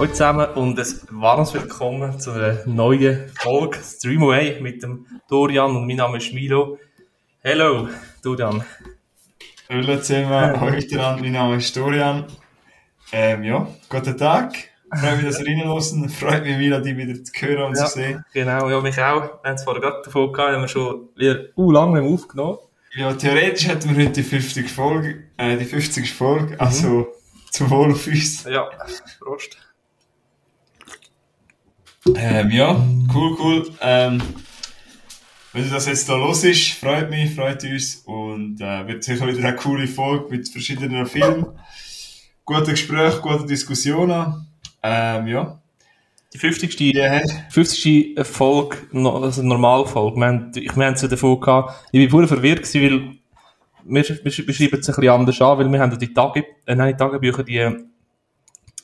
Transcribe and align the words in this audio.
Hallo 0.00 0.12
zusammen 0.12 0.48
und 0.54 0.78
ein 0.78 0.86
warmes 1.10 1.52
Willkommen 1.52 2.18
zu 2.18 2.30
einer 2.30 2.56
neuen 2.64 3.28
Folge 3.38 3.80
Stream 3.84 4.22
Away 4.22 4.58
mit 4.58 4.82
dem 4.82 5.04
Dorian 5.28 5.76
und 5.76 5.86
mein 5.86 5.96
Name 5.96 6.16
ist 6.16 6.32
Milo. 6.32 6.78
Hallo, 7.44 7.86
Dorian. 8.22 8.64
Hallo 9.68 9.98
zusammen, 9.98 10.58
heute 10.58 11.04
Abend, 11.04 11.20
mein 11.20 11.32
Name 11.32 11.56
ist 11.56 11.76
Dorian. 11.76 12.24
Ähm, 13.12 13.44
ja, 13.44 13.68
guten 13.90 14.16
Tag. 14.16 14.54
Freue 14.90 15.16
mich, 15.16 15.26
dass 15.26 15.40
ihr 15.40 15.48
reinlassen. 15.48 16.08
Freut 16.08 16.44
mich 16.44 16.58
wieder, 16.58 16.80
dich 16.80 16.96
wieder 16.96 17.22
zu 17.22 17.32
hören 17.34 17.64
und 17.64 17.76
ja, 17.76 17.84
zu 17.84 17.98
sehen. 17.98 18.24
Genau, 18.32 18.70
ja, 18.70 18.80
mich 18.80 18.98
auch. 18.98 19.42
Wir 19.42 19.50
haben 19.50 19.54
es 19.56 19.64
vorher 19.64 19.82
gerade 19.82 20.00
davon 20.02 20.32
gehabt, 20.32 20.54
haben 20.54 20.62
wir 20.62 20.68
schon 20.68 21.10
wieder 21.14 21.40
uh, 21.58 21.70
lange 21.70 22.00
aufgenommen. 22.00 22.56
Ja, 22.94 23.12
theoretisch 23.12 23.68
hätten 23.68 23.94
wir 23.94 24.06
heute 24.06 24.12
die 24.12 24.22
50 24.22 24.66
Folge, 24.70 25.24
äh, 25.36 25.58
die 25.58 25.66
50. 25.66 26.10
Folge, 26.10 26.54
mhm. 26.54 26.60
also 26.60 27.08
zum 27.50 27.68
Wohl 27.68 27.92
auf 27.92 28.06
uns. 28.06 28.44
Ja, 28.44 28.70
Prost. 29.18 29.58
Ähm, 32.06 32.50
ja, 32.50 32.82
cool, 33.14 33.36
cool. 33.38 33.70
Ähm, 33.82 34.22
wenn 35.52 35.70
das 35.70 35.86
jetzt 35.86 36.08
da 36.08 36.16
los 36.16 36.44
ist, 36.44 36.72
freut 36.72 37.10
mich, 37.10 37.34
freut 37.34 37.62
uns 37.64 37.96
und 38.06 38.60
äh, 38.60 38.86
wird 38.86 39.04
sicher 39.04 39.26
wieder 39.26 39.46
eine 39.46 39.56
coole 39.56 39.86
Folge 39.86 40.30
mit 40.30 40.48
verschiedenen 40.48 41.04
Filmen. 41.06 41.46
Gute 42.46 42.70
Gespräche, 42.70 43.20
gute 43.20 43.44
Diskussionen. 43.44 44.46
Ähm, 44.82 45.26
ja. 45.26 45.60
Die 46.32 46.38
50. 46.38 46.80
Yeah. 46.94 47.20
50. 47.50 48.14
Folge, 48.22 48.78
also 48.94 49.42
Normalfolge. 49.42 50.16
Wir 50.18 50.26
haben, 50.26 50.52
ich, 50.54 50.74
wir 50.74 50.86
haben 50.86 50.94
es 50.94 51.02
ja 51.02 51.08
davon 51.08 51.38
gehabt, 51.38 51.74
ich 51.92 52.00
bin 52.00 52.08
pur 52.08 52.26
verwirrt 52.26 52.62
gewesen, 52.62 53.18
weil 53.84 54.02
wir, 54.02 54.08
wir 54.08 54.44
beschreiben 54.46 54.78
es 54.80 54.88
ein 54.88 54.94
bisschen 54.94 55.08
anders 55.08 55.40
an, 55.42 55.58
weil 55.58 55.70
wir 55.70 55.80
haben 55.80 55.98
die 55.98 56.14
Tage, 56.14 56.46
äh, 56.64 56.74
nein, 56.74 56.94
die 56.94 56.96
Tagebücher, 56.96 57.42
die, 57.42 57.58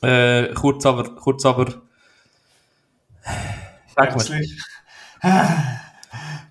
äh, 0.05 0.53
kurz 0.53 0.85
aber, 0.85 1.15
kurz 1.15 1.45
aber, 1.45 1.86
sag 3.95 4.11
Herzlich. 4.11 4.57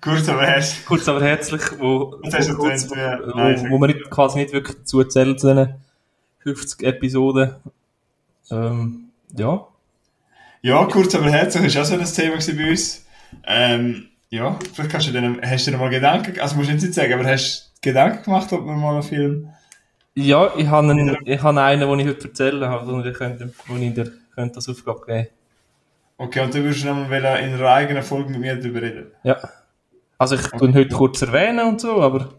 kurz 0.01 0.29
aber 0.29 0.45
herzlich. 0.45 0.85
Kurz 0.85 1.07
aber 1.07 1.23
herzlich, 1.23 1.61
wo, 1.79 2.11
wo, 2.11 2.55
kurz, 2.55 2.89
wo, 2.89 2.95
wo, 2.95 3.69
wo, 3.69 3.77
man 3.77 3.89
nicht, 3.91 4.09
quasi 4.09 4.39
nicht 4.39 4.53
wirklich 4.53 4.77
dazu 4.77 5.03
zählen 5.03 5.37
zu 5.37 5.53
den 5.53 5.75
50 6.39 6.83
Episoden. 6.83 7.55
Ähm, 8.51 9.09
ja. 9.35 9.67
Ja, 10.61 10.85
kurz 10.85 11.15
aber 11.15 11.29
herzlich 11.29 11.65
ist 11.65 11.77
auch 11.77 11.85
so 11.85 11.95
ein 11.95 12.05
Thema 12.05 12.37
bei 12.37 12.69
uns. 12.69 13.05
Ähm, 13.45 14.09
ja, 14.29 14.57
vielleicht 14.73 14.91
kannst 14.91 15.07
du 15.07 15.11
dir, 15.11 15.37
hast 15.41 15.67
du 15.67 15.71
dir 15.71 15.77
mal 15.77 15.89
Gedanken, 15.89 16.39
also 16.39 16.55
musst 16.55 16.69
du 16.69 16.73
nicht 16.73 16.93
sagen, 16.93 17.13
aber 17.13 17.25
hast 17.25 17.71
du 17.75 17.89
Gedanken 17.89 18.23
gemacht, 18.23 18.51
ob 18.51 18.65
wir 18.65 18.73
mal 18.73 18.93
einen 18.93 19.03
Film... 19.03 19.49
Ja, 20.15 20.51
ich 20.57 20.67
habe 20.67 20.89
einen, 20.89 21.17
ich 21.25 21.41
habe 21.41 21.61
einen, 21.61 21.87
den 21.87 21.99
ich 21.99 22.07
heute 22.07 22.27
erzählen 22.27 22.67
habe, 22.67 22.91
und 22.91 23.05
ich 23.05 23.13
könnte, 23.13 23.53
wo 23.67 23.75
ich 23.75 23.93
dir 23.93 24.11
könnte 24.33 24.55
das 24.55 24.67
Aufgabe 24.67 25.05
geben. 25.05 25.27
Okay, 26.17 26.39
und 26.39 26.53
du 26.53 26.63
würdest 26.63 26.85
nochmal 26.85 27.23
in 27.43 27.53
einer 27.53 27.69
eigenen 27.69 28.03
Folge 28.03 28.31
mit 28.31 28.41
mir 28.41 28.55
darüber 28.55 28.81
reden? 28.81 29.11
Ja. 29.23 29.37
Also 30.17 30.35
ich 30.35 30.51
okay. 30.51 30.73
heute 30.73 30.95
kurz 30.95 31.21
erwähnen 31.21 31.67
und 31.67 31.79
so, 31.79 32.01
aber 32.01 32.29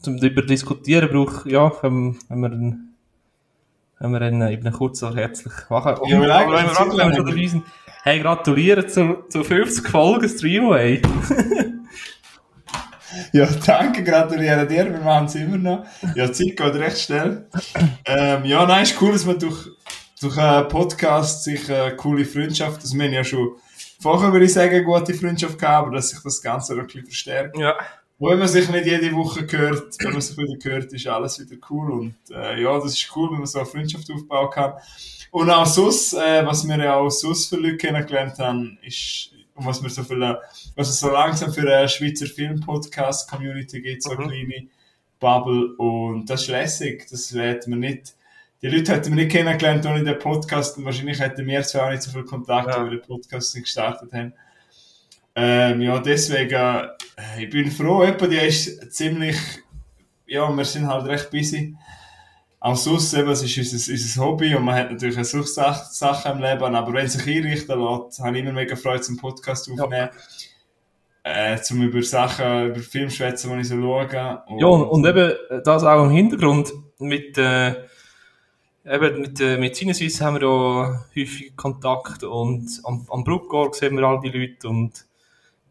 zum 0.00 0.18
darüber 0.18 0.42
diskutieren 0.42 1.08
brauche 1.08 1.50
ja, 1.50 1.72
wenn, 1.82 2.18
wenn 2.28 2.40
wir 2.40 2.50
einen 2.50 2.90
wenn 4.00 4.12
wir 4.12 4.22
ihn 4.22 4.42
eben 4.42 4.72
kurz 4.72 4.98
so 4.98 5.14
herzlich 5.14 5.52
machen. 5.70 5.94
Ja, 6.06 6.18
aber 6.18 6.20
wenn 6.20 6.20
wir, 6.20 6.98
wenn 6.98 7.10
wir 7.10 7.14
schon 7.14 7.24
dabei 7.24 7.46
sind, 7.46 7.64
hey, 8.02 8.20
gratulieren 8.20 8.86
zu, 8.88 9.24
zu 9.30 9.42
50 9.42 9.88
Folgen 9.88 10.28
Streamway. 10.28 11.00
ja, 13.32 13.48
danke, 13.64 14.04
gratuliere 14.04 14.66
dir, 14.66 14.92
wir 14.92 15.00
machen 15.00 15.26
es 15.26 15.36
immer 15.36 15.56
noch. 15.56 15.86
Ja, 16.14 16.26
die 16.26 16.32
Zeit 16.32 16.56
geht 16.56 16.74
recht 16.74 16.98
schnell. 16.98 17.46
Ähm, 18.04 18.44
ja, 18.44 18.66
nein, 18.66 18.82
ist 18.82 19.00
cool, 19.00 19.12
dass 19.12 19.24
man 19.24 19.38
durch, 19.38 19.68
durch 20.24 20.38
einen 20.38 20.68
Podcast 20.68 21.44
sich 21.44 21.70
eine 21.70 21.94
coole 21.96 22.24
Freundschaft, 22.24 22.82
das 22.82 22.94
wir 22.94 23.10
ja 23.10 23.22
schon 23.22 23.56
vorher, 24.00 24.32
würde 24.32 24.46
ich 24.46 24.52
sagen, 24.52 24.84
gute 24.84 25.14
Freundschaft 25.14 25.58
gehabt, 25.58 25.86
aber 25.86 25.96
dass 25.96 26.10
sich 26.10 26.20
das 26.22 26.40
Ganze 26.40 26.74
noch 26.74 26.82
ein 26.82 26.86
bisschen 26.86 27.04
verstärkt. 27.04 27.58
Ja. 27.58 27.76
Wo 28.18 28.34
man 28.34 28.48
sich 28.48 28.68
nicht 28.70 28.86
jede 28.86 29.12
Woche 29.12 29.46
hört, 29.50 29.96
wenn 29.98 30.12
man 30.12 30.20
sich 30.20 30.38
wieder 30.38 30.56
hört, 30.70 30.92
ist 30.92 31.06
alles 31.06 31.38
wieder 31.40 31.60
cool. 31.68 31.90
Und 31.90 32.14
äh, 32.30 32.62
ja, 32.62 32.78
das 32.78 32.94
ist 32.94 33.10
cool, 33.14 33.30
wenn 33.32 33.38
man 33.38 33.46
so 33.46 33.58
eine 33.58 33.66
Freundschaft 33.66 34.10
aufbauen 34.10 34.50
kann. 34.50 34.72
Und 35.30 35.50
auch 35.50 35.66
sonst, 35.66 36.14
äh, 36.14 36.46
was 36.46 36.66
wir 36.66 36.78
ja 36.78 36.94
auch 36.94 37.10
sonst 37.10 37.48
für 37.48 37.56
Leute 37.56 37.76
kennengelernt 37.76 38.38
haben, 38.38 38.78
ist, 38.82 39.30
und 39.54 39.66
was 39.66 39.82
wir 39.82 39.90
so 39.90 40.04
viel, 40.04 40.20
was 40.74 40.88
es 40.88 41.00
so 41.00 41.10
langsam 41.10 41.52
für 41.52 41.60
eine 41.60 41.88
Schweizer 41.88 42.26
Film-Podcast-Community 42.26 43.82
gibt, 43.82 44.02
so 44.02 44.10
eine 44.10 44.24
mhm. 44.24 44.28
kleine 44.28 44.68
Bubble. 45.18 45.74
Und 45.76 46.30
das 46.30 46.42
ist 46.42 46.48
lässig, 46.48 47.06
das 47.10 47.32
hätten 47.32 47.72
wir 47.72 47.78
nicht, 47.78 48.14
die 48.62 48.68
Leute 48.68 48.92
hätten 48.92 49.10
wir 49.10 49.24
nicht 49.24 49.32
kennengelernt 49.32 49.84
ohne 49.86 50.04
den 50.04 50.18
Podcast 50.18 50.78
und 50.78 50.84
wahrscheinlich 50.84 51.20
hätten 51.20 51.46
wir 51.46 51.62
zwar 51.62 51.86
auch 51.86 51.90
nicht 51.90 52.02
so 52.02 52.10
viel 52.10 52.24
Kontakt, 52.24 52.68
ja. 52.68 52.78
weil 52.78 52.90
wir 52.90 52.98
den 52.98 53.06
Podcast 53.06 53.54
nicht 53.54 53.64
gestartet 53.64 54.12
haben. 54.12 54.32
Ähm, 55.36 55.80
ja, 55.82 55.98
deswegen, 55.98 56.54
äh, 56.54 57.42
ich 57.42 57.50
bin 57.50 57.70
froh, 57.70 58.02
etwa, 58.04 58.26
die 58.26 58.36
ist 58.36 58.92
ziemlich, 58.92 59.36
ja, 60.26 60.48
wir 60.48 60.64
sind 60.64 60.86
halt 60.86 61.06
recht 61.06 61.30
busy. 61.30 61.76
Auch 62.60 62.76
sonst, 62.76 63.12
eben, 63.12 63.28
es 63.28 63.42
ist 63.42 63.58
unser, 63.58 63.92
unser 63.92 64.24
Hobby 64.24 64.54
und 64.54 64.64
man 64.64 64.76
hat 64.76 64.90
natürlich 64.90 65.18
auch 65.18 65.24
sonst 65.24 65.54
Sachen 65.54 66.32
im 66.32 66.38
Leben, 66.38 66.74
aber 66.74 66.92
wenn 66.94 67.06
es 67.06 67.14
sich 67.14 67.36
einrichten 67.36 67.78
lässt, 67.78 68.20
habe 68.20 68.38
ich 68.38 68.42
immer 68.42 68.52
mega 68.52 68.76
Freude 68.76 69.02
zum 69.02 69.18
Podcast 69.18 69.68
aufnehmen. 69.70 70.08
Ja. 71.24 71.52
Äh, 71.54 71.60
zum 71.60 71.82
über 71.82 72.02
Sachen, 72.02 72.68
über 72.68 72.80
Film 72.80 73.10
schwätzen, 73.10 73.52
die 73.52 73.60
ich 73.60 73.68
so 73.68 73.80
schaue. 73.80 74.42
Und 74.46 74.58
ja, 74.58 74.66
und, 74.66 74.84
und 74.84 75.06
eben 75.06 75.32
das 75.64 75.82
auch 75.82 76.04
im 76.04 76.10
Hintergrund 76.10 76.72
mit, 76.98 77.36
äh, 77.38 77.74
eben 78.84 79.20
mit, 79.20 79.40
äh, 79.40 79.56
mit 79.56 79.76
Sinneswiss 79.76 80.20
haben 80.20 80.40
wir 80.40 80.42
ja 80.42 81.04
häufig 81.16 81.56
Kontakt 81.56 82.22
und 82.22 82.80
am, 82.84 83.06
am 83.10 83.24
Bruckgor 83.24 83.72
sehen 83.74 83.96
wir 83.96 84.04
all 84.04 84.20
die 84.20 84.30
Leute 84.30 84.68
und 84.68 85.04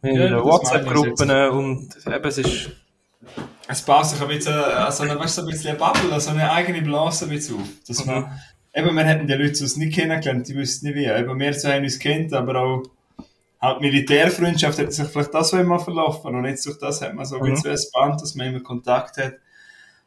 in 0.02 0.16
ja, 0.16 0.44
WhatsApp-Gruppen 0.44 1.32
und 1.50 1.90
eben, 2.06 2.26
es 2.26 2.38
ist... 2.38 2.72
Es 3.68 3.82
passt 3.82 4.12
sich 4.12 4.22
ein 4.22 4.28
bisschen, 4.28 4.54
also, 4.54 5.06
weißt, 5.06 5.36
so 5.36 5.42
ein 5.42 5.48
bisschen 5.48 5.70
eine 5.70 5.80
Bubble, 5.80 6.20
so 6.20 6.32
eine 6.32 6.52
eigene 6.52 6.82
Blase 6.82 7.26
ein 7.26 7.32
bisschen 7.32 7.56
auf. 7.56 7.68
Dass 7.88 8.06
man, 8.06 8.24
mhm. 8.24 8.30
eben, 8.74 8.96
wir 8.96 9.04
hätten 9.06 9.28
die 9.28 9.34
Leute 9.34 9.56
sonst 9.56 9.78
nicht 9.78 9.96
kennengelernt, 9.96 10.48
die 10.50 10.56
wüssten 10.56 10.88
nicht 10.88 10.96
wie. 10.96 11.06
Eben, 11.06 11.40
wir 11.40 11.54
zwei 11.54 11.76
haben 11.76 11.84
uns 11.84 12.00
kennt, 12.00 12.34
aber 12.34 12.56
auch 12.58 12.84
halt 13.62 13.80
Militärfreundschaft 13.80 14.78
hat 14.78 14.92
sich 14.92 15.08
vielleicht 15.08 15.34
das 15.34 15.54
mal 15.54 15.80
verlaufen 15.80 16.36
und 16.36 16.44
jetzt 16.44 16.66
durch 16.66 16.78
das 16.80 17.02
hat 17.02 17.14
man 17.14 17.26
so 17.26 17.40
mhm. 17.40 17.54
ein 17.54 17.78
Band, 17.94 18.22
dass 18.22 18.36
man 18.36 18.48
immer 18.48 18.60
Kontakt 18.60 19.16
hat. 19.16 19.36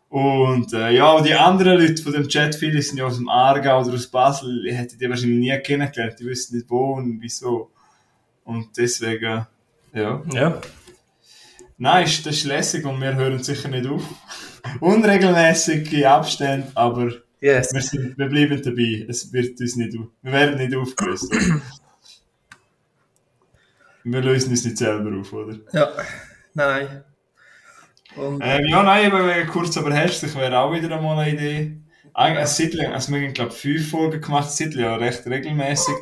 Und 0.08 0.72
äh, 0.72 0.92
ja, 0.92 1.20
die 1.20 1.34
anderen 1.34 1.80
Leute 1.80 2.02
von 2.02 2.12
dem 2.12 2.28
Chat, 2.28 2.54
viele 2.54 2.80
sind 2.80 2.98
ja 2.98 3.06
aus 3.06 3.16
dem 3.16 3.28
Aargau 3.28 3.82
oder 3.82 3.94
aus 3.94 4.06
Basel, 4.06 4.64
hätte 4.72 4.96
die 4.96 5.08
wahrscheinlich 5.10 5.38
nie 5.38 5.58
kennengelernt, 5.62 6.18
die 6.20 6.24
wüssten 6.26 6.56
nicht 6.56 6.70
wo 6.70 6.94
und 6.94 7.20
wieso. 7.20 7.70
Und 8.44 8.68
deswegen 8.76 9.46
ja. 9.96 10.22
Ja. 10.32 10.60
Nein, 11.78 12.04
das 12.04 12.26
ist 12.26 12.44
lässig 12.44 12.84
und 12.84 13.00
wir 13.00 13.14
hören 13.14 13.42
sicher 13.42 13.68
nicht 13.68 13.86
auf. 13.86 14.02
Unregelmäßige 14.80 16.04
Abstände, 16.04 16.68
aber 16.74 17.12
yes. 17.40 17.72
wir, 17.72 17.80
sind, 17.80 18.18
wir 18.18 18.28
bleiben 18.28 18.60
dabei. 18.62 19.06
Es 19.08 19.32
wird 19.32 19.58
uns 19.58 19.76
nicht, 19.76 19.94
wir 19.94 20.32
werden 20.32 20.58
nicht 20.58 20.76
aufgelöst. 20.76 21.32
wir 24.04 24.20
lösen 24.20 24.50
uns 24.50 24.64
nicht 24.64 24.76
selber 24.76 25.18
auf, 25.18 25.32
oder? 25.32 25.58
Ja, 25.72 25.88
nein. 26.52 27.04
Ähm, 28.18 28.66
ja, 28.66 28.82
nein, 28.82 29.06
eben 29.06 29.46
kurz 29.48 29.76
aber 29.76 29.92
herzlich 29.92 30.34
wäre 30.34 30.58
auch 30.58 30.72
wieder 30.72 30.96
einmal 30.96 31.18
eine 31.18 31.34
Idee. 31.34 31.72
Eigentlich, 32.14 32.88
also 32.88 33.12
wir 33.12 33.20
haben, 33.20 33.34
glaube 33.34 33.52
ich, 33.52 33.58
fünf 33.58 33.90
Folgen 33.90 34.20
gemacht, 34.20 34.50
Siedler 34.50 34.82
ja 34.82 34.96
recht 34.96 35.26
regelmäßig. 35.26 35.94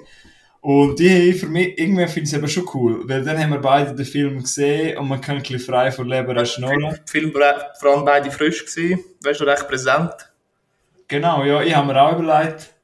Und 0.60 0.98
die 0.98 1.32
für 1.34 1.46
mich, 1.46 1.78
irgendwie 1.78 2.06
finde 2.06 2.20
ich 2.20 2.32
es 2.32 2.38
eben 2.38 2.48
schon 2.48 2.68
cool, 2.72 3.06
weil 3.06 3.22
dann 3.22 3.38
haben 3.38 3.50
wir 3.50 3.58
beide 3.58 3.94
den 3.94 4.06
Film 4.06 4.40
gesehen 4.40 4.96
und 4.96 5.08
man 5.08 5.20
kann 5.20 5.36
ein 5.36 5.42
bisschen 5.42 5.58
frei 5.58 5.90
von 5.90 6.08
Leber 6.08 6.42
schnurren. 6.46 6.80
Der 6.80 7.00
Film 7.06 7.34
war 7.34 7.72
vor 7.78 7.90
allem 7.90 8.04
beide 8.04 8.30
frisch 8.30 8.64
gewesen, 8.64 9.04
weißt 9.22 9.40
du, 9.40 9.44
recht 9.44 9.68
präsent. 9.68 10.14
Genau, 11.06 11.44
ja, 11.44 11.62
ich 11.62 11.76
habe 11.76 11.92
mir 11.92 12.00
auch 12.00 12.18
überlegt, 12.18 12.74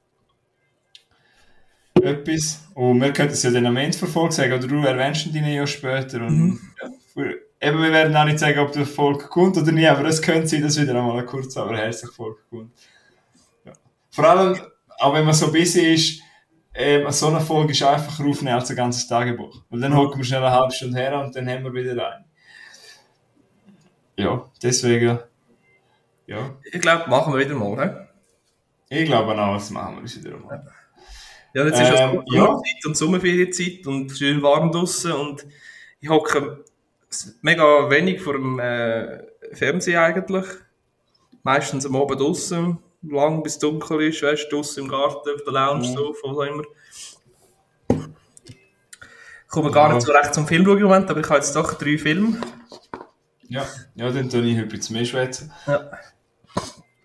etwas. 2.02 2.60
Und 2.74 3.00
wir 3.00 3.12
könnten 3.12 3.32
es 3.32 3.42
ja 3.42 3.50
dann 3.50 3.66
am 3.66 3.76
Ende 3.76 3.96
verfolgen 3.96 4.32
sagen, 4.32 4.52
oder 4.52 4.66
du 4.66 4.82
erwähnst 4.82 5.26
ihn 5.26 5.46
ja 5.46 5.66
später. 5.66 6.18
Und, 6.18 6.38
mhm. 6.38 6.60
ja, 6.82 6.88
eben, 7.60 7.82
wir 7.82 7.92
werden 7.92 8.16
auch 8.16 8.24
nicht 8.24 8.38
sagen, 8.38 8.58
ob 8.58 8.72
der 8.72 8.86
Folge 8.86 9.26
kommt 9.26 9.56
oder 9.56 9.72
nicht, 9.72 9.88
aber 9.88 10.04
es 10.06 10.22
könnte 10.22 10.48
sein, 10.48 10.62
dass 10.62 10.80
wieder 10.80 10.94
einmal 10.94 11.18
eine 11.18 11.26
kurze, 11.26 11.60
aber 11.62 11.76
herzliche 11.76 12.12
Folge 12.12 12.40
kommt. 12.48 12.72
Ja. 13.64 13.72
Vor 14.10 14.24
allem, 14.24 14.58
auch 14.98 15.14
wenn 15.14 15.24
man 15.24 15.34
so 15.34 15.52
busy 15.52 15.94
ist, 15.94 16.22
ähm, 16.72 17.10
so 17.10 17.28
eine 17.28 17.40
Folge 17.40 17.72
ist 17.72 17.82
einfacher 17.82 18.24
aufnehmen 18.24 18.54
als 18.54 18.70
ein 18.70 18.76
ganzes 18.76 19.06
Tagebuch. 19.06 19.62
Weil 19.68 19.80
dann 19.80 19.96
hocken 19.96 20.18
wir 20.18 20.24
schnell 20.24 20.42
eine 20.42 20.54
halbe 20.54 20.72
Stunde 20.72 20.98
her 20.98 21.20
und 21.20 21.34
dann 21.34 21.48
haben 21.48 21.64
wir 21.64 21.72
wieder 21.72 21.96
rein. 21.96 22.24
Ja, 24.16 24.50
deswegen. 24.62 25.18
Ja. 26.26 26.56
Ich 26.70 26.80
glaube, 26.80 27.10
machen 27.10 27.32
wir 27.32 27.40
wieder 27.40 27.54
mal, 27.54 27.74
ne? 27.74 28.08
Ich 28.88 29.04
glaube 29.04 29.32
auch, 29.32 29.54
das 29.54 29.70
machen 29.70 29.96
wir 29.96 30.24
wieder 30.24 30.36
mal. 30.38 30.66
Ja, 31.54 31.64
jetzt 31.64 31.80
ist 31.80 31.88
ähm, 31.88 32.22
ja 32.32 32.42
Sommerzeit 32.46 32.86
und 32.86 32.96
Sommerferienzeit 32.96 33.86
und 33.86 34.10
schön 34.16 34.40
warm 34.40 34.70
draußen 34.70 35.10
und 35.12 35.46
ich 36.00 36.08
hocke 36.08 36.64
mega 37.42 37.90
wenig 37.90 38.20
vor 38.20 38.34
dem 38.34 38.58
äh, 38.58 39.22
Fernseher 39.52 40.02
eigentlich. 40.02 40.46
Meistens 41.42 41.86
am 41.86 41.96
Abend 41.96 42.20
draußen 42.20 42.78
lang 43.02 43.42
bis 43.42 43.58
dunkel 43.58 44.02
ist, 44.02 44.22
weißt 44.22 44.46
du, 44.50 44.56
draussen 44.56 44.84
im 44.84 44.88
Garten, 44.88 45.30
auf 45.34 45.42
der 45.44 45.52
Lounge, 45.52 45.86
Ja. 45.86 45.92
so, 45.92 46.14
was 46.22 46.36
auch 46.36 46.42
immer. 46.42 46.64
Ich 48.48 49.48
komme 49.48 49.70
gar 49.70 49.92
nicht 49.92 50.06
so 50.06 50.12
recht 50.12 50.34
zum 50.34 50.46
Film 50.46 50.64
schauen 50.64 50.82
Moment, 50.82 51.10
aber 51.10 51.20
ich 51.20 51.26
habe 51.26 51.36
jetzt 51.36 51.56
doch 51.56 51.74
drei 51.74 51.98
Filme. 51.98 52.40
Ja, 53.48 53.66
ja 53.96 54.10
dann 54.10 54.28
tue 54.28 54.42
ich 54.42 54.68
bisschen 54.68 54.96
mehr 54.96 55.04
schwätzen. 55.04 55.52
Ja. 55.66 55.90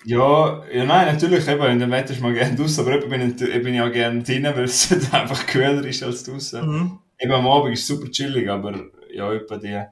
Ja, 0.08 0.64
ja, 0.72 0.86
nein, 0.86 1.12
natürlich, 1.16 1.48
eben, 1.48 1.64
in 1.66 1.80
dem 1.80 1.90
Wetter 1.90 2.14
ist 2.14 2.22
man 2.22 2.36
gerne 2.36 2.56
draußen, 2.56 2.86
aber 2.86 2.98
eben 2.98 3.10
bin 3.10 3.36
ich, 3.36 3.64
bin 3.64 3.74
ich 3.74 3.82
auch 3.82 3.92
gerne 3.92 4.22
drinnen, 4.22 4.56
weil 4.56 4.66
es 4.66 4.92
einfach 5.12 5.48
kühler 5.48 5.84
ist 5.84 6.04
als 6.04 6.24
draußen. 6.24 6.64
Mhm. 6.64 7.00
Eben 7.18 7.32
am 7.32 7.48
Abend 7.48 7.74
ist 7.74 7.82
es 7.82 7.88
super 7.88 8.12
chillig, 8.12 8.48
aber 8.48 8.80
ja, 9.12 9.34
etwa 9.34 9.58
die. 9.58 9.84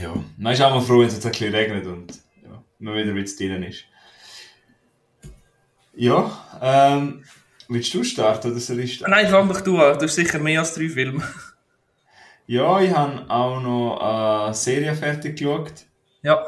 Ja, 0.00 0.14
man 0.36 0.52
ist 0.52 0.60
auch 0.60 0.70
mal 0.74 0.80
froh, 0.80 1.00
wenn 1.00 1.06
es 1.08 1.14
jetzt 1.14 1.26
ein 1.26 1.32
bisschen 1.32 1.54
regnet 1.54 1.86
und 1.86 2.12
ja, 2.42 2.62
man 2.78 2.94
wieder 2.94 3.10
ein 3.10 3.14
bisschen 3.14 3.48
drinnen 3.50 3.62
ist. 3.64 3.84
Ja, 5.96 6.30
ähm, 6.60 7.24
willst 7.68 7.94
du 7.94 8.02
starten 8.02 8.50
oder 8.50 8.60
soll 8.60 8.80
ich 8.80 8.94
starten? 8.94 9.12
Nein, 9.12 9.28
fang 9.28 9.48
doch 9.48 9.60
du 9.60 9.78
an. 9.80 9.98
Du 9.98 10.04
hast 10.06 10.14
sicher 10.16 10.38
mehr 10.40 10.60
als 10.60 10.74
drei 10.74 10.88
Filme. 10.88 11.22
Ja, 12.46 12.80
ich 12.80 12.90
habe 12.92 13.24
auch 13.30 13.60
noch 13.60 14.44
eine 14.44 14.54
Serie 14.54 14.94
fertig 14.94 15.38
geschaut. 15.38 15.72
Ja, 16.22 16.44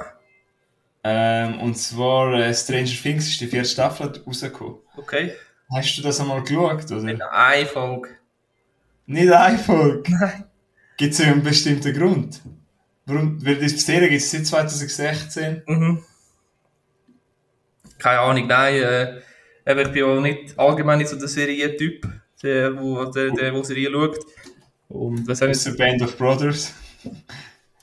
Ähm, 1.05 1.61
und 1.61 1.77
zwar 1.77 2.35
äh, 2.35 2.53
Stranger 2.53 2.85
Things 2.87 3.29
ist 3.29 3.41
die 3.41 3.47
vierte 3.47 3.69
Staffel 3.69 4.13
rausgekommen. 4.27 4.77
okay. 4.97 5.33
Hast 5.73 5.97
du 5.99 6.03
das 6.03 6.21
einmal 6.21 6.43
geschaut, 6.43 6.85
oder? 6.91 7.09
In 7.09 7.21
einer 7.23 7.67
Folge. 7.67 8.11
Nicht 9.07 9.33
eine 9.33 9.59
Folge. 9.59 10.13
Nein. 10.13 10.45
Gibt 10.97 11.15
es 11.15 11.21
einen 11.21 11.43
bestimmten 11.43 11.93
Grund? 11.93 12.41
Warum? 13.07 13.45
Weil 13.45 13.57
die 13.57 13.69
Serie 13.69 14.09
gibt 14.09 14.21
es 14.21 14.31
seit 14.31 14.47
2016. 14.47 15.63
Mhm. 15.67 16.05
Keine 17.99 18.21
Ahnung, 18.21 18.47
nein. 18.47 18.75
Äh, 18.75 19.83
ich 19.83 19.93
bin 19.93 20.05
auch 20.05 20.21
nicht 20.21 20.59
allgemein 20.59 20.99
nicht 20.99 21.09
so 21.09 21.19
der 21.19 21.29
Serientyp, 21.29 22.07
der, 22.43 22.77
wo, 22.79 23.05
der, 23.07 23.31
der, 23.31 23.53
der 23.53 23.65
Serien 23.65 23.93
schaut. 23.93 24.19
Und 24.89 25.27
was 25.27 25.41
ist 25.41 25.77
Band 25.77 26.03
of 26.03 26.17
Brothers. 26.17 26.75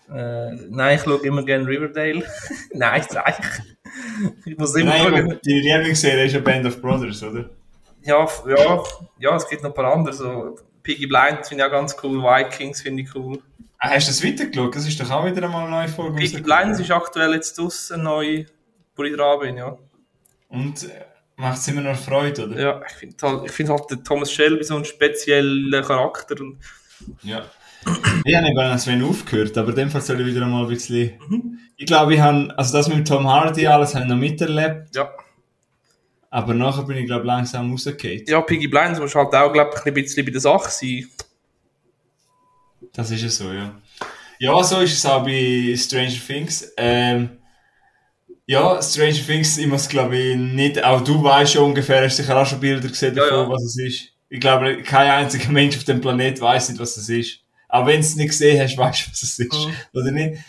Äh, 0.09 0.51
nein, 0.69 0.97
ich 0.97 1.03
schaue 1.03 1.25
immer 1.25 1.43
gerne 1.43 1.67
Riverdale. 1.67 2.23
nein, 2.73 3.03
sag 3.09 3.39
ich. 3.39 3.73
Ich 4.45 4.57
muss 4.57 4.75
immer 4.75 4.91
Nein, 4.91 5.25
schauen. 5.25 5.39
die 5.45 5.59
Lieblingsserie 5.59 6.25
ist 6.25 6.33
ja 6.33 6.39
Band 6.39 6.65
of 6.65 6.81
Brothers, 6.81 7.23
oder? 7.23 7.49
Ja, 8.01 8.27
ja, 8.47 8.83
ja, 9.19 9.35
es 9.35 9.47
gibt 9.47 9.63
noch 9.63 9.71
ein 9.71 9.73
paar 9.73 9.93
andere. 9.93 10.13
So. 10.13 10.55
Piggy 10.81 11.07
Blinders 11.07 11.47
finde 11.47 11.63
ich 11.63 11.67
auch 11.67 11.71
ganz 11.71 11.95
cool. 12.03 12.21
Vikings 12.21 12.81
finde 12.81 13.03
ich 13.03 13.15
cool. 13.15 13.41
Ah, 13.85 13.89
hast 13.89 14.07
du 14.07 14.11
das 14.11 14.23
weitergeschaut? 14.23 14.73
Das 14.77 14.87
ist 14.87 14.97
doch 14.97 15.11
auch 15.11 15.25
wieder 15.25 15.43
einmal 15.43 15.63
eine 15.63 15.71
neue 15.71 15.87
Folge 15.89 16.15
Piggy 16.15 16.37
rausgekommen. 16.37 16.57
Blinders 16.61 16.79
ist 16.79 16.91
aktuell 16.91 17.33
jetzt 17.33 17.57
draussen 17.57 18.03
neu, 18.03 18.45
wo 18.95 19.03
ich 19.03 19.13
dran 19.13 19.39
bin, 19.41 19.57
ja. 19.57 19.77
Und 20.47 20.83
äh, 20.83 21.05
macht 21.35 21.57
es 21.57 21.67
immer 21.67 21.81
noch 21.81 21.99
Freude, 21.99 22.45
oder? 22.45 22.61
Ja, 22.61 22.81
ich 22.87 22.93
finde 22.93 23.17
halt, 23.21 23.45
ich 23.45 23.51
find 23.51 23.67
halt 23.67 23.91
den 23.91 24.01
Thomas 24.01 24.31
Shelby 24.31 24.63
so 24.63 24.77
einen 24.77 24.85
speziellen 24.85 25.83
Charakter. 25.83 26.39
Und, 26.39 26.59
Ja. 27.23 27.43
Ich 28.23 28.33
habe 28.33 28.47
eben 28.47 28.57
an 28.57 28.79
Sven 28.79 29.03
aufgehört, 29.03 29.57
aber 29.57 29.71
in 29.71 29.75
dem 29.75 29.89
Fall 29.89 29.99
soll 29.99 30.21
ich 30.21 30.27
wieder 30.27 30.45
einmal 30.45 30.63
ein 30.63 30.69
bisschen... 30.69 31.59
Ich 31.75 31.85
glaube, 31.85 32.13
ich 32.13 32.21
habe... 32.21 32.57
Also 32.57 32.77
das 32.77 32.87
mit 32.87 33.05
Tom 33.05 33.27
Hardy 33.27 33.67
alles 33.67 33.95
habe 33.95 34.05
ich 34.05 34.09
noch 34.09 34.15
miterlebt, 34.15 34.95
ja. 34.95 35.11
aber 36.29 36.53
nachher 36.53 36.83
bin 36.83 36.95
ich, 36.95 37.05
glaube 37.05 37.25
langsam 37.25 37.69
rausgefallen. 37.69 38.23
ja, 38.27 38.39
Piggy 38.39 38.69
Blinders 38.69 39.01
muss 39.01 39.13
halt 39.13 39.35
auch, 39.35 39.51
glaube 39.51 39.71
ich, 39.75 39.85
ein 39.85 39.93
bisschen 39.93 40.23
bei 40.23 40.31
der 40.31 40.39
Sache 40.39 40.69
sein. 40.71 41.09
Das 42.93 43.11
ist 43.11 43.21
ja 43.23 43.29
so, 43.29 43.51
ja. 43.51 43.81
Ja, 44.39 44.63
so 44.63 44.79
ist 44.81 44.93
es 44.93 45.05
auch 45.05 45.23
bei 45.23 45.73
Stranger 45.77 46.11
Things. 46.27 46.71
Ähm, 46.77 47.37
ja, 48.45 48.81
Stranger 48.81 49.25
Things, 49.25 49.57
ich 49.57 49.67
muss 49.67 49.87
glaube 49.87 50.17
ich 50.17 50.37
nicht, 50.37 50.83
auch 50.83 51.01
du 51.01 51.23
weißt 51.23 51.53
schon 51.53 51.63
ungefähr, 51.65 52.03
hast 52.03 52.17
sicher 52.17 52.37
auch 52.39 52.45
schon 52.45 52.59
Bilder 52.59 52.87
gesehen 52.87 53.15
Ja, 53.15 53.23
davon, 53.23 53.47
ja. 53.47 53.49
was 53.49 53.63
es 53.63 53.77
ist. 53.77 54.09
Ich 54.29 54.39
glaube, 54.39 54.81
kein 54.83 55.09
einziger 55.09 55.49
Mensch 55.51 55.77
auf 55.77 55.83
dem 55.85 56.01
Planet 56.01 56.41
weiß 56.41 56.69
nicht, 56.69 56.79
was 56.79 56.97
es 56.97 57.07
ist. 57.09 57.39
Aber 57.69 57.87
wenn 57.87 58.01
du 58.01 58.07
es 58.07 58.15
nicht 58.15 58.29
gesehen 58.29 58.61
hast, 58.61 58.77
weißt 58.77 59.07
du, 59.07 59.11
was 59.11 59.23
es 59.23 59.39
ist. 59.39 59.53
Mhm. 59.53 59.73
Oder 59.93 60.11
nicht? 60.11 60.43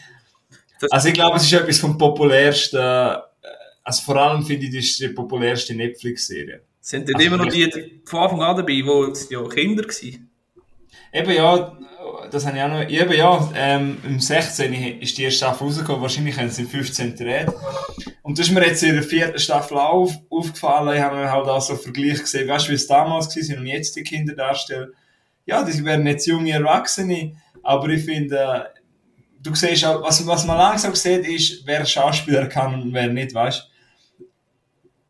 Das- 0.81 0.91
Also 0.91 1.09
ich 1.09 1.15
glaube, 1.15 1.37
es 1.37 1.45
ist 1.45 1.53
etwas 1.53 1.79
vom 1.79 1.97
populärsten, 1.97 2.79
äh, 2.81 3.17
also 3.85 4.03
vor 4.03 4.17
allem 4.17 4.45
finde 4.45 4.67
ich, 4.67 4.75
das 4.75 4.85
ist 4.85 5.01
die 5.01 5.09
populärste 5.09 5.75
Netflix-Serie. 5.75 6.63
Sind 6.81 7.09
dann 7.09 7.15
Also, 7.17 7.27
immer 7.27 7.37
noch 7.39 7.49
die 7.53 7.71
die 7.71 8.01
von 8.05 8.21
Anfang 8.21 8.43
an 8.43 8.57
dabei, 8.57 8.83
wo 8.85 9.05
es 9.05 9.29
ja 9.31 9.43
Kinder 9.49 9.85
waren? 9.85 10.31
Eben 11.13 11.31
ja, 11.33 11.79
das 12.35 12.47
habe 12.47 12.57
ich 12.57 12.63
auch 12.63 12.69
noch. 12.69 12.89
Eben 12.89 13.13
ja, 13.13 13.51
ähm, 13.55 13.99
im 14.05 14.19
16. 14.19 15.01
ist 15.01 15.17
die 15.17 15.23
erste 15.23 15.39
Staffel 15.39 15.67
rausgekommen, 15.67 16.03
wahrscheinlich 16.03 16.37
haben 16.39 16.51
sie 16.51 16.63
im 16.63 16.69
15. 16.69 17.17
gedreht. 17.17 17.49
Und 18.23 18.39
das 18.39 18.49
ist 18.49 18.53
mir 18.53 18.67
jetzt 18.67 18.83
in 18.83 18.95
der 18.95 19.05
vierten 19.05 19.39
Staffel 19.39 19.79
auf, 19.79 20.13
aufgefallen. 20.31 20.97
Ich 20.97 21.03
habe 21.03 21.31
halt 21.31 21.47
auch 21.47 21.61
so 21.61 21.75
einen 21.75 21.83
Vergleich 21.83 22.21
gesehen, 22.21 22.49
weißt 22.49 22.67
du, 22.67 22.71
wie 22.71 22.75
es 22.75 22.87
damals 22.87 23.37
war 23.37 23.59
und 23.59 23.67
jetzt 23.67 23.95
die 23.95 24.03
Kinder 24.03 24.35
darstellen. 24.35 24.93
Ja, 25.47 25.63
die 25.63 25.85
werden 25.85 26.07
jetzt 26.07 26.27
junge 26.27 26.53
Erwachsene, 26.53 27.37
aber 27.63 27.89
ich 27.91 28.05
finde, 28.05 28.73
du 29.41 29.55
siehst 29.55 29.85
auch, 29.85 30.03
was, 30.03 30.27
was 30.27 30.47
man 30.47 30.59
langsam 30.59 30.95
sieht, 30.95 31.27
ist, 31.29 31.67
wer 31.67 31.85
Schauspieler 31.85 32.47
kann 32.47 32.83
und 32.83 32.93
wer 32.93 33.09
nicht, 33.09 33.35
weißt 33.35 33.61
du. 34.19 34.25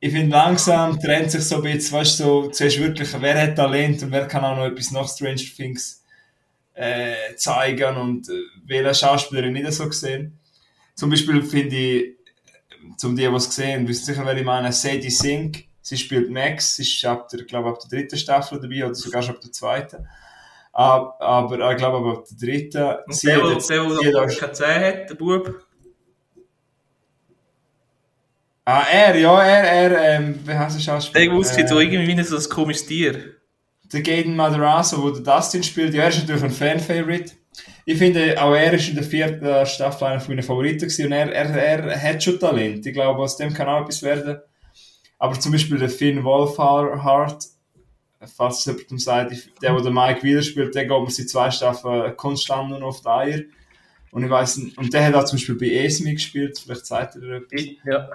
Ich 0.01 0.13
finde, 0.13 0.37
langsam 0.37 1.01
trennt 1.01 1.31
sich 1.31 1.45
so 1.45 1.57
ein 1.57 1.63
bisschen, 1.63 1.97
weißt 1.97 2.21
du, 2.21 2.25
so, 2.25 2.53
siehst 2.53 2.79
wirklich, 2.79 3.09
wer 3.19 3.41
hat 3.41 3.57
Talent 3.57 4.03
und 4.03 4.13
wer 4.13 4.27
kann 4.27 4.45
auch 4.45 4.57
noch 4.57 4.67
etwas 4.67 4.91
nach 4.91 5.09
Stranger 5.09 5.37
Things 5.57 6.04
äh, 6.75 7.35
zeigen 7.37 7.97
und 7.97 8.29
äh, 8.29 8.33
welche 8.67 8.95
Schauspieler 8.95 9.45
ich 9.45 9.53
nicht 9.53 9.73
so 9.73 9.87
gesehen. 9.87 10.39
Zum 10.95 11.11
Beispiel 11.11 11.43
finde 11.43 11.77
ich, 11.77 12.15
zum 12.97 13.17
die, 13.17 13.27
die 13.29 13.35
es 13.35 13.49
gesehen 13.49 13.87
wissen 13.89 14.05
sicher, 14.05 14.25
wer 14.27 14.37
ich 14.37 14.45
meine, 14.45 14.73
Sadie 14.73 15.11
Sink. 15.11 15.65
Sie 15.81 15.97
spielt 15.99 16.31
Max, 16.31 16.77
sie 16.77 16.83
ist 16.83 17.05
ab 17.05 17.29
der, 17.29 17.45
glaube 17.45 17.69
ab 17.69 17.79
der 17.81 17.91
dritten 17.99 18.17
Staffel 18.17 18.59
dabei 18.61 18.85
oder 18.87 18.95
sogar 18.95 19.23
schon 19.23 19.35
ab 19.35 19.41
der 19.43 19.53
zweiten. 19.53 20.07
Aber, 20.73 21.21
aber 21.21 21.71
ich 21.71 21.77
glaube 21.77 21.99
aber 21.99 22.19
ab 22.19 22.25
der 22.31 22.37
dritten. 22.49 22.83
Und 23.07 23.15
Sie 23.15 23.27
der, 23.27 23.37
hat 23.37 23.43
der, 23.45 23.53
jetzt- 23.53 23.71
der, 23.71 23.85
der 24.11 24.23
auch- 24.25 24.39
keine 24.39 24.53
Zähne 24.53 24.87
hat, 24.87 25.11
der 25.11 25.15
Bub. 25.15 25.55
Ah, 28.67 28.85
er, 28.91 29.15
ja, 29.17 29.43
er, 29.43 29.65
er, 29.93 30.17
ähm, 30.19 30.41
wie 30.47 30.53
heißt 30.55 30.77
der 30.79 30.83
Schauspieler? 30.83 31.25
Der 31.27 31.35
aussieht 31.35 31.69
so 31.69 31.79
Äh, 31.79 31.85
irgendwie 31.85 32.17
wie 32.17 32.23
so 32.23 32.37
ein 32.39 32.49
komisches 32.49 32.87
Tier. 32.87 33.35
Der 33.95 34.03
Gaten 34.03 34.37
Matarazzo, 34.37 35.03
wo 35.03 35.11
der 35.11 35.23
Dustin 35.23 35.63
spielt, 35.63 35.95
ja, 35.95 36.03
er 36.03 36.09
ist 36.09 36.21
natürlich 36.21 36.43
ein 36.43 36.51
Fan-Favorite. 36.51 37.33
Ich 37.87 37.99
finde, 37.99 38.43
auch 38.43 38.55
er 38.55 38.73
ist 38.73 38.89
in 38.89 38.95
der 38.95 39.05
vierten 39.05 39.67
Staffel 39.67 40.05
einer 40.05 40.29
meiner 40.29 40.43
Favoriten 40.43 40.81
gewesen 40.81 41.07
und 41.07 41.13
er, 41.13 41.31
er, 41.33 41.85
er 41.85 42.03
hat 42.03 42.23
schon 42.23 42.39
Talent. 42.39 42.85
Ich 42.87 42.93
glaube, 42.93 43.21
aus 43.21 43.37
dem 43.37 43.53
kann 43.53 43.69
auch 43.69 43.83
etwas 43.83 44.03
werden. 44.03 44.39
Aber 45.19 45.39
zum 45.39 45.53
Beispiel 45.53 45.79
der 45.79 45.89
Finn 45.89 46.25
Wolfhard, 46.25 47.45
falls 48.37 48.59
es 48.59 48.65
jemandem 48.65 48.99
sagt, 48.99 49.33
der, 49.63 49.81
der 49.81 49.91
Mike 49.91 50.23
wieder 50.23 50.43
spielt, 50.43 50.75
der 50.75 50.87
geht 50.87 51.01
mir 51.01 51.11
seit 51.11 51.29
zwei 51.29 51.51
Staffeln 51.51 52.17
konstant 52.17 52.71
nur 52.71 52.85
auf 52.85 53.01
die 53.01 53.09
Eier. 53.09 53.41
Und 54.11 54.25
ich 54.25 54.57
nicht- 54.57 54.79
und 54.79 54.93
der 54.93 55.07
hat 55.07 55.15
auch 55.15 55.25
zum 55.25 55.39
Beispiel 55.39 55.57
bei 55.57 55.85
ESMI 55.85 56.15
gespielt, 56.15 56.59
vielleicht 56.59 56.87
zeigt 56.87 57.17
er 57.17 57.37
etwas. 57.37 57.63
Ja. 57.85 58.09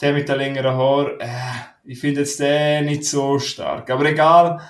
Der 0.00 0.12
mit 0.14 0.28
den 0.28 0.36
längeren 0.36 0.74
Haaren, 0.74 1.20
äh, 1.20 1.26
ich 1.84 2.00
finde 2.00 2.20
jetzt 2.20 2.40
den 2.40 2.86
nicht 2.86 3.04
so 3.04 3.38
stark. 3.38 3.90
Aber 3.90 4.06
egal. 4.06 4.60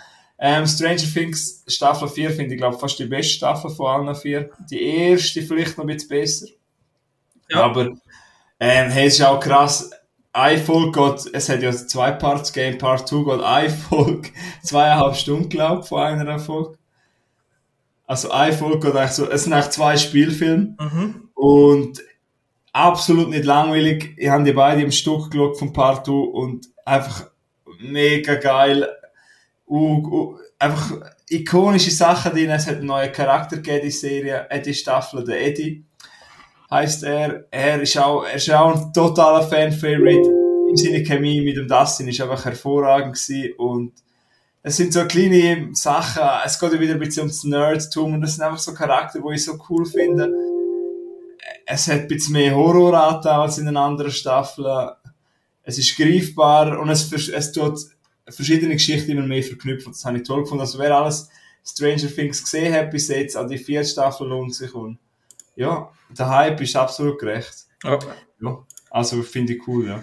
Ähm, 0.42 0.66
Stranger 0.66 0.96
Things 0.96 1.62
Staffel 1.68 2.08
4 2.08 2.30
finde 2.30 2.54
ich, 2.54 2.60
glaube 2.60 2.78
fast 2.78 2.98
die 2.98 3.04
beste 3.04 3.34
Staffel 3.34 3.70
von 3.70 3.86
allen 3.86 4.14
vier. 4.14 4.50
Die 4.70 4.82
erste 4.82 5.42
vielleicht 5.42 5.76
noch 5.76 5.84
ein 5.84 5.94
bisschen 5.94 6.08
besser. 6.08 6.46
Ja. 7.50 7.64
Aber 7.64 7.88
ähm, 8.58 8.90
hey, 8.90 9.06
es 9.06 9.18
ist 9.18 9.24
auch 9.24 9.38
krass. 9.38 9.90
Eine 10.32 10.58
Folge 10.58 10.92
geht, 10.92 11.34
es 11.34 11.48
hat 11.48 11.62
ja 11.62 11.72
zwei 11.72 12.12
Parts 12.12 12.52
gegeben, 12.52 12.78
Part 12.78 13.08
2 13.08 13.24
geht 13.24 13.44
eine 13.44 13.70
Folge, 13.70 14.30
zweieinhalb 14.62 15.16
Stunden, 15.16 15.48
glaube 15.48 15.82
ich, 15.82 15.88
von 15.88 16.00
einer 16.00 16.38
Folge. 16.38 16.78
Also 18.06 18.30
eine 18.30 18.52
Folge 18.52 18.86
geht 18.86 18.96
eigentlich 18.96 19.10
so, 19.10 19.28
es 19.28 19.44
sind 19.44 19.52
eigentlich 19.52 19.70
zwei 19.70 19.96
Spielfilme. 19.96 20.76
Mhm. 20.78 21.28
Und 21.34 22.00
absolut 22.72 23.28
nicht 23.28 23.44
langweilig. 23.44 24.14
Ich 24.16 24.28
habe 24.28 24.44
die 24.44 24.52
beide 24.52 24.82
im 24.82 24.92
Stück 24.92 25.30
geschaut 25.30 25.58
von 25.58 25.72
Part 25.72 26.06
2 26.06 26.12
und 26.12 26.68
einfach 26.84 27.26
mega 27.80 28.36
geil. 28.36 28.88
Uh, 29.70 30.02
uh, 30.06 30.38
einfach 30.58 31.00
ikonische 31.28 31.90
Sachen 31.90 32.32
drin. 32.32 32.50
Es 32.50 32.66
hat 32.66 32.76
einen 32.76 32.86
neuen 32.86 33.12
Charakter 33.12 33.56
gegeben, 33.56 33.82
die 33.84 33.90
Serie. 33.90 34.46
Eddie 34.50 34.74
Staffel, 34.74 35.24
der 35.24 35.46
Eddie 35.46 35.84
heißt 36.70 37.04
er. 37.04 37.46
Er 37.50 37.80
ist 37.80 37.96
auch, 37.96 38.24
er 38.24 38.34
ist 38.34 38.50
auch 38.50 38.74
ein 38.74 38.92
totaler 38.92 39.42
Fan-Favorite. 39.42 40.28
Im 40.68 40.76
Sinne 40.76 41.02
Chemie 41.02 41.40
mit 41.40 41.56
dem 41.56 41.68
Dustin 41.68 42.08
ist 42.08 42.20
einfach 42.20 42.44
hervorragend 42.44 43.14
gewesen 43.14 43.54
und 43.58 43.92
es 44.62 44.76
sind 44.76 44.92
so 44.92 45.04
kleine 45.06 45.70
Sachen, 45.72 46.22
es 46.44 46.60
geht 46.60 46.72
ja 46.72 46.78
wieder 46.78 46.92
ein 46.92 47.00
bisschen 47.00 47.22
ums 47.22 47.44
Nerdtum 47.44 48.14
und 48.14 48.20
das 48.20 48.36
sind 48.36 48.44
einfach 48.44 48.58
so 48.58 48.74
Charakter, 48.74 49.20
die 49.20 49.34
ich 49.34 49.44
so 49.44 49.58
cool 49.68 49.86
finde 49.86 50.30
es 51.66 51.88
hat 51.88 52.00
ein 52.00 52.08
bisschen 52.08 52.32
mehr 52.32 52.54
Horroranteil 52.54 53.40
als 53.40 53.58
in 53.58 53.66
den 53.66 53.76
anderen 53.76 54.10
Staffeln. 54.10 54.90
Es 55.62 55.78
ist 55.78 55.96
greifbar 55.96 56.78
und 56.80 56.88
es, 56.88 57.12
es 57.28 57.52
tut 57.52 57.78
verschiedene 58.30 58.74
Geschichten 58.74 59.10
immer 59.10 59.26
mehr 59.26 59.42
verknüpfen. 59.42 59.92
Das 59.92 60.04
habe 60.04 60.18
ich 60.18 60.24
toll 60.24 60.42
gefunden. 60.42 60.62
Also 60.62 60.78
wer 60.78 60.96
alles 60.96 61.28
Stranger 61.64 62.08
Things 62.08 62.42
gesehen 62.42 62.74
hat 62.74 62.90
bis 62.90 63.08
jetzt, 63.08 63.36
an 63.36 63.48
die 63.48 63.58
vierte 63.58 63.88
Staffel 63.88 64.28
lohnt 64.28 64.54
sich 64.54 64.74
und 64.74 64.98
ja, 65.56 65.90
der 66.10 66.28
Hype 66.28 66.60
ist 66.60 66.76
absolut 66.76 67.18
gerecht. 67.18 67.66
Ja. 67.84 67.98
Ja. 68.40 68.58
Also 68.90 69.22
finde 69.22 69.54
ich 69.54 69.68
cool, 69.68 69.86
ja. 69.86 70.02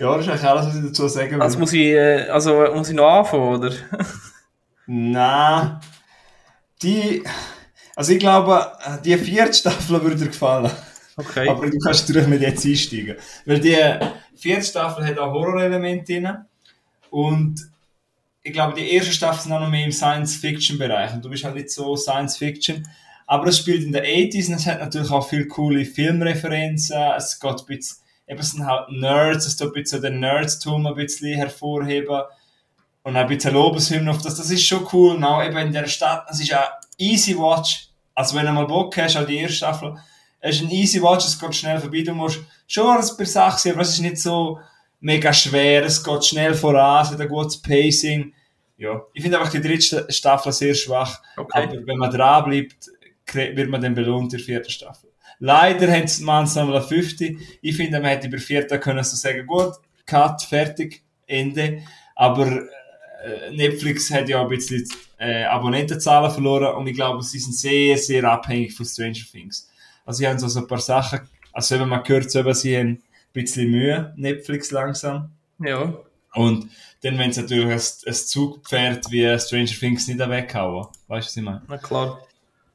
Ja, 0.00 0.16
das 0.16 0.26
ist 0.26 0.30
eigentlich 0.30 0.44
alles, 0.44 0.66
was 0.66 0.76
ich 0.76 0.82
dazu 0.84 1.08
sagen 1.08 1.32
will. 1.32 1.42
Also 1.42 1.58
muss 1.58 1.72
ich, 1.72 1.80
äh, 1.80 2.28
also 2.28 2.66
muss 2.72 2.88
ich 2.88 2.94
noch 2.94 3.08
anfangen, 3.08 3.56
oder? 3.56 3.72
Nein. 4.86 5.80
Die, 6.82 7.24
also 7.96 8.12
ich 8.12 8.18
glaube, 8.20 8.72
die 9.04 9.16
vierte 9.16 9.54
Staffel 9.54 10.02
würde 10.02 10.16
dir 10.16 10.26
gefallen. 10.26 10.70
Okay. 11.16 11.48
Aber 11.48 11.68
du 11.68 11.78
kannst 11.78 12.08
natürlich 12.08 12.28
nicht 12.28 12.42
jetzt 12.42 12.64
einsteigen. 12.64 13.16
Weil 13.44 13.58
die 13.58 13.76
vierte 14.36 14.62
Staffel 14.62 15.04
hat 15.04 15.18
auch 15.18 15.32
Horrorelemente 15.32 16.12
drin. 16.12 16.28
Und 17.10 17.70
ich 18.42 18.52
glaube, 18.52 18.74
die 18.74 18.90
erste 18.92 19.12
Staffel 19.12 19.40
ist 19.40 19.46
noch 19.48 19.68
mehr 19.68 19.84
im 19.84 19.92
Science-Fiction-Bereich. 19.92 21.14
Und 21.14 21.24
du 21.24 21.30
bist 21.30 21.44
halt 21.44 21.54
nicht 21.54 21.70
so 21.70 21.96
Science-Fiction. 21.96 22.88
Aber 23.26 23.46
es 23.48 23.58
spielt 23.58 23.84
in 23.84 23.92
den 23.92 24.04
80s 24.04 24.48
und 24.48 24.54
es 24.54 24.66
hat 24.66 24.80
natürlich 24.80 25.10
auch 25.10 25.28
viele 25.28 25.46
coole 25.48 25.84
Filmreferenzen. 25.84 26.96
Es 27.16 27.38
geht 27.38 27.60
ein 27.60 27.66
bisschen, 27.66 27.98
eben 28.26 28.42
sind 28.42 28.66
halt 28.66 28.90
Nerds, 28.90 29.46
es 29.46 29.56
tut 29.56 29.68
ein 29.68 29.72
bisschen 29.74 30.00
den 30.00 30.20
Nerdstum 30.20 30.86
ein 30.86 30.94
bisschen 30.94 31.36
hervorheben. 31.36 32.22
Und 33.02 33.16
ein 33.16 33.26
bisschen 33.26 33.54
Lobeshymnen 33.54 34.08
auf 34.08 34.22
das. 34.22 34.36
Das 34.36 34.50
ist 34.50 34.66
schon 34.66 34.86
cool. 34.92 35.16
Und 35.16 35.24
auch 35.24 35.42
eben 35.42 35.58
in 35.58 35.72
der 35.72 35.86
Stadt, 35.86 36.26
es 36.30 36.40
ist 36.40 36.48
ja 36.48 36.68
easy 36.96 37.36
watch. 37.36 37.88
Also 38.14 38.36
wenn 38.36 38.46
du 38.46 38.52
mal 38.52 38.66
Bock 38.66 38.96
hast, 38.96 39.16
auch 39.16 39.26
die 39.26 39.38
erste 39.38 39.56
Staffel, 39.56 39.96
es 40.40 40.56
ist 40.56 40.62
ein 40.62 40.70
easy 40.70 41.02
watch, 41.02 41.26
es 41.26 41.38
geht 41.38 41.54
schnell 41.54 41.80
vorbei. 41.80 42.02
Du 42.02 42.14
musst 42.14 42.40
schon 42.66 42.96
ein 42.96 43.16
paar 43.16 43.26
Sachen 43.26 43.72
aber 43.72 43.82
es 43.82 43.90
ist 43.90 44.00
nicht 44.00 44.18
so 44.18 44.58
mega 45.00 45.32
schwer, 45.32 45.84
es 45.84 46.02
geht 46.02 46.24
schnell 46.24 46.54
voran, 46.54 47.04
es 47.04 47.10
hat 47.12 47.20
ein 47.20 47.28
gutes 47.28 47.60
Pacing. 47.60 48.32
Ja, 48.76 49.02
ich 49.12 49.22
finde 49.22 49.38
einfach 49.38 49.52
die 49.52 49.60
dritte 49.60 50.06
Staffel 50.10 50.52
sehr 50.52 50.74
schwach. 50.74 51.20
Okay. 51.36 51.62
Aber 51.64 51.86
wenn 51.86 51.98
man 51.98 52.10
dranbleibt, 52.10 52.90
krie- 53.26 53.56
wird 53.56 53.68
man 53.70 53.80
dann 53.82 53.94
belohnt 53.94 54.32
in 54.32 54.38
der 54.38 54.46
vierten 54.46 54.70
Staffel. 54.70 55.10
Leider 55.40 55.90
haben 55.92 56.06
sie 56.06 56.24
man 56.24 56.44
es 56.44 56.54
nochmal 56.54 56.78
auf 56.78 56.88
50. 56.88 57.58
Ich 57.62 57.76
finde, 57.76 58.00
man 58.00 58.10
hätte 58.10 58.28
bei 58.28 58.32
der 58.36 58.40
vierten 58.40 58.80
können 58.80 59.02
so 59.04 59.16
sagen, 59.16 59.46
gut, 59.46 59.74
Cut, 60.06 60.42
fertig, 60.42 61.02
Ende. 61.26 61.82
Aber 62.16 62.46
äh, 62.46 63.50
Netflix 63.54 64.10
hat 64.10 64.28
ja 64.28 64.40
ein 64.42 64.48
bisschen 64.48 64.84
äh, 65.18 65.44
Abonnentenzahlen 65.44 66.30
verloren 66.30 66.74
und 66.76 66.86
ich 66.86 66.94
glaube, 66.94 67.22
sie 67.22 67.38
sind 67.38 67.54
sehr, 67.54 67.96
sehr 67.98 68.24
abhängig 68.24 68.74
von 68.74 68.86
Stranger 68.86 69.24
Things. 69.30 69.68
Also, 70.04 70.18
sie 70.18 70.28
haben 70.28 70.38
so, 70.38 70.58
ein 70.58 70.66
paar 70.66 70.78
Sachen, 70.80 71.20
also 71.52 71.74
eben, 71.74 71.88
man 71.88 72.02
hört 72.06 72.30
so, 72.30 72.40
eben, 72.40 72.54
sie 72.54 72.76
haben 72.76 73.02
bisschen 73.42 73.70
Mühe, 73.70 74.12
Netflix 74.16 74.70
langsam. 74.70 75.32
Ja. 75.58 75.94
Und 76.34 76.70
dann, 77.02 77.18
wenn 77.18 77.32
sie 77.32 77.42
natürlich 77.42 77.66
ein, 77.66 77.80
ein 78.06 78.14
Zugpferd 78.14 79.10
wie 79.10 79.38
Stranger 79.38 79.66
Things 79.66 80.06
nicht 80.08 80.18
weghauen. 80.18 80.86
Weißt 81.06 81.28
du, 81.28 81.30
was 81.30 81.36
ich 81.36 81.42
meine? 81.42 81.62
Na 81.68 81.78
klar. 81.78 82.20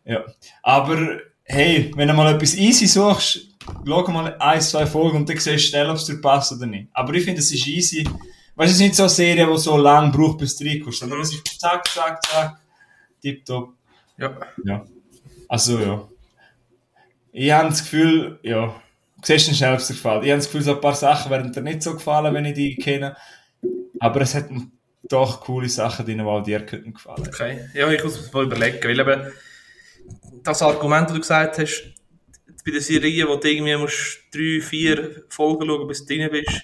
Ja. 0.06 0.24
Aber, 0.62 1.20
hey, 1.44 1.92
wenn 1.96 2.08
du 2.08 2.14
mal 2.14 2.34
etwas 2.34 2.56
easy 2.56 2.88
suchst, 2.88 3.48
schau 3.86 4.12
mal 4.12 4.36
ein, 4.40 4.62
zwei 4.62 4.86
Folgen 4.86 5.18
und 5.18 5.30
dann 5.30 5.38
siehst 5.38 5.48
du 5.48 5.60
schnell, 5.60 5.90
ob 5.90 5.98
es 5.98 6.06
dir 6.06 6.20
passt 6.20 6.52
oder 6.52 6.66
nicht. 6.66 6.90
Aber 6.94 7.14
ich 7.14 7.24
finde, 7.24 7.40
es 7.40 7.52
ist 7.52 7.68
easy. 7.68 8.04
Weißt 8.56 8.70
du, 8.70 8.72
es 8.72 8.72
ist 8.74 8.80
nicht 8.80 8.96
so 8.96 9.04
eine 9.04 9.10
Serie, 9.10 9.48
die 9.48 9.58
so 9.58 9.78
lange 9.78 10.12
braucht, 10.12 10.38
bis 10.38 10.56
du 10.58 10.66
reinkommst, 10.66 11.00
sondern 11.00 11.22
es 11.22 11.34
ist 11.34 11.60
zack, 11.60 11.88
zack, 11.88 12.24
zack, 12.26 12.60
tipptopp. 13.22 13.74
Ja. 14.18 14.38
Ja. 14.64 14.86
Also, 15.48 15.80
ja. 15.80 16.08
Ich 17.32 17.52
habe 17.52 17.70
das 17.70 17.82
Gefühl, 17.82 18.40
ja, 18.44 18.76
siehst 19.24 19.48
dann 19.48 19.56
schnell, 19.56 19.74
ob 19.74 19.80
es 19.80 19.88
dir 19.88 19.94
gefällt. 19.94 20.24
Ich 20.24 20.30
habe 20.30 20.40
das 20.40 20.46
Gefühl, 20.46 20.62
so 20.62 20.76
ein 20.76 20.82
paar 20.82 20.96
Sachen 20.96 21.32
werden 21.32 21.52
dir 21.52 21.62
nicht 21.62 21.82
so 21.82 21.94
gefallen, 21.94 22.34
wenn 22.34 22.46
ich 22.46 22.54
die 22.54 22.76
kenne. 22.76 23.16
Aber 24.00 24.22
es 24.22 24.36
hat 24.36 24.50
doch 25.04 25.42
coole 25.42 25.70
Sachen 25.70 26.06
drin, 26.06 26.20
die 26.20 26.24
auch 26.24 26.44
dir 26.44 26.66
könnten 26.66 26.94
gefallen. 26.94 27.24
Okay. 27.28 27.70
Ja, 27.74 27.90
ich 27.90 28.04
muss 28.04 28.22
mir 28.22 28.30
mal 28.34 28.46
überlegen, 28.46 28.84
weil 28.84 29.00
eben 29.00 29.34
das 30.44 30.62
Argument, 30.62 31.08
das 31.08 31.14
du 31.14 31.20
gesagt 31.22 31.58
hast, 31.60 31.94
bei 32.66 32.72
der 32.72 32.82
Serie, 32.82 33.28
wo 33.28 33.36
du 33.36 33.50
irgendwie 33.50 33.76
musst 33.76 34.20
drei, 34.34 34.62
vier 34.62 35.24
Folgen 35.30 35.68
schauen, 35.68 35.88
bis 35.88 36.06
du 36.06 36.16
drin 36.16 36.30
bist, 36.32 36.62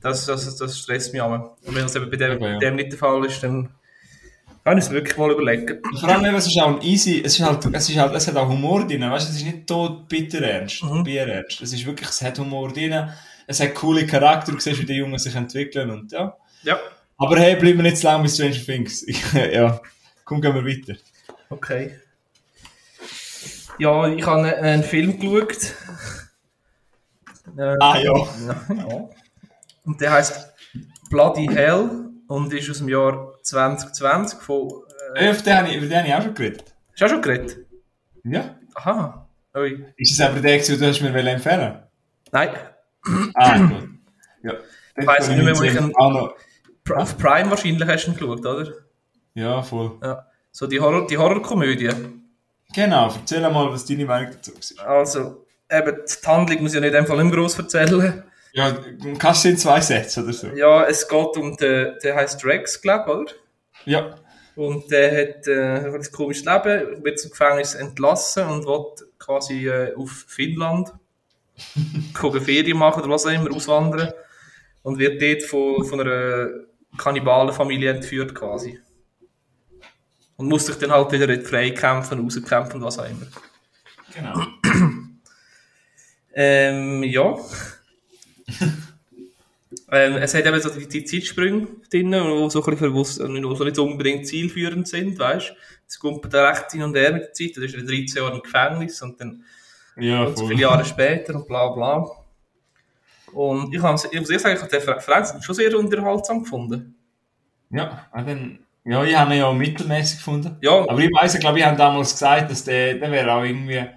das, 0.00 0.26
das, 0.26 0.56
das 0.56 0.78
stresst 0.78 1.12
mich 1.12 1.22
auch. 1.22 1.32
Und 1.32 1.74
wenn 1.74 1.82
das 1.82 1.96
eben 1.96 2.10
bei 2.10 2.16
dem, 2.16 2.32
Eben, 2.32 2.44
ja. 2.44 2.52
bei 2.54 2.58
dem 2.58 2.76
nicht 2.76 2.92
der 2.92 2.98
Fall 2.98 3.24
ist, 3.24 3.42
dann 3.42 3.70
kann 4.64 4.78
ich 4.78 4.84
es 4.84 4.90
wirklich 4.90 5.16
mal 5.16 5.30
überlegen. 5.30 5.78
Und 5.82 5.98
Vor 6.00 6.08
allem, 6.08 6.24
eben, 6.24 6.36
es 6.36 6.46
ist 6.46 6.60
auch 6.60 6.68
ein 6.76 6.82
easy, 6.82 7.20
es 7.24 7.38
ist 7.38 7.44
halt, 7.44 7.64
es 7.72 7.88
ist 7.88 7.96
halt, 7.96 8.14
es 8.14 8.28
hat 8.28 8.36
auch 8.36 8.48
Humor 8.48 8.86
drin, 8.86 9.02
weißt 9.02 9.26
du, 9.28 9.30
es 9.32 9.36
ist 9.38 9.44
nicht 9.44 9.66
tot 9.66 10.08
bitter 10.08 10.40
ernst, 10.42 10.82
Mhm. 10.84 11.02
Bier 11.04 11.26
ernst. 11.26 11.60
Es 11.60 11.72
ist 11.72 11.84
wirklich, 11.84 12.08
es 12.08 12.22
hat 12.22 12.38
Humor 12.38 12.72
drin, 12.72 13.08
es 13.46 13.60
hat 13.60 13.74
coole 13.74 14.06
Charakter, 14.06 14.52
du 14.52 14.60
siehst, 14.60 14.80
wie 14.80 14.86
die 14.86 14.94
Jungen 14.94 15.18
sich 15.18 15.34
entwickeln 15.34 15.90
und 15.90 16.12
ja. 16.12 16.36
Ja. 16.62 16.78
Aber 17.18 17.38
hey, 17.38 17.56
bleiben 17.56 17.78
wir 17.78 17.82
nicht 17.84 17.96
zu 17.98 18.06
lange 18.06 18.22
bei 18.24 18.28
Stranger 18.28 18.64
Things. 18.64 19.02
Ich, 19.06 19.20
ja, 19.52 19.80
komm, 20.24 20.40
gehen 20.40 20.54
wir 20.54 20.64
weiter. 20.64 20.98
Okay. 21.50 21.96
Ja, 23.78 24.06
ich 24.08 24.24
habe 24.26 24.42
einen, 24.42 24.64
einen 24.64 24.82
Film 24.84 25.18
geschaut. 25.18 25.74
Äh, 27.58 27.76
Ah, 27.80 27.98
ja. 27.98 28.12
ja. 28.14 29.08
Und 29.84 30.00
der 30.00 30.12
heißt 30.12 30.52
Bloody 31.10 31.46
Hell 31.48 32.08
und 32.28 32.52
ist 32.54 32.70
aus 32.70 32.78
dem 32.78 32.88
Jahr 32.88 33.31
2020 33.42 34.38
von. 34.40 34.70
Äh, 35.16 35.30
Äh, 35.30 35.42
den 35.42 35.56
habe 35.58 35.68
ich, 35.68 35.76
über 35.76 35.86
den 35.86 35.98
habe 35.98 36.08
ich 36.08 36.14
auch 36.14 36.22
schon 36.22 36.34
geredet. 36.34 36.74
hast 36.92 37.00
du 37.00 37.04
auch 37.04 37.08
schon 37.10 37.22
geredet? 37.22 37.56
Ja. 38.24 38.54
Aha. 38.74 39.26
Ui. 39.56 39.84
Ist 39.96 40.12
es 40.12 40.20
aber 40.20 40.40
der, 40.40 40.58
den 40.58 40.78
du 40.78 40.86
hast 40.86 41.00
mir 41.02 41.14
empfehlen 41.30 41.82
Nein. 42.30 42.50
Ah, 43.34 43.58
gut. 43.58 43.88
Ja. 44.42 44.52
Ich 44.96 45.06
weiss 45.06 45.28
nicht 45.28 45.42
mehr, 45.42 45.56
wo 45.58 45.62
ich 45.62 45.74
ihn- 45.74 45.92
Auf 46.94 47.18
Prime 47.18 47.50
wahrscheinlich 47.50 47.86
hast 47.88 48.06
du 48.06 48.10
ihn 48.12 48.16
geschaut, 48.16 48.46
oder? 48.46 48.72
Ja, 49.34 49.62
voll. 49.62 49.98
Ja. 50.02 50.26
So 50.50 50.66
die, 50.66 50.80
Horror, 50.80 51.06
die 51.06 51.16
Horrorkomödie. 51.18 51.90
Genau, 52.74 53.12
erzähl 53.14 53.40
mal, 53.40 53.70
was 53.72 53.84
deine 53.84 54.04
Meinung 54.06 54.32
dazu 54.32 54.52
ist. 54.58 54.78
Also, 54.80 55.44
eben, 55.70 55.96
die 56.06 56.26
Handlung 56.26 56.62
muss 56.62 56.72
ich 56.74 56.80
ja 56.80 56.80
nicht 56.80 56.94
einfach 56.96 57.16
nicht 57.22 57.32
groß 57.34 57.58
erzählen. 57.58 58.22
Ja, 58.52 58.76
kannst 59.18 59.44
du 59.44 59.48
in 59.48 59.56
zwei 59.56 59.80
Sätze 59.80 60.22
oder 60.22 60.32
so? 60.32 60.48
Ja, 60.48 60.84
es 60.84 61.08
geht 61.08 61.36
um 61.36 61.56
den, 61.56 61.94
der 62.02 62.14
heißt 62.14 62.44
Rex, 62.44 62.80
glaube 62.80 63.10
ich, 63.10 63.16
oder? 63.16 63.32
Ja. 63.86 64.14
Und 64.54 64.90
der 64.90 65.10
hat 65.10 65.46
äh, 65.46 65.94
ein 65.94 66.12
komisches 66.12 66.44
Leben, 66.44 67.02
wird 67.02 67.18
zum 67.18 67.30
Gefängnis 67.30 67.74
entlassen 67.74 68.46
und 68.46 68.66
will 68.66 68.84
quasi 69.18 69.68
äh, 69.68 69.94
auf 69.94 70.26
Finnland 70.28 70.92
gucken, 72.14 72.42
Ferien 72.42 72.76
machen 72.76 73.02
oder 73.02 73.12
was 73.12 73.24
auch 73.24 73.30
immer, 73.30 73.54
auswandern. 73.54 74.12
Und 74.82 74.98
wird 74.98 75.22
dort 75.22 75.42
von, 75.44 75.84
von 75.84 76.00
einer 76.00 76.48
Kannibalenfamilie 76.98 77.90
entführt 77.90 78.34
quasi. 78.34 78.78
Und 80.36 80.48
muss 80.48 80.66
sich 80.66 80.76
dann 80.76 80.90
halt 80.90 81.12
wieder 81.12 81.40
frei 81.40 81.70
kämpfen, 81.70 82.20
rauskämpfen 82.20 82.80
und 82.80 82.82
was 82.82 82.98
auch 82.98 83.08
immer. 83.08 83.26
Genau. 84.14 84.42
Ähm, 86.34 87.02
ja. 87.02 87.36
ähm, 89.90 90.14
es 90.16 90.34
hat 90.34 90.46
eben 90.46 90.60
so 90.60 90.70
die, 90.70 90.88
die 90.88 91.04
Zeitsprünge 91.04 91.66
drin, 91.90 92.10
die 92.10 92.50
so, 92.50 92.60
ein 92.60 92.64
bisschen 92.64 92.76
verwusst, 92.76 93.18
die 93.20 93.24
so 93.56 93.64
nicht 93.64 93.78
unbedingt 93.78 94.26
zielführend 94.26 94.88
sind, 94.88 95.18
weißt 95.18 95.50
du. 95.50 95.54
Es 95.88 95.98
kommt 95.98 96.32
da 96.32 96.48
recht 96.48 96.72
hin 96.72 96.82
und 96.82 96.96
her 96.96 97.12
mit 97.12 97.22
der 97.22 97.32
Zeit, 97.32 97.56
dann 97.56 97.64
ist 97.64 97.74
er 97.74 97.82
13 97.82 98.22
Jahre 98.22 98.34
im 98.36 98.42
Gefängnis 98.42 99.02
und 99.02 99.20
dann 99.20 99.44
Ja, 99.96 100.24
und 100.24 100.38
so 100.38 100.46
viele 100.48 100.62
Jahre 100.62 100.84
später 100.84 101.34
und 101.34 101.46
bla 101.46 101.68
bla. 101.68 102.06
Und 103.32 103.74
ich, 103.74 103.80
muss 103.80 104.04
ehrlich 104.04 104.28
sagen, 104.40 104.56
ich 104.56 104.62
habe 104.62 104.70
den 104.70 104.80
Fra- 104.80 105.00
Franz 105.00 105.34
schon 105.44 105.54
sehr 105.54 105.76
unterhaltsam 105.78 106.42
gefunden. 106.42 106.94
Ja, 107.70 108.06
dann, 108.14 108.58
ja, 108.84 109.04
ich 109.04 109.16
habe 109.16 109.32
ihn 109.34 109.38
ja 109.38 109.46
auch 109.46 109.54
mittelmäßig 109.54 110.18
gefunden. 110.18 110.56
Ja, 110.60 110.80
Aber 110.86 110.98
ich 110.98 111.10
weiß, 111.10 111.34
ich 111.34 111.40
glaube, 111.40 111.58
ich 111.58 111.64
habe 111.64 111.76
damals 111.76 112.12
gesagt, 112.12 112.50
dass 112.50 112.64
der, 112.64 112.94
der 112.94 113.10
wäre 113.10 113.32
auch 113.32 113.42
irgendwie. 113.42 113.74
eben, 113.74 113.90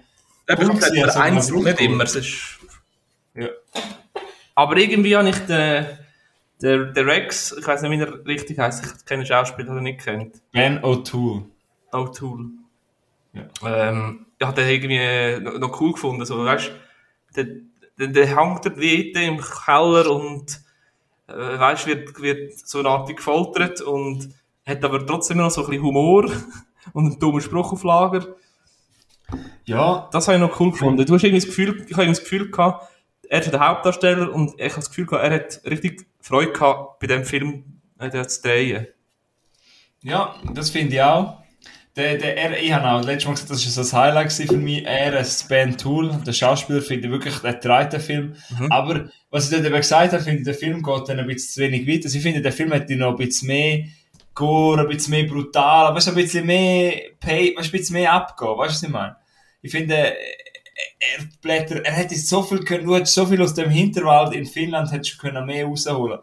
gewesen, 0.48 1.04
also 1.04 1.18
man 1.18 1.64
nicht 1.64 1.80
immer. 1.80 2.04
Es 2.04 2.14
ist 2.14 2.58
Ja. 3.34 3.48
Aber 4.56 4.76
irgendwie 4.78 5.14
habe 5.14 5.28
ich 5.28 5.38
den, 5.40 5.86
den, 6.62 6.94
den 6.94 7.08
Rex, 7.08 7.54
ich 7.56 7.66
weiß 7.66 7.82
nicht, 7.82 7.90
wie 7.90 8.00
er 8.00 8.26
richtig 8.26 8.58
heißt, 8.58 8.84
ich 8.84 9.04
kenne 9.04 9.22
den 9.22 9.26
Schauspieler, 9.26 9.68
den 9.68 9.76
er 9.76 9.82
nicht 9.82 10.00
kennt. 10.00 10.40
Ben 10.50 10.80
O'Toole. 10.80 11.44
O'Toole. 11.92 12.48
Ja. 13.34 13.44
Ähm, 13.64 14.26
ich 14.38 14.46
habe 14.46 14.60
den 14.60 14.68
irgendwie 14.70 15.58
noch, 15.58 15.80
cool 15.80 15.92
gefunden, 15.92 16.24
so, 16.24 16.42
weißt 16.42 16.72
der, 17.36 17.46
der, 17.98 18.08
der 18.08 18.26
hängt 18.26 18.64
dort 18.64 18.80
wie 18.80 19.12
im 19.12 19.38
Keller 19.38 20.10
und, 20.10 20.60
äh, 21.28 21.34
weißt 21.34 21.86
wird, 21.86 22.18
wird 22.20 22.58
so 22.58 22.78
eine 22.78 22.88
Art 22.88 23.14
gefoltert 23.14 23.82
und 23.82 24.30
hat 24.66 24.82
aber 24.82 25.06
trotzdem 25.06 25.36
noch 25.36 25.50
so 25.50 25.64
ein 25.64 25.70
bisschen 25.70 25.84
Humor 25.84 26.30
und 26.94 27.06
einen 27.06 27.18
dummen 27.18 27.42
Spruch 27.42 27.72
auf 27.72 27.84
Lager. 27.84 28.26
Ja, 29.66 30.08
Das 30.12 30.28
habe 30.28 30.36
ich 30.36 30.40
noch 30.40 30.58
cool 30.60 30.70
gefunden. 30.70 31.04
Du 31.04 31.12
hast 31.12 31.24
irgendwie 31.24 31.40
das 31.40 31.48
Gefühl, 31.48 31.84
ich 31.86 31.96
habe 31.96 32.06
das 32.06 32.20
Gefühl 32.20 32.50
gehabt, 32.50 32.88
er 33.28 33.40
ist 33.40 33.52
der 33.52 33.60
Hauptdarsteller 33.60 34.32
und 34.32 34.54
ich 34.58 34.70
habe 34.70 34.76
das 34.76 34.88
Gefühl 34.88 35.08
er 35.12 35.30
hat 35.34 35.60
richtig 35.64 36.06
Freude 36.20 36.52
gehabt, 36.52 36.98
bei 37.00 37.06
dem 37.06 37.24
Film 37.24 37.80
äh, 37.98 38.10
zu 38.26 38.42
drehen. 38.42 38.86
ja, 40.02 40.34
das 40.52 40.70
finde 40.70 40.94
ich 40.94 41.02
auch. 41.02 41.42
Der, 41.96 42.18
der, 42.18 42.36
er, 42.36 42.62
ich 42.62 42.70
habe 42.72 42.90
auch 42.90 43.02
letztes 43.02 43.24
Mal 43.24 43.32
gesagt, 43.32 43.50
das 43.50 43.76
war 43.76 43.84
so 43.84 43.96
ein 43.96 44.02
Highlight 44.02 44.32
für 44.32 44.56
mich. 44.56 44.84
Er, 44.84 45.24
Ben 45.48 45.78
Tool, 45.78 46.14
der 46.26 46.32
Schauspieler, 46.34 46.82
finde 46.82 47.06
ich 47.06 47.10
wirklich, 47.10 47.38
der 47.38 47.54
den 47.88 48.00
Film. 48.00 48.36
Mhm. 48.50 48.70
Aber, 48.70 49.08
was 49.30 49.46
ich 49.46 49.50
dort 49.56 49.66
eben 49.66 49.76
gesagt 49.76 50.12
habe, 50.12 50.22
finde 50.22 50.40
ich, 50.40 50.44
der 50.44 50.54
Film 50.54 50.82
geht 50.82 51.08
dann 51.08 51.20
ein 51.20 51.26
bisschen 51.26 51.54
zu 51.54 51.60
wenig 51.62 51.88
weiter. 51.88 52.04
Also 52.04 52.18
ich 52.18 52.22
finde, 52.22 52.42
der 52.42 52.52
Film 52.52 52.72
hätte 52.72 52.96
noch 52.96 53.12
ein 53.12 53.16
bisschen 53.16 53.48
mehr 53.48 53.84
Gore, 54.34 54.82
ein 54.82 54.88
bisschen 54.88 55.12
mehr 55.12 55.24
brutal, 55.24 55.86
aber 55.86 56.06
ein 56.06 56.14
bisschen 56.14 56.44
mehr 56.44 56.92
Pay, 57.18 57.56
ein 57.56 57.70
bisschen 57.70 57.94
mehr 57.94 58.12
abgehen, 58.12 58.58
weißt 58.58 58.58
du, 58.58 58.74
was 58.74 58.82
ich 58.82 58.88
meine? 58.90 59.16
Ich 59.62 59.72
finde, 59.72 60.12
er 60.98 61.24
Blätter. 61.42 61.84
Er 61.84 61.92
hätte 61.92 62.14
so 62.16 62.42
viel 62.42 62.64
können, 62.64 62.84
du 62.86 62.94
hättest 62.96 63.14
so 63.14 63.26
viel 63.26 63.40
aus 63.42 63.54
dem 63.54 63.70
Hinterwald 63.70 64.34
in 64.34 64.44
Finnland 64.46 64.92
hättest 64.92 65.14
du 65.14 65.18
können 65.18 65.46
mehr 65.46 65.64
rausholen. 65.66 66.18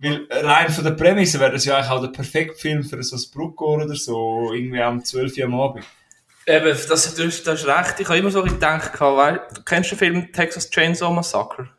Weil 0.00 0.26
rein 0.30 0.68
von 0.70 0.84
der 0.84 0.90
Prämisse 0.92 1.38
wäre 1.40 1.52
das 1.52 1.64
ja 1.64 1.76
eigentlich 1.76 1.90
auch 1.90 2.00
der 2.00 2.08
perfekte 2.08 2.56
Film 2.58 2.82
für 2.82 3.02
so 3.02 3.16
ein 3.16 3.22
Bruckor 3.32 3.84
oder 3.84 3.94
so, 3.94 4.52
irgendwie 4.52 4.80
am 4.82 5.04
12 5.04 5.38
Uhr 5.38 5.44
am 5.44 5.60
Abend. 5.60 5.84
Eben, 6.46 6.64
das, 6.66 6.86
das, 6.88 7.14
das 7.14 7.24
ist 7.60 7.66
recht. 7.66 8.00
Ich 8.00 8.08
habe 8.08 8.18
immer 8.18 8.30
so 8.30 8.42
gedacht, 8.42 9.00
weil, 9.00 9.40
kennst 9.64 9.92
du 9.92 9.96
den 9.96 9.98
Film 9.98 10.32
Texas 10.32 10.68
Chainsaw 10.68 11.10
Massacre? 11.12 11.70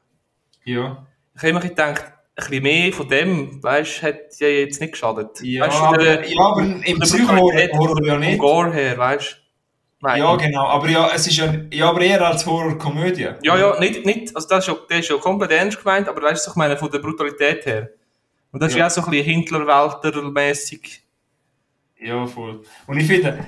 Ja. 0.63 1.05
Ich 1.35 1.41
habe 1.41 1.49
immer 1.49 1.59
gedacht, 1.59 2.03
ein 2.37 2.45
bisschen 2.47 2.63
mehr 2.63 2.93
von 2.93 3.07
dem, 3.07 3.61
weißt 3.61 4.01
du, 4.01 4.07
hat 4.07 4.19
ja 4.39 4.47
jetzt 4.47 4.81
nicht 4.81 4.93
geschadet. 4.93 5.41
Ja, 5.43 5.67
weißt, 5.67 5.77
aber, 5.77 5.97
der- 5.97 6.27
ja, 6.27 6.39
aber 6.41 6.61
im 6.61 6.99
Psycho-Horror 6.99 8.03
ja 8.03 8.11
vom 8.13 8.19
nicht. 8.21 8.39
Gore 8.39 8.73
her, 8.73 8.97
weißt 8.97 9.31
du? 9.33 9.44
Nein. 10.01 10.19
Ja, 10.19 10.35
genau. 10.35 10.67
Aber 10.67 10.87
ja, 10.89 11.09
es 11.13 11.25
ist 11.27 11.37
ja, 11.37 11.53
ja 11.71 11.89
aber 11.89 12.01
eher 12.01 12.25
als 12.25 12.45
Horrorkomödie. 12.45 13.29
Ja, 13.41 13.57
ja, 13.57 13.79
nicht, 13.79 14.05
nicht, 14.05 14.35
also 14.35 14.47
das 14.47 14.67
ist 14.67 14.67
ja, 14.67 14.75
der 14.89 14.99
ist 14.99 15.09
ja 15.09 15.17
komplett 15.17 15.51
ernst 15.51 15.79
gemeint, 15.79 16.07
aber 16.07 16.21
weißt 16.21 16.45
du, 16.45 16.51
ich 16.51 16.55
meine, 16.55 16.77
von 16.77 16.91
der 16.91 16.99
Brutalität 16.99 17.65
her. 17.65 17.89
Und 18.51 18.61
das 18.61 18.69
ist 18.71 18.75
Ja. 18.75 18.81
ja 18.81 18.87
auch 18.87 18.91
so 18.91 19.01
ein 19.03 19.09
bisschen 19.11 19.25
Hintlerwälter-mässig. 19.25 21.01
Ja, 21.99 22.25
voll. 22.27 22.61
Und 22.87 22.99
ich 22.99 23.07
finde, 23.07 23.39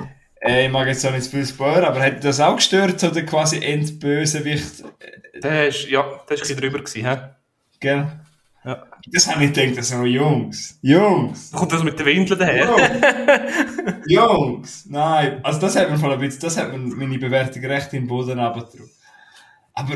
äh, 0.41 0.65
ich 0.65 0.71
mag 0.71 0.87
jetzt 0.87 1.05
auch 1.05 1.11
nicht 1.11 1.23
zu 1.25 1.31
viel 1.31 1.45
spoilern, 1.45 1.85
aber 1.85 2.01
hätte 2.01 2.21
das 2.21 2.39
auch 2.39 2.55
gestört, 2.55 2.99
so 2.99 3.09
der 3.11 3.25
quasi 3.25 3.59
Endbösewicht, 3.61 4.83
Der 5.35 5.67
ist, 5.67 5.87
ja, 5.89 6.01
der 6.01 6.11
ist 6.13 6.29
ein 6.29 6.37
bisschen 6.39 6.57
drüber 6.57 6.79
gewesen, 6.79 7.05
hä? 7.07 7.17
gell? 7.79 8.07
Ja. 8.67 8.85
Das 9.13 9.33
habe 9.33 9.45
ich 9.45 9.53
gedacht, 9.53 9.77
das 9.77 9.87
sind 9.87 9.99
noch 9.99 10.05
Jungs. 10.05 10.77
Jungs! 10.81 11.51
Kommt 11.53 11.71
das 11.71 11.83
mit 11.83 11.97
den 11.97 12.05
Windeln 12.05 12.37
daher? 12.37 12.67
Jungs! 14.07 14.85
Nein, 14.89 15.39
also 15.41 15.57
das 15.61 15.77
hat 15.77 15.89
mir 15.89 15.97
voll 15.97 16.11
ein 16.11 16.19
bisschen, 16.19 16.41
das 16.41 16.57
hat 16.57 16.71
mir 16.73 16.77
meine 16.77 17.17
Bewertung 17.17 17.63
recht 17.63 17.93
in 17.93 18.01
den 18.03 18.07
Boden 18.07 18.37
runtergetragen. 18.37 18.89
Aber, 19.73 19.95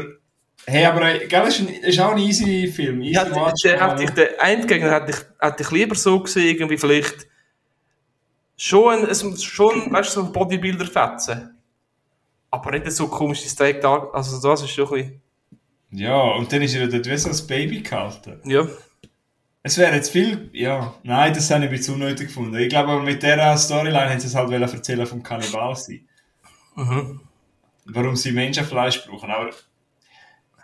hey, 0.65 0.85
aber, 0.85 1.15
äh, 1.15 1.27
gell, 1.27 1.47
ist, 1.47 1.59
ein, 1.59 1.67
ist 1.67 1.99
auch 1.99 2.11
ein 2.13 2.19
easy 2.19 2.71
Film. 2.73 3.01
Easy 3.01 3.13
Ja, 3.15 3.25
der, 3.25 3.35
Watch, 3.35 3.61
der, 3.63 3.81
aber- 3.81 3.93
hätte 3.93 4.03
ich, 4.05 4.09
den 4.11 4.27
Endgegner 4.39 4.91
hätte 4.91 5.11
ich, 5.11 5.17
hätte 5.45 5.63
ich 5.63 5.71
lieber 5.71 5.95
so 5.95 6.21
gesehen, 6.21 6.47
irgendwie 6.55 6.77
vielleicht 6.77 7.27
schon, 8.55 9.05
ein, 9.05 9.37
schon, 9.37 9.91
weißt 9.91 10.15
du, 10.15 10.21
so 10.21 10.25
ein 10.27 10.31
Bodybuilder-Fetzen. 10.31 11.57
Aber 12.51 12.71
nicht 12.71 12.89
so 12.91 13.07
komisch 13.09 13.41
Steak 13.41 13.81
da, 13.81 14.07
also 14.13 14.41
das 14.41 14.61
ist 14.61 14.69
schon 14.71 14.85
ein 14.87 14.91
bisschen, 14.93 15.21
Ja, 15.91 16.21
und 16.21 16.51
dann 16.51 16.61
ist 16.61 16.73
er 16.73 16.87
dort 16.87 17.05
wie 17.05 17.17
so 17.17 17.29
ein 17.29 17.47
Baby 17.47 17.81
gehalten. 17.81 18.41
ja. 18.45 18.67
Es 19.63 19.77
wäre 19.77 19.93
jetzt 19.93 20.09
viel, 20.09 20.49
ja, 20.53 20.95
nein, 21.03 21.35
das 21.35 21.51
habe 21.51 21.65
ich 21.65 21.69
ein 21.69 21.77
bisschen 21.77 21.93
unnötig 21.93 22.29
gefunden. 22.29 22.55
Ich 22.55 22.69
glaube, 22.69 22.93
aber 22.93 23.03
mit 23.03 23.21
dieser 23.21 23.55
Storyline 23.55 24.09
hätten 24.09 24.19
sie 24.19 24.25
es 24.25 24.33
halt 24.33 24.51
erzählen 24.51 25.05
vom 25.05 25.21
Kannibal 25.21 25.75
sein. 25.75 26.07
Mhm. 26.75 27.19
Warum 27.85 28.15
sie 28.15 28.31
Menschenfleisch 28.31 29.05
brauchen, 29.05 29.29
aber, 29.29 29.51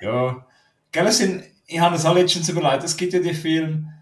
ja. 0.01 0.43
Gell, 0.91 1.05
es 1.05 1.19
sind, 1.19 1.43
ich 1.67 1.79
habe 1.79 1.93
das 1.93 2.05
auch 2.05 2.15
letztens 2.15 2.49
überlegt, 2.49 2.85
es 2.85 2.97
gibt 2.97 3.13
ja 3.13 3.19
die 3.19 3.35
Filme, 3.35 3.93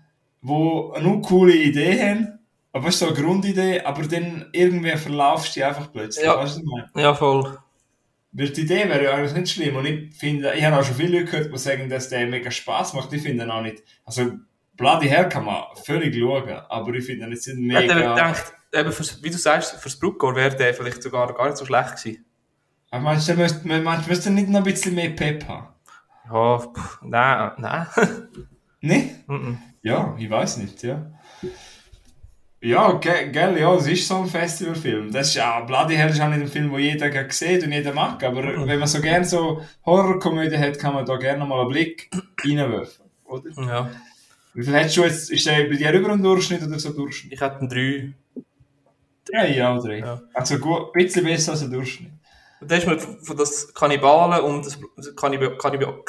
wo 0.42 0.92
eine 0.92 1.20
coole 1.20 1.56
Idee 1.58 2.02
haben, 2.02 2.40
aber 2.72 2.88
es 2.88 2.96
ist 2.96 3.00
so 3.00 3.08
eine 3.08 3.16
Grundidee, 3.16 3.82
aber 3.82 4.04
dann 4.04 4.46
irgendwie 4.54 4.96
verlaufst 4.96 5.56
du 5.56 5.60
die 5.60 5.64
einfach 5.66 5.92
plötzlich. 5.92 6.26
Ja. 6.26 6.38
Weißt 6.38 6.58
du, 6.58 6.62
was 6.62 6.64
ich 6.64 6.94
meine? 6.94 7.04
Ja, 7.04 7.14
voll. 7.14 7.58
Weil 8.38 8.50
die 8.50 8.62
Idee 8.62 8.90
wäre 8.90 9.04
ja 9.04 9.14
eigentlich 9.14 9.34
nicht 9.34 9.52
schlimm. 9.54 9.76
Und 9.78 9.86
ich 9.86 10.14
finde, 10.16 10.54
ich 10.56 10.64
habe 10.66 10.78
auch 10.78 10.84
schon 10.84 10.96
viele 10.96 11.20
Leute 11.20 11.32
gehört, 11.32 11.54
die 11.54 11.58
sagen, 11.58 11.90
dass 11.90 12.10
der 12.10 12.28
mega 12.28 12.52
Spaß 12.52 12.94
macht. 12.94 13.14
Ich 13.14 13.22
finde 13.22 13.46
ihn 13.46 13.50
auch 13.52 13.62
nicht. 13.62 13.82
Also, 14.04 14.34
Bloody 14.76 15.08
Hell 15.08 15.30
kann 15.30 15.46
man 15.46 15.64
völlig 15.86 16.14
schauen, 16.16 16.50
aber 16.50 16.94
ich 16.94 17.06
finde 17.06 17.26
ihn 17.28 17.32
jetzt 17.32 17.48
nicht 17.48 17.58
Ich 17.58 17.64
mega. 17.64 18.14
gedacht, 18.14 18.54
eben 18.74 18.92
fürs, 18.92 19.24
wie 19.24 19.30
du 19.30 19.38
sagst, 19.38 19.76
fürs 19.76 19.98
Bruckgor 19.98 20.36
wäre 20.36 20.54
der 20.56 20.74
vielleicht 20.74 21.02
sogar 21.02 21.34
gar 21.34 21.46
nicht 21.46 21.58
so 21.58 21.66
schlecht 21.66 21.96
gewesen. 21.96 22.26
Aber 22.92 23.04
meinst 23.04 23.28
du, 23.30 23.34
der 23.36 23.44
müsste, 23.44 23.68
meinst, 23.68 24.06
du, 24.06 24.10
müsste 24.10 24.32
nicht 24.32 24.50
noch 24.50 24.60
ein 24.60 24.64
bisschen 24.66 24.96
mehr 24.96 25.10
Pep 25.12 25.48
haben? 25.48 25.68
Ja, 26.30 26.60
pff, 26.60 27.00
nein, 27.04 27.52
nein. 27.58 27.88
Ne? 28.82 29.16
Mhm. 29.28 29.58
Ja, 29.82 30.16
ich 30.20 30.30
weiß 30.30 30.58
nicht, 30.58 30.84
ja. 30.84 31.10
Ja, 32.66 32.94
ge 32.94 33.30
gell, 33.32 33.60
ja, 33.60 33.76
es 33.76 33.86
ist 33.86 34.08
so 34.08 34.16
ein 34.16 34.26
Festivalfilm. 34.26 35.12
Das 35.12 35.28
ist 35.28 35.36
ja, 35.36 35.60
Bloody 35.60 35.96
Hell 35.96 36.10
ist 36.10 36.20
auch 36.20 36.30
nicht 36.30 36.42
ein 36.42 36.48
Film, 36.48 36.72
den 36.72 36.80
jeder 36.80 37.30
sieht 37.30 37.64
und 37.64 37.72
jeder 37.72 37.94
mag, 37.94 38.24
aber 38.24 38.44
wenn 38.44 38.80
man 38.80 38.88
so 38.88 39.00
gerne 39.02 39.24
so 39.24 39.62
Horrorkomödie 39.86 40.58
hat, 40.58 40.80
kann 40.80 40.96
man 40.96 41.06
da 41.06 41.16
gerne 41.18 41.46
mal 41.46 41.62
einen 41.62 41.70
Blick 41.70 42.10
reinwerfen, 42.44 43.06
oder? 43.26 43.44
ja, 43.56 43.92
Wie 44.56 44.64
viel 44.64 44.74
hättest 44.74 44.98
du 44.98 45.04
jetzt, 45.04 45.30
ist 45.30 45.46
der 45.46 45.66
bei 45.66 45.76
dir 45.76 45.92
über 45.92 46.12
einen 46.12 46.24
Durchschnitt 46.24 46.64
oder 46.64 46.80
so 46.80 46.92
Durchschnitt? 46.92 47.34
ich 47.34 47.42
hätte 47.42 47.60
einen 47.60 47.70
3. 47.70 48.14
Ja, 49.32 49.46
ja, 49.46 49.78
drei. 49.78 50.00
Ja. 50.00 50.22
Also 50.34 50.58
gut, 50.58 50.88
ein 50.88 51.04
bisschen 51.04 51.24
besser 51.24 51.52
als 51.52 51.62
ein 51.62 51.72
Durchschnitt. 51.72 52.14
Und 52.62 52.72
da 52.72 52.78
ist 52.78 52.88
mir 52.88 52.98
von 52.98 53.38
das 53.38 53.72
Kannibalen 53.76 54.44
und 54.44 54.66
das, 54.66 54.80
das 54.96 55.16
Kannibal, 55.16 55.56
Kannibal, 55.58 56.02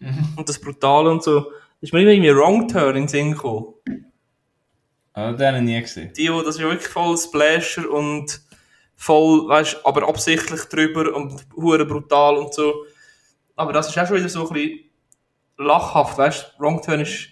und 0.36 0.48
das 0.48 0.58
Brutale 0.58 1.10
und 1.10 1.22
so, 1.22 1.52
ist 1.82 1.92
mir 1.92 2.00
immer 2.00 2.12
irgendwie 2.12 2.34
Wrong 2.34 2.66
Turn 2.66 2.96
in 2.96 3.02
den 3.02 3.08
Sinn 3.08 3.32
gekommen. 3.32 3.74
Ah, 5.20 5.32
den 5.32 5.46
habe 5.48 5.56
ich 5.58 5.62
nie 5.64 5.80
gesehen. 5.80 6.12
Die, 6.16 6.26
das 6.26 6.46
ist 6.56 6.58
ja 6.60 6.68
wirklich 6.68 6.88
voll 6.88 7.16
Splasher 7.18 7.90
und 7.90 8.40
voll, 8.96 9.48
weißt 9.48 9.78
aber 9.84 10.08
absichtlich 10.08 10.62
drüber 10.64 11.14
und 11.14 11.46
hure 11.56 11.84
brutal 11.86 12.36
und 12.36 12.54
so. 12.54 12.84
Aber 13.56 13.72
das 13.72 13.88
ist 13.88 13.98
auch 13.98 14.06
schon 14.06 14.16
wieder 14.16 14.28
so 14.28 14.46
ein 14.48 14.52
bisschen 14.54 14.80
lachhaft, 15.58 16.16
weißt 16.18 16.54
du? 16.58 16.62
Wrong 16.62 16.80
Turn 16.82 17.00
ist, 17.00 17.28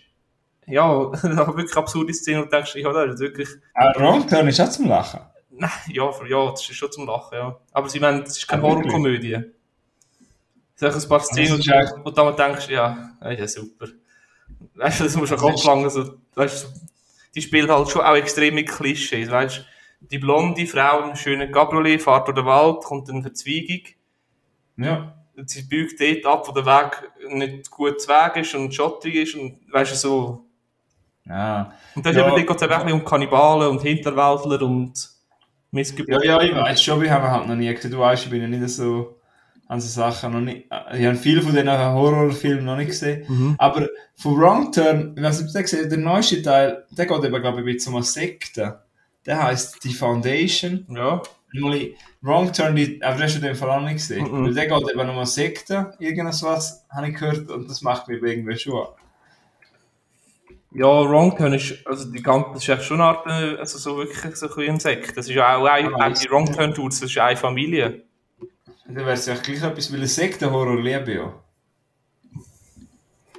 ja, 0.67 0.89
wirklich 1.13 1.77
absurde 1.77 2.13
Szene 2.13 2.43
und 2.43 2.53
du 2.53 2.57
denkst, 2.57 2.75
ja, 2.75 2.93
das 2.93 3.15
ist 3.15 3.21
wirklich, 3.21 3.49
Ah, 3.75 3.93
Wrong 3.99 4.27
Turn 4.29 4.49
ist 4.49 4.61
auch 4.61 4.69
zum 4.69 4.89
Lachen. 4.89 5.21
nein, 5.51 5.71
ja, 5.89 6.11
ja, 6.29 6.51
das 6.51 6.61
ist 6.69 6.77
schon 6.77 6.93
zum 6.93 7.07
Lachen, 7.07 7.35
ja. 7.39 7.59
Aber 7.73 7.89
sie 7.89 8.01
meinen, 8.01 8.25
das 8.25 8.37
ist 8.37 8.47
keine 8.47 8.63
Ah? 8.63 8.67
Horrorkomödie. 8.67 9.39
Es 10.81 10.81
sind 10.95 11.03
ein 11.05 11.09
paar 11.09 11.21
Szenen, 11.21 11.59
wo 12.05 12.11
du 12.11 12.11
dann 12.13 12.37
denkst, 12.37 12.69
ja, 12.69 13.11
ja, 13.23 13.31
ja, 13.33 13.49
super. 13.49 13.87
Weißt 14.75 15.01
du, 15.01 15.05
das 15.05 15.17
muss 15.17 15.29
schon 15.29 15.39
lang, 15.81 15.91
so, 15.91 16.15
weißt 16.35 16.65
du, 16.65 16.69
die 17.39 17.43
spielt 17.43 17.71
halt 17.71 17.89
schon 17.89 18.03
auch 18.03 18.17
extrem 18.17 18.57
mit 18.57 18.69
Klischees, 18.69 19.31
weißt. 19.31 19.65
Die 20.01 20.19
blonde 20.19 20.67
Frau 20.67 21.09
im 21.09 21.15
schönen 21.17 21.53
Cabriolet 21.53 22.03
fährt 22.03 22.27
durch 22.27 22.35
den 22.37 22.47
Wald, 22.47 22.83
kommt 22.85 23.09
eine 23.11 23.23
Verzweigung, 23.23 23.83
Ja. 24.77 25.15
und 25.37 25.49
sie 25.49 25.63
biegt 25.63 26.01
dort 26.01 26.27
ab, 26.27 26.49
wo 26.49 26.53
der 26.53 26.67
Weg 26.67 27.11
nicht 27.31 27.71
gut 27.71 28.01
zu 28.01 28.09
Weg 28.09 28.37
ist 28.37 28.55
und 28.55 28.75
schottig 28.75 29.15
ist 29.15 29.35
und 29.37 29.61
weißt 29.73 29.93
du, 29.93 29.97
so. 29.97 30.45
Ah. 31.29 31.73
Und 31.95 32.05
dann 32.07 32.17
Ja. 32.17 32.29
ja. 32.29 32.35
geht 32.37 32.51
es 32.51 32.63
eben 32.63 32.73
ein 32.73 32.79
bisschen 32.85 32.93
um 33.01 33.05
Kannibalen 33.05 33.69
und 33.71 33.83
Hinterwäldler 33.83 34.63
und 34.63 35.11
Missgeburt. 35.71 36.25
Ja, 36.25 36.41
ja, 36.41 36.43
ich 36.43 36.55
weiß 36.55 36.83
schon, 36.83 37.01
wir 37.01 37.11
haben 37.11 37.31
halt 37.31 37.47
noch 37.47 37.55
nie 37.55 37.73
gesehen. 37.73 37.91
Du 37.91 37.99
weißt, 37.99 38.25
ich 38.25 38.31
bin 38.31 38.41
ja 38.43 38.49
nicht 38.49 38.69
so 38.69 39.18
an 39.69 39.81
so 39.81 39.89
Sachen 39.89 40.33
noch 40.33 40.41
nicht. 40.41 40.67
Ich 40.95 41.07
habe 41.07 41.17
viele 41.17 41.43
von 41.43 41.53
diesen 41.53 41.71
Horrorfilmen 41.71 42.65
noch 42.65 42.77
nicht 42.77 42.89
gesehen. 42.89 43.25
Mhm. 43.29 43.55
Aber 43.59 43.87
von 44.17 44.41
Wrong 44.41 44.73
Turn, 44.73 45.15
ich 45.15 45.23
weiß 45.23 45.41
nicht, 45.41 45.49
ob 45.49 45.53
den 45.53 45.63
gesehen 45.63 45.91
der 45.91 45.99
neueste 45.99 46.43
Teil, 46.43 46.87
der 46.91 47.07
geht 47.07 47.25
eben, 47.25 47.41
glaube 47.41 47.61
ich, 47.61 47.67
ein 47.67 47.75
bisschen 47.75 47.93
um 47.93 47.97
eine 47.97 48.05
Sekte. 48.05 48.81
Der 49.27 49.43
heisst 49.43 49.85
Die 49.85 49.93
Foundation. 49.93 50.87
Ja. 50.89 51.23
Mal 51.53 51.91
Wrong 52.23 52.53
Turn, 52.53 52.77
die, 52.77 53.03
aber 53.03 53.17
das 53.17 53.25
hast 53.25 53.37
du 53.37 53.41
dem 53.41 53.57
Fall 53.57 53.71
auch 53.71 53.83
nicht 53.83 53.97
gesehen. 53.97 54.25
Mhm. 54.25 54.47
Weil 54.47 54.55
der 54.55 54.67
geht 54.69 54.91
eben 54.91 55.01
um 55.01 55.17
eine 55.17 55.27
Sekte, 55.27 55.93
irgendwas 55.99 56.43
was, 56.43 56.87
habe 56.91 57.09
ich 57.09 57.15
gehört, 57.15 57.51
und 57.51 57.69
das 57.71 57.83
macht 57.83 58.09
mich 58.09 58.23
irgendwie 58.23 58.57
schon. 58.59 58.87
Ja, 60.73 60.87
Wrong 60.87 61.37
Turn 61.37 61.53
ist, 61.55 61.87
also 61.87 62.11
die 62.11 62.23
ganze, 62.23 62.51
das 62.55 62.63
ist 62.63 62.69
echt 62.69 62.85
schon 62.85 63.01
eine 63.01 63.11
Art, 63.11 63.27
äh, 63.27 63.59
also 63.59 63.79
so 63.79 63.97
wirklich 63.99 64.37
so 64.37 64.55
ein 64.55 64.81
Sekt. 64.81 65.17
Das 65.17 65.29
ist 65.29 65.35
ja 65.35 65.57
auch, 65.57 65.65
ein, 65.65 65.95
Ah, 65.95 66.09
auch 66.09 66.13
die 66.13 66.31
Wrong 66.31 66.47
Turn 66.47 66.75
Tours, 66.75 67.01
das 67.01 67.11
ist 67.11 67.19
eine 67.19 67.37
Familie. 67.37 68.08
Dann 68.89 68.97
wäre 68.97 69.13
es 69.13 69.27
ja 69.27 69.35
gleich 69.35 69.63
etwas, 69.63 69.93
weil 69.93 70.01
ein 70.01 70.07
Sektenhorror 70.07 70.81
liebe 70.81 71.15
ja. 71.15 71.35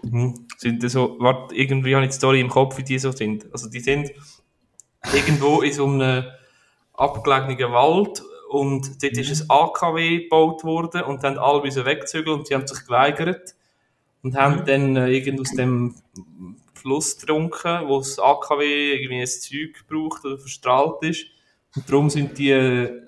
Mhm. 0.03 0.47
Sind 0.57 0.83
das 0.83 0.91
so, 0.91 1.17
warte, 1.19 1.55
irgendwie 1.55 1.95
habe 1.95 2.05
ich 2.05 2.11
die 2.11 2.17
Story 2.17 2.39
im 2.39 2.49
Kopf, 2.49 2.77
wie 2.77 2.83
die 2.83 2.99
so 2.99 3.11
sind. 3.11 3.51
Also 3.51 3.67
die 3.67 3.79
sind 3.79 4.11
irgendwo 5.11 5.61
in 5.61 5.73
so 5.73 5.87
einem 5.87 6.25
abgelegenen 6.93 7.73
Wald 7.73 8.21
und 8.49 9.01
dort 9.01 9.17
ist 9.17 9.41
ein 9.41 9.49
AKW 9.49 10.23
gebaut 10.23 10.63
worden 10.63 11.03
und 11.03 11.23
dann 11.23 11.39
alle 11.39 11.63
müssen 11.63 11.83
wegzügeln 11.83 12.39
und 12.39 12.47
sie 12.47 12.53
haben 12.53 12.67
sich 12.67 12.83
geweigert 12.83 13.55
und 14.21 14.35
haben 14.35 14.65
dann 14.65 14.95
äh, 14.97 15.09
irgend 15.09 15.39
aus 15.39 15.51
dem 15.51 15.95
Fluss 16.75 17.17
getrunken, 17.17 17.87
wo 17.87 17.97
das 17.97 18.19
AKW 18.19 18.93
irgendwie 18.93 19.21
ein 19.21 19.27
Zeug 19.27 19.87
braucht 19.87 20.25
oder 20.25 20.37
verstrahlt 20.37 21.01
ist. 21.03 21.25
Und 21.75 21.89
darum 21.89 22.09
sind 22.09 22.37
die 22.37 22.51
äh, 22.51 23.01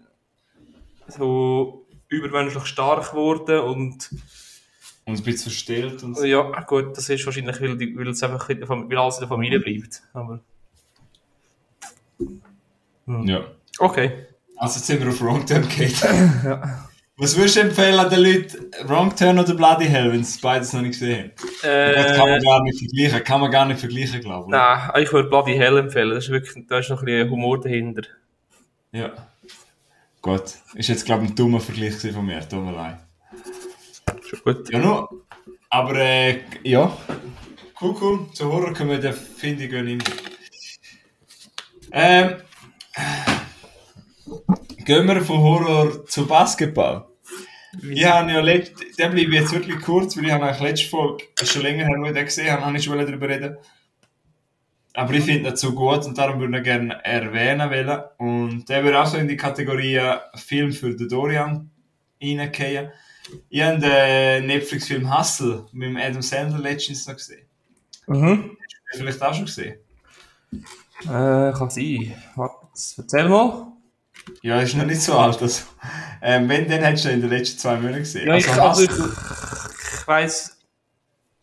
so 1.08 1.81
übermenschlich 2.12 2.66
stark 2.66 3.12
geworden 3.12 3.60
und 3.60 4.10
Und 5.06 5.18
ein 5.18 5.24
bisschen 5.24 5.50
verstellt 5.52 6.04
und 6.04 6.16
so. 6.18 6.24
ja, 6.26 6.42
gut, 6.62 6.96
das 6.98 7.10
ist 7.10 7.26
wahrscheinlich, 7.26 7.60
weil, 7.62 7.78
die, 7.78 7.98
weil, 7.98 8.08
es 8.10 8.22
einfach 8.24 8.48
in 8.50 8.60
der 8.60 8.70
weil 8.70 8.98
alles 8.98 9.16
in 9.16 9.22
der 9.22 9.28
Familie 9.30 9.60
bleibt. 9.60 10.02
Aber, 10.14 10.40
Ja. 13.08 13.46
okay. 13.80 14.28
Also 14.58 14.78
jetzt 14.78 14.88
sind 14.88 15.02
wir 15.02 15.10
auf 15.10 15.22
Wrong 15.22 15.46
Turn 15.46 15.68
gegangen. 15.68 16.62
Was 17.18 17.36
würdest 17.38 17.56
du 17.58 17.60
empfehlen 17.62 18.10
den 18.10 18.20
Leuten, 18.20 18.72
Wrong 18.88 19.16
Turn 19.16 19.38
oder 19.38 19.54
Bloody 19.54 19.86
Hell, 19.86 20.12
wenn 20.12 20.24
sie 20.24 20.40
beides 20.42 20.74
noch 20.74 20.82
nicht 20.82 20.94
gesehen 21.00 21.32
haben? 21.32 21.32
Das 21.62 22.18
kann 22.18 22.28
Äh, 22.28 22.32
man 22.32 22.42
gar 22.42 22.64
nicht 22.64 22.80
vergleichen, 22.80 23.24
kann 23.24 23.42
man 23.42 23.52
gar 23.52 23.66
nicht 23.66 23.80
vergleichen, 23.80 24.22
glaube 24.22 24.46
ich. 24.48 24.52
nein, 24.52 25.04
ich 25.04 25.14
würde 25.14 25.30
Bloody 25.30 25.54
Hell 25.56 25.78
empfehlen. 25.78 26.10
Das 26.16 26.24
ist 26.26 26.32
wirklich, 26.32 26.66
da 26.68 26.80
ist 26.80 26.90
noch 26.90 27.02
ein 27.02 27.06
bisschen 27.06 27.30
Humor 27.30 27.60
dahinter. 27.60 28.04
Ja. 28.92 29.12
Gut. 30.22 30.44
Ist 30.76 30.90
jetzt, 30.90 31.06
glaube 31.06 31.24
ich, 31.26 31.32
ein 31.32 31.36
dummer 31.36 31.60
Vergleich 31.60 31.96
von 31.96 32.26
mir, 32.26 32.48
tut 32.48 32.64
mir 32.64 32.74
leid. 32.74 33.00
gut. 34.44 34.72
Ja, 34.72 34.80
nur. 34.80 35.10
Aber, 35.70 35.96
äh, 35.96 36.42
ja. 36.64 36.96
Cool, 37.80 37.96
cool. 38.00 38.28
Zu 38.34 38.52
Horror 38.52 38.74
können 38.74 38.92
wir 38.92 39.00
den, 39.00 39.14
finde 39.14 39.64
ich, 39.64 39.70
gehen 39.70 39.88
immer. 39.88 40.04
Ähm. 41.92 42.36
Gehen 44.86 45.08
wir 45.08 45.22
von 45.22 45.38
Horror 45.40 46.06
zu 46.06 46.28
Basketball. 46.28 47.08
Ich 47.82 48.06
habe 48.06 48.32
ja 48.32 48.42
letzt, 48.42 48.74
der 49.00 49.10
bleibe 49.10 49.34
jetzt 49.34 49.54
wirklich 49.54 49.82
kurz, 49.82 50.18
weil 50.18 50.26
ich 50.26 50.32
habe 50.32 50.46
eigentlich 50.46 50.62
letzte 50.62 50.90
Folge, 50.90 51.24
das 51.36 51.48
ist 51.48 51.54
schon 51.54 51.62
länger 51.62 51.86
her, 51.86 51.96
wo 52.00 52.06
ich 52.06 52.14
den 52.14 52.26
gesehen 52.26 52.52
habe, 52.52 52.66
habe 52.66 52.78
ich 52.78 52.84
schon 52.84 52.98
darüber 52.98 53.30
reden. 53.30 53.58
Aber 54.94 55.14
ich 55.14 55.24
finde 55.24 55.50
ihn 55.50 55.56
so 55.56 55.74
gut 55.74 56.06
und 56.06 56.18
darum 56.18 56.40
würde 56.40 56.54
ich 56.54 56.60
ihn 56.60 56.64
gerne 56.64 57.06
erwähnen 57.06 57.70
wollen. 57.70 58.02
Und 58.18 58.70
der 58.70 58.84
würde 58.84 59.02
auch 59.02 59.06
so 59.06 59.18
in 59.18 59.28
die 59.28 59.38
Kategorie 59.38 60.02
Film 60.36 60.74
für 60.74 60.94
den 60.94 61.08
Dorian 61.08 61.70
reingehen. 62.22 62.92
Ich 63.50 63.62
habe 63.62 63.80
den 63.80 64.48
Netflix-Film 64.48 65.18
Hustle 65.18 65.66
mit 65.72 65.98
Adam 65.98 66.22
Sandler 66.22 66.60
letztens 66.60 67.08
noch 67.08 67.16
gesehen. 67.16 67.46
Mhm. 68.08 68.58
Hast 68.92 69.00
du 69.00 69.04
den 69.04 69.14
vielleicht 69.14 69.22
auch 69.22 69.34
schon 69.34 69.46
gesehen? 69.46 69.76
Äh, 71.04 71.54
kann 71.54 71.70
sein. 71.70 72.14
Warte, 72.36 72.68
erzähl 72.98 73.30
mal. 73.30 73.68
Ja, 74.42 74.62
ist 74.62 74.76
noch 74.76 74.86
nicht 74.86 75.02
so 75.02 75.18
alt. 75.18 75.42
Also. 75.42 75.64
Ähm, 76.22 76.48
wenn, 76.50 76.70
dann 76.70 76.82
hättest 76.82 77.06
du 77.06 77.10
ihn 77.10 77.16
in 77.16 77.22
den 77.22 77.30
letzten 77.30 77.60
zwei 77.60 77.78
Monaten 77.78 78.00
gesehen. 78.00 78.28
Ja, 78.28 78.36
ich, 78.36 78.48
also, 78.50 78.62
also, 78.62 78.84
ich, 78.84 78.90
ich 78.90 80.08
weiss. 80.08 80.58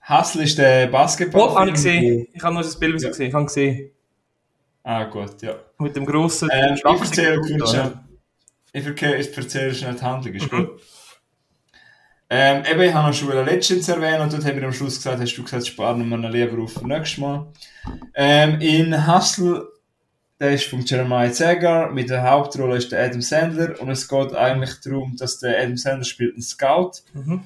Hustle 0.08 0.42
ist 0.44 0.56
der 0.58 0.86
Basketball. 0.86 1.42
Oh, 1.42 1.54
habe 1.58 1.68
ich 1.68 1.74
gesehen. 1.74 2.26
Ich 2.32 2.42
habe 2.42 2.54
nur 2.54 2.62
das 2.62 2.78
Bild 2.78 3.00
Ja. 3.02 3.08
gesehen. 3.08 3.28
Ich 3.28 3.34
habe 3.34 3.44
gesehen. 3.44 3.90
Ah, 4.82 5.04
gut, 5.04 5.42
ja. 5.42 5.54
Mit 5.78 5.94
dem 5.96 6.06
grossen. 6.06 6.48
Ähm, 6.52 6.74
ich 6.76 6.84
erzähle 6.84 7.40
kurz 7.40 7.70
schnell. 7.70 7.92
Ich 8.72 8.86
erzähle, 9.36 9.74
schnell 9.74 9.94
die 9.94 10.02
Handlung, 10.02 10.34
ist 10.34 10.50
Mhm. 10.52 10.56
gut. 10.56 10.80
Ähm, 12.30 12.62
eben, 12.70 12.80
ich 12.82 12.92
habe 12.92 13.08
noch 13.08 13.14
schon 13.14 13.44
Legends 13.46 13.88
erwähnt 13.88 14.20
und 14.20 14.32
dort 14.32 14.44
haben 14.44 14.56
wir 14.60 14.66
am 14.66 14.72
Schluss 14.72 14.96
gesagt, 14.96 15.20
hast 15.20 15.34
du 15.34 15.42
gesagt, 15.42 15.66
sparen 15.66 16.06
wir 16.08 16.16
ihn 16.18 16.30
lieber 16.30 16.62
auf 16.62 16.82
nächstes 16.82 17.18
Mal. 17.18 17.46
Ähm, 18.14 18.60
in 18.60 19.06
Hustle, 19.06 19.66
der 20.38 20.50
ist 20.52 20.64
von 20.64 20.82
Jeremiah 20.84 21.32
Zagar, 21.32 21.90
mit 21.90 22.10
der 22.10 22.22
Hauptrolle 22.22 22.76
ist 22.76 22.92
der 22.92 23.02
Adam 23.06 23.22
Sandler 23.22 23.80
und 23.80 23.88
es 23.90 24.06
geht 24.06 24.34
eigentlich 24.34 24.74
darum, 24.84 25.16
dass 25.16 25.38
der 25.38 25.58
Adam 25.58 25.78
Sandler 25.78 26.04
spielt 26.04 26.34
einen 26.34 26.42
Scout. 26.42 26.92
Mhm. 27.14 27.42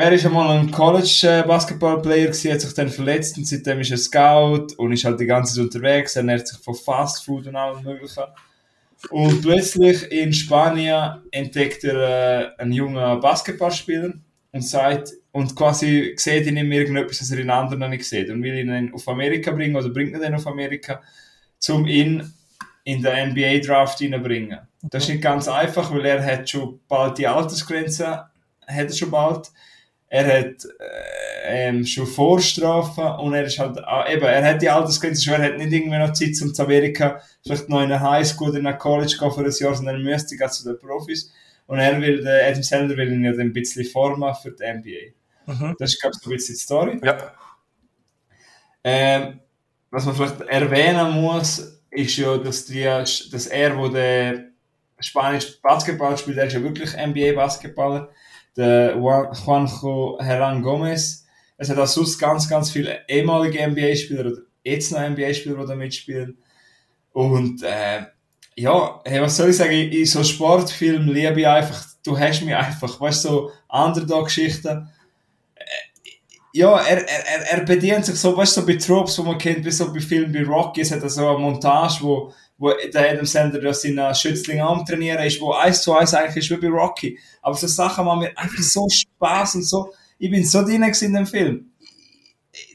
Er 0.00 0.12
ist 0.12 0.24
einmal 0.24 0.56
ein 0.56 0.70
College-Basketball-Player 0.70 2.28
hat 2.28 2.60
sich 2.60 2.74
dann 2.74 2.88
verletzt 2.88 3.36
und 3.36 3.48
seitdem 3.48 3.80
ist 3.80 3.90
er 3.90 3.96
Scout 3.96 4.68
und 4.76 4.92
ist 4.92 5.04
halt 5.04 5.18
die 5.18 5.26
ganze 5.26 5.56
Zeit 5.56 5.64
unterwegs, 5.64 6.14
ernährt 6.14 6.46
sich 6.46 6.60
von 6.60 6.76
Fast 6.76 7.24
Food 7.24 7.48
und 7.48 7.56
allem 7.56 7.82
möglichen. 7.82 8.22
Und 9.10 9.42
plötzlich 9.42 10.08
in 10.12 10.32
Spanien 10.32 11.22
entdeckt 11.32 11.82
er 11.82 12.52
äh, 12.58 12.62
einen 12.62 12.70
jungen 12.70 13.20
Basketballspieler 13.20 14.12
und 14.52 14.64
sagt, 14.64 15.14
und 15.32 15.56
quasi 15.56 16.14
sieht 16.16 16.46
in 16.46 16.58
ihm 16.58 16.70
irgendetwas, 16.70 17.20
was 17.20 17.32
er 17.32 17.40
in 17.40 17.50
anderen 17.50 17.80
noch 17.80 17.88
nicht 17.88 18.04
sieht 18.04 18.30
und 18.30 18.40
will 18.40 18.54
ihn 18.56 18.68
dann 18.68 18.94
auf 18.94 19.08
Amerika 19.08 19.50
bringen 19.50 19.74
oder 19.74 19.88
bringt 19.88 20.14
ihn 20.14 20.20
dann 20.20 20.36
auf 20.36 20.46
Amerika, 20.46 21.02
um 21.70 21.88
ihn 21.88 22.32
in 22.84 23.02
den 23.02 23.30
NBA-Draft 23.30 23.98
hineinbringen. 23.98 24.60
Das 24.80 25.02
ist 25.02 25.08
nicht 25.08 25.22
ganz 25.22 25.48
einfach, 25.48 25.90
weil 25.90 26.06
er 26.06 26.24
hat 26.24 26.48
schon 26.48 26.78
bald 26.86 27.18
die 27.18 27.26
Altersgrenze, 27.26 28.06
hat 28.06 28.30
er 28.68 28.92
schon 28.92 29.10
bald. 29.10 29.50
Er 30.10 30.26
hat 30.26 30.64
äh, 30.64 31.68
ähm, 31.68 31.84
schon 31.84 32.06
Vorstrafen 32.06 33.04
und 33.04 33.34
er 33.34 33.44
ist 33.44 33.58
halt, 33.58 33.78
ah, 33.84 34.08
eben, 34.10 34.24
er 34.24 34.44
hat 34.44 34.62
die 34.62 34.70
Altersgrenze 34.70 35.22
schon, 35.22 35.34
er 35.34 35.44
hat 35.44 35.58
nicht 35.58 35.72
irgendwie 35.72 35.98
noch 35.98 36.12
Zeit 36.12 36.34
zum 36.34 36.54
zu 36.54 36.62
Amerika, 36.62 37.20
vielleicht 37.42 37.68
noch 37.68 37.82
in 37.82 37.92
eine 37.92 38.00
Highschool 38.00 38.50
oder 38.50 38.58
in 38.58 38.66
eine 38.66 38.78
College 38.78 39.16
gehen 39.18 39.30
für 39.30 39.40
ein 39.40 39.52
Jahr, 39.52 39.74
sondern 39.74 39.96
er 39.96 40.00
müsste 40.00 40.36
gehen 40.36 40.50
zu 40.50 40.64
den 40.64 40.78
Profis. 40.78 41.32
Und 41.66 41.78
er 41.78 42.00
will, 42.00 42.22
der 42.22 42.48
Adam 42.48 42.62
Sandler 42.62 42.96
will 42.96 43.12
ihn 43.12 43.24
ja 43.24 43.32
dann 43.32 43.40
ein 43.42 43.52
bisschen 43.52 43.84
formen 43.84 44.34
für 44.34 44.52
die 44.52 44.64
NBA. 44.64 45.52
Mhm. 45.52 45.76
Das 45.78 45.92
ist, 45.92 46.00
glaube 46.00 46.16
ich, 46.16 46.22
so 46.22 46.30
ein 46.30 46.36
bisschen 46.36 46.54
die 46.54 46.60
Story. 46.60 47.00
Ja. 47.02 47.32
Ähm, 48.84 49.40
was 49.90 50.06
man 50.06 50.14
vielleicht 50.14 50.40
erwähnen 50.42 51.10
muss, 51.12 51.82
ist 51.90 52.16
ja, 52.16 52.36
dass, 52.38 52.66
die, 52.66 52.84
dass 52.84 53.46
er, 53.46 53.76
wo 53.76 53.88
der 53.88 54.46
Spanisch 55.00 55.60
Basketball 55.60 56.16
spielt, 56.16 56.38
der 56.38 56.46
ist 56.46 56.54
ja 56.54 56.62
wirklich 56.62 56.92
NBA-Basketballer, 56.94 58.10
Juanjo 58.64 60.18
Hernan 60.20 60.62
Gomez. 60.62 61.24
Es 61.56 61.68
hat 61.70 61.78
auch 61.78 61.86
sonst 61.86 62.18
ganz, 62.18 62.48
ganz 62.48 62.70
viele 62.70 63.00
ehemalige 63.08 63.66
NBA-Spieler 63.66 64.26
oder 64.26 64.36
jetzt 64.62 64.92
noch 64.92 65.00
NBA-Spieler, 65.00 65.60
die 65.60 65.66
da 65.66 65.74
mitspielen. 65.74 66.38
Und 67.12 67.62
äh, 67.62 68.02
ja, 68.56 69.00
hey, 69.04 69.20
was 69.22 69.36
soll 69.36 69.50
ich 69.50 69.56
sagen, 69.56 69.72
in 69.72 70.06
so 70.06 70.22
Sportfilmen 70.22 71.08
liebe 71.08 71.40
ich 71.40 71.46
einfach, 71.46 71.84
du 72.04 72.18
hast 72.18 72.42
mich 72.42 72.54
einfach, 72.54 73.00
weißt 73.00 73.24
du, 73.24 73.28
so 73.28 73.50
Underdog-Geschichten 73.68 74.88
ja, 76.52 76.76
er, 76.78 77.06
er, 77.08 77.52
er, 77.52 77.64
bedient 77.64 78.06
sich 78.06 78.18
so, 78.18 78.36
weißt 78.36 78.56
du, 78.56 78.60
so 78.60 78.66
bei 78.66 78.74
Tropes, 78.74 79.18
wo 79.18 79.22
man 79.22 79.38
kennt, 79.38 79.64
wie 79.64 79.70
so 79.70 79.92
bei 79.92 80.00
Filmen 80.00 80.32
wie 80.32 80.42
Rocky, 80.42 80.80
es 80.80 80.90
hat 80.90 81.08
so 81.08 81.28
eine 81.28 81.38
Montage, 81.38 81.98
wo, 82.00 82.32
wo 82.58 82.72
der 82.72 83.12
Adam 83.12 83.24
Sandler 83.24 83.72
seinen 83.72 84.14
Schützling 84.14 84.60
am 84.60 84.84
trainieren 84.84 85.24
ist, 85.24 85.40
wo 85.40 85.52
eins 85.52 85.82
zu 85.82 85.94
eins 85.94 86.12
eigentlich 86.12 86.44
ist 86.44 86.50
wie 86.50 86.66
bei 86.66 86.68
Rocky. 86.68 87.18
Aber 87.40 87.54
so 87.54 87.66
Sachen 87.66 88.04
machen 88.04 88.20
mir 88.20 88.36
einfach 88.36 88.62
so 88.62 88.88
Spaß 88.88 89.56
und 89.56 89.62
so, 89.62 89.92
ich 90.18 90.30
bin 90.30 90.44
so 90.44 90.62
drin 90.62 90.82
in 90.82 91.14
dem 91.14 91.26
Film. 91.26 91.70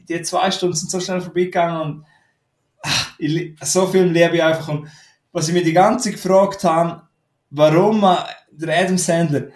Die 0.07 0.21
zwei 0.21 0.49
Stunden 0.51 0.75
sind 0.75 0.89
so 0.89 0.99
schnell 0.99 1.21
vorbeigegangen 1.21 1.81
und 1.81 2.05
ach, 2.81 3.15
ich, 3.17 3.55
so 3.61 3.87
Film 3.87 4.13
liebe 4.13 4.35
ich 4.35 4.43
einfach 4.43 4.69
und 4.69 4.87
was 5.33 5.47
ich 5.47 5.53
mir 5.53 5.63
die 5.63 5.73
ganze 5.73 6.05
Zeit 6.05 6.21
gefragt 6.21 6.63
habe, 6.63 7.01
warum 7.49 8.01
der 8.51 8.79
Adam 8.79 8.97
Sandler, 8.97 9.47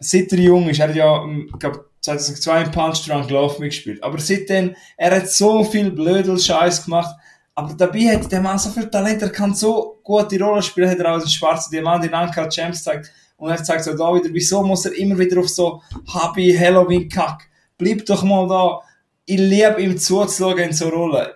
seit 0.00 0.32
er 0.32 0.38
jung 0.38 0.68
ist, 0.68 0.80
er 0.80 0.88
hat 0.88 0.96
ja, 0.96 1.22
ähm, 1.22 1.48
ich 1.52 1.58
glaube, 1.58 1.88
2002 2.00 2.62
im 2.62 2.70
Punch 2.72 3.06
Drunk 3.06 3.30
Love 3.30 3.60
mitgespielt. 3.60 4.02
Aber 4.02 4.18
seitdem, 4.18 4.74
er 4.96 5.16
hat 5.16 5.30
so 5.30 5.62
viel 5.62 5.92
Blödel-Scheiß 5.92 6.84
gemacht. 6.84 7.14
Aber 7.54 7.74
dabei 7.74 8.16
hat 8.16 8.32
der 8.32 8.40
Mann 8.40 8.58
so 8.58 8.70
viel 8.70 8.88
Talent, 8.88 9.22
er 9.22 9.30
kann 9.30 9.54
so 9.54 10.00
gute 10.02 10.40
Rollen 10.40 10.62
spielen, 10.62 10.88
hat 10.88 10.98
er 10.98 11.14
auch 11.14 11.20
den 11.20 11.28
schwarzen 11.28 11.70
Diamant 11.70 12.04
in 12.04 12.14
Anka 12.14 12.48
Champs 12.48 12.78
gezeigt. 12.78 13.10
Und 13.36 13.50
er 13.50 13.62
zeigt 13.62 13.84
so 13.84 13.96
da 13.96 14.14
wieder, 14.14 14.32
wieso 14.32 14.62
muss 14.62 14.86
er 14.86 14.96
immer 14.96 15.18
wieder 15.18 15.40
auf 15.40 15.48
so 15.48 15.82
Hobby, 16.14 16.56
Halloween-Kack. 16.58 17.48
Bleib 17.76 18.06
doch 18.06 18.22
mal 18.22 18.48
da. 18.48 18.80
Ich 19.26 19.38
liebe 19.38 19.82
ihm 19.82 19.98
zuzuschauen 19.98 20.58
in 20.58 20.72
so 20.72 20.88
Rollen. 20.88 21.28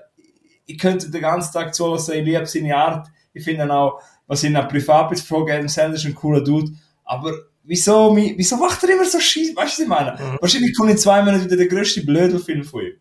Ich 0.65 0.79
könnte 0.79 1.11
den 1.11 1.21
ganzen 1.21 1.53
Tag 1.53 1.75
zulassen, 1.75 2.15
ich 2.15 2.25
liebe 2.25 2.47
seine 2.47 2.77
Art. 2.77 3.09
Ich 3.33 3.45
finde 3.45 3.71
auch, 3.73 4.01
was 4.27 4.43
ihn 4.43 4.57
auch 4.57 4.69
privat 4.69 5.11
betrifft, 5.11 5.33
Adam 5.33 5.69
Sandler 5.69 5.97
ist 5.97 6.07
ein 6.07 6.15
cooler 6.15 6.43
Dude. 6.43 6.73
Aber 7.05 7.33
wieso, 7.63 8.17
wieso 8.17 8.57
macht 8.57 8.83
er 8.85 8.91
immer 8.91 9.05
so 9.05 9.21
Scheiß? 9.21 9.55
Weißt 9.55 9.57
du, 9.57 9.63
was 9.63 9.79
ich 9.79 9.87
meine? 9.87 10.13
Mhm. 10.13 10.39
Wahrscheinlich 10.41 10.77
kommt 10.77 10.91
in 10.91 10.99
zwei 10.99 11.23
Minuten 11.23 11.45
wieder 11.45 11.57
der 11.57 11.69
grösste 11.69 12.05
Blödelfilm 12.05 12.65
von 12.65 12.83
ihm. 12.83 12.95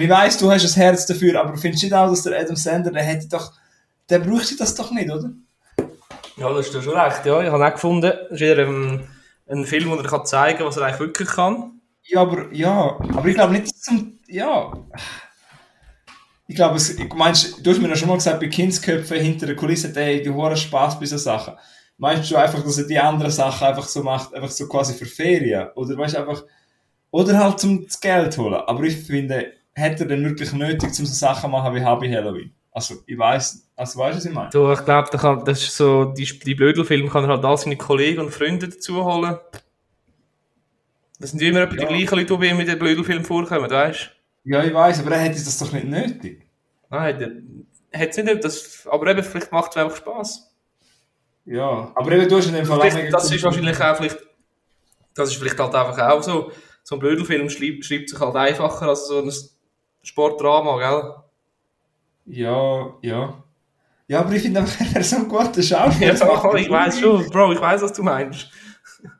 Ich 0.00 0.08
weiss, 0.08 0.38
du 0.38 0.48
hast 0.48 0.64
ein 0.64 0.80
Herz 0.80 1.06
dafür, 1.06 1.40
aber 1.40 1.56
findest 1.56 1.82
du 1.82 1.86
nicht 1.86 1.94
auch, 1.94 2.08
dass 2.08 2.22
der 2.22 2.38
Adam 2.38 2.54
Sandler, 2.54 2.92
der 2.92 3.02
hätte 3.02 3.28
doch, 3.28 3.52
der 4.08 4.20
bräuchte 4.20 4.56
das 4.56 4.76
doch 4.76 4.92
nicht, 4.92 5.10
oder? 5.10 5.30
Ja, 6.36 6.52
das 6.52 6.66
ist 6.66 6.74
doch 6.74 6.82
schon 6.82 6.96
recht. 6.96 7.26
Ja, 7.26 7.42
ich 7.42 7.50
habe 7.50 7.66
auch 7.66 7.72
gefunden, 7.72 8.02
das 8.02 8.30
ist 8.30 8.40
wieder 8.40 8.64
ein, 8.64 9.08
ein 9.48 9.64
Film, 9.64 9.90
wo 9.90 9.96
er 9.96 10.04
kann 10.04 10.24
zeigen 10.24 10.58
kann, 10.58 10.68
was 10.68 10.76
er 10.76 10.84
eigentlich 10.84 11.00
wirklich 11.00 11.28
kann. 11.28 11.80
Ja, 12.04 12.20
aber, 12.20 12.52
ja, 12.52 12.96
aber 13.00 13.26
ich 13.26 13.34
glaube 13.34 13.54
nicht, 13.54 13.82
zum, 13.82 14.20
ja. 14.28 14.72
Ich 16.46 16.54
glaube, 16.54 16.76
es, 16.76 16.90
ich 16.90 17.12
meinst, 17.14 17.66
du 17.66 17.70
hast 17.70 17.80
mir 17.80 17.88
ja 17.88 17.96
schon 17.96 18.08
mal 18.08 18.14
gesagt, 18.14 18.38
bei 18.38 18.46
Kindsköpfen 18.46 19.18
hinter 19.18 19.46
der 19.46 19.56
Kulisse, 19.56 19.92
der 19.92 20.20
die 20.20 20.30
hohen 20.30 20.56
Spaß 20.56 21.00
bei 21.00 21.06
so 21.06 21.18
Sachen. 21.18 21.54
Meinst 21.96 22.30
du 22.30 22.36
einfach, 22.36 22.62
dass 22.62 22.78
er 22.78 22.86
die 22.86 23.00
anderen 23.00 23.32
Sachen 23.32 23.66
einfach 23.66 23.88
so 23.88 24.04
macht, 24.04 24.32
einfach 24.32 24.50
so 24.50 24.68
quasi 24.68 24.94
für 24.94 25.06
Ferien? 25.06 25.70
Oder 25.74 25.98
weißt 25.98 26.14
du, 26.14 26.20
einfach, 26.20 26.44
oder 27.10 27.36
halt 27.36 27.58
zum 27.58 27.84
das 27.84 28.00
Geld 28.00 28.38
holen. 28.38 28.54
Aber 28.54 28.84
ich 28.84 28.96
finde, 28.96 29.57
hätte 29.78 30.04
er 30.04 30.08
denn 30.08 30.24
wirklich 30.24 30.52
nötig, 30.52 30.92
zum 30.92 31.06
so 31.06 31.12
Sachen 31.14 31.50
machen 31.50 31.74
wie 31.74 31.84
Hobby 31.84 32.10
Halloween? 32.10 32.52
Also, 32.72 32.96
ich 33.06 33.18
weiß, 33.18 33.66
also 33.76 33.98
weißt 33.98 34.14
du, 34.14 34.18
was 34.18 34.24
ich 34.26 34.32
meine? 34.32 34.50
Du, 34.50 34.70
ich 34.72 34.84
glaube, 34.84 35.08
da 35.10 35.18
kann- 35.18 35.44
das 35.44 35.62
ist 35.62 35.76
so, 35.76 36.04
die, 36.06 36.24
die 36.24 36.54
Blödelfilme 36.54 37.08
kann 37.08 37.24
er 37.24 37.30
halt 37.30 37.44
all 37.44 37.56
seine 37.56 37.76
Kollegen 37.76 38.20
und 38.20 38.30
Freunde 38.30 38.68
dazu 38.68 39.04
holen. 39.04 39.36
Das 41.18 41.30
sind 41.30 41.42
immer 41.42 41.62
etwa 41.62 41.74
die 41.74 41.82
Ja. 41.82 41.88
gleichen 41.88 42.14
Leute, 42.14 42.26
die 42.26 42.36
bei 42.36 42.46
ihm 42.46 42.60
in 42.60 42.66
den 42.66 42.78
Blödelfilmen 42.78 43.24
vorkommen, 43.24 43.70
weißt 43.70 44.10
Ja, 44.44 44.62
ich 44.62 44.72
weiß, 44.72 45.00
aber 45.00 45.12
er 45.12 45.20
hätte 45.22 45.42
das 45.42 45.58
doch 45.58 45.72
nicht 45.72 45.86
nötig. 45.86 46.40
du? 46.40 46.96
Nein, 46.96 47.18
der 47.18 48.00
hat 48.00 48.10
es 48.10 48.16
nicht, 48.16 48.44
das, 48.44 48.86
aber 48.90 49.10
eben, 49.10 49.22
vielleicht 49.24 49.50
macht 49.52 49.72
es 49.72 49.76
einfach 49.76 49.96
Spaß. 49.96 50.54
Ja, 51.46 51.90
aber 51.94 52.12
eben, 52.12 52.28
du 52.28 52.36
hast 52.36 52.46
in 52.46 52.54
dem 52.54 52.66
Fall 52.66 52.78
auch 52.80 52.84
Vielleicht, 52.86 53.12
das 53.12 53.30
ist 53.32 53.42
wahrscheinlich 53.42 53.80
auch 53.80 53.96
vielleicht, 53.96 54.18
das 55.14 55.30
ist 55.30 55.36
vielleicht 55.36 55.58
halt 55.58 55.74
einfach 55.74 55.98
auch 56.10 56.22
so, 56.22 56.52
so 56.84 56.96
ein 56.96 56.98
Blödelfilm 57.00 57.50
schreibt, 57.50 57.84
schreibt 57.84 58.10
sich 58.10 58.20
halt 58.20 58.36
einfacher 58.36 58.88
als 58.88 59.08
so 59.08 59.18
ein 59.22 59.32
Sportdrama, 60.02 60.78
gell? 60.78 61.14
Ja, 62.26 62.94
ja. 63.02 63.42
Ja, 64.06 64.20
aber 64.20 64.32
ich 64.32 64.42
finde 64.42 64.60
einfach, 64.60 64.84
er 64.94 65.00
ist 65.00 65.10
so 65.10 65.16
ein 65.16 65.28
guter 65.28 65.62
Schauspieler. 65.62 66.14
Ja, 66.14 66.54
ich 66.54 66.70
weiß 66.70 67.00
schon, 67.00 67.28
Bro, 67.30 67.52
ich 67.52 67.60
weiß, 67.60 67.82
was 67.82 67.92
du 67.92 68.02
meinst. 68.02 68.48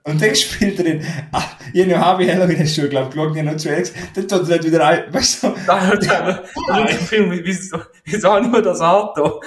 Und 0.03 0.21
dann 0.21 0.35
spielt 0.35 0.79
er 0.81 0.87
in, 0.87 1.07
ah, 1.31 1.45
ich 1.73 1.95
habe 1.95 2.25
ja 2.25 2.35
Halloween 2.35 2.59
hast 2.59 2.77
du 2.77 2.81
schon, 2.81 2.91
glaube 2.91 3.09
ich, 3.09 3.15
geschaut, 3.15 3.37
ich 3.37 3.43
noch 3.45 3.57
zu 3.57 3.69
gesagt, 3.69 4.17
dann 4.17 4.27
tut 4.27 4.41
er 4.41 4.57
dort 4.57 4.65
wieder 4.65 4.87
ein, 4.87 5.15
weißt 5.15 5.43
du, 5.45 5.55
Da 5.67 5.87
hört 5.87 6.07
er, 6.07 6.45
der 6.69 6.89
Film, 6.89 7.31
wieso, 7.45 7.79
wieso 8.05 8.39
ich 8.39 8.47
nur 8.49 8.63
das 8.63 8.81
Auto? 8.81 9.41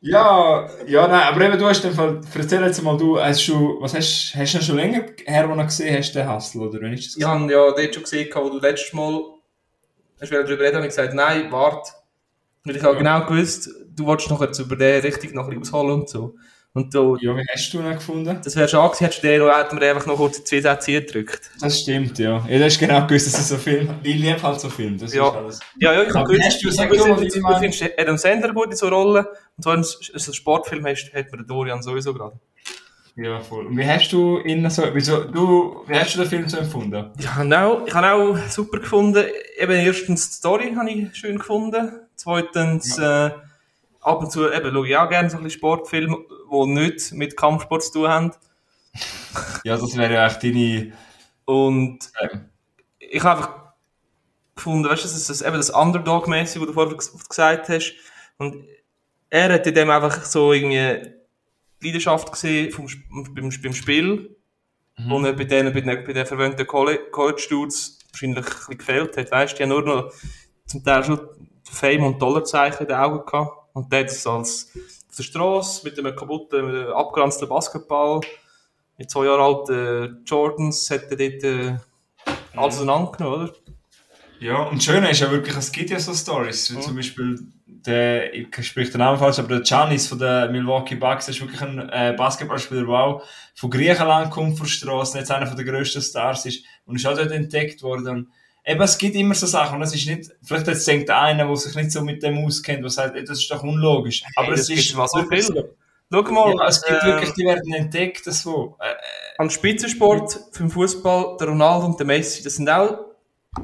Ja, 0.00 0.68
ja, 0.86 1.08
nein, 1.08 1.22
aber 1.22 1.40
eben, 1.42 1.58
du 1.58 1.66
hast 1.66 1.82
den 1.82 1.92
Fall, 1.92 2.20
erzähl 2.34 2.62
jetzt 2.62 2.82
mal, 2.82 2.96
du, 2.96 3.20
hast 3.20 3.46
du, 3.48 3.76
was 3.80 3.94
hast, 3.94 4.34
hast 4.36 4.54
du 4.54 4.62
schon 4.62 4.76
länger 4.76 5.04
her, 5.24 5.48
wo 5.48 5.54
du 5.54 5.64
gesehen 5.64 5.96
hast, 5.96 6.12
den 6.12 6.32
Hustle, 6.32 6.62
oder 6.62 6.80
wenn 6.80 6.92
ist 6.92 7.08
das? 7.08 7.16
Ich 7.16 7.24
habe 7.24 7.52
ja 7.52 7.70
dort 7.70 7.94
schon 7.94 8.02
gesehen, 8.02 8.28
wo 8.34 8.48
du 8.48 8.58
letztes 8.58 8.92
Mal 8.92 9.20
hast 10.20 10.30
du 10.32 10.42
darüber 10.42 10.62
reden, 10.64 10.80
ich 10.82 10.88
gesagt, 10.88 11.14
nein, 11.14 11.50
warte. 11.50 11.90
Weil 12.64 12.76
ich 12.76 12.82
habe 12.82 12.94
Ja. 12.94 12.98
genau 12.98 13.26
gewusst, 13.26 13.68
du 13.94 14.06
wolltest 14.06 14.30
noch 14.30 14.40
jetzt 14.42 14.58
über 14.58 14.76
den 14.76 15.00
richtig 15.02 15.34
noch 15.34 15.48
ausholen 15.48 16.00
und 16.00 16.08
so. 16.08 16.34
Und 16.72 16.92
du, 16.94 17.16
Ja, 17.22 17.34
wie 17.34 17.42
hast 17.50 17.72
du 17.72 17.78
ihn 17.80 17.90
gefunden? 17.90 18.38
das 18.44 18.54
wäre 18.54 18.68
schon 18.68 18.84
gewesen, 18.84 19.04
hättest 19.04 19.22
du 19.22 19.28
den, 19.28 19.40
noch- 19.40 19.56
hätten 19.56 19.80
wir 19.80 19.88
einfach 19.90 20.04
noch 20.04 20.16
kurz 20.16 20.44
zwei 20.44 20.60
Sätze 20.60 20.92
gedrückt. 20.92 21.50
Das 21.58 21.80
stimmt, 21.80 22.18
ja. 22.18 22.44
Ja, 22.46 22.58
du 22.58 22.64
hast 22.64 22.78
genau 22.78 23.06
gewusst, 23.06 23.28
dass 23.28 23.40
es 23.40 23.48
so 23.48 23.56
Film, 23.56 23.88
ich 24.02 24.16
liebe 24.16 24.42
halt 24.42 24.60
so 24.60 24.68
Film, 24.68 24.98
das 24.98 25.14
Ja. 25.14 25.26
ist 25.28 25.34
alles. 25.36 25.60
Ja, 25.78 25.94
ja, 25.94 26.02
ich 26.02 26.12
habe 26.14 26.28
gewusst, 26.28 26.44
hast 26.44 26.62
du- 26.62 26.70
sag 26.70 26.90
du 26.90 26.96
mal, 26.98 27.16
du 27.26 27.40
man- 27.40 27.60
findest 27.60 27.82
Adam 27.98 28.18
Sandler 28.18 28.52
gut 28.52 28.66
in 28.66 28.76
so 28.76 28.88
Rollen 28.88 29.24
und 29.24 29.62
so 29.64 29.70
ein, 29.70 29.78
ein 29.80 30.34
Sportfilm 30.34 30.84
hast, 30.86 31.10
hat 31.14 31.32
der 31.32 31.44
Dorian 31.44 31.82
sowieso 31.82 32.12
gerade. 32.12 32.38
Ja, 33.16 33.40
voll. 33.40 33.66
Und 33.66 33.76
wie 33.78 33.86
hast 33.86 34.12
du 34.12 34.40
ihn 34.40 34.68
so, 34.68 34.82
wieso, 34.92 35.24
du, 35.24 35.82
wie 35.86 35.94
hast 35.98 36.14
du 36.14 36.18
den 36.20 36.28
Film 36.28 36.48
so 36.48 36.58
empfunden? 36.58 37.12
Ja, 37.18 37.36
genau. 37.38 37.86
Ich 37.86 37.94
habe 37.94 38.12
auch 38.12 38.36
super 38.50 38.78
gefunden. 38.78 39.24
Eben 39.58 39.72
erstens 39.72 40.28
die 40.30 40.36
Story 40.36 40.74
habe 40.76 40.90
ich 40.90 41.16
schön 41.16 41.38
gefunden. 41.38 41.92
Zweitens, 42.14 42.98
äh, 42.98 43.30
ab 44.02 44.20
und 44.20 44.30
zu 44.30 44.50
eben 44.52 44.70
schaue 44.70 44.86
ich 44.88 44.96
auch 44.96 45.08
gerne 45.08 45.30
so 45.30 45.38
ein 45.38 45.44
bisschen 45.44 45.58
Sportfilme, 45.60 46.16
die 46.52 46.66
nicht 46.66 47.12
mit 47.12 47.36
Kampfsport 47.38 47.84
zu 47.84 47.92
tun 47.92 48.08
haben. 48.08 48.32
Ja, 49.64 49.76
das 49.78 49.96
wäre 49.96 50.12
ja 50.12 50.26
echt 50.26 50.42
deine, 50.42 50.92
Und 51.46 51.98
ähm, 52.20 52.50
ich 52.98 53.22
habe 53.22 53.38
einfach 53.40 53.54
gefunden, 54.54 54.88
weißt 54.88 55.04
du, 55.04 55.08
das 55.08 55.16
ist 55.16 55.30
das, 55.30 55.42
eben 55.42 55.56
das 55.56 55.70
Underdog-mäßige, 55.70 56.60
was 56.60 56.66
du 56.68 56.72
vorher 56.74 56.96
ges- 56.96 57.28
gesagt 57.28 57.68
hast. 57.70 57.94
Und 58.38 58.64
er 59.30 59.52
hat 59.54 59.66
in 59.66 59.74
dem 59.74 59.88
einfach 59.90 60.22
so 60.24 60.52
irgendwie 60.52 61.14
die 61.86 61.98
Leidenschaft 61.98 62.32
gesehen 62.32 62.72
vom, 62.72 62.86
beim, 63.34 63.50
beim 63.62 63.72
Spiel, 63.72 64.36
wo 65.06 65.18
er 65.20 65.32
bei 65.32 65.44
denen, 65.44 65.72
bei 65.72 65.80
den, 65.80 66.04
bei 66.04 66.12
den 66.12 66.26
verwöhnten 66.26 66.66
Colle- 66.66 67.10
College-Dudes 67.10 67.98
wahrscheinlich 68.12 68.46
ein 68.46 68.52
bisschen 68.52 68.78
gefehlt 68.78 69.16
hat. 69.16 69.30
Weißt 69.30 69.52
du, 69.52 69.56
die 69.56 69.62
haben 69.62 69.70
nur 69.70 69.82
noch 69.82 70.12
zum 70.66 70.82
Teil 70.82 71.04
schon 71.04 71.20
Fame 71.64 72.04
und 72.04 72.20
Dollarzeichen 72.20 72.82
in 72.82 72.88
den 72.88 72.96
Augen 72.96 73.26
gehabt. 73.26 73.74
Und 73.74 73.92
der 73.92 74.00
hat 74.00 74.06
es 74.06 74.26
als 74.26 74.72
auf 75.08 75.16
der 75.16 75.22
Straße 75.22 75.84
mit 75.84 75.98
einem 75.98 76.16
kaputten, 76.16 76.66
mit 76.66 76.74
einem 76.74 76.92
abgeranzten 76.92 77.48
Basketball, 77.48 78.20
mit 78.96 79.10
zwei 79.10 79.26
Jahre 79.26 79.42
alten 79.42 80.22
Jordans, 80.24 80.90
hat 80.90 81.10
er 81.10 81.16
dort 81.16 81.44
äh, 81.44 81.76
alles 82.54 82.76
auseinandergenommen, 82.76 83.50
oder? 83.50 83.54
Ja, 84.40 84.62
und 84.64 84.78
das 84.78 84.84
Schöne 84.84 85.10
ist 85.10 85.20
ja 85.20 85.30
wirklich, 85.30 85.56
es 85.56 85.72
gibt 85.72 85.90
ja 85.90 85.98
so 85.98 86.14
Stories, 86.14 86.74
wie 86.74 86.80
zum 86.80 86.96
Beispiel 86.96 87.38
der, 87.86 88.34
ich 88.34 88.48
spreche 88.62 88.92
den 88.92 88.98
Namen 88.98 89.18
falsch, 89.18 89.38
aber 89.38 89.48
der 89.48 89.60
Giannis 89.60 90.06
von 90.06 90.18
den 90.18 90.52
Milwaukee 90.52 90.96
Bucks 90.96 91.28
ist 91.28 91.40
wirklich 91.40 91.60
ein 91.62 91.88
äh, 91.90 92.14
Basketballspieler, 92.16 92.84
der 92.84 92.94
auch 92.94 93.22
von 93.54 93.70
Griechenland 93.70 94.30
kommt, 94.30 94.58
von 94.58 94.66
Straße, 94.66 95.18
jetzt 95.18 95.30
einer 95.30 95.52
den 95.54 95.66
grössten 95.66 96.02
Stars 96.02 96.46
ist 96.46 96.64
und 96.84 96.96
ist 96.96 97.06
auch 97.06 97.16
dort 97.16 97.30
entdeckt 97.30 97.82
worden. 97.82 98.30
Eben, 98.64 98.82
es 98.82 98.98
gibt 98.98 99.14
immer 99.14 99.34
so 99.34 99.46
Sachen 99.46 99.76
und 99.76 99.82
es 99.82 99.94
ist 99.94 100.06
nicht, 100.06 100.30
vielleicht 100.42 100.66
jetzt 100.66 100.86
denkt 100.88 101.08
einer, 101.08 101.46
der 101.46 101.56
sich 101.56 101.74
nicht 101.76 101.92
so 101.92 102.02
mit 102.02 102.22
dem 102.22 102.44
auskennt, 102.44 102.82
der 102.82 102.90
sagt, 102.90 103.16
ey, 103.16 103.24
das 103.24 103.38
ist 103.38 103.50
doch 103.50 103.62
unlogisch. 103.62 104.24
Aber 104.34 104.48
Hey, 104.48 104.54
es 104.54 104.68
ist 104.68 104.96
mal 104.96 105.06
so 105.06 105.22
viel. 105.22 105.70
Schau 106.12 106.22
mal, 106.22 106.54
Ja, 106.56 106.68
es 106.68 106.82
gibt 106.82 107.02
äh, 107.02 107.06
wirklich, 107.06 107.32
die 107.34 107.44
werden 107.44 107.72
entdeckt, 107.72 108.26
das 108.26 108.44
wo. 108.44 108.76
Äh, 108.80 108.94
am 109.38 109.50
Spitzensport 109.50 110.38
vom 110.52 110.70
Fußball, 110.70 111.36
der 111.38 111.48
Ronaldo 111.48 111.86
und 111.86 111.98
der 111.98 112.06
Messi, 112.06 112.42
das 112.42 112.56
sind 112.56 112.68
auch 112.68 113.06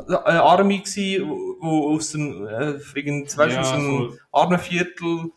äh, 0.08 0.14
Arme 0.14 0.80
gsi, 0.80 1.22
wo, 1.62 1.94
aus 1.94 2.12
dem, 2.12 2.46
äh, 2.46 2.74
irgend, 2.94 3.36
weißt, 3.36 3.54
Ja, 3.54 3.60
aus 3.60 3.72
dem 3.72 3.86
voll. 3.86 4.18
Armenviertel, 4.32 5.30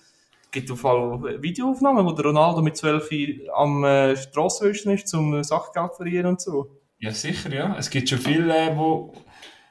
gibt 0.52 0.72
auf 0.72 0.80
Fall 0.80 1.42
Videoaufnahmen, 1.42 2.06
wo 2.06 2.12
der 2.14 2.26
Ronaldo 2.26 2.62
mit 2.62 2.78
12 2.78 3.10
am 3.56 3.84
äh, 3.84 4.16
Strassenwischen 4.16 4.92
ist, 4.94 5.08
zum 5.08 5.44
Sachgeld 5.44 5.96
verlieren 5.96 6.28
und 6.28 6.42
so. 6.42 6.72
Ja, 7.00 7.12
sicher, 7.12 7.54
ja. 7.54 7.76
Es 7.78 7.90
gibt 7.90 8.10
schon 8.10 8.20
viele, 8.20 8.56
äh, 8.56 8.76
wo, 8.76 9.14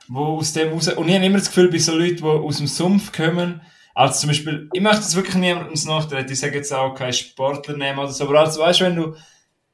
wo 0.08 0.36
aus 0.36 0.52
dem 0.52 0.72
raus... 0.72 0.88
Und 0.88 1.08
ich 1.08 1.14
habe 1.14 1.24
immer 1.24 1.38
das 1.38 1.48
Gefühl, 1.48 1.70
bei 1.70 1.78
so 1.78 1.96
Leuten, 1.96 2.16
die 2.16 2.22
aus 2.22 2.58
dem 2.58 2.66
Sumpf 2.66 3.12
kommen, 3.12 3.62
als 3.94 4.20
zum 4.20 4.28
Beispiel, 4.28 4.68
ich 4.72 4.80
möchte 4.80 4.98
das 4.98 5.16
wirklich 5.16 5.36
niemandem 5.36 5.74
nachtreten, 5.86 6.32
ich 6.32 6.38
sage 6.38 6.56
jetzt 6.56 6.72
auch 6.72 6.94
keinen 6.94 7.12
Sportler 7.12 7.76
nehmen 7.76 7.98
oder 7.98 8.08
so, 8.08 8.24
aber 8.24 8.40
als, 8.40 8.58
weißt 8.58 8.80
du, 8.80 8.84
wenn 8.84 8.96
du 8.96 9.14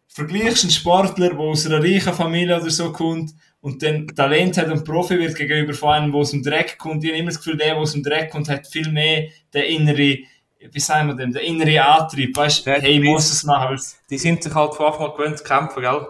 vergleichst 0.09 0.65
einen 0.65 0.71
Sportler, 0.71 1.31
der 1.31 1.39
aus 1.39 1.67
einer 1.67 1.83
reichen 1.83 2.13
Familie 2.13 2.61
oder 2.61 2.71
so 2.71 2.93
kommt 2.93 3.33
und 3.61 3.83
dann 3.83 4.09
Talent 4.09 4.57
hat 4.57 4.69
und 4.69 4.85
Profi 4.85 5.19
wird 5.19 5.35
gegenüber 5.37 5.75
von 5.75 5.91
einem, 5.91 6.13
der 6.13 6.21
aus 6.21 6.31
dem 6.31 6.43
Dreck 6.43 6.79
kommt, 6.79 7.05
ich 7.05 7.11
habe 7.11 7.19
immer 7.19 7.31
das 7.31 7.39
Gefühl, 7.39 7.57
der, 7.57 7.69
der 7.69 7.77
aus 7.77 7.93
dem 7.93 8.03
Dreck 8.03 8.31
kommt, 8.31 8.49
hat 8.49 8.67
viel 8.67 8.91
mehr 8.91 9.29
den 9.53 9.65
innere, 9.65 10.19
wie 10.59 10.81
sagen 10.81 11.09
wir 11.09 11.15
dem, 11.15 11.33
den 11.33 11.43
innere 11.43 11.85
Antrieb, 11.85 12.37
weißt 12.37 12.67
du, 12.67 12.71
hey, 12.71 12.99
ich 12.99 13.05
muss 13.05 13.31
es 13.31 13.45
machen, 13.45 13.79
Die 14.09 14.19
sind 14.19 14.43
sich 14.43 14.55
halt 14.55 14.75
von 14.75 14.87
Anfang 14.87 15.07
an 15.07 15.17
gewöhnt 15.17 15.39
zu 15.39 15.45
kämpfen, 15.45 15.83
gell? 15.83 16.07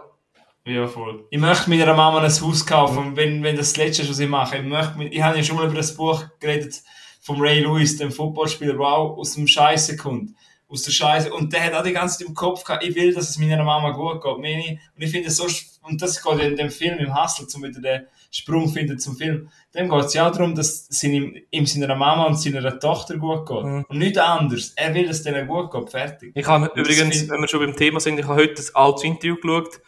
ja, 0.66 0.86
voll. 0.86 1.24
Ich 1.30 1.40
möchte 1.40 1.70
meiner 1.70 1.94
Mama 1.94 2.20
ein 2.20 2.30
Haus 2.30 2.66
kaufen, 2.66 3.16
wenn, 3.16 3.42
wenn 3.42 3.56
das 3.56 3.72
das 3.72 3.84
Letzte 3.84 4.02
ist, 4.02 4.10
was 4.10 4.18
ich 4.18 4.28
mache. 4.28 4.58
Ich, 4.58 4.64
möchte, 4.64 5.04
ich 5.04 5.22
habe 5.22 5.36
ja 5.36 5.42
schon 5.42 5.56
mal 5.56 5.66
über 5.66 5.76
das 5.76 5.94
Buch 5.94 6.24
geredet 6.38 6.82
vom 7.20 7.40
Ray 7.40 7.60
Lewis, 7.60 7.96
dem 7.96 8.12
Footballspieler, 8.12 8.74
der 8.74 8.80
auch 8.86 9.16
aus 9.16 9.34
dem 9.34 9.46
Scheiße 9.46 9.96
kommt. 9.96 10.30
Aus 10.70 10.82
der 10.82 10.92
Scheiße. 10.92 11.32
Und 11.32 11.52
der 11.52 11.64
hat 11.64 11.74
auch 11.74 11.82
die 11.82 11.92
ganze 11.92 12.18
Zeit 12.18 12.28
im 12.28 12.34
Kopf 12.34 12.62
gehabt, 12.62 12.84
ich 12.84 12.94
will, 12.94 13.12
dass 13.12 13.28
es 13.28 13.38
meiner 13.38 13.62
Mama 13.64 13.90
gut 13.90 14.22
geht. 14.22 14.38
Meine, 14.38 14.78
und 14.96 15.02
ich 15.02 15.10
finde 15.10 15.28
es 15.28 15.36
so, 15.36 15.46
und 15.82 16.00
das 16.00 16.22
geht 16.22 16.40
in 16.40 16.56
dem 16.56 16.70
Film, 16.70 16.98
im 16.98 17.14
Hustle, 17.14 17.46
zum 17.46 17.62
wieder 17.64 17.80
den 17.80 18.06
Sprung 18.30 18.68
finden 18.68 18.98
zum 18.98 19.16
Film. 19.16 19.48
Dem 19.74 19.88
geht 19.88 20.04
es 20.04 20.14
ja 20.14 20.28
auch 20.28 20.32
darum, 20.32 20.54
dass 20.54 20.88
es 20.88 21.02
ihm, 21.02 21.36
ihm 21.50 21.66
seiner 21.66 21.94
Mama 21.96 22.26
und 22.26 22.36
seiner 22.36 22.78
Tochter 22.78 23.16
gut 23.16 23.46
geht. 23.46 23.64
Mhm. 23.64 23.84
Und 23.88 23.98
nicht 23.98 24.16
anders. 24.18 24.72
Er 24.76 24.94
will, 24.94 25.06
dass 25.06 25.16
es 25.16 25.22
denen 25.24 25.48
gut 25.48 25.72
geht. 25.72 25.90
Fertig. 25.90 26.32
Ich 26.34 26.46
habe 26.46 26.68
das 26.68 26.76
übrigens, 26.76 27.28
wenn 27.28 27.40
wir 27.40 27.48
schon 27.48 27.60
beim 27.60 27.74
Thema 27.74 27.98
sind, 27.98 28.18
ich 28.18 28.26
habe 28.26 28.40
heute 28.40 28.62
ein 28.62 28.74
altes 28.74 29.04
Interview 29.04 29.36
geschaut, 29.36 29.80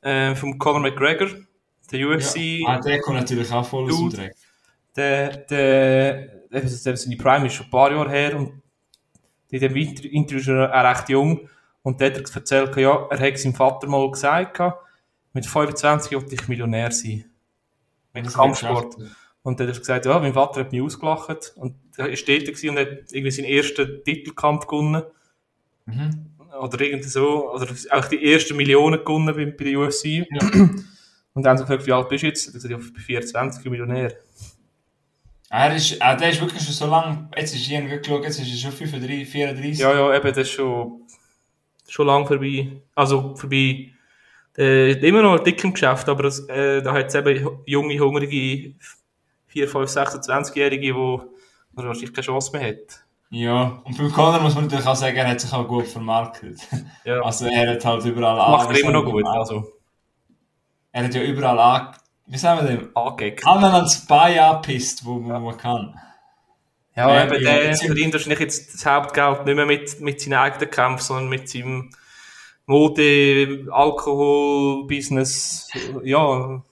äh, 0.00 0.34
vom 0.34 0.58
Conor 0.58 0.80
McGregor, 0.80 1.28
der 1.92 2.08
UFC, 2.08 2.36
Ja. 2.36 2.68
Ah, 2.68 2.80
der 2.80 3.00
kommt 3.00 3.18
natürlich 3.18 3.50
auch 3.52 3.66
voll 3.66 3.90
aus 3.90 3.98
dem. 3.98 4.10
Dreck. 4.10 4.34
der, 4.96 5.36
der, 5.36 6.12
der, 6.50 6.60
der 6.62 6.96
seine 6.96 7.16
Prime 7.16 7.46
ist 7.46 7.54
schon 7.54 7.66
ein 7.66 7.70
paar 7.70 7.92
Jahre 7.92 8.10
her 8.10 8.36
und 8.36 8.62
in 9.50 9.60
dem 9.60 9.76
Inter- 9.76 10.04
Interview 10.04 10.52
er 10.54 10.74
auch 10.74 10.96
recht 10.96 11.08
jung 11.08 11.48
und 11.82 12.00
der 12.00 12.10
hat 12.14 12.18
er 12.18 12.36
erzählt, 12.36 12.76
ja, 12.76 13.06
er 13.10 13.18
hat 13.18 13.38
seinem 13.38 13.54
Vater 13.54 13.86
mal 13.86 14.10
gesagt, 14.10 14.60
mit 15.32 15.46
25 15.46 16.12
wollte 16.14 16.34
ich 16.34 16.48
Millionär 16.48 16.90
sein. 16.90 17.24
Mit 18.12 18.26
Das 18.26 18.34
Kampfsport. 18.34 18.96
Und 19.42 19.60
dann 19.60 19.68
hat 19.68 19.76
er 19.76 19.78
gesagt, 19.78 20.06
ja, 20.06 20.18
mein 20.18 20.34
Vater 20.34 20.60
hat 20.60 20.72
mich 20.72 20.82
ausgelacht 20.82 21.52
und 21.56 21.74
er 21.96 22.06
war 22.08 22.14
dort 22.14 22.64
und 22.64 22.78
hat 22.78 23.12
irgendwie 23.12 23.30
seinen 23.30 23.44
ersten 23.46 24.04
Titelkampf 24.04 24.66
gewonnen. 24.66 25.02
Mhm. 25.86 26.26
Oder 26.60 26.80
irgendwie 26.80 27.08
so, 27.08 27.52
oder 27.52 27.66
auch 27.90 28.04
die 28.06 28.32
ersten 28.32 28.56
Millionen 28.56 29.04
gewonnen 29.04 29.34
bei, 29.34 29.46
bei 29.46 29.64
der 29.64 29.78
UFC. 29.78 30.04
Ja. 30.04 30.26
Und 31.34 31.44
dann 31.44 31.50
haben 31.50 31.58
sie 31.58 31.64
gefragt, 31.64 31.86
wie 31.86 31.92
alt 31.92 32.08
bist 32.08 32.22
du 32.24 32.26
jetzt? 32.26 32.46
Er 32.46 32.48
hat 32.48 32.54
gesagt, 32.54 32.72
ja, 32.72 32.78
ich 32.78 32.92
bin 32.92 33.02
24 33.02 33.64
Millionär. 33.70 34.12
Er 35.50 35.74
ist, 35.74 36.00
ah, 36.02 36.14
der 36.14 36.30
ist 36.30 36.40
wirklich 36.40 36.62
schon 36.62 36.74
so 36.74 36.86
lang, 36.86 37.30
jetzt 37.36 37.54
ist 37.54 37.64
hier 37.64 37.80
geschaut, 37.80 38.24
jetzt 38.24 38.38
ist 38.38 38.50
er 38.50 38.70
schon 38.70 38.72
35, 38.72 39.28
34. 39.28 39.78
Ja, 39.78 39.94
ja, 39.94 40.14
eben, 40.14 40.28
das 40.28 40.38
ist 40.38 40.50
schon, 40.50 41.02
schon 41.88 42.06
lang 42.06 42.26
vorbei. 42.26 42.82
Also 42.94 43.34
vorbei. 43.34 43.90
Äh, 44.58 44.92
immer 45.06 45.22
noch 45.22 45.38
dick 45.38 45.62
im 45.64 45.72
Geschäft, 45.72 46.08
aber 46.08 46.24
das, 46.24 46.40
äh, 46.48 46.82
da 46.82 46.92
hat 46.92 47.06
es 47.06 47.14
eben 47.14 47.60
junge, 47.64 47.98
hungrige 47.98 48.74
4, 49.46 49.68
5, 49.68 49.90
26-Jährige, 49.90 50.92
die 50.92 50.94
wahrscheinlich 51.72 52.12
keine 52.12 52.24
Chance 52.26 52.52
mehr 52.52 52.68
hat. 52.68 53.04
Ja, 53.30 53.80
und 53.84 53.96
beim 53.96 54.10
Conor 54.12 54.40
muss 54.40 54.54
man 54.54 54.64
natürlich 54.64 54.86
auch 54.86 54.96
sagen, 54.96 55.16
er 55.16 55.28
hat 55.28 55.40
sich 55.40 55.52
auch 55.52 55.66
gut 55.68 55.86
vermarktet. 55.86 56.60
Ja, 57.04 57.20
Also 57.22 57.46
er 57.46 57.72
hat 57.72 57.84
halt 57.84 58.04
überall 58.04 58.36
macht 58.36 58.70
er 58.70 58.80
immer 58.80 58.92
noch 58.92 59.04
gut. 59.04 59.24
Also, 59.26 59.72
Er 60.92 61.04
hat 61.04 61.14
ja 61.14 61.22
überall 61.22 61.58
an, 61.58 61.94
wie 62.28 62.38
sagen 62.38 62.60
wir 62.60 62.76
dem, 62.76 62.90
angegeben. 62.94 63.46
allen 63.46 63.64
ans 63.64 64.06
Bein 64.06 64.38
angepisst, 64.38 65.04
wo 65.04 65.18
man, 65.18 65.42
wo 65.42 65.46
man 65.46 65.58
kann. 65.58 66.00
Ja, 66.94 67.14
Ja, 67.14 67.24
eben, 67.24 67.42
ja, 67.44 67.52
der 67.52 67.76
verdient 67.76 68.12
wahrscheinlich 68.12 68.40
jetzt 68.40 68.74
das 68.74 68.86
Hauptgeld 68.86 69.46
nicht 69.46 69.54
mehr 69.54 69.66
mit, 69.66 70.00
mit 70.00 70.20
seinen 70.20 70.34
eigenen 70.34 70.70
Kämpfen, 70.70 71.04
sondern 71.04 71.28
mit 71.28 71.48
seinem 71.48 71.90
Mode, 72.66 73.66
Alkohol, 73.70 74.86
Business. 74.86 75.68
Ja, 76.04 76.62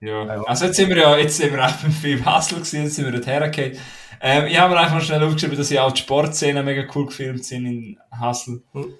Ja. 0.00 0.24
Ja. 0.24 0.42
Also 0.44 0.66
jetzt 0.66 0.76
sind 0.76 0.90
wir 0.90 0.98
ja, 0.98 1.16
jetzt 1.16 1.36
sind 1.36 1.52
wir 1.52 1.64
auch 1.64 1.72
beim 1.72 1.90
Film 1.90 2.24
Hustle 2.24 2.58
gewesen, 2.58 2.84
jetzt 2.84 2.96
sind 2.96 3.06
wir 3.06 3.12
dort 3.12 3.26
hergekommen. 3.26 3.78
Ähm, 4.20 4.46
ich 4.46 4.58
habe 4.58 4.72
mir 4.72 4.80
einfach 4.80 4.94
mal 4.94 5.00
schnell 5.00 5.22
aufgeschrieben, 5.22 5.56
dass 5.56 5.70
ja 5.70 5.82
auch 5.82 5.92
die 5.92 6.02
Sportszenen 6.02 6.64
mega 6.64 6.84
cool 6.94 7.06
gefilmt 7.06 7.44
sind 7.44 7.66
in 7.66 7.98
Hustle. 8.20 8.62
Mhm. 8.72 8.94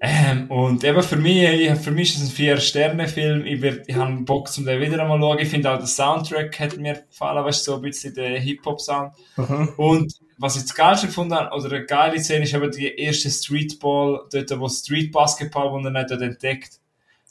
Ähm, 0.00 0.48
und 0.50 0.84
eben 0.84 1.02
für 1.02 1.16
mich, 1.16 1.42
ich, 1.42 1.74
für 1.80 1.90
mich 1.90 2.14
ist 2.14 2.22
es 2.22 2.28
ein 2.28 2.32
Vier-Sterne-Film. 2.32 3.44
Ich, 3.46 3.60
werd- 3.60 3.88
ich 3.88 3.96
habe 3.96 4.12
Bock, 4.22 4.48
zum 4.48 4.64
den 4.64 4.80
wieder 4.80 5.00
einmal 5.02 5.18
zu 5.18 5.26
schauen. 5.26 5.38
Ich 5.40 5.48
finde 5.48 5.70
auch, 5.72 5.78
der 5.78 5.86
Soundtrack 5.88 6.60
hat 6.60 6.76
mir 6.76 7.02
gefallen, 7.08 7.44
weißt 7.44 7.66
du, 7.66 7.72
so 7.72 7.76
ein 7.76 7.82
bisschen 7.82 8.14
der 8.14 8.38
Hip-Hop-Sound. 8.38 9.12
Mhm. 9.36 9.68
Und 9.76 10.12
was 10.38 10.54
ich 10.56 10.62
das 10.62 10.74
Geilste 10.74 11.08
gefunden 11.08 11.34
habe, 11.34 11.52
oder 11.56 11.74
eine 11.74 11.84
geile 11.84 12.20
Szene, 12.20 12.44
ist 12.44 12.54
eben 12.54 12.70
die 12.70 12.94
erste 12.96 13.28
Streetball, 13.28 14.20
dort, 14.32 14.60
wo 14.60 14.68
Street-Basketball, 14.68 15.72
wo 15.72 15.78
er 15.84 15.90
nicht 15.90 16.10
dort 16.10 16.22
entdeckt. 16.22 16.78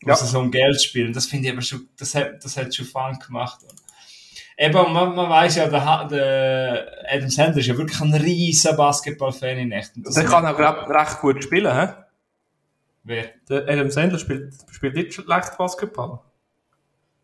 Wo 0.02 0.10
Ja. 0.10 0.16
sie 0.18 0.28
so 0.28 0.40
um 0.40 0.52
Geld 0.52 0.82
spielen. 0.82 1.14
Das 1.14 1.26
finde 1.26 1.48
ich 1.48 1.54
aber 1.54 1.62
schon, 1.62 1.88
das 1.98 2.14
hat, 2.16 2.44
das 2.44 2.58
hat 2.58 2.76
schon 2.76 2.86
Fun 2.86 3.18
gemacht. 3.26 3.60
Eben, 4.58 4.74
man, 4.92 5.16
man 5.16 5.30
weiß 5.30 5.56
ja, 5.56 5.68
der, 5.70 6.08
der 6.10 6.88
Adam 7.10 7.30
Sandler 7.30 7.60
ist 7.60 7.68
ja 7.68 7.78
wirklich 7.78 8.02
ein 8.02 8.14
riesen 8.14 8.76
Basketball-Fan 8.76 9.58
in 9.58 9.72
echt. 9.72 9.92
Der 9.96 10.26
kann 10.26 10.46
auch 10.46 10.60
recht 10.90 11.22
gut 11.22 11.44
spielen, 11.44 11.74
hä? 11.74 11.94
Wer? 13.08 13.30
Der 13.48 13.64
Adam 13.70 13.90
Sandler 13.90 14.20
spielt, 14.20 14.54
spielt 14.70 14.96
nicht 14.96 15.14
schlecht 15.14 15.58
Basketball. 15.58 16.20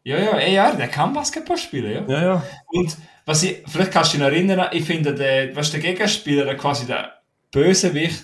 Ja, 0.05 0.17
ja, 0.17 0.37
eh, 0.37 0.53
ja, 0.53 0.73
der 0.73 0.87
kann 0.87 1.13
Basketball 1.13 1.57
spielen, 1.57 2.07
ja. 2.07 2.13
Ja, 2.13 2.23
ja. 2.23 2.43
Und 2.67 2.97
was 3.25 3.43
ich, 3.43 3.63
vielleicht 3.67 3.91
kannst 3.91 4.13
du 4.13 4.17
dich 4.17 4.25
noch 4.25 4.31
erinnern, 4.31 4.69
ich 4.71 4.85
finde, 4.85 5.13
der, 5.13 5.53
was 5.55 5.71
der 5.71 5.81
Gegenspieler, 5.81 6.45
der 6.45 6.55
quasi 6.55 6.85
der 6.85 7.21
Bösewicht, 7.51 8.23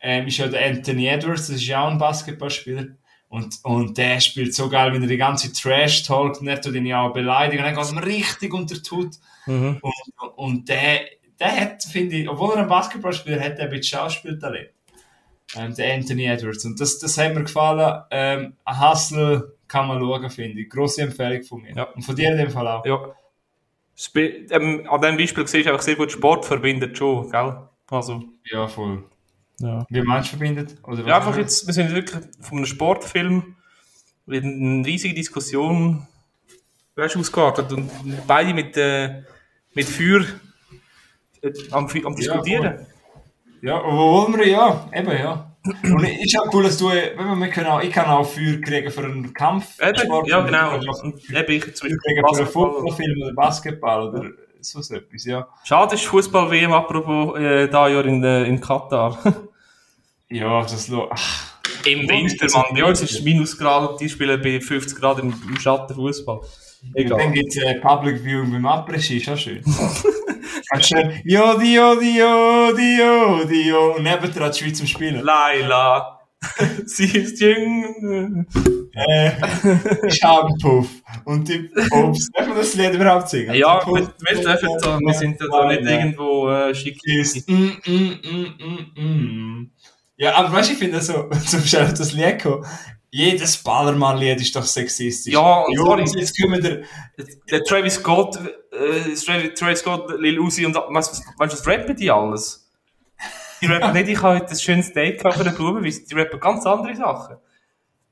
ähm, 0.00 0.26
ist 0.26 0.38
ja 0.38 0.48
der 0.48 0.66
Anthony 0.66 1.08
Edwards, 1.08 1.48
das 1.48 1.56
ist 1.56 1.66
ja 1.66 1.84
auch 1.84 1.90
ein 1.90 1.98
Basketballspieler. 1.98 2.86
Und, 3.28 3.58
und 3.64 3.96
der 3.98 4.20
spielt 4.20 4.54
so 4.54 4.70
geil, 4.70 4.94
wenn 4.94 5.02
er 5.02 5.08
die 5.08 5.16
ganze 5.18 5.52
Trash 5.52 6.04
talkt, 6.04 6.40
nicht 6.40 6.64
tut 6.64 6.74
ihn 6.74 6.86
ja 6.86 7.02
auch 7.02 7.12
beleidigen, 7.12 7.64
dann 7.64 7.74
geht 7.74 7.92
ihm 7.92 7.98
richtig 7.98 8.54
unter 8.54 8.76
die 8.76 8.90
Haut. 8.90 9.14
Mhm. 9.44 9.78
Und, 9.80 10.28
und 10.36 10.68
der, 10.70 11.00
der 11.38 11.60
hat, 11.60 11.82
finde 11.82 12.16
ich, 12.16 12.28
obwohl 12.28 12.54
er 12.54 12.62
ein 12.62 12.68
Basketballspieler 12.68 13.40
hat, 13.40 13.58
der 13.58 13.66
ein 13.66 13.70
bisschen 13.70 13.98
Schauspieltalent. 13.98 14.70
Ähm, 15.54 15.74
der 15.74 15.94
Anthony 15.94 16.24
Edwards. 16.26 16.64
Und 16.64 16.80
das, 16.80 16.98
das 16.98 17.18
hat 17.18 17.34
mir 17.34 17.42
gefallen. 17.42 18.02
Ähm, 18.10 18.54
ein 18.64 18.80
Hustle 18.80 19.54
kann 19.68 19.88
man 19.88 20.00
schauen, 20.00 20.30
finde 20.30 20.60
ich. 20.60 20.70
Grosse 20.70 21.02
Empfehlung 21.02 21.42
von 21.42 21.62
mir. 21.62 21.74
Ja. 21.74 21.84
Und 21.84 22.02
von 22.02 22.16
dir 22.16 22.30
in 22.30 22.38
dem 22.38 22.50
Fall 22.50 22.66
auch. 22.68 22.84
ja. 22.86 23.14
Ähm, 24.14 24.86
an 24.88 25.00
diesem 25.02 25.16
Beispiel 25.18 25.46
siehst 25.46 25.66
du 25.66 25.70
einfach 25.70 25.82
sehr 25.82 25.96
gut, 25.96 26.10
Sport 26.10 26.44
verbindet 26.46 26.96
schon, 26.96 27.30
gell? 27.30 27.56
Also, 27.90 28.24
Ja, 28.44 28.66
voll. 28.66 29.04
ja. 29.60 29.84
Wie 29.90 30.00
meinst 30.00 30.32
du 30.32 30.36
verbindet? 30.38 30.76
Oder 30.82 31.06
Ja, 31.06 31.18
einfach 31.18 31.36
jetzt, 31.36 31.66
wir 31.66 31.74
sind 31.74 31.90
wirklich 31.94 32.24
von 32.40 32.58
einem 32.58 32.66
Sportfilm 32.66 33.56
in 34.26 34.76
eine 34.78 34.86
riesige 34.86 35.14
Diskussion 35.14 36.06
weißt, 36.96 37.16
ausgeartet 37.18 37.70
und 37.72 37.90
beide 38.26 38.54
mit, 38.54 38.76
äh, 38.78 39.22
mit 39.74 39.86
Feuer 39.86 40.24
äh, 41.42 41.52
am, 41.70 41.86
am 42.04 42.16
Diskutieren. 42.16 42.76
du? 42.78 42.86
Ja, 43.62 43.80
wo 43.84 44.26
wollen 44.26 44.36
wir? 44.38 44.48
Ja, 44.48 44.88
eben, 44.92 45.12
ja. 45.12 45.52
Und 45.84 46.02
ist 46.02 46.36
auch 46.36 46.52
cool, 46.52 46.64
dass 46.64 46.76
du, 46.76 46.90
äh, 46.90 47.12
wenn 47.16 47.38
wir 47.38 47.48
können 47.48 47.68
auch, 47.68 47.80
ich 47.80 47.92
kann 47.92 48.06
auch 48.06 48.24
Feuer 48.24 48.60
kriegen 48.60 48.90
für 48.90 49.04
einen 49.04 49.32
Kampf. 49.32 49.80
Eben, 49.80 50.26
ja, 50.26 50.40
genau. 50.40 50.74
Und 50.74 51.22
eben 51.30 51.52
ich 51.52 51.74
zum 51.76 51.88
Beispiel 51.88 52.24
für 52.34 52.38
einen. 52.38 52.46
Footballfilm 52.46 53.22
oder 53.22 53.32
Basketball 53.34 54.08
oder 54.08 54.30
so 54.60 54.80
etwas, 54.94 55.24
ja. 55.24 55.46
Schade 55.62 55.94
ist 55.94 56.04
Fußball-WM, 56.06 56.72
apropos, 56.72 57.38
äh, 57.38 57.68
da 57.68 57.88
Jahr 57.88 58.04
in, 58.04 58.22
äh, 58.24 58.44
in 58.44 58.60
Katar. 58.60 59.18
Ja, 60.28 60.62
das 60.62 60.90
ach, 61.10 61.60
Im 61.84 62.08
Winter, 62.08 62.46
Mann. 62.54 62.64
Bei 62.72 62.84
uns 62.84 63.02
ist 63.02 63.10
es 63.10 63.22
Minusgrad 63.22 63.90
und 63.90 64.00
die 64.00 64.08
spielen 64.08 64.40
bei 64.40 64.62
50 64.62 64.98
Grad 64.98 65.18
im, 65.18 65.34
im 65.46 65.60
Schatten 65.60 65.94
Fußball. 65.94 66.40
Dann 66.94 67.04
Egal. 67.04 67.32
gibt 67.32 67.54
es 67.54 67.62
äh, 67.62 67.74
Public 67.80 68.24
Viewing 68.24 68.50
beim 68.50 68.64
Après-Ski, 68.64 69.18
ist 69.18 69.28
auch 69.28 69.36
schön. 69.36 69.62
Jodi, 71.24 71.74
Jodi, 71.74 72.18
Jodi, 72.18 72.98
Jodi, 72.98 72.98
Jodi. 72.98 73.72
Und 73.72 74.02
neben 74.02 74.32
dran 74.32 74.50
die 74.52 74.58
Schweiz 74.58 74.78
zum 74.78 74.86
Spielen. 74.86 75.22
Laila, 75.24 76.20
sie 76.86 77.04
ist 77.18 77.40
jung. 77.40 78.46
Äh, 78.94 80.10
Schabenpuff. 80.10 80.88
Und 81.24 81.48
die 81.48 81.70
Obst. 81.92 82.30
Darf 82.36 82.48
man 82.48 82.56
das 82.58 82.74
Lied 82.74 82.94
überhaupt 82.94 83.28
singen? 83.28 83.54
Ja, 83.54 83.80
Die 83.80 83.86
wir, 83.86 84.02
Puff- 84.02 84.14
wir, 84.20 84.34
dürfen 84.42 84.68
da, 84.82 84.98
wir 84.98 85.14
sind 85.14 85.40
ja 85.40 85.46
da 85.50 85.66
nicht 85.66 85.82
irgendwo 85.82 86.50
äh, 86.50 86.74
schick. 86.74 86.98
ist. 87.04 87.48
Mm, 87.48 87.54
mm, 87.86 88.18
mm, 88.22 88.54
mm, 88.58 89.02
mm. 89.02 89.70
Ja, 90.16 90.34
aber 90.34 90.52
weißt 90.52 90.68
du, 90.70 90.72
ich 90.74 90.78
finde 90.78 91.00
so, 91.00 91.28
zum 91.46 91.60
Beispiel 91.60 91.80
auf 91.80 91.94
das 91.94 92.12
Lied 92.12 92.42
kommen, 92.42 92.64
jedes 93.14 93.62
Ballermann-Lied 93.62 94.40
ist 94.40 94.56
doch 94.56 94.64
sexistisch. 94.64 95.34
Ja, 95.34 95.60
und 95.60 95.76
sorry. 95.76 96.04
jetzt 96.16 96.40
kommen 96.40 96.62
wir. 96.62 96.82
Der 97.50 97.62
Travis 97.62 97.94
Scott, 97.96 98.38
äh, 98.72 99.50
Travis, 99.54 99.80
Scott, 99.80 100.18
Lil 100.18 100.40
Uzi 100.40 100.64
und 100.64 100.74
was, 100.74 101.10
was, 101.10 101.22
weißt 101.38 101.52
du, 101.52 101.58
was 101.58 101.66
rappen 101.66 101.94
die 101.94 102.10
alles? 102.10 102.70
Die 103.60 103.66
rappen 103.66 103.92
nicht, 103.92 104.08
ich 104.08 104.22
habe 104.22 104.36
heute 104.36 104.50
ein 104.50 104.58
schönes 104.58 104.92
Date 104.94 105.18
gehabt 105.18 105.36
für 105.36 105.42
eine 105.42 105.52
Blumenwiese, 105.52 106.06
die 106.06 106.14
rappen 106.14 106.40
ganz 106.40 106.64
andere 106.64 106.96
Sachen. 106.96 107.36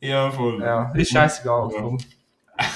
Ja, 0.00 0.30
voll. 0.30 0.60
Ja, 0.62 0.92
ist 0.92 1.10
scheißegal. 1.10 1.70
Ja. 1.74 2.66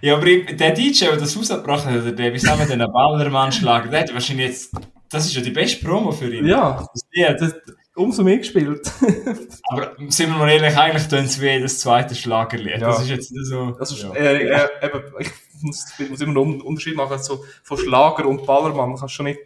Ja, 0.00 0.14
aber 0.14 0.26
der 0.26 0.70
DJ, 0.74 1.06
der 1.06 1.16
das 1.16 1.36
rausgebracht 1.36 1.84
hat, 1.84 2.18
der, 2.18 2.32
wie 2.32 2.38
sagen 2.38 2.60
wir 2.60 2.66
den 2.76 2.92
Ballermann 2.92 3.50
schlagen, 3.50 3.90
der 3.90 4.02
hat 4.02 4.14
wahrscheinlich 4.14 4.46
jetzt, 4.46 4.72
das 5.10 5.26
ist 5.26 5.34
ja 5.34 5.42
die 5.42 5.50
beste 5.50 5.84
Promo 5.84 6.12
für 6.12 6.32
ihn. 6.32 6.46
Ja, 6.46 6.86
Das 6.92 7.02
Lied. 7.10 7.40
das, 7.40 7.56
umso 7.98 8.22
mehr 8.22 8.38
gespielt. 8.38 8.90
Aber 9.70 9.96
sind 10.08 10.30
wir 10.30 10.38
mal 10.38 10.48
ehrlich, 10.48 10.76
eigentlich 10.76 11.08
tun 11.08 11.26
sie 11.26 11.42
wie 11.42 11.60
das 11.60 11.80
zweite 11.80 12.14
Schlagerlied. 12.14 12.80
Ja. 12.80 12.88
Das 12.88 13.02
ist 13.02 13.10
jetzt 13.10 13.32
nicht 13.32 13.46
so. 13.46 13.72
Das 13.72 13.90
ist, 13.90 14.02
ja. 14.02 14.12
äh, 14.14 14.44
äh, 14.44 14.68
eben, 14.82 15.02
ich 15.18 15.30
muss, 15.62 15.86
ich 15.98 16.10
muss 16.10 16.20
immer 16.20 16.40
einen 16.40 16.60
Unterschied 16.60 16.96
machen, 16.96 17.18
so 17.18 17.44
von 17.62 17.76
Schlager 17.78 18.26
und 18.26 18.46
Ballermann, 18.46 18.96
kannst 18.96 19.14
schon 19.14 19.26
nicht 19.26 19.40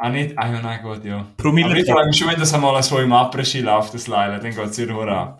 Ah, 0.00 0.10
nicht? 0.10 0.38
Ah, 0.38 0.52
ja, 0.52 0.62
nein, 0.62 0.80
gut, 0.80 1.04
ja. 1.04 1.26
Promille. 1.36 1.66
Aber 1.66 1.76
ich 1.76 1.90
frage 1.90 2.06
mich 2.06 2.16
schon, 2.16 2.28
wenn 2.28 2.38
das 2.38 2.54
einmal 2.54 2.80
so 2.84 2.98
im 3.00 3.12
Après-Ski 3.12 3.62
läuft, 3.62 3.94
das 3.94 4.06
Leila, 4.06 4.38
dann 4.38 4.54
geht 4.54 4.64
es 4.64 4.78
ihr 4.78 4.86
nur 4.86 5.08
an. 5.08 5.38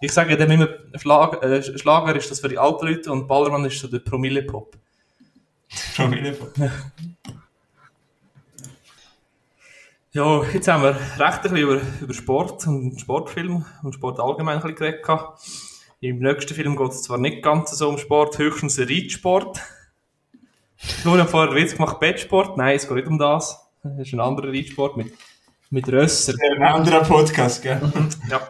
Ich 0.00 0.12
sage 0.12 0.36
dem 0.36 0.48
immer, 0.48 0.68
Schlag, 0.94 1.42
äh, 1.42 1.60
Schlager 1.76 2.14
ist 2.14 2.30
das 2.30 2.38
für 2.38 2.48
die 2.48 2.56
alten 2.56 2.86
Leute 2.86 3.10
und 3.10 3.26
Ballermann 3.26 3.64
ist 3.64 3.80
so 3.80 3.88
der 3.88 3.98
Promille-Pop. 3.98 4.76
Promille. 5.96 6.36
Ja, 10.16 10.42
jetzt 10.44 10.66
haben 10.66 10.82
wir 10.82 10.94
recht 10.94 11.20
ein 11.20 11.42
bisschen 11.42 11.58
über, 11.58 11.80
über 12.00 12.14
Sport 12.14 12.66
und 12.66 12.98
Sportfilm 12.98 13.66
und 13.82 13.94
Sport 13.94 14.18
allgemein 14.18 14.56
ein 14.56 14.62
bisschen 14.62 14.76
geredet. 14.76 15.02
gehabt. 15.02 15.42
Im 16.00 16.20
nächsten 16.20 16.54
Film 16.54 16.74
geht 16.74 16.88
es 16.88 17.02
zwar 17.02 17.18
nicht 17.18 17.42
ganz 17.42 17.72
so 17.72 17.86
um 17.86 17.98
Sport, 17.98 18.38
höchstens 18.38 18.78
Reitsport. 18.78 19.60
Nur 21.04 21.18
haben 21.18 21.28
vorher 21.28 21.54
Witz 21.54 21.74
gemacht, 21.74 22.00
Bettsport. 22.00 22.56
Nein, 22.56 22.76
es 22.76 22.88
geht 22.88 22.96
nicht 22.96 23.08
um 23.08 23.18
das. 23.18 23.60
Es 23.82 24.06
ist 24.06 24.14
ein 24.14 24.20
anderer 24.20 24.48
Reitsport 24.48 24.96
mit, 24.96 25.12
mit 25.68 25.86
Rösser. 25.86 26.32
Ein 26.50 26.62
anderer 26.62 27.02
Podcast, 27.02 27.62
gell? 27.62 27.78
Ja. 28.30 28.40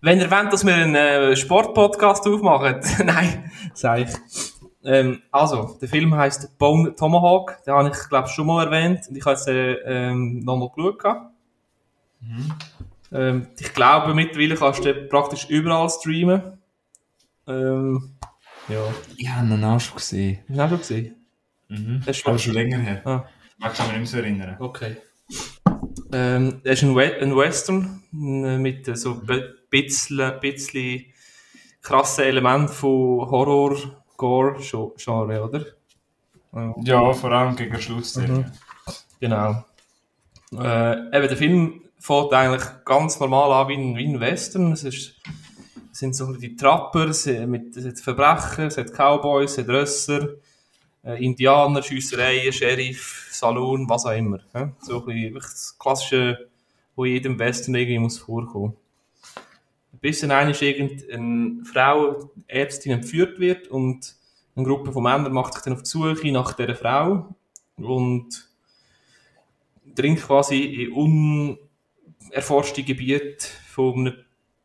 Wenn 0.00 0.18
ihr 0.18 0.32
wollt, 0.32 0.52
dass 0.52 0.66
wir 0.66 0.74
einen 0.74 0.96
äh, 0.96 1.36
Sportpodcast 1.36 2.26
aufmachen, 2.26 2.80
nein, 3.04 3.52
sag 3.74 4.00
ich. 4.00 4.59
Ähm, 4.84 5.22
also, 5.30 5.76
der 5.80 5.88
Film 5.88 6.14
heisst 6.14 6.56
Bone 6.58 6.94
Tomahawk, 6.94 7.62
den 7.66 7.74
habe 7.74 7.90
ich, 7.90 8.08
glaube 8.08 8.28
schon 8.28 8.46
mal 8.46 8.64
erwähnt 8.64 9.00
und 9.08 9.16
ich 9.16 9.24
habe 9.24 9.34
es 9.34 9.46
äh, 9.46 9.72
ähm, 9.84 10.40
nochmal 10.40 10.70
geschaut. 10.74 10.98
gehabt. 10.98 11.30
Ähm, 13.12 13.48
ich 13.58 13.72
glaube, 13.74 14.14
mittlerweile 14.14 14.54
kannst 14.54 14.84
du 14.84 14.94
praktisch 15.08 15.48
überall 15.50 15.90
streamen. 15.90 16.58
Ähm, 17.46 18.14
ja, 18.68 18.82
Ich 19.16 19.28
habe 19.28 19.48
ihn 19.48 19.64
auch 19.64 19.80
schon 19.80 19.96
gesehen. 19.96 20.38
hast 20.48 20.56
du 20.56 20.62
auch 20.62 20.68
schon 20.68 20.78
gesehen? 20.78 21.16
Mhm. 21.68 22.02
Das 22.06 22.16
ist 22.16 22.26
Aber 22.26 22.38
schon 22.38 22.54
länger 22.54 22.78
her. 22.78 23.02
Ah. 23.06 23.24
Ich 23.58 23.64
kann 23.74 23.86
mich 23.88 23.98
nicht 23.98 23.98
mehr 23.98 24.06
so 24.06 24.16
erinnern. 24.18 24.56
Okay. 24.58 24.96
Ähm, 26.12 26.60
er 26.64 26.72
ist 26.72 26.82
ein, 26.82 26.96
We 26.96 27.16
ein 27.20 27.36
Western 27.36 28.02
äh, 28.12 28.58
mit 28.58 28.88
äh, 28.88 28.96
so 28.96 29.20
ein 29.28 29.42
bisschen, 29.70 30.32
bisschen 30.40 31.04
krassen 31.82 32.24
Elementen 32.24 32.68
von 32.68 33.30
Horror, 33.30 33.76
Gore, 34.20 34.58
Gen- 34.60 34.90
Genre, 34.98 35.42
oder? 35.42 35.64
Ja. 36.82 37.12
Vor 37.14 37.32
allem 37.32 37.56
gegen 37.56 37.80
Schluss. 37.80 38.16
Mhm. 38.16 38.44
Genau. 39.18 39.64
Äh, 40.52 40.92
eben, 41.16 41.28
der 41.28 41.36
Film 41.36 41.82
fängt 41.98 42.32
eigentlich 42.34 42.68
ganz 42.84 43.18
normal 43.18 43.50
an 43.52 43.68
wie 43.68 43.74
ein, 43.76 43.96
wie 43.96 44.06
ein 44.08 44.20
Western. 44.20 44.72
Es, 44.72 44.84
ist, 44.84 45.16
es 45.92 45.98
sind 45.98 46.14
so 46.14 46.32
die 46.34 46.54
Trapper, 46.54 47.08
es, 47.08 47.24
mit, 47.26 47.74
es 47.76 47.86
hat 47.86 47.98
Verbrecher, 47.98 48.66
es 48.66 48.76
hat 48.76 48.92
Cowboys, 48.92 49.52
es 49.52 49.58
hat 49.58 49.68
Rösser, 49.68 50.28
äh, 51.02 51.24
Indianer, 51.24 51.82
Schiessereien, 51.82 52.52
Sheriff, 52.52 53.28
Saloon, 53.30 53.88
was 53.88 54.04
auch 54.04 54.10
immer. 54.16 54.40
Ja? 54.52 54.70
So 54.82 55.00
ein 55.00 55.06
bisschen 55.06 55.34
das 55.34 55.76
Klassische, 55.78 56.48
wo 56.94 57.04
in 57.06 57.12
jedem 57.12 57.38
Western 57.38 57.74
irgendwie 57.74 57.98
muss 58.00 58.18
vorkommen. 58.18 58.76
Bis 59.92 60.20
dann 60.20 60.30
einmal 60.30 60.54
irgendeine 60.54 61.64
Frau, 61.64 62.30
Ärztin, 62.46 62.92
entführt 62.92 63.38
wird 63.38 63.68
und 63.68 64.14
eine 64.56 64.66
Gruppe 64.66 64.92
von 64.92 65.02
Männern 65.02 65.32
macht 65.32 65.54
sich 65.54 65.62
dann 65.62 65.74
auf 65.74 65.82
die 65.82 65.88
Suche 65.88 66.32
nach 66.32 66.54
dieser 66.54 66.74
Frau 66.74 67.34
und 67.76 68.48
dringt 69.94 70.20
quasi 70.20 70.58
in 70.58 71.58
unerforschte 72.30 72.82
Gebiete 72.82 73.46
von 73.68 74.14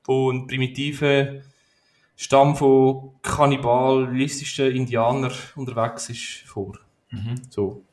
einem, 0.08 0.48
primitiven 0.48 1.44
Stamm 2.16 2.56
von 2.56 3.12
kannibalistischen 3.22 4.72
Indianern 4.72 5.34
unterwegs 5.56 6.10
ist 6.10 6.48
vor. 6.48 6.78
Mhm. 7.10 7.42
So. 7.50 7.84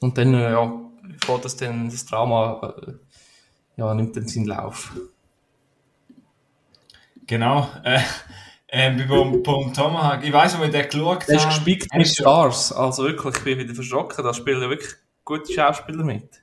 Und 0.00 0.18
dann, 0.18 0.34
äh, 0.34 0.50
ja, 0.50 0.80
fährt 1.24 1.44
das 1.44 1.56
dann, 1.56 1.88
das 1.88 2.04
Drama, 2.04 2.74
äh, 2.76 2.92
ja, 3.76 3.94
nimmt 3.94 4.16
dann 4.16 4.26
seinen 4.26 4.46
Lauf. 4.46 4.92
Genau. 7.26 7.68
Äh, 7.84 8.00
äh, 8.68 8.90
bei 8.90 9.04
Bom, 9.04 9.42
Bom 9.42 9.72
Tomahawk, 9.74 10.24
ich 10.24 10.32
weiss, 10.32 10.56
wo 10.56 10.62
wir 10.62 10.68
den 10.70 10.88
geschaut 10.88 11.28
Der 11.28 11.36
ist 11.36 11.42
haben. 11.44 11.50
gespickt 11.50 11.92
mit 11.94 12.06
ist 12.06 12.16
Stars. 12.18 12.72
Also 12.72 13.04
wirklich, 13.04 13.36
ich 13.36 13.44
bin 13.44 13.58
wieder 13.58 13.74
verschrocken. 13.74 14.24
Da 14.24 14.32
spielen 14.34 14.60
wirklich 14.68 14.92
gute 15.24 15.52
Schauspieler 15.52 16.04
mit. 16.04 16.42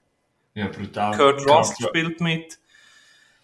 Ja, 0.53 0.67
brutal. 0.67 1.15
Kurt 1.17 1.45
Russell 1.47 1.87
spielt 1.87 2.21
mit. 2.21 2.59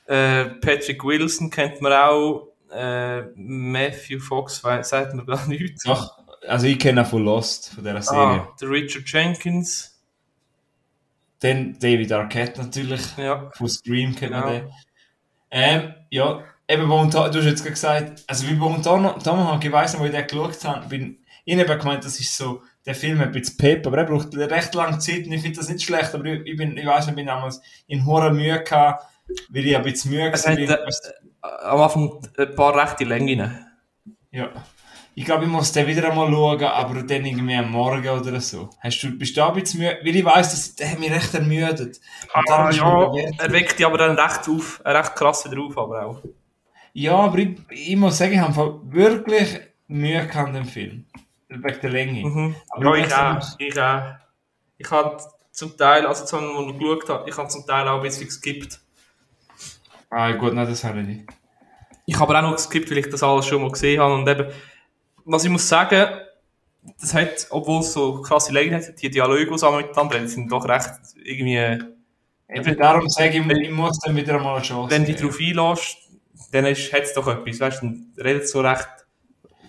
Äh, 0.08 0.46
Patrick 0.46 1.04
Wilson 1.04 1.50
kennt 1.50 1.82
man 1.82 1.94
auch. 1.94 2.50
Äh, 2.72 3.24
Matthew 3.36 4.20
Fox 4.20 4.64
weiß- 4.64 4.84
sagt 4.84 5.14
mir 5.14 5.26
gar 5.26 5.46
nichts. 5.48 5.84
Doch, 5.84 6.18
also 6.48 6.68
ich 6.68 6.78
kenne 6.80 7.02
ihn 7.02 7.06
von 7.06 7.24
Lost, 7.24 7.70
von 7.74 7.84
dieser 7.84 8.02
Serie. 8.02 8.22
Ah, 8.42 8.56
der 8.60 8.70
Richard 8.70 9.08
Jenkins. 9.08 9.92
Dann 11.40 11.78
David 11.80 12.12
Arquette 12.12 12.62
natürlich, 12.62 13.02
Ja. 13.18 13.50
von 13.56 13.68
Scream 13.68 14.16
kennt 14.16 14.32
man 14.32 14.42
Ja. 14.54 14.60
den. 14.60 14.72
Ähm, 15.52 15.94
ja, 16.10 16.44
eben, 16.68 16.90
wo, 16.90 17.04
du 17.06 17.20
hast 17.20 17.36
jetzt 17.36 17.64
gerade 17.64 17.72
gesagt, 17.72 18.24
also 18.28 18.48
wie 18.48 18.56
bei 18.56 18.78
Tomahawk, 18.82 19.64
ich 19.64 19.72
weiss 19.72 19.94
noch, 19.94 20.02
wo 20.02 20.06
ich 20.06 20.12
den 20.12 20.28
geschaut 20.28 20.64
habe, 20.66 20.88
bin, 20.88 21.20
ich 21.46 21.58
habe 21.58 21.78
gemeint, 21.78 22.04
das 22.04 22.20
ist 22.20 22.36
so, 22.36 22.62
der 22.86 22.96
Film 22.96 23.22
ein 23.22 23.32
bisschen 23.32 23.58
Pep, 23.58 23.86
aber 23.88 24.00
er 24.00 24.06
braucht 24.06 24.36
recht 24.36 24.74
lange 24.76 25.00
Zeit 25.00 25.26
und 25.26 25.32
ich 25.32 25.42
finde 25.42 25.58
das 25.58 25.70
nicht 25.70 25.84
schlecht, 25.84 26.14
aber 26.14 26.26
ich, 26.26 26.46
ich 26.46 26.58
bin, 26.58 26.78
ich 26.78 26.86
weiss, 26.86 27.08
ich 27.08 27.16
bin 27.16 27.26
damals 27.26 27.62
in 27.88 28.06
hoher 28.06 28.32
Mühe 28.32 28.64
gehabt, 28.64 29.06
weil 29.50 29.66
ich 29.66 29.76
ein 29.76 29.84
bisschen 29.84 30.12
müde 30.12 30.32
Es 30.32 30.48
hat 30.48 30.58
äh, 30.58 30.78
am 31.42 31.82
Anfang 31.82 32.22
ein 32.38 32.56
paar 32.56 32.76
rechte 32.76 33.06
Längen. 33.06 33.66
Ja. 34.32 34.52
Ich 35.18 35.24
glaube, 35.24 35.46
ich 35.46 35.50
muss 35.50 35.72
den 35.72 35.88
wieder 35.88 36.10
einmal 36.10 36.30
schauen, 36.30 36.64
aber 36.64 37.04
dann 37.04 37.26
irgendwie 37.26 37.56
am 37.56 37.72
Morgen 37.72 38.10
oder 38.10 38.42
so. 38.42 38.70
Hast 38.82 39.02
du, 39.02 39.18
bist 39.18 39.36
du 39.36 39.42
da 39.42 39.48
ein 39.48 39.54
bisschen 39.54 39.80
müde? 39.80 39.98
Weil 40.04 40.16
ich 40.16 40.26
weiss, 40.26 40.52
dass, 40.52 40.76
der 40.76 40.92
hat 40.92 41.00
mich 41.00 41.10
recht 41.10 41.34
ermüdet. 41.34 42.02
Ah, 42.34 42.70
ja, 42.70 43.12
er 43.38 43.52
weckt 43.52 43.80
dich 43.80 43.86
aber 43.86 43.98
dann 43.98 44.20
recht 44.20 44.48
auf, 44.50 44.82
recht 44.84 45.16
krass 45.16 45.50
wieder 45.50 45.62
auf, 45.62 45.78
aber 45.78 46.06
auch. 46.06 46.22
Ja, 46.98 47.18
aber 47.18 47.40
ich, 47.40 47.58
ich 47.72 47.96
muss 47.98 48.18
sagen, 48.18 48.32
ich 48.32 48.40
habe 48.40 48.80
wirklich 48.86 49.60
Mühe 49.88 50.26
gehabt 50.26 50.48
an 50.48 50.54
dem 50.54 50.66
Film. 50.66 51.06
Wegen 51.50 51.82
der 51.82 51.90
Länge. 51.90 52.26
Mhm. 52.26 52.56
Aber 52.70 52.98
ja, 52.98 53.06
ich 53.06 53.14
auch. 53.14 53.60
Ich 53.60 53.80
auch. 53.82 54.16
Ich 54.78 54.92
habe 54.92 55.18
zum 55.52 55.76
Teil, 55.76 56.08
also 56.08 56.24
zum, 56.24 56.56
wo 56.56 56.70
ich 56.70 56.80
geschaut 56.80 57.10
habe, 57.10 57.30
ich 57.30 57.38
habe 57.38 57.50
zum 57.50 57.66
Teil 57.66 57.86
auch 57.90 57.98
ein 57.98 58.04
bisschen 58.04 58.28
geskippt. 58.28 58.80
Ah, 60.10 60.32
gut, 60.32 60.54
nein, 60.54 60.68
das 60.70 60.86
habe 60.86 61.02
ich 61.02 61.08
nicht. 61.08 61.26
Ich 62.06 62.16
habe 62.18 62.34
aber 62.34 62.40
auch 62.40 62.52
noch 62.52 62.56
geskippt, 62.56 62.90
weil 62.90 63.00
ich 63.00 63.10
das 63.10 63.22
alles 63.24 63.46
schon 63.46 63.62
mal 63.62 63.72
gesehen 63.72 64.00
habe. 64.00 64.14
Und 64.14 64.30
eben, 64.30 64.48
was 65.26 65.44
ich 65.44 65.50
muss 65.50 65.68
sagen, 65.68 66.22
das 67.02 67.14
hat, 67.14 67.48
obwohl 67.50 67.82
es 67.82 67.92
so 67.92 68.22
krasse 68.22 68.54
Längen 68.54 68.76
hat, 68.76 69.02
die 69.02 69.10
Dialoge, 69.10 69.48
die 69.48 69.58
sie 69.58 69.70
miteinander 69.70 70.18
haben, 70.18 70.28
sind 70.30 70.50
doch 70.50 70.66
recht 70.66 70.92
irgendwie, 71.26 71.78
Eben 72.48 72.78
darum 72.78 73.10
sage 73.10 73.40
ich, 73.40 73.46
ich 73.46 73.72
muss 73.72 74.00
dann 74.00 74.16
wieder 74.16 74.36
einmal 74.36 74.56
eine 74.56 74.64
Chance 74.64 74.92
wenn 74.92 75.04
du 75.04 75.12
dich 75.12 75.20
darauf 75.20 75.40
einlässt, 75.40 75.98
dann 76.52 76.66
hat 76.66 76.78
es 76.78 77.14
doch 77.14 77.28
etwas, 77.28 77.60
weißt 77.60 77.82
du, 77.84 77.94
redet 78.22 78.48
so 78.48 78.62
recht 78.62 78.88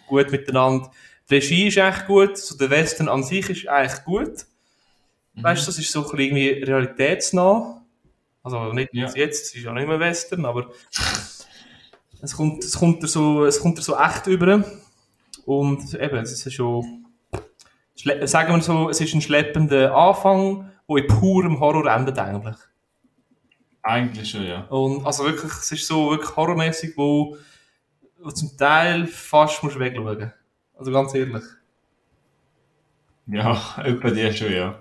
gut 0.09 0.31
miteinander. 0.31 0.91
Die 1.29 1.35
Regie 1.35 1.69
ist 1.69 1.77
echt 1.77 2.07
gut, 2.07 2.37
so 2.39 2.57
der 2.57 2.71
Western 2.71 3.09
an 3.09 3.23
sich 3.23 3.49
ist 3.51 3.69
eigentlich 3.69 4.05
gut. 4.05 4.47
Mhm. 5.35 5.43
Weißt 5.43 5.63
du, 5.63 5.67
das 5.67 5.79
ist 5.79 5.91
so 5.91 6.01
ein 6.01 6.17
bisschen 6.17 6.37
irgendwie 6.37 6.65
realitätsnah. 6.65 7.83
Also 8.43 8.73
nicht 8.73 8.91
Ja. 8.93 9.11
jetzt, 9.15 9.47
es 9.49 9.55
ist 9.57 9.65
ja 9.65 9.73
nicht 9.73 9.89
mehr 9.89 9.99
Western, 9.99 10.45
aber 10.45 10.71
es 12.23 12.37
kommt, 12.37 12.63
es 12.63 12.79
kommt 12.79 13.03
dir 13.03 13.09
so, 13.09 13.45
es 13.45 13.59
kommt 13.61 13.79
dir 13.79 13.83
so 13.83 13.97
echt 13.97 14.27
über. 14.29 14.65
Und 15.45 15.95
eben, 15.95 16.19
es 16.19 16.47
ist 16.47 16.55
schon, 16.55 17.07
sagen 18.25 18.55
wir 18.55 18.63
so, 18.63 18.89
es 18.89 19.01
ist 19.01 19.15
ein 19.15 19.21
schleppender 19.21 19.95
Anfang, 19.95 20.71
wo 20.87 20.97
in 20.97 21.07
purem 21.09 21.59
Horror 21.59 21.87
endet 21.93 22.19
eigentlich. 22.19 22.57
Eigentlich 23.87 24.29
schon, 24.29 24.45
ja. 24.45 24.63
Und 24.63 25.07
also 25.07 25.25
wirklich, 25.25 25.53
es 25.53 25.71
ist 25.71 25.87
so 25.87 26.11
wirklich 26.11 26.35
horrormäßig, 26.35 26.97
wo, 26.97 27.37
wo 28.19 28.31
zum 28.33 28.57
Teil 28.57 29.07
fast 29.07 29.63
musst 29.63 29.79
wegschauen. 29.79 30.33
Also 30.77 30.91
ganz 30.91 31.15
ehrlich. 31.15 31.45
Ja, 33.29 33.77
etwa 33.85 34.11
die 34.11 34.33
schon, 34.33 34.53
ja. 34.53 34.77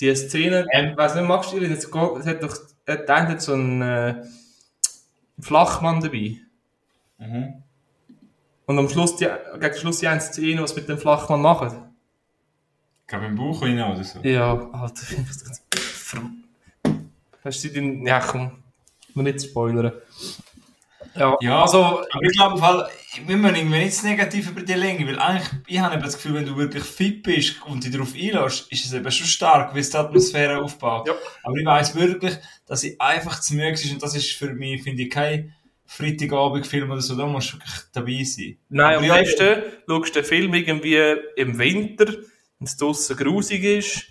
Die 0.00 0.12
Szene, 0.16 0.66
Ähm. 0.72 0.90
ich 0.90 0.96
weiss 0.96 1.14
nicht, 1.14 1.28
magst 1.28 1.52
du 1.52 1.60
die? 1.60 1.66
Es 1.66 1.86
hat 1.86 2.42
doch, 2.42 2.58
es 2.86 3.08
hat 3.28 3.42
so 3.42 3.52
einen 3.52 3.82
äh, 3.82 4.24
Flachmann 5.38 6.00
dabei. 6.00 6.38
Mhm. 7.18 7.62
Und 8.66 8.78
am 8.78 8.88
Schluss, 8.88 9.14
die, 9.14 9.28
gegen 9.60 9.76
Schluss 9.76 10.00
die 10.00 10.08
eine 10.08 10.20
Szene, 10.20 10.60
was 10.60 10.74
mit 10.74 10.88
dem 10.88 10.98
Flachmann 10.98 11.40
machen. 11.40 11.94
Ich 13.02 13.06
glaube 13.06 13.26
im 13.26 13.36
Buch 13.36 13.62
rein 13.62 13.80
oder 13.80 14.02
so. 14.02 14.18
Ja, 14.20 14.54
Alter. 14.72 15.06
Hast 17.44 17.64
du 17.64 17.68
den, 17.68 18.06
ja 18.06 18.20
komm, 18.20 18.62
nur 19.14 19.24
nicht 19.24 19.42
spoilern. 19.42 19.92
Ja, 21.16 21.36
Ja, 21.40 21.62
also, 21.62 21.82
Aber 21.82 22.22
ich 22.22 22.32
glaube, 22.32 22.58
Fall, 22.58 22.88
wir 23.26 23.36
müssen 23.36 23.56
irgendwie 23.56 23.78
nicht 23.78 23.94
zu 23.94 24.06
negativ 24.06 24.50
über 24.50 24.62
die 24.62 24.74
Länge, 24.74 25.06
weil 25.06 25.18
eigentlich, 25.18 25.48
ich 25.66 25.80
habe 25.80 25.94
eben 25.94 26.04
das 26.04 26.14
Gefühl, 26.14 26.34
wenn 26.34 26.46
du 26.46 26.56
wirklich 26.56 26.84
fit 26.84 27.22
bist 27.22 27.56
und 27.66 27.84
dich 27.84 27.90
darauf 27.90 28.14
einlässt, 28.14 28.70
ist 28.70 28.84
es 28.84 28.92
eben 28.92 29.10
schon 29.10 29.26
stark, 29.26 29.74
wie 29.74 29.80
es 29.80 29.90
die 29.90 29.96
Atmosphäre 29.96 30.62
aufbaut. 30.62 31.08
Ja. 31.08 31.14
Aber 31.42 31.56
ich 31.56 31.66
weiss 31.66 31.94
wirklich, 31.96 32.36
dass 32.66 32.84
ich 32.84 33.00
einfach 33.00 33.40
zu 33.40 33.54
müde 33.54 33.72
war 33.72 33.92
und 33.92 34.02
das 34.02 34.14
ist 34.14 34.32
für 34.32 34.52
mich, 34.54 34.82
finde 34.82 35.02
ich, 35.02 35.10
kein 35.10 35.52
Freitagabendfilm 35.86 36.88
oder 36.88 37.00
so, 37.00 37.16
da 37.16 37.26
musst 37.26 37.52
du 37.52 37.56
wirklich 37.56 37.80
dabei 37.92 38.22
sein. 38.22 38.58
Nein, 38.68 38.86
Aber 38.86 38.98
am 38.98 39.04
ja, 39.04 39.16
besten 39.16 39.62
schaust 39.88 40.14
du 40.14 40.20
den 40.20 40.24
Film 40.24 40.54
irgendwie 40.54 41.16
im 41.36 41.58
Winter, 41.58 42.06
wenn 42.06 42.66
es 42.66 42.76
draussen 42.76 43.16
grusig 43.16 43.64
ist. 43.64 44.04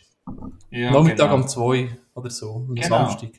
Ja, 0.72 0.92
Nachmittag 0.92 1.30
genau. 1.30 1.36
um 1.36 1.48
2 1.48 1.90
oder 2.20 2.30
so, 2.30 2.66
am 2.68 2.76
Genau. 2.76 2.88
Samstag. 2.88 3.32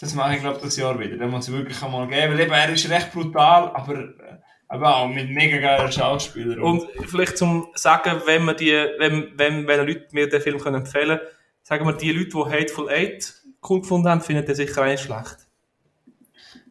Das 0.00 0.14
mache 0.14 0.34
ich, 0.36 0.40
glaube 0.40 0.60
das 0.62 0.76
Jahr 0.76 0.98
wieder. 0.98 1.16
Den 1.16 1.30
muss 1.30 1.48
ich 1.48 1.54
wirklich 1.54 1.82
einmal 1.82 2.06
geben, 2.06 2.32
weil 2.32 2.40
eben, 2.40 2.52
er 2.52 2.72
ist 2.72 2.88
recht 2.88 3.12
brutal, 3.12 3.70
aber, 3.74 3.94
äh, 3.98 4.38
aber 4.68 4.96
auch 4.96 5.08
mit 5.08 5.30
mega 5.30 5.58
geilen 5.58 5.90
Schauspielern. 5.90 6.60
Und 6.60 6.86
vielleicht 7.06 7.36
zum 7.36 7.68
sagen, 7.74 8.20
wenn 8.26 8.44
man 8.44 8.56
die, 8.56 8.70
wenn, 8.98 9.32
wenn, 9.36 9.66
wenn 9.66 9.86
Leute 9.86 10.06
mir 10.12 10.28
den 10.28 10.40
Film 10.40 10.58
können 10.58 10.76
empfehlen 10.76 11.18
können, 11.18 11.30
sagen 11.62 11.84
wir, 11.86 11.94
die 11.94 12.12
Leute, 12.12 12.28
die 12.28 12.56
Hateful 12.60 12.88
Eight 12.90 13.34
cool 13.68 13.80
gefunden 13.80 14.08
haben, 14.08 14.20
finden 14.20 14.44
den 14.46 14.54
sicher 14.54 14.82
auch 14.82 14.86
nicht 14.86 15.02
schlecht. 15.02 15.36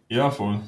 ja, 0.08 0.32
voll. 0.32 0.62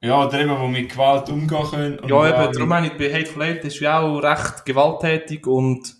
Ja, 0.00 0.24
oder 0.26 0.38
eben, 0.40 0.54
die 0.56 0.68
mit 0.80 0.90
Gewalt 0.92 1.28
umgehen 1.28 1.64
können. 1.70 1.98
und 1.98 2.08
Ja, 2.08 2.28
eben, 2.28 2.52
darum 2.52 2.68
meine 2.68 2.86
ich, 2.88 2.96
bei 2.96 3.12
Hateful 3.12 3.42
Eight 3.42 3.64
ist 3.64 3.80
ja 3.80 4.00
auch 4.00 4.18
recht 4.18 4.64
gewalttätig 4.64 5.46
und 5.46 5.96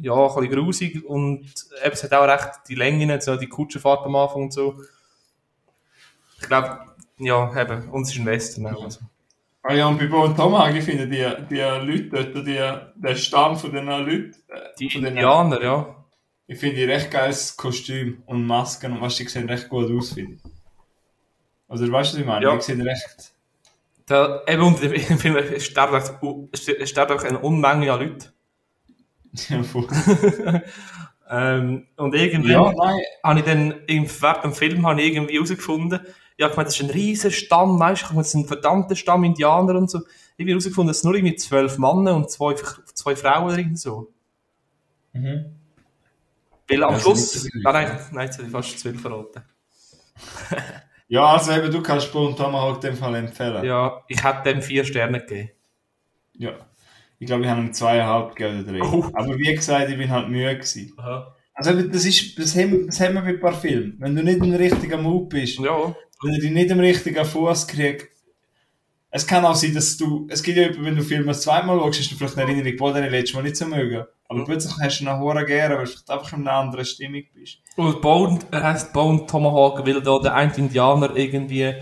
ja, 0.00 0.14
ein 0.14 0.34
bisschen 0.34 0.50
grusig 0.50 1.04
und 1.04 1.40
eben, 1.84 1.92
es 1.92 2.02
hat 2.02 2.12
auch 2.12 2.26
recht 2.26 2.60
die 2.68 2.74
Längen, 2.74 3.20
so 3.20 3.36
die 3.36 3.48
Kutschenfahrt 3.48 4.04
am 4.06 4.16
Anfang 4.16 4.44
und 4.44 4.52
so. 4.52 4.80
Ich 6.40 6.46
glaube, 6.48 6.80
ja, 7.18 7.60
eben, 7.60 7.88
und 7.90 8.02
es 8.02 8.12
ist 8.12 8.18
ein 8.18 8.26
Western 8.26 8.66
auch. 8.66 8.84
Also. 8.84 9.00
Ah 9.62 9.74
ja, 9.74 9.88
und 9.88 9.98
bei 9.98 10.06
Bo 10.06 10.22
und 10.22 10.36
Tomahawk, 10.36 10.76
ich 10.76 10.84
finde 10.84 11.08
die, 11.08 11.26
die 11.50 11.60
Leute 11.60 12.08
dort, 12.32 12.46
die, 12.46 13.00
der 13.02 13.16
Stamm 13.16 13.56
von 13.56 13.72
den 13.72 13.86
Leuten, 13.86 14.34
äh, 14.48 14.60
Die 14.78 14.90
von 14.90 15.02
den, 15.02 15.14
Indianer, 15.14 15.60
ja. 15.62 16.04
ich 16.46 16.58
finde 16.58 16.76
die 16.76 16.84
recht 16.84 17.10
geiles 17.10 17.56
Kostüm 17.56 18.22
und 18.26 18.46
Masken 18.46 18.92
und 18.92 19.00
was 19.00 19.16
die 19.16 19.26
sehen 19.26 19.48
recht 19.48 19.68
gut 19.68 19.90
aus, 19.90 20.12
finde 20.12 20.34
ich. 20.34 20.50
Also, 21.68 21.90
weißt 21.90 22.12
du, 22.12 22.16
was 22.16 22.20
ich 22.20 22.26
meine? 22.26 22.46
Ja. 22.46 22.54
Die 22.54 22.62
sehen 22.62 22.80
recht, 22.80 23.32
Da, 24.06 24.42
eben, 24.46 24.62
und 24.62 24.80
im 24.82 25.18
Film 25.18 25.60
sterben 25.60 25.96
echt 25.96 27.24
eine 27.24 27.38
Unmenge 27.40 27.92
an 27.92 28.00
Leuten. 28.00 28.35
Ja, 29.48 29.62
voll. 29.62 29.86
Ähm, 31.28 31.86
und 31.96 32.14
irgendwie 32.14 32.52
ja, 32.52 32.72
nein, 32.72 33.00
habe 33.22 33.38
ich 33.40 33.44
dann 33.44 33.74
im, 33.86 34.08
während 34.20 34.44
dem 34.44 34.52
Film 34.52 34.86
habe 34.86 35.00
ich 35.02 35.12
irgendwie 35.12 35.34
herausgefunden, 35.34 36.00
ja, 36.38 36.48
ich 36.48 36.56
meine, 36.56 36.66
das 36.66 36.76
ist 36.76 36.82
ein 36.82 36.90
riesen 36.90 37.30
Stamm, 37.30 37.80
weißt 37.80 38.02
du, 38.02 38.06
ich 38.06 38.10
meine, 38.10 38.20
das 38.20 38.28
ist 38.28 38.34
ein 38.34 38.46
verdammter 38.46 38.94
Stamm 38.94 39.24
Indianer 39.24 39.74
und 39.74 39.90
so. 39.90 40.00
Ich 40.36 40.44
habe 40.44 40.50
herausgefunden, 40.50 40.90
es 40.90 41.00
sind 41.00 41.10
nur 41.10 41.18
irgendwie 41.18 41.36
zwölf 41.36 41.78
Männer 41.78 42.14
und 42.14 42.30
zwei, 42.30 42.54
zwei 42.94 43.16
Frauen 43.16 43.46
oder 43.46 43.58
irgendwie 43.58 43.76
so. 43.76 44.12
mhm. 45.12 45.46
Weil 46.68 46.82
am 46.82 46.94
Ja, 46.94 47.00
Schluss, 47.00 47.48
nein, 47.54 47.62
nein, 47.72 48.00
nein, 48.12 48.26
jetzt 48.26 48.38
habe 48.38 48.46
ich 48.46 48.52
fast 48.52 48.78
zwölf 48.80 49.00
verraten. 49.00 49.42
ja, 51.08 51.24
also 51.24 51.52
eben, 51.52 51.70
du 51.70 51.80
kannst 51.82 52.12
Bo 52.12 52.26
und 52.26 52.36
Tomahawk 52.36 52.76
in 52.76 52.80
dem 52.90 52.96
Fall 52.96 53.14
empfehlen. 53.14 53.64
Ja, 53.64 54.02
ich 54.08 54.22
hätte 54.22 54.52
dem 54.52 54.62
vier 54.62 54.84
Sterne 54.84 55.20
gegeben. 55.20 55.50
Ja. 56.34 56.52
Ich 57.18 57.26
glaube, 57.26 57.44
ich 57.44 57.48
habe 57.48 57.60
ihm 57.60 57.72
zweieinhalb 57.72 58.34
gegeben 58.36 58.68
oder. 58.68 58.92
Oh. 58.92 59.04
Aber 59.14 59.38
wie 59.38 59.54
gesagt, 59.54 59.90
ich 59.90 59.96
bin 59.96 60.10
halt 60.10 60.28
müde 60.28 60.54
gewesen. 60.56 60.92
Aha. 60.98 61.34
Also, 61.54 61.80
das 61.82 62.04
ist, 62.04 62.38
das 62.38 62.54
haben, 62.56 62.86
das 62.86 63.00
haben 63.00 63.14
wir 63.14 63.22
bei 63.22 63.28
ein 63.28 63.40
paar 63.40 63.54
Filmen. 63.54 63.96
Wenn 63.98 64.14
du 64.14 64.22
nicht 64.22 64.38
im 64.38 64.52
richtigen 64.54 65.02
Mut 65.02 65.30
bist, 65.30 65.58
Ja, 65.58 65.94
wenn 66.22 66.34
du 66.34 66.40
dich 66.40 66.50
nicht 66.50 66.70
im 66.70 66.80
richtigen 66.80 67.24
Fuß 67.24 67.66
kriegst, 67.66 68.08
es 69.10 69.26
kann 69.26 69.44
auch 69.46 69.54
sein, 69.54 69.72
dass 69.72 69.96
du, 69.96 70.26
es 70.28 70.42
gibt 70.42 70.58
ja 70.58 70.64
jemanden, 70.64 70.84
wenn 70.84 70.96
du 70.96 71.02
Filme 71.02 71.26
das 71.26 71.40
zweite 71.40 71.66
Mal 71.66 71.78
schaust, 71.78 72.00
hast 72.00 72.10
du 72.12 72.16
vielleicht 72.16 72.36
eine 72.36 72.50
Erinnerung, 72.52 72.76
boah, 72.76 72.92
den 72.92 73.10
letztes 73.10 73.34
Mal 73.34 73.42
nicht 73.44 73.56
so 73.56 73.64
mögen. 73.66 74.04
Aber 74.28 74.40
Mhm. 74.40 74.44
plötzlich 74.44 74.74
hast 74.78 75.00
du 75.00 75.04
ihn 75.04 75.06
nachher 75.06 75.44
gerne, 75.46 75.78
weil 75.78 75.86
du 75.86 76.12
einfach 76.12 76.32
in 76.34 76.40
einer 76.40 76.52
anderen 76.58 76.84
Stimmung 76.84 77.22
bist. 77.32 77.58
Und 77.76 78.02
Bone, 78.02 78.40
er 78.50 78.62
heisst 78.64 78.92
Bone 78.92 79.24
Tomahawk, 79.26 79.86
weil 79.86 80.02
da 80.02 80.18
der 80.18 80.34
eine 80.34 80.54
Indianer 80.54 81.16
irgendwie 81.16 81.72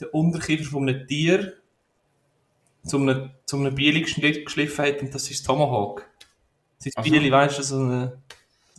den 0.00 0.08
Unterkiefer 0.12 0.70
von 0.70 0.88
einem 0.88 1.06
Tier 1.06 1.52
zu 2.84 2.98
einem, 2.98 3.30
zu 3.44 3.56
einem 3.56 3.74
Bieli 3.74 4.02
geschli- 4.04 4.44
geschliffen 4.44 4.84
hat 4.86 5.02
und 5.02 5.14
das 5.14 5.30
ist 5.30 5.44
Tomahawk. 5.44 6.08
Das 6.78 6.86
ist 6.86 6.98
Ach 6.98 7.04
so. 7.04 7.10
Bieli, 7.10 7.30
weißt 7.30 7.58
du, 7.58 7.62
so 7.62 7.76
ein 7.82 8.12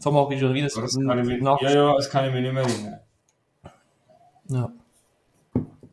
Tomahawk 0.02 0.32
ist 0.34 0.42
ja 0.42 0.54
wie 0.54 0.60
ein, 0.62 0.64
Das 0.74 0.74
kann 0.96 1.20
ich 1.20 1.26
mich, 1.26 1.42
Nach- 1.42 1.62
ja, 1.62 1.72
ja, 1.72 1.96
das 1.96 2.10
kann 2.10 2.26
ich 2.28 2.34
mich 2.34 2.42
nicht 2.42 2.54
mehr 2.54 2.64
erinnern. 2.64 3.00
ja. 4.50 4.72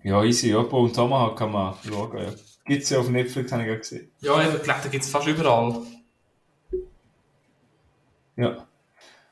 Ja, 0.02 0.22
easy, 0.22 0.50
ja, 0.50 0.58
und 0.58 0.94
Tomahawk 0.94 1.36
kann 1.36 1.50
man 1.50 1.74
schauen, 1.84 2.16
ja. 2.18 2.30
Gibt's 2.64 2.90
ja 2.90 3.00
auf 3.00 3.08
Netflix, 3.08 3.50
habe 3.50 3.62
ich 3.62 3.68
ja 3.68 3.76
gesehen. 3.76 4.10
Ja, 4.20 4.40
eben, 4.40 4.62
glaube, 4.62 4.80
da 4.84 4.88
gibt 4.88 5.02
es 5.02 5.10
fast 5.10 5.26
überall. 5.26 5.82
Ja. 8.36 8.66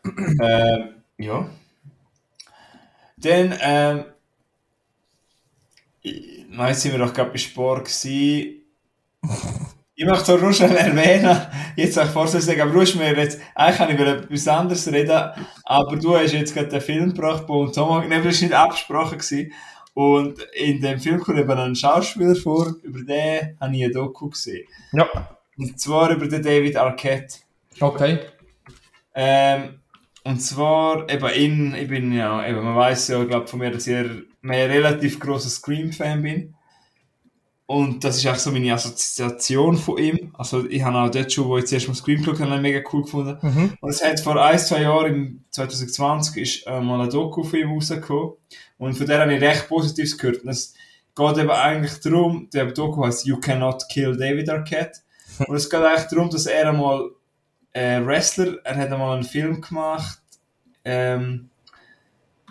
ähm, 0.40 0.94
ja. 1.18 1.48
Dann, 3.16 3.54
ähm, 3.60 4.04
Nein, 6.50 6.74
sind 6.74 6.92
wir 6.92 6.98
doch 6.98 7.14
gerade 7.14 7.30
bei 7.30 7.38
Sport 7.38 7.84
gewesen. 7.86 8.62
Ich 9.96 10.04
möchte 10.04 10.36
nur 10.38 10.52
schnell 10.52 10.76
erwähnen, 10.76 11.40
jetzt 11.76 11.98
auch 11.98 12.06
vorsichtig 12.06 12.46
sagen, 12.46 12.62
aber 12.62 12.72
du 12.72 12.80
hast 12.80 12.96
mir 12.96 13.16
jetzt, 13.16 13.40
eigentlich 13.54 13.76
kann 13.78 13.90
ich 13.90 13.94
über 13.94 14.06
etwas 14.08 14.48
anderes 14.48 14.92
reden, 14.92 15.30
aber 15.64 15.96
du 15.96 16.16
hast 16.16 16.32
jetzt 16.32 16.52
gerade 16.52 16.68
den 16.68 16.80
Film 16.80 17.14
gebracht, 17.14 17.44
wo 17.46 17.68
Thomas, 17.68 18.08
ne, 18.08 18.20
das 18.20 18.24
war 18.24 18.48
nicht 18.48 18.54
abgesprochen 18.54 19.18
gewesen. 19.18 19.52
Und 19.94 20.40
in 20.54 20.80
dem 20.80 20.98
Film 20.98 21.20
kommt 21.20 21.38
eben 21.38 21.50
ein 21.52 21.76
Schauspieler 21.76 22.34
vor, 22.34 22.74
über 22.82 23.02
den 23.04 23.56
habe 23.60 23.76
ich 23.76 23.84
ein 23.84 23.92
Doku 23.92 24.30
gesehen. 24.30 24.66
Ja. 24.92 25.06
Und 25.56 25.78
zwar 25.78 26.10
über 26.10 26.26
den 26.26 26.42
David 26.42 26.76
Arquette. 26.76 27.38
Okay. 27.78 28.18
Ähm, 29.14 29.80
und 30.24 30.40
zwar, 30.40 31.08
eben 31.08 31.28
in, 31.28 31.74
ich 31.74 31.86
bin 31.86 32.12
ja, 32.12 32.44
eben, 32.48 32.64
man 32.64 32.74
weiß 32.74 33.08
ja, 33.08 33.22
glaube 33.22 33.46
von 33.46 33.60
mir, 33.60 33.70
dass 33.70 33.86
ich 33.86 33.94
ein 33.94 34.26
relativ 34.42 35.20
grosser 35.20 35.50
Scream-Fan 35.50 36.22
bin. 36.22 36.54
Und 37.66 38.04
das 38.04 38.18
ist 38.18 38.26
auch 38.26 38.36
so 38.36 38.50
meine 38.50 38.74
Assoziation 38.74 39.78
von 39.78 39.96
ihm. 39.96 40.34
Also, 40.36 40.68
ich 40.68 40.82
habe 40.82 40.98
auch 40.98 41.10
dort 41.10 41.32
schon, 41.32 41.46
wo 41.46 41.56
ich 41.56 41.64
zuerst 41.64 41.88
mal 41.88 41.94
Scream 41.94 42.22
geschaut 42.22 42.40
habe, 42.40 42.60
mega 42.60 42.86
cool 42.92 43.02
gefunden. 43.02 43.38
Mhm. 43.40 43.78
Und 43.80 43.90
es 43.90 44.04
hat 44.04 44.20
vor 44.20 44.42
ein, 44.42 44.58
zwei 44.58 44.82
Jahren, 44.82 45.14
im 45.14 45.44
2020, 45.50 46.42
ist 46.42 46.66
äh, 46.66 46.80
mal 46.80 47.00
ein 47.00 47.08
Doku 47.08 47.42
von 47.42 47.58
ihm 47.58 47.72
rausgekommen. 47.72 48.34
Und 48.76 48.94
von 48.94 49.06
der 49.06 49.20
habe 49.20 49.34
ich 49.34 49.40
recht 49.40 49.68
Positives 49.68 50.18
gehört. 50.18 50.42
Und 50.44 50.50
es 50.50 50.74
geht 51.16 51.38
eben 51.38 51.50
eigentlich 51.50 52.00
darum, 52.00 52.50
der 52.52 52.66
Doku 52.66 53.04
heißt 53.06 53.24
You 53.24 53.38
Cannot 53.40 53.88
Kill 53.88 54.14
David 54.14 54.50
Arquette. 54.50 55.00
Und 55.46 55.56
es 55.56 55.70
geht 55.70 55.80
eigentlich 55.80 56.08
darum, 56.10 56.28
dass 56.28 56.44
er 56.44 56.68
einmal 56.68 57.10
äh, 57.72 58.04
Wrestler, 58.04 58.58
er 58.62 58.76
hat 58.76 58.92
einmal 58.92 59.14
einen 59.14 59.24
Film 59.24 59.60
gemacht, 59.60 60.20
ähm, 60.84 61.48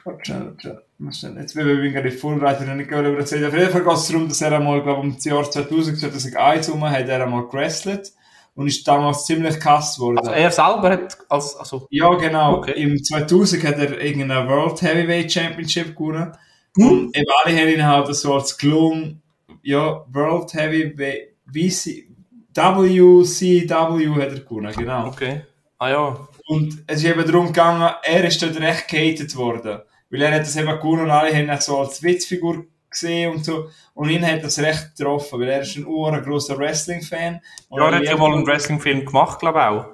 warte 0.03 0.26
schnell, 0.26 0.45
warte 0.45 0.83
jetzt 1.00 1.56
bin 1.56 1.84
ich 1.84 1.94
gerade 1.94 2.12
vorbereitet 2.12 2.68
und 2.68 2.78
nicht 2.78 2.91
über 2.91 3.18
erzählen. 3.18 3.46
Auf 3.46 3.54
jeden 3.54 3.72
Fall 3.72 3.84
geht 3.84 3.94
es 3.94 4.08
darum, 4.08 4.28
dass 4.28 4.41
er 4.41 4.54
einmal, 4.54 4.82
glaube 4.82 5.02
um 5.02 5.16
das 5.16 5.26
Jahr 5.26 5.50
2000, 5.50 6.00
2001 6.00 6.68
herum, 6.68 6.84
hat 6.89 7.08
er 7.08 7.24
einmal 7.24 7.48
gewrestelt 7.48 8.14
und 8.56 8.68
ist 8.68 8.88
damals 8.88 9.26
ziemlich 9.26 9.60
gehasst 9.60 10.00
worden. 10.00 10.20
Also 10.20 10.32
er 10.32 10.52
selber 10.52 10.89
hat, 10.91 11.18
als, 11.30 11.56
also, 11.56 11.88
Ja, 11.89 12.14
genau. 12.16 12.58
Okay. 12.58 12.74
Im 12.74 13.04
2000 13.04 13.64
hat 13.64 13.78
er 13.80 14.00
irgendeine 14.00 14.48
World 14.48 14.82
Heavyweight 14.82 15.32
Championship 15.32 15.96
gewonnen. 15.96 16.32
Hm? 16.78 16.88
Und 16.88 17.18
eben 17.18 17.32
alle 17.44 17.58
haben 17.58 17.70
ihn 17.70 17.86
halt 17.86 18.16
so 18.16 18.34
als 18.36 18.58
gelungen, 18.58 19.22
ja, 19.62 20.06
World 20.12 20.54
Heavyweight, 20.54 21.36
WC, 21.46 22.08
WCW 22.56 24.22
hat 24.22 24.32
er 24.32 24.39
gewonnen, 24.39 24.74
genau. 24.76 25.08
okay. 25.08 25.41
Ah 25.80 25.89
ja. 25.89 26.28
Und 26.48 26.84
es 26.88 27.04
ist 27.04 27.10
eben 27.10 27.26
darum 27.26 27.48
gegangen, 27.48 27.94
er 28.04 28.26
ist 28.26 28.41
dort 28.41 28.60
recht 28.60 28.88
gehatet 28.88 29.36
worden. 29.36 29.82
Weil 30.14 30.22
er 30.22 30.36
hat 30.36 30.41
das 30.41 30.55
eben 30.55 30.68
gewonnen 30.68 31.05
und 31.05 31.09
alle 31.09 31.36
haben 31.36 31.49
ihn 31.49 31.59
so 31.59 31.80
als 31.80 32.03
Witzfigur 32.03 32.66
gesehen 32.88 33.32
und 33.32 33.43
so. 33.43 33.70
Und 33.95 34.11
ihn 34.11 34.24
hat 34.24 34.43
das 34.43 34.59
recht 34.59 34.95
getroffen, 34.95 35.39
weil 35.39 35.49
er 35.49 35.61
ist 35.61 35.76
ein 35.76 35.88
urgrosser 35.88 36.55
Wrestling-Fan. 36.55 37.41
Und 37.70 37.82
Ja, 37.82 37.89
er 37.89 37.95
hat 37.95 38.03
ja 38.03 38.16
mal 38.16 38.32
einen 38.32 38.45
Wrestling-Film 38.45 39.05
gemacht, 39.05 39.39
glaube 39.39 39.57
ich 39.57 39.66
auch. 39.66 39.86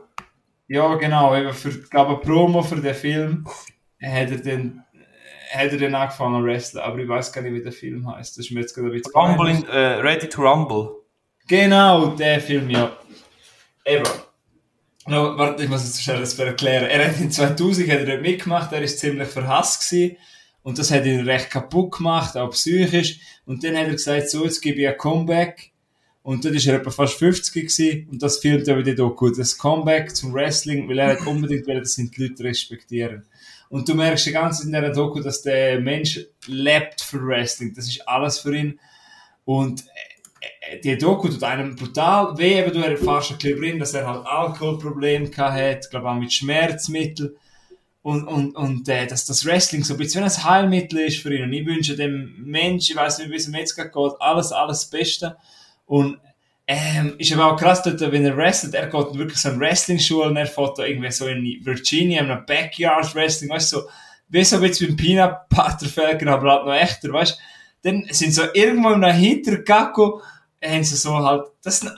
Ja, 0.67 0.95
genau, 0.95 1.33
eben 1.37 1.53
für, 1.53 1.69
glaube 1.69 2.15
ich, 2.15 2.27
Promo 2.27 2.61
für 2.61 2.75
den 2.75 2.93
Film 2.93 3.47
hat 4.03 4.29
er 4.29 4.37
dann, 4.39 4.83
hat 5.53 5.71
er 5.71 5.77
dann 5.77 5.95
angefangen 5.95 6.41
zu 6.41 6.45
wrestlen, 6.45 6.83
aber 6.83 6.97
ich 6.97 7.07
weiß 7.07 7.31
gar 7.31 7.41
nicht, 7.41 7.53
wie 7.53 7.63
der 7.63 7.71
Film 7.71 8.13
heißt. 8.13 8.37
Das 8.37 8.45
ist 8.45 8.51
mir 8.51 8.59
jetzt 8.59 8.75
gerade 8.75 8.89
ein 8.89 8.91
bisschen 8.91 9.13
Rumble 9.13 9.49
in, 9.49 9.65
äh, 9.69 10.01
Ready 10.01 10.27
to 10.27 10.41
Rumble. 10.41 10.97
Genau, 11.47 12.07
der 12.07 12.41
Film, 12.41 12.69
ja. 12.69 12.91
Eben. 13.85 14.03
No, 15.09 15.35
warte, 15.37 15.63
ich 15.63 15.69
muss 15.69 15.83
jetzt 15.83 16.03
schnell 16.03 16.19
das 16.19 16.37
erklären. 16.37 16.85
Er 16.85 17.07
hat 17.07 17.19
in 17.19 17.31
2000 17.31 17.89
hat 17.89 17.99
er 17.99 18.05
dort 18.05 18.21
mitgemacht, 18.21 18.71
er 18.71 18.83
ist 18.83 18.99
ziemlich 18.99 19.27
verhasst 19.27 19.89
gewesen. 19.89 20.17
Und 20.61 20.77
das 20.77 20.91
hat 20.91 21.05
ihn 21.05 21.21
recht 21.21 21.49
kaputt 21.49 21.97
gemacht, 21.97 22.37
auch 22.37 22.51
psychisch. 22.51 23.19
Und 23.45 23.63
dann 23.63 23.75
hat 23.75 23.87
er 23.87 23.93
gesagt, 23.93 24.29
so, 24.29 24.43
jetzt 24.43 24.61
gebe 24.61 24.81
ich 24.81 24.87
ein 24.87 24.97
Comeback. 24.97 25.71
Und 26.21 26.45
dort 26.45 26.53
ist 26.53 26.67
er 26.67 26.75
etwa 26.75 26.91
fast 26.91 27.15
50 27.15 27.53
gewesen. 27.53 28.07
Und 28.11 28.21
das 28.21 28.37
filmt 28.37 28.67
er 28.67 28.77
wieder 28.77 29.09
gut. 29.09 29.39
Das 29.39 29.57
Comeback 29.57 30.15
zum 30.15 30.31
Wrestling, 30.31 30.87
weil 30.87 30.99
er 30.99 31.25
unbedingt 31.25 31.65
will, 31.65 31.79
dass 31.79 31.97
ihn 31.97 32.11
die 32.11 32.27
Leute 32.27 32.43
respektieren. 32.43 33.25
Und 33.69 33.89
du 33.89 33.95
merkst 33.95 34.27
die 34.27 34.31
ganze 34.31 34.59
Zeit 34.59 34.67
in 34.67 34.73
dieser 34.73 34.93
Doku, 34.93 35.21
dass 35.21 35.41
der 35.41 35.79
Mensch 35.79 36.19
lebt 36.45 37.01
für 37.01 37.25
Wrestling. 37.25 37.73
Das 37.73 37.87
ist 37.87 38.07
alles 38.07 38.37
für 38.37 38.55
ihn. 38.55 38.79
Und 39.43 39.85
die 40.83 40.97
Doku 40.97 41.29
tut 41.29 41.43
einem 41.43 41.75
brutal 41.75 42.37
weh, 42.37 42.59
eben 42.59 42.73
du 42.73 42.79
erfährst 42.79 43.31
ein 43.31 43.37
bisschen 43.37 43.59
drin, 43.59 43.79
dass 43.79 43.93
er 43.93 44.07
halt 44.07 44.25
Alkoholprobleme 44.25 45.29
gehabt 45.29 45.59
hat, 45.59 45.89
glaube 45.89 46.09
auch 46.09 46.15
mit 46.15 46.33
Schmerzmitteln. 46.33 47.35
Und, 48.01 48.25
und, 48.27 48.55
und 48.55 48.87
äh, 48.87 49.05
dass 49.07 49.25
das 49.25 49.45
Wrestling 49.45 49.83
so 49.83 49.93
ein 49.93 49.97
bisschen 49.97 50.23
ein 50.23 50.43
Heilmittel 50.43 50.99
ist 50.99 51.21
für 51.21 51.33
ihn. 51.35 51.43
Und 51.43 51.53
ich 51.53 51.65
wünsche 51.65 51.95
dem 51.95 52.33
Mensch, 52.43 52.89
ich 52.89 52.95
weiß 52.95 53.19
nicht, 53.19 53.29
wie 53.29 53.35
es 53.35 53.47
ihm 53.47 53.55
jetzt 53.55 53.75
geht, 53.75 53.91
alles, 54.19 54.51
alles 54.51 54.85
Beste. 54.85 55.35
Und 55.85 56.17
ähm, 56.65 57.15
ist 57.17 57.33
aber 57.33 57.51
auch 57.51 57.57
krass, 57.57 57.81
dort, 57.81 57.99
wenn 57.99 58.25
er 58.25 58.37
wrestelt, 58.37 58.75
er 58.75 58.87
geht 58.87 59.17
wirklich 59.17 59.39
so 59.39 59.49
in 59.49 59.59
Wrestling-Schule 59.59 60.29
und 60.29 60.37
er 60.37 60.45
fährt 60.45 60.77
da 60.77 60.85
irgendwie 60.85 61.11
so 61.11 61.27
in 61.27 61.43
Virginia, 61.63 62.21
in 62.21 62.29
einem 62.29 62.45
Backyard-Wrestling, 62.45 63.49
weißt 63.49 63.73
du, 63.73 63.77
so, 63.77 63.89
wie 64.29 64.43
so 64.43 64.57
ein 64.57 64.61
bisschen 64.61 64.87
wie 64.87 64.91
ein 64.91 64.95
Peanut 64.95 65.49
Butter 65.49 65.89
Falcon, 65.91 66.27
aber 66.27 66.51
halt 66.51 66.65
noch 66.65 66.73
echter, 66.73 67.11
weißt 67.11 67.37
du. 67.37 67.43
Dann 67.83 68.05
sind 68.11 68.33
so 68.33 68.43
irgendwo 68.53 68.89
in 68.89 69.03
einem 69.03 69.17
Hintergacko, 69.17 70.21
haben 70.63 70.83
sie 70.83 70.95
so 70.95 71.15
halt, 71.15 71.45
das 71.63 71.79
sind 71.79 71.91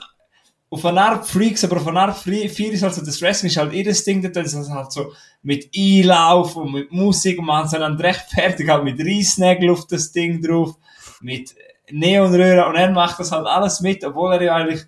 auf 0.72 0.86
eine 0.86 1.02
Art 1.02 1.28
Freaks, 1.28 1.64
aber 1.64 1.76
auf 1.76 1.86
eine 1.86 2.00
Art 2.00 2.16
Free, 2.16 2.48
viel 2.48 2.72
ist 2.72 2.82
halt 2.82 2.94
so, 2.94 3.04
das 3.04 3.20
Wrestling 3.20 3.50
ist 3.50 3.58
halt 3.58 3.74
ihr 3.74 3.92
Ding, 3.92 4.22
dort 4.22 4.36
ist 4.36 4.70
halt 4.70 4.90
so 4.90 5.12
mit 5.42 5.70
Einlauf 5.76 6.56
und 6.56 6.72
mit 6.72 6.90
Musik 6.90 7.38
und 7.38 7.44
man 7.44 7.64
hat 7.64 7.78
dann 7.78 8.00
recht 8.00 8.30
fertig 8.30 8.70
halt 8.70 8.82
mit 8.82 8.98
Reissnägel 8.98 9.68
auf 9.70 9.86
das 9.86 10.12
Ding 10.12 10.40
drauf, 10.40 10.76
mit 11.20 11.54
Neonröhren 11.90 12.70
und 12.70 12.76
er 12.76 12.90
macht 12.90 13.20
das 13.20 13.32
halt 13.32 13.46
alles 13.46 13.82
mit, 13.82 14.02
obwohl 14.02 14.32
er 14.32 14.42
ja 14.42 14.54
eigentlich 14.54 14.86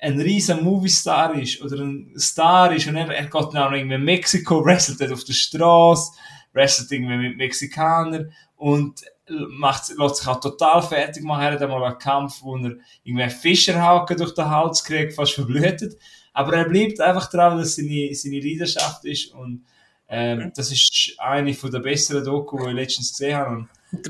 ein 0.00 0.20
riesen 0.20 0.62
Movie-Star 0.62 1.34
ist 1.34 1.62
oder 1.62 1.82
ein 1.82 2.12
Star 2.18 2.70
ist 2.72 2.86
und 2.86 2.96
er, 2.96 3.08
er 3.08 3.24
geht 3.24 3.34
dann 3.34 3.56
auch 3.56 3.72
irgendwie 3.72 3.94
in 3.94 4.04
Mexiko, 4.04 4.62
wrestelt 4.64 5.10
auf 5.10 5.24
der 5.24 5.32
Straße, 5.32 6.12
wrestelt 6.52 6.92
irgendwie 6.92 7.16
mit 7.16 7.36
Mexikanern 7.38 8.32
und 8.56 9.02
macht, 9.50 9.92
lässt 9.96 10.16
sich 10.16 10.26
auch 10.26 10.40
total 10.40 10.82
fertig 10.82 11.22
machen. 11.22 11.42
Er 11.42 11.52
hat 11.52 11.62
einmal 11.62 11.84
einen 11.84 11.98
Kampf, 11.98 12.42
wo 12.42 12.56
er 12.56 12.76
irgendwie 13.04 13.30
Fischerhaken 13.30 14.16
durch 14.16 14.34
den 14.34 14.48
Hals 14.48 14.82
kriegt, 14.84 15.14
fast 15.14 15.34
verblutet. 15.34 15.96
Aber 16.32 16.54
er 16.54 16.68
bleibt 16.68 17.00
einfach 17.00 17.28
dran, 17.30 17.58
dass 17.58 17.76
seine, 17.76 18.14
seine 18.14 18.40
Leidenschaft 18.40 19.04
ist 19.04 19.32
und 19.34 19.64
ähm, 20.08 20.52
das 20.56 20.72
ist 20.72 21.14
eine 21.18 21.52
von 21.52 21.70
der 21.70 21.80
besseren 21.80 22.24
Doku, 22.24 22.58
die 22.58 22.70
ich 22.70 22.74
letztens 22.74 23.10
gesehen 23.10 23.36
habe. 23.36 23.68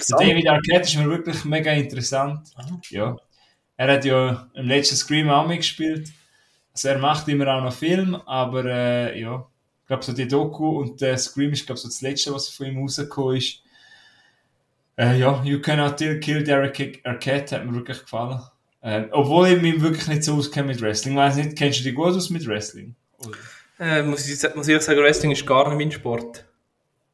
David 0.08 0.48
Arquette 0.48 0.88
ist 0.88 0.96
mir 0.96 1.08
wirklich 1.08 1.44
mega 1.44 1.72
interessant. 1.72 2.50
Ja. 2.90 3.16
Er 3.76 3.92
hat 3.92 4.04
ja 4.04 4.48
im 4.54 4.66
letzten 4.66 4.96
Scream 4.96 5.28
auch 5.28 5.46
mitgespielt. 5.46 6.10
Also 6.72 6.88
er 6.88 6.98
macht 6.98 7.26
immer 7.28 7.48
auch 7.48 7.62
noch 7.62 7.72
Film, 7.72 8.14
aber 8.14 8.64
äh, 8.64 9.20
ja, 9.20 9.46
ich 9.82 9.86
glaube 9.86 10.04
so 10.04 10.12
die 10.12 10.28
Doku 10.28 10.80
und 10.80 11.00
der 11.00 11.18
Scream 11.18 11.52
ist 11.52 11.66
glaube 11.66 11.80
so 11.80 11.88
das 11.88 12.00
letzte, 12.00 12.32
was 12.32 12.48
von 12.48 12.66
ihm 12.66 12.78
rausgekommen 12.78 13.36
ist. 13.36 13.62
Äh, 14.98 15.16
ja, 15.18 15.40
You 15.44 15.60
Cannot 15.60 15.96
Kill 15.96 16.42
Derek 16.42 17.00
Arquette 17.04 17.56
hat 17.56 17.64
mir 17.64 17.74
wirklich 17.74 18.00
gefallen. 18.00 18.40
Äh, 18.80 19.04
obwohl 19.12 19.48
ich 19.48 19.62
mich 19.62 19.80
wirklich 19.80 20.08
nicht 20.08 20.24
so 20.24 20.34
auskenne 20.34 20.68
mit 20.68 20.80
Wrestling. 20.80 21.14
Ich 21.14 21.18
weiss 21.18 21.36
nicht, 21.36 21.56
kennst 21.56 21.80
du 21.80 21.84
dich 21.84 21.94
gut 21.94 22.16
aus 22.16 22.30
mit 22.30 22.46
Wrestling? 22.46 22.94
Äh, 23.78 24.02
muss, 24.02 24.28
ich, 24.28 24.54
muss 24.56 24.66
ich 24.66 24.80
sagen, 24.80 25.00
Wrestling 25.00 25.30
ist 25.30 25.46
gar 25.46 25.68
nicht 25.68 25.78
mein 25.78 25.92
Sport. 25.92 26.44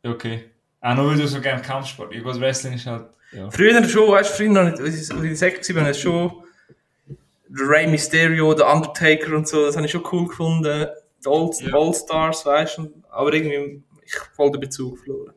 Okay. 0.03 0.45
Auch 0.81 0.95
nur 0.95 1.11
weil 1.11 1.19
du 1.19 1.27
so 1.27 1.41
gerne 1.41 1.61
Kampfsport. 1.61 2.15
Ich 2.15 2.25
weiß, 2.25 2.41
Wrestling 2.41 2.75
ist 2.75 2.87
halt. 2.87 3.07
Ja. 3.33 3.51
Früher 3.51 3.83
schon, 3.89 4.11
weißt 4.11 4.31
du, 4.31 4.35
früher 4.37 4.51
noch 4.51 4.65
nicht, 4.65 4.81
als 4.81 5.11
ich 5.11 5.39
sechs 5.39 5.75
war, 5.75 5.95
schon 5.95 6.33
Rey 7.51 7.87
Mysterio, 7.87 8.55
der 8.55 8.73
Undertaker 8.73 9.37
und 9.37 9.47
so, 9.47 9.67
das 9.67 9.77
habe 9.77 9.87
ich 9.87 9.93
schon 9.93 10.05
cool 10.13 10.29
gefunden. 10.29 10.87
Die 11.23 11.29
Old, 11.29 11.61
Ja. 11.61 11.75
All 11.75 11.95
Stars, 11.95 12.47
weißt 12.47 12.79
du, 12.79 13.03
aber 13.11 13.33
irgendwie, 13.33 13.83
ich 14.05 14.15
habe 14.15 14.31
voll 14.35 14.53
den 14.53 14.61
Bezug 14.61 14.99
verloren. 14.99 15.35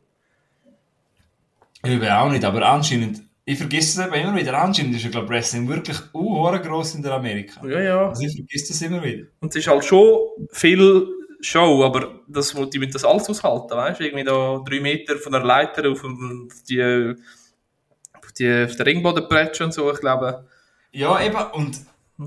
Ich 1.84 2.10
auch 2.10 2.30
nicht, 2.30 2.44
aber 2.44 2.66
anscheinend, 2.68 3.22
ich 3.46 3.58
vergesse 3.58 4.02
es 4.02 4.08
eben 4.08 4.16
immer 4.22 4.36
wieder, 4.36 4.60
anscheinend 4.62 4.96
ist 4.96 5.04
ja, 5.04 5.10
glaube 5.10 5.30
Wrestling 5.30 5.68
wirklich 5.68 5.98
uh, 6.14 6.44
groß 6.52 6.96
in 6.96 7.04
der 7.04 7.14
Amerika. 7.14 7.66
Ja, 7.66 7.80
ja. 7.82 8.10
Also 8.10 8.24
ich 8.24 8.36
vergesse 8.36 8.70
das 8.70 8.82
immer 8.82 9.04
wieder. 9.04 9.28
Und 9.40 9.50
es 9.50 9.56
ist 9.58 9.68
halt 9.68 9.86
schon 9.86 10.18
viel 10.52 11.08
Show, 11.40 11.84
aber 11.84 12.20
das, 12.28 12.56
die 12.74 12.80
mit 12.80 12.94
das 12.96 13.06
alles 13.06 13.30
aushalten, 13.30 13.76
weißt 13.78 14.00
du, 14.00 14.06
irgendwie 14.06 14.24
da 14.24 14.62
drei 14.68 14.80
Meter 14.80 15.18
von 15.18 15.32
der 15.32 15.44
Leiter 15.44 15.90
auf, 15.90 16.02
dem- 16.02 16.48
auf 16.52 16.64
die, 16.68 16.82
auf 16.84 18.32
die, 18.34 18.66
auf 18.66 18.76
den 18.76 18.82
Ringboden 18.86 19.26
und 19.62 19.74
so, 19.74 19.92
ich 19.92 20.00
glaube, 20.00 20.46
Ja, 20.92 21.22
eben, 21.22 21.38
und, 21.54 21.78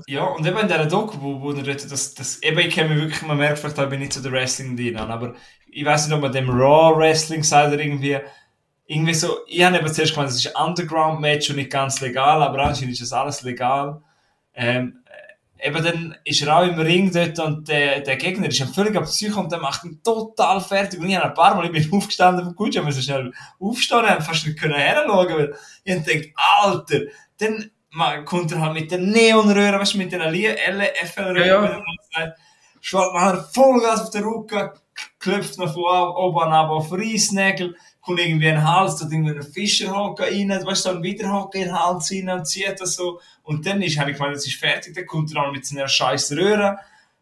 ja, 0.07 0.23
und 0.23 0.45
eben 0.47 0.57
in 0.59 0.67
dieser 0.67 0.85
Doku, 0.85 1.17
wo, 1.21 1.41
wo 1.41 1.51
er 1.51 1.63
dort 1.63 1.91
das, 1.91 2.13
das, 2.15 2.41
eben, 2.41 2.59
ich 2.59 2.73
kenne 2.73 2.89
mich 2.95 3.03
wirklich, 3.03 3.21
man 3.23 3.37
merkt 3.37 3.59
vielleicht, 3.59 3.77
ich 3.77 3.89
bin 3.89 3.99
nicht 3.99 4.13
so 4.13 4.21
der 4.21 4.31
Wrestling 4.31 4.75
drin, 4.77 4.97
aber 4.97 5.35
ich 5.69 5.85
weiß 5.85 6.07
nicht, 6.07 6.15
ob 6.15 6.21
man 6.21 6.31
dem 6.31 6.49
Raw 6.49 6.97
Wrestling 6.97 7.43
sagt 7.43 7.73
oder 7.73 7.81
irgendwie, 7.83 8.17
irgendwie 8.85 9.13
so, 9.13 9.39
ich 9.47 9.63
habe 9.63 9.77
eben 9.77 9.93
zuerst 9.93 10.13
gemeint, 10.13 10.29
das 10.29 10.43
ist 10.43 10.55
ein 10.55 10.67
Underground-Match 10.67 11.49
und 11.49 11.55
nicht 11.57 11.71
ganz 11.71 12.01
legal, 12.01 12.43
aber 12.43 12.59
anscheinend 12.59 12.93
ist 12.93 13.01
das 13.01 13.13
alles 13.13 13.41
legal. 13.41 14.01
Ähm, 14.53 15.01
eben 15.63 15.83
dann 15.83 16.17
ist 16.25 16.41
er 16.41 16.57
auch 16.57 16.63
im 16.63 16.79
Ring 16.79 17.11
dort 17.11 17.39
und 17.39 17.67
der, 17.67 18.01
der 18.01 18.17
Gegner 18.17 18.47
ist 18.47 18.59
ja 18.59 18.65
völlig 18.65 18.95
ab 18.95 19.05
Psycho 19.05 19.39
und 19.39 19.51
der 19.51 19.59
macht 19.59 19.83
ihn 19.83 20.01
total 20.03 20.59
fertig. 20.59 20.99
Und 20.99 21.09
ich 21.09 21.15
habe 21.15 21.27
ein 21.27 21.33
paar 21.33 21.55
Mal, 21.55 21.65
ich 21.65 21.71
bin 21.71 21.93
aufgestanden 21.97 22.45
vom 22.45 22.55
Kutsch, 22.55 22.77
aber 22.77 22.91
so 22.91 23.01
schnell 23.01 23.31
aufstehen, 23.59 24.05
ich 24.17 24.25
fast 24.25 24.45
nicht 24.45 24.59
können 24.59 24.75
herschauen, 24.75 25.29
weil 25.29 25.55
ich 25.83 25.95
hab 25.95 26.05
gedacht, 26.05 26.29
Alter, 26.61 26.99
dann 27.37 27.71
man, 27.91 28.25
kommt 28.25 28.51
er 28.51 28.61
halt 28.61 28.73
mit 28.73 28.91
den 28.91 29.11
Neonröhren, 29.11 29.79
weißt 29.79 29.93
du, 29.93 29.97
mit 29.97 30.11
den 30.11 30.21
FL-Röhren, 30.21 31.37
Ja, 31.37 31.63
ja. 31.63 32.33
wie 32.81 33.13
man 33.13 33.45
Vollgas 33.53 34.01
auf 34.01 34.09
den 34.09 34.23
Rücken, 34.23 34.69
klopft 35.19 35.57
noch 35.57 35.73
von 35.73 35.83
oben 35.83 36.51
ab 36.51 36.69
auf 36.69 36.91
Reissnägel, 36.91 37.75
kommt 38.01 38.19
irgendwie 38.19 38.47
in 38.47 38.55
den 38.55 38.67
Hals, 38.67 38.97
tut 38.97 39.11
irgendwie 39.11 39.31
einen 39.31 39.43
Fischerhaken 39.43 40.25
rein, 40.25 40.65
weißt 40.65 40.85
du, 40.85 40.93
so 40.93 41.03
Widerhaken 41.03 41.61
in 41.61 41.67
den 41.67 41.79
Hals 41.79 42.11
rein 42.11 42.29
und 42.29 42.45
zieht 42.45 42.79
das 42.79 42.95
so. 42.95 43.19
Und 43.43 43.65
dann 43.65 43.81
ist, 43.81 43.99
habe 43.99 44.11
ich 44.11 44.17
gemeint, 44.17 44.35
jetzt 44.35 44.47
ist 44.47 44.59
fertig, 44.59 44.95
dann 44.95 45.05
kommt 45.05 45.33
er 45.33 45.43
auch 45.43 45.51
mit 45.51 45.65
seiner 45.65 45.87
scheiß 45.87 46.31
Röhre 46.33 46.77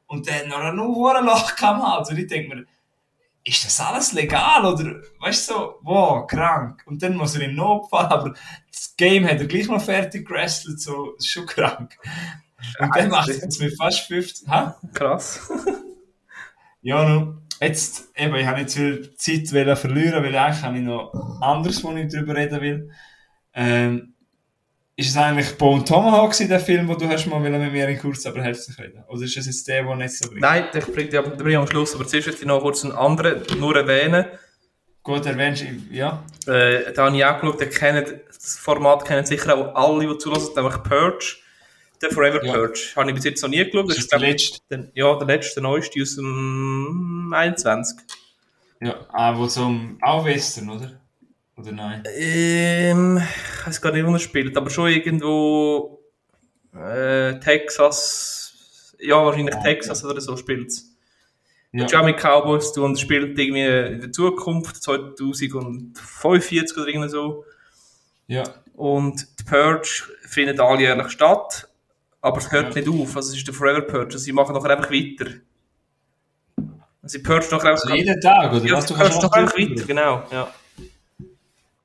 und 0.07 0.29
dann 0.29 0.47
noch 0.49 0.59
ein 0.59 0.79
hoher 0.79 1.21
Loch 1.21 1.51
am 1.61 1.83
Hals. 1.83 2.09
Und 2.09 2.17
ich 2.17 2.27
denke 2.27 2.55
mir, 2.55 2.65
ist 3.43 3.65
das 3.65 3.79
alles 3.79 4.13
legal 4.13 4.65
oder, 4.65 5.01
weißt 5.19 5.49
du, 5.49 5.53
so, 5.53 5.79
wow, 5.81 6.27
krank. 6.27 6.83
Und 6.85 7.01
dann 7.01 7.15
muss 7.15 7.35
er 7.35 7.41
in 7.41 7.55
Notfall, 7.55 8.05
aber 8.05 8.33
das 8.71 8.95
Game 8.95 9.25
hat 9.25 9.39
er 9.39 9.45
gleich 9.45 9.67
noch 9.67 9.81
fertig 9.81 10.27
gewrestelt, 10.27 10.79
so, 10.79 11.13
das 11.15 11.25
ist 11.25 11.31
schon 11.31 11.45
krank. 11.45 11.97
Und 12.79 12.95
dann 12.95 13.09
macht 13.09 13.29
er 13.29 13.47
es 13.47 13.59
mit 13.59 13.75
fast 13.77 14.01
50, 14.01 14.47
ha? 14.47 14.77
Krass. 14.93 15.49
Ja, 16.81 17.07
nun, 17.07 17.41
jetzt, 17.59 18.09
eben, 18.15 18.35
ich 18.35 18.45
habe 18.45 18.61
nicht 18.61 18.71
viel 18.71 19.15
Zeit 19.15 19.53
wollen 19.53 19.75
verlieren, 19.75 20.23
weil 20.23 20.35
eigentlich 20.35 20.63
habe 20.63 20.77
ich 20.77 20.83
noch 20.83 21.13
anderes, 21.41 21.83
wo 21.83 21.91
ich 21.95 22.11
darüber 22.11 22.35
reden 22.35 22.61
will. 22.61 22.91
Ähm, 23.53 24.13
ist 24.95 25.11
es 25.11 25.17
eigentlich 25.17 25.57
Bone 25.57 25.83
Tomahawk 25.85 26.31
gewesen, 26.31 26.49
der 26.49 26.59
Film, 26.59 26.87
wo 26.89 26.93
du 26.93 27.07
hast 27.07 27.25
mal 27.27 27.39
mit 27.39 27.71
mir 27.71 27.87
in 27.87 27.97
kurz 27.99 28.25
aber 28.25 28.43
herzlich 28.43 28.77
reden? 28.77 29.03
Oder 29.07 29.23
ist 29.23 29.37
es 29.37 29.45
jetzt 29.45 29.67
der, 29.67 29.83
der 29.83 29.95
nicht 29.95 30.17
so 30.17 30.27
bringt? 30.27 30.41
Nein, 30.41 30.65
ich 30.73 30.85
bringe 30.85 31.09
dich 31.09 31.21
bring 31.37 31.55
am 31.55 31.67
Schluss, 31.67 31.95
aber 31.95 32.05
zuerst 32.05 32.27
möchte 32.27 32.41
ich 32.41 32.47
noch 32.47 32.59
kurz 32.59 32.83
einen 32.83 32.93
anderen 32.93 33.43
nur 33.59 33.75
erwähnen. 33.77 34.25
Gut, 35.01 35.25
erwähnst 35.25 35.63
du, 35.63 35.95
ja. 35.95 36.23
Äh, 36.47 36.91
da 36.93 37.05
habe 37.05 37.15
ich 37.15 37.23
auch 37.23 37.39
geschaut, 37.39 37.61
der 37.61 37.69
kennt, 37.69 38.13
das 38.27 38.57
Format 38.57 39.05
kennen 39.05 39.25
sicher 39.25 39.55
auch 39.55 39.73
alle, 39.73 40.05
die 40.05 40.17
zulassen, 40.17 40.51
nämlich 40.55 40.83
Purge. 40.83 41.37
Der 42.01 42.11
Forever 42.11 42.43
Ja. 42.45 42.53
Purge. 42.53 42.79
Habe 42.95 43.09
ich 43.09 43.15
bis 43.15 43.25
jetzt 43.25 43.41
noch 43.41 43.49
nie 43.49 43.63
geschaut. 43.63 43.89
Das 43.89 43.97
ist 43.97 44.11
der 44.11 44.19
letzte. 44.19 44.59
der, 44.69 44.89
ja, 44.93 45.15
der 45.17 45.27
letzte, 45.27 45.55
der 45.55 45.63
neueste 45.63 46.01
aus 46.01 46.15
dem 46.15 47.33
21. 47.35 47.97
Ja, 48.81 49.05
ah, 49.09 49.37
wo 49.37 49.45
zum, 49.47 49.97
auch 50.01 50.23
Western, 50.25 50.69
oder? 50.69 50.91
Oder 51.57 51.71
nein? 51.73 52.03
Ähm, 52.15 53.21
ich 53.59 53.67
weiß 53.67 53.81
gar 53.81 53.91
nicht, 53.91 54.05
wo 54.05 54.13
er 54.13 54.19
spielt, 54.19 54.55
aber 54.55 54.69
schon 54.69 54.89
irgendwo 54.89 55.99
äh, 56.73 57.37
Texas, 57.39 58.95
ja, 58.99 59.15
wahrscheinlich 59.25 59.55
Ah, 59.55 59.61
Texas 59.61 60.05
oder 60.05 60.21
so 60.21 60.37
spielt 60.37 60.67
es. 60.69 60.85
Ja. 61.71 61.85
Ja. 61.87 62.01
mit 62.03 62.17
Cowboys 62.17 62.71
zu 62.73 62.83
und 62.83 62.97
spielt 62.99 63.37
irgendwie 63.37 63.65
in 63.65 64.01
der 64.01 64.11
Zukunft, 64.11 64.81
2045 64.81 66.77
oder 66.77 66.87
irgendwie 66.87 67.09
so. 67.09 67.45
Ja. 68.27 68.43
Und 68.73 69.27
die 69.39 69.43
Purge 69.43 70.03
findet 70.21 70.59
alljährlich 70.59 71.09
statt, 71.09 71.68
aber 72.21 72.37
es 72.37 72.51
hört 72.51 72.75
nicht 72.75 72.87
auf. 72.87 73.15
Also 73.15 73.31
es 73.31 73.37
ist 73.37 73.47
der 73.47 73.53
Forever 73.53 73.81
Purge. 73.81 74.05
Also 74.05 74.17
sie 74.19 74.31
machen 74.33 74.53
nachher 74.55 74.71
einfach 74.77 74.91
weiter. 74.91 75.31
Also 77.01 77.17
sie 77.17 77.23
purge 77.23 77.47
nachher 77.51 77.71
einfach, 77.71 77.83
Also 77.85 77.95
jeden 77.95 78.19
Tag, 78.21 78.53
oder 78.53 78.65
ja, 78.65 78.73
was? 78.73 78.85
Du 78.85 78.93
kannst 78.93 79.21
nachher 79.21 79.41
einfach 79.41 79.57
weiter, 79.57 79.85
genau. 79.85 80.23
Ja. 80.31 80.53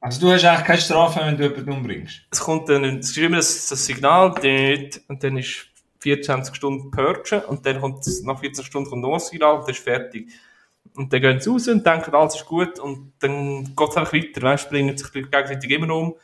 Also 0.01 0.21
du 0.21 0.33
hast 0.33 0.45
eigentlich 0.45 0.67
keine 0.67 0.81
Strafe, 0.81 1.21
wenn 1.25 1.37
du 1.39 1.45
jemanden 1.45 1.73
umbringst. 1.73 2.23
Es 2.31 2.41
kommt 2.41 2.69
dann, 2.69 2.85
es 2.99 3.11
ist 3.11 3.17
immer 3.19 3.37
das, 3.37 3.69
das 3.69 3.87
Signal 3.87 4.33
und 5.09 5.23
dann 5.25 5.39
ist 5.39 5.67
24 6.01 6.55
Stunden 6.55 6.91
Purgen 6.91 7.41
und 7.45 7.65
dann 7.65 7.81
kommt 7.81 8.07
es- 8.07 8.23
nach 8.23 8.39
14 8.39 8.65
Stunden 8.65 8.91
kommt 8.91 9.03
noch 9.03 9.15
ein 9.15 9.21
Signal 9.21 9.55
und 9.55 9.63
dann 9.63 9.71
ist 9.71 9.83
fertig. 9.83 10.29
Und 10.95 11.11
dann 11.13 11.23
gehen 11.23 11.41
sie 11.41 11.49
raus 11.49 11.67
und 11.69 11.87
denken, 11.87 12.15
alles 12.15 12.35
ist 12.35 12.45
gut 12.45 12.79
und 12.79 13.15
dann 13.21 13.75
geht 13.75 13.89
es 13.89 13.97
einfach 13.97 14.13
weiter, 14.13 14.43
weißt, 14.43 14.69
bringen 14.69 14.97
sich 14.99 15.09
die 15.09 15.21
Leute 15.21 15.31
gegenseitig 15.31 15.71
immer 15.71 15.95
um. 15.95 16.15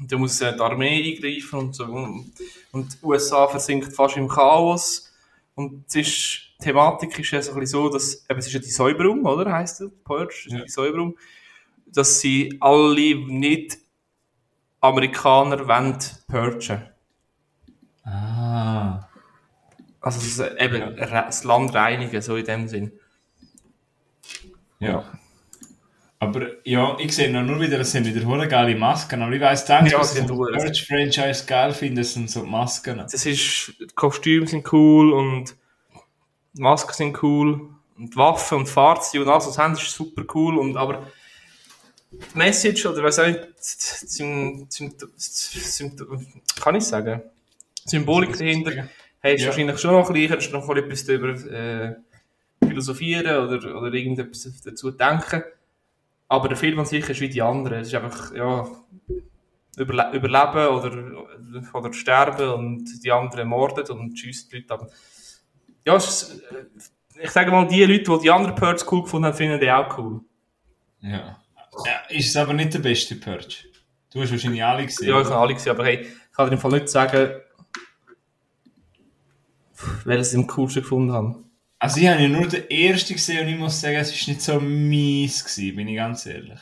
Und 0.00 0.10
dann 0.10 0.20
muss 0.20 0.38
die 0.38 0.44
Armee 0.46 1.12
eingreifen 1.14 1.58
und 1.58 1.74
so. 1.74 1.84
Und 1.84 2.32
die 2.72 3.04
USA 3.04 3.46
versinkt 3.46 3.94
fast 3.94 4.16
im 4.16 4.28
Chaos. 4.28 5.12
Und 5.54 5.84
es 5.88 5.94
ist, 5.94 6.40
die 6.58 6.64
Thematik 6.64 7.18
ist 7.18 7.30
ja 7.30 7.42
so 7.42 7.52
ein 7.52 7.60
bisschen 7.60 7.82
so, 7.82 7.88
dass, 7.90 8.24
eben, 8.28 8.38
es 8.38 8.46
ist 8.46 8.52
ja 8.54 8.60
die 8.60 8.70
Säuberung, 8.70 9.24
oder? 9.26 9.52
Heißt 9.52 9.80
das? 9.80 9.90
Purge, 10.04 10.46
Ja. 10.46 10.64
die 10.64 10.70
Säuberung. 10.70 11.16
Dass 11.86 12.20
sie 12.20 12.56
alle 12.60 13.14
nicht 13.26 13.78
Amerikaner 14.80 15.68
wollen 15.68 15.98
purgen. 16.28 16.88
Ah. 18.04 19.06
Also 20.00 20.18
es 20.18 20.38
ist, 20.38 20.60
eben 20.60 20.96
das 20.96 21.44
Land 21.44 21.74
reinigen, 21.74 22.22
so 22.22 22.36
in 22.36 22.44
dem 22.46 22.68
Sinn. 22.68 22.92
Ja. 24.78 25.04
Aber 26.22 26.48
ja, 26.66 26.96
ich 27.00 27.14
sehe 27.16 27.32
noch 27.32 27.42
nur 27.42 27.58
wieder, 27.60 27.78
das 27.78 27.92
sind 27.92 28.04
wieder 28.06 28.24
hure 28.26 28.46
geile 28.46 28.76
Masken. 28.76 29.22
Aber 29.22 29.32
ich 29.32 29.40
weiss, 29.40 29.64
danke, 29.64 29.90
Ja, 29.92 29.98
was 29.98 30.12
sie 30.12 30.20
ich 30.20 30.28
hure. 30.30 30.52
Purge-Franchise 30.52 31.46
geil 31.46 31.72
finde, 31.72 32.02
das 32.02 32.12
sind 32.12 32.30
so 32.30 32.42
die 32.44 32.50
Masken. 32.50 32.98
Das 32.98 33.24
ist, 33.24 33.72
die 33.80 33.86
Kostüme 33.94 34.46
sind 34.46 34.70
cool 34.70 35.12
und 35.14 35.56
die 36.52 36.60
Masken 36.60 36.92
sind 36.92 37.22
cool 37.22 37.70
und 37.96 38.12
die 38.12 38.16
Waffen 38.16 38.58
und 38.58 38.68
Fahrzeuge 38.68 39.24
und 39.24 39.30
alles, 39.30 39.46
was 39.46 39.56
haben, 39.56 39.72
ist 39.72 39.90
super 39.90 40.22
cool. 40.34 40.58
Und, 40.58 40.76
aber 40.76 41.06
die 42.12 42.38
Message, 42.38 42.84
oder 42.84 43.02
was 43.02 43.18
auch 43.18 43.34
Sym, 43.56 44.66
Sym, 44.68 44.92
Sym, 45.16 45.96
kann 46.60 46.74
ich 46.74 46.84
sagen, 46.84 47.22
die 47.86 47.90
Symbolik 47.90 48.36
dahinter, 48.36 48.88
hey, 49.20 49.36
ist 49.36 49.40
Ja. 49.40 49.46
wahrscheinlich 49.48 49.78
schon 49.78 49.92
noch 49.92 50.12
gleich, 50.12 50.28
du 50.48 50.52
noch 50.52 50.68
etwas 50.76 51.04
darüber 51.06 51.28
äh, 51.50 51.94
philosophieren 52.62 53.46
oder, 53.48 53.74
oder 53.74 53.92
irgendetwas 53.94 54.48
dazu 54.62 54.90
denken. 54.90 55.44
Aber 56.30 56.46
der 56.46 56.56
Film 56.56 56.78
an 56.78 56.86
sich 56.86 57.08
ist 57.08 57.20
wie 57.20 57.28
die 57.28 57.42
anderen. 57.42 57.80
Es 57.80 57.88
ist 57.88 57.94
einfach, 57.96 58.32
ja, 58.32 58.64
überle 59.76 60.12
überleben 60.12 60.68
oder, 60.68 61.74
oder 61.74 61.92
sterben 61.92 62.50
und 62.50 63.04
die 63.04 63.10
anderen 63.10 63.48
morden 63.48 63.84
und 63.90 64.16
schiessen 64.16 64.48
die 64.48 64.58
Leute 64.58 64.74
ab. 64.74 64.90
Ja, 65.84 65.96
ist, 65.96 66.40
äh, 66.52 67.20
ich 67.20 67.30
sage 67.30 67.50
mal, 67.50 67.66
die 67.66 67.82
Leute, 67.82 68.04
die 68.04 68.18
die 68.22 68.30
anderen 68.30 68.54
Purge 68.54 68.84
cool 68.92 69.02
gefunden 69.02 69.26
haben, 69.26 69.36
finden 69.36 69.58
die 69.58 69.72
auch 69.72 69.98
cool. 69.98 70.20
Ja. 71.00 71.36
ja. 71.84 72.00
Ist 72.10 72.28
es 72.28 72.36
aber 72.36 72.52
nicht 72.52 72.74
der 72.74 72.78
beste 72.78 73.16
Purge. 73.16 73.64
Du 74.12 74.22
hast 74.22 74.30
wahrscheinlich 74.30 74.62
alle 74.62 74.86
gesehen. 74.86 75.08
Ja, 75.08 75.20
ich 75.20 75.26
habe 75.26 75.36
alle 75.36 75.54
gesehen, 75.54 75.72
aber 75.72 75.84
hey, 75.84 76.02
ich 76.02 76.32
kann 76.32 76.46
dir 76.46 76.52
im 76.52 76.60
Fall 76.60 76.70
nicht 76.70 76.88
sagen, 76.88 77.40
welches 80.04 80.32
ich 80.32 80.38
am 80.38 80.46
coolsten 80.46 80.82
gefunden 80.82 81.12
habe. 81.12 81.42
Also 81.80 81.98
ich 82.00 82.06
habe 82.08 82.22
ja 82.22 82.28
nur 82.28 82.46
den 82.46 82.70
ersten 82.70 83.14
gesehen 83.14 83.46
und 83.46 83.52
ich 83.54 83.58
muss 83.58 83.80
sagen, 83.80 83.96
es 83.96 84.10
war 84.12 84.32
nicht 84.34 84.42
so 84.42 84.60
mies 84.60 85.42
gewesen, 85.44 85.76
bin 85.76 85.88
ich 85.88 85.96
ganz 85.96 86.26
ehrlich. 86.26 86.58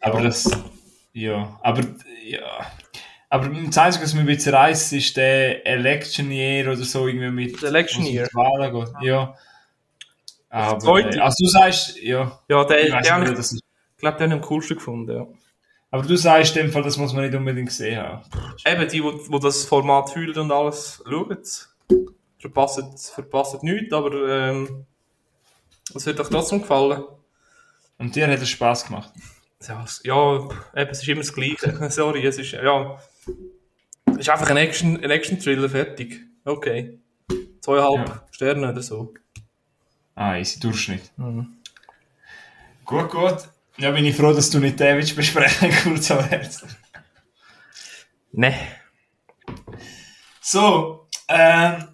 Aber 0.00 0.22
das, 0.22 0.50
ja, 1.12 1.58
aber, 1.62 1.82
ja. 2.24 2.66
Aber 3.28 3.48
das 3.48 3.78
Einzige, 3.78 4.04
was 4.04 4.14
mir 4.14 4.20
ein 4.20 4.26
bisschen 4.26 4.54
reißt, 4.54 4.92
ist 4.92 5.16
der 5.16 5.64
Election 5.64 6.32
Year 6.32 6.66
oder 6.72 6.82
so 6.82 7.06
irgendwie 7.06 7.30
mit... 7.30 7.62
Election 7.62 8.04
Year. 8.04 8.26
die 8.28 8.34
Wahlen 8.34 8.72
geht. 8.74 8.94
Ja. 9.02 9.36
Aber, 10.48 10.78
zweite- 10.80 11.18
äh, 11.18 11.20
also 11.20 11.44
du 11.44 11.48
sagst, 11.50 11.96
ja, 12.02 12.40
Ja, 12.48 12.64
der, 12.64 12.82
ich 12.82 12.90
der, 12.90 13.18
nicht, 13.18 13.30
ich, 13.30 13.36
das 13.36 13.52
ist, 13.52 13.62
ich 13.62 14.00
glaube, 14.00 14.18
den 14.18 14.30
habe 14.32 14.40
ich 14.40 14.42
am 14.42 14.48
coolsten 14.48 14.76
gefunden, 14.78 15.14
ja. 15.16 15.26
aber 15.92 16.02
du 16.02 16.16
sagst 16.16 16.56
in 16.56 16.66
dem 16.66 16.72
Fall, 16.72 16.82
das 16.82 16.96
muss 16.96 17.12
man 17.12 17.24
nicht 17.24 17.36
unbedingt 17.36 17.68
gesehen 17.68 18.00
haben. 18.02 18.24
Eben, 18.66 18.88
die, 18.88 19.00
die, 19.00 19.30
die 19.32 19.40
das 19.40 19.64
Format 19.64 20.10
fühlen 20.10 20.36
und 20.36 20.50
alles, 20.50 21.00
schauen 21.08 21.38
es. 22.40 22.42
Verpassen, 22.42 22.96
verpassen 22.96 23.60
nichts, 23.62 23.92
aber 23.92 24.12
ähm, 24.28 24.86
es 25.94 26.06
wird 26.06 26.20
euch 26.20 26.28
trotzdem 26.28 26.60
gefallen. 26.62 27.04
Und 27.98 28.16
dir 28.16 28.26
hat 28.28 28.40
es 28.40 28.48
Spass 28.48 28.86
gemacht. 28.86 29.12
Ja, 29.66 29.84
es- 29.84 30.00
ja 30.04 30.36
eben, 30.74 30.90
es 30.90 31.02
ist 31.02 31.08
immer 31.08 31.20
das 31.20 31.32
Gleiche. 31.32 31.90
Sorry, 31.90 32.24
es 32.26 32.38
ist, 32.38 32.52
ja, 32.52 32.98
es 34.06 34.16
ist 34.18 34.28
einfach 34.30 34.48
ein 34.50 34.56
Action, 34.56 34.96
ein 35.02 35.10
Action-Thriller, 35.10 35.68
fertig. 35.68 36.20
Okay. 36.44 36.98
Zweieinhalb 37.60 38.08
Ja. 38.08 38.26
Sterne 38.30 38.70
oder 38.72 38.82
so. 38.82 39.12
Ah, 40.14 40.36
easy, 40.38 40.58
Durchschnitt. 40.60 41.10
Mhm. 41.18 41.56
Gut, 42.86 43.10
gut. 43.10 43.36
Ja, 43.76 43.90
bin 43.92 44.04
ich 44.06 44.16
froh, 44.16 44.32
dass 44.32 44.50
du 44.50 44.58
nicht 44.58 44.80
den 44.80 44.96
willst 44.96 45.14
besprechen 45.14 45.70
kurz 45.82 46.10
am 46.10 46.24
Herzen. 46.24 46.68
Ne. 48.32 48.54
So, 50.40 51.06
ähm, 51.28 51.88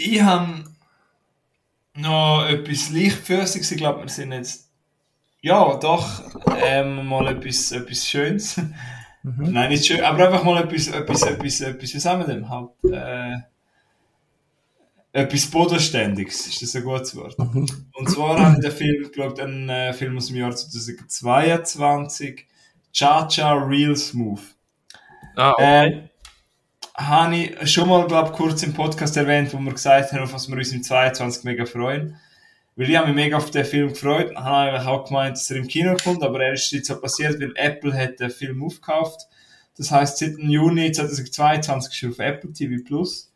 ich 0.00 0.22
habe 0.22 0.64
noch 1.94 2.46
etwas 2.48 2.90
Leichtfüßiges. 2.90 3.72
Ich 3.72 3.78
glaube, 3.78 4.02
wir 4.02 4.08
sind 4.08 4.32
jetzt, 4.32 4.70
ja, 5.40 5.76
doch, 5.76 6.22
ähm, 6.62 7.06
mal 7.06 7.26
etwas, 7.28 7.72
etwas 7.72 8.08
Schönes. 8.08 8.60
Nein, 9.22 9.68
nicht 9.68 9.86
schön, 9.86 10.00
aber 10.02 10.26
einfach 10.26 10.44
mal 10.44 10.62
etwas, 10.62 10.88
etwas, 10.88 11.22
etwas, 11.22 11.60
etwas, 11.60 11.94
wie 11.94 11.98
sagen 11.98 12.20
wir 12.20 12.26
denn? 12.26 12.48
Halt, 12.48 12.70
äh, 12.84 13.36
etwas 15.12 15.50
Bodenständiges, 15.50 16.46
ist 16.46 16.62
das 16.62 16.76
ein 16.76 16.84
gutes 16.84 17.14
Wort? 17.16 17.36
Und 17.38 18.10
zwar 18.10 18.38
habe 18.38 18.54
ich 18.54 18.60
den 18.60 18.72
Film 18.72 19.10
geschaut, 19.10 19.40
einen 19.40 19.68
äh, 19.68 19.92
Film 19.92 20.16
aus 20.16 20.28
dem 20.28 20.36
Jahr 20.36 20.54
2022, 20.54 22.46
Cha-Cha 22.92 23.52
Real 23.52 23.96
Smooth. 23.96 24.40
Ah, 25.36 25.50
okay. 25.50 25.86
Ähm, 25.86 26.09
habe 27.08 27.36
ich 27.36 27.72
schon 27.72 27.88
mal, 27.88 28.06
glaube 28.06 28.32
kurz 28.32 28.62
im 28.62 28.74
Podcast 28.74 29.16
erwähnt, 29.16 29.52
wo 29.54 29.58
wir 29.58 29.72
gesagt 29.72 30.12
haben, 30.12 30.22
auf 30.22 30.32
was 30.32 30.48
wir 30.48 30.56
uns 30.56 30.72
im 30.72 30.82
22 30.82 31.44
mega 31.44 31.64
freuen. 31.64 32.16
Weil 32.76 32.90
ich 32.90 32.96
habe 32.96 33.08
mich 33.08 33.16
mega 33.16 33.36
auf 33.36 33.50
den 33.50 33.64
Film 33.64 33.88
gefreut. 33.88 34.30
Ich 34.30 34.38
habe 34.38 34.70
eigentlich 34.70 34.86
auch 34.86 35.04
gemeint, 35.06 35.36
dass 35.36 35.50
er 35.50 35.56
im 35.56 35.66
Kino 35.66 35.96
kommt, 36.02 36.22
aber 36.22 36.42
er 36.42 36.52
ist 36.52 36.70
jetzt 36.72 36.88
so 36.88 37.00
passiert, 37.00 37.40
weil 37.40 37.52
Apple 37.56 37.92
hat 37.92 38.20
den 38.20 38.30
Film 38.30 38.62
aufgekauft. 38.62 39.22
Das 39.76 39.90
heißt, 39.90 40.18
seit 40.18 40.36
dem 40.36 40.50
Juni 40.50 40.92
2022 40.92 41.92
ist 41.92 42.02
er 42.02 42.10
auf 42.10 42.18
Apple 42.18 42.52
TV 42.52 42.82
Plus. 42.84 43.32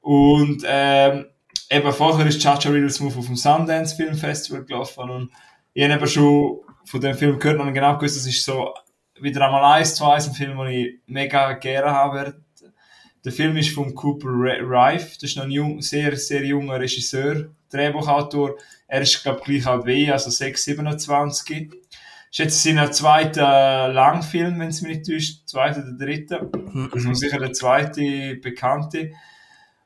Und 0.00 0.62
ähm, 0.66 1.26
eben 1.70 1.92
vorher 1.92 2.26
ist 2.26 2.40
Chacha 2.40 2.68
Reels 2.68 3.00
Move 3.00 3.18
auf 3.18 3.26
dem 3.26 3.36
Sundance 3.36 3.96
Film 3.96 4.14
Festival 4.14 4.64
gelaufen 4.64 5.10
und 5.10 5.30
ich 5.72 5.82
habe 5.82 5.94
eben 5.94 6.06
schon 6.06 6.60
von 6.84 7.00
dem 7.00 7.16
Film 7.16 7.38
gehört 7.38 7.60
und 7.60 7.72
genau 7.72 7.96
gewusst, 7.96 8.16
das 8.16 8.26
ist 8.26 8.44
so 8.44 8.72
wieder 9.20 9.46
einmal 9.46 9.78
eins 9.78 9.94
zu 9.94 10.04
eins 10.04 10.28
ein 10.28 10.34
Film, 10.34 10.58
den 10.58 10.68
ich 10.68 11.00
mega 11.06 11.54
gerne 11.54 11.90
habe. 11.90 12.43
Der 13.24 13.32
Film 13.32 13.56
ist 13.56 13.70
von 13.70 13.94
Cooper 13.94 14.28
Rife, 14.28 15.14
das 15.14 15.30
ist 15.30 15.36
noch 15.36 15.44
ein 15.44 15.50
jung, 15.50 15.80
sehr, 15.80 16.14
sehr 16.16 16.44
junger 16.44 16.78
Regisseur, 16.78 17.46
Drehbuchautor. 17.70 18.56
Er 18.86 19.00
ist, 19.00 19.22
glaube 19.22 19.38
ich, 19.40 19.44
gleich 19.44 19.66
alt 19.66 19.86
wie 19.86 20.12
also 20.12 20.28
6, 20.28 20.62
27. 20.62 21.72
Ist 22.30 22.38
jetzt 22.38 22.62
sein 22.62 22.92
zweiter 22.92 23.88
Langfilm, 23.88 24.58
wenn 24.60 24.68
es 24.68 24.82
mich 24.82 24.98
nicht 24.98 25.06
täuscht, 25.06 25.46
zweiter 25.46 25.82
oder 25.82 25.96
dritter. 25.96 26.50
Also 26.92 27.14
sicher 27.14 27.38
der 27.38 27.52
zweite 27.52 28.36
bekannte. 28.36 29.12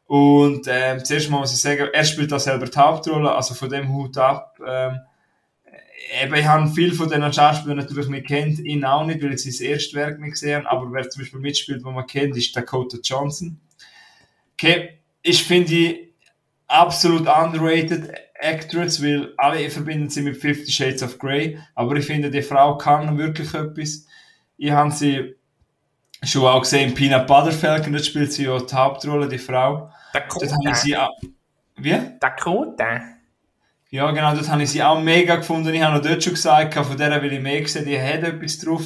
Und 0.07 0.67
ähm, 0.67 1.05
zuerst 1.05 1.31
mal 1.31 1.39
muss 1.39 1.53
ich 1.53 1.61
sagen, 1.61 1.89
er 1.93 2.05
spielt 2.05 2.33
da 2.33 2.39
selber 2.39 2.67
die 2.67 2.79
Hauptrolle, 2.79 3.35
also 3.35 3.55
von 3.55 3.69
dem 3.69 3.93
Hut 3.93 4.17
ab. 4.17 4.59
Ähm, 4.67 4.99
eben, 6.23 6.35
ich 6.35 6.45
habe 6.47 6.69
viel 6.69 6.95
von 6.95 7.09
den 7.09 7.33
Schauspielern 7.33 7.79
natürlich 7.79 8.09
nicht 8.09 8.27
kennt, 8.27 8.59
ihn 8.61 8.85
auch 8.85 9.05
nicht, 9.05 9.23
weil 9.23 9.35
ich 9.35 9.43
sein 9.43 9.67
erstes 9.67 9.95
Werk 9.95 10.19
nicht 10.21 10.33
gesehen 10.33 10.65
habe, 10.65 10.71
aber 10.71 10.93
wer 10.93 11.09
zum 11.09 11.23
Beispiel 11.23 11.41
mitspielt, 11.41 11.85
wo 11.85 11.91
man 11.91 12.07
kennt, 12.07 12.37
ist 12.37 12.57
Dakota 12.57 12.99
Johnson. 13.03 13.61
Okay, 14.55 14.99
ich 15.23 15.45
finde 15.45 15.69
die 15.69 16.15
absolut 16.67 17.27
underrated 17.27 18.13
Actress, 18.35 19.03
weil 19.03 19.33
alle 19.37 19.69
verbinden 19.71 20.09
sie 20.09 20.23
mit 20.23 20.37
Fifty 20.37 20.71
Shades 20.71 21.03
of 21.03 21.19
Grey, 21.19 21.59
aber 21.75 21.97
ich 21.97 22.07
finde, 22.07 22.31
die 22.31 22.43
Frau 22.43 22.77
kann 22.77 23.19
wirklich 23.19 23.53
etwas. 23.55 24.07
Ich 24.57 24.71
habe 24.71 24.91
sie 24.91 25.35
schon 26.23 26.47
auch 26.47 26.61
gesehen 26.63 26.91
in 26.91 26.95
Peanut 26.95 27.27
Butter 27.27 27.53
Falcon, 27.53 27.93
dort 27.93 28.07
spielt 28.07 28.33
sie 28.33 28.45
ja 28.45 28.59
die 28.59 28.75
Hauptrolle, 28.75 29.29
die 29.29 29.39
Frau. 29.39 29.91
Dakota. 30.13 30.47
Dort 30.47 30.53
habe 30.59 30.71
ich 30.71 30.77
sie 30.77 30.97
auch... 30.97 31.11
Wie? 31.77 31.97
Dakota. 32.21 33.18
Ja, 33.91 34.11
genau, 34.11 34.35
dort 34.35 34.49
habe 34.49 34.63
ich 34.63 34.71
sie 34.71 34.83
auch 34.83 35.01
mega 35.01 35.37
gefunden. 35.37 35.73
Ich 35.73 35.83
habe 35.83 35.97
noch 35.97 36.03
dort 36.03 36.23
schon 36.23 36.35
gesagt, 36.35 36.75
von 36.75 36.97
der 36.97 37.23
will 37.23 37.33
ich 37.33 37.41
mehr 37.41 37.67
sehen, 37.67 37.87
die 37.87 37.99
hat 37.99 38.23
etwas 38.23 38.59
drauf. 38.59 38.83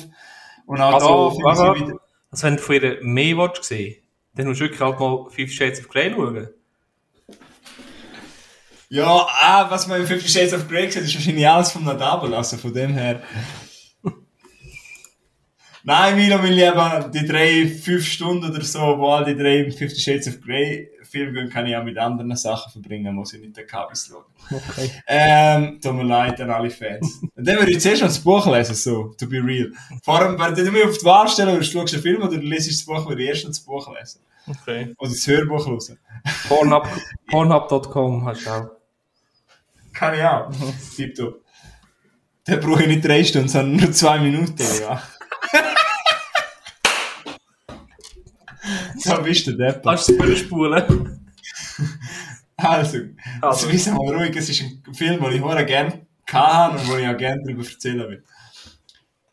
Und 0.66 0.80
auch 0.80 0.94
Also, 0.94 1.30
da 1.30 1.30
finde 1.30 1.50
ich 1.50 1.56
sie 1.56 1.84
wieder... 1.86 2.00
also 2.30 2.46
wenn 2.46 2.56
du 2.56 2.62
von 2.62 2.74
ihr 2.76 2.98
mehr 3.02 3.36
willst 3.36 3.64
sehen, 3.64 3.96
dann 4.34 4.46
musst 4.46 4.60
du 4.60 4.64
wirklich 4.64 4.80
halt 4.80 5.00
mal 5.00 5.26
Fifty 5.30 5.54
Shades 5.54 5.80
of 5.80 5.88
Grey 5.88 6.12
schauen. 6.12 6.48
Ja, 8.90 9.26
ah, 9.40 9.70
was 9.70 9.88
man 9.88 10.02
in 10.02 10.06
Fifty 10.06 10.28
Shades 10.28 10.54
of 10.54 10.68
Grey 10.68 10.90
sieht, 10.90 11.02
ist 11.02 11.14
wahrscheinlich 11.14 11.48
alles 11.48 11.72
vom 11.72 11.84
Nadabel, 11.84 12.32
also 12.34 12.56
von 12.56 12.72
dem 12.72 12.94
her. 12.94 13.22
Nein, 15.84 16.14
Milo, 16.14 16.38
mein 16.38 16.52
Lieber, 16.52 17.10
die 17.12 17.26
drei, 17.26 17.66
fünf 17.66 18.06
Stunden 18.06 18.48
oder 18.48 18.62
so, 18.62 18.78
wo 18.78 19.08
all 19.08 19.24
die 19.24 19.36
drei 19.36 19.62
im 19.62 19.72
Fifty 19.72 19.98
Shades 19.98 20.28
of 20.28 20.40
Grey 20.40 20.91
Film 21.12 21.34
gehen, 21.34 21.50
kann 21.50 21.66
ich 21.66 21.76
auch 21.76 21.84
mit 21.84 21.98
anderen 21.98 22.34
Sachen 22.34 22.72
verbringen, 22.72 23.14
muss 23.14 23.34
ich 23.34 23.40
nicht 23.40 23.56
den 23.56 23.66
Kabis 23.66 24.08
schauen. 24.08 24.24
Okay. 24.50 24.90
Ähm, 25.06 25.78
tut 25.80 25.94
mir 25.94 26.04
leid 26.04 26.40
an 26.40 26.50
alle 26.50 26.70
Fans. 26.70 27.20
Und 27.36 27.46
dann 27.46 27.58
würde 27.58 27.70
ich 27.70 27.80
zuerst 27.80 28.00
noch 28.00 28.08
das 28.08 28.18
Buch 28.18 28.46
lesen, 28.46 28.74
so, 28.74 29.14
to 29.18 29.28
be 29.28 29.36
real. 29.36 29.70
Vor 30.02 30.18
allem, 30.18 30.38
wenn 30.38 30.54
du 30.54 30.70
mich 30.70 30.84
auf 30.84 30.98
die 30.98 31.04
Wahl 31.04 31.28
stellen 31.28 31.52
würdest, 31.52 31.72
schaust 31.72 31.92
du 31.92 31.96
einen 31.96 32.02
Film 32.02 32.22
oder 32.22 32.36
du 32.36 32.46
liest 32.46 32.70
das 32.70 32.84
Buch, 32.84 33.06
würde 33.06 33.22
ich 33.22 33.28
erst 33.28 33.44
noch 33.44 33.50
das 33.50 33.60
Buch 33.60 33.94
lesen. 33.94 34.20
Okay. 34.48 34.94
Oder 34.98 35.10
das 35.10 35.26
Hörbuch 35.26 35.66
hören. 35.66 35.98
Pornhub, 36.48 36.88
Pornhub.com 37.30 38.26
hast 38.26 38.46
du 38.46 38.50
auch. 38.50 38.70
Kann 39.92 40.14
ich 40.14 40.22
auch. 40.22 40.50
Tipptopp. 40.96 41.42
Dann 42.44 42.60
brauche 42.60 42.82
ich 42.82 42.88
nicht 42.88 43.06
drei 43.06 43.22
Stunden, 43.22 43.48
sondern 43.48 43.76
nur 43.76 43.92
zwei 43.92 44.18
Minuten, 44.18 44.64
ja. 44.80 45.00
so 49.02 49.22
bist 49.22 49.46
du 49.46 49.52
Depp. 49.52 49.82
Kannst 49.82 50.08
du 50.08 50.22
es 50.22 50.38
spulen? 50.38 51.18
Also, 52.56 52.98
Also. 53.40 53.66
also. 53.66 53.72
wissen 53.72 53.94
mal 53.94 54.14
ruhig, 54.14 54.36
es 54.36 54.48
ist 54.48 54.62
ein 54.62 54.94
Film, 54.94 55.20
den 55.20 55.32
ich 55.32 55.42
sehr 55.42 55.64
gerne 55.64 56.06
kann 56.24 56.76
und 56.76 56.88
wo 56.88 56.96
ich 56.96 57.08
auch 57.08 57.16
gerne 57.16 57.42
darüber 57.42 57.64
erzählen 57.64 58.08
will. 58.08 58.22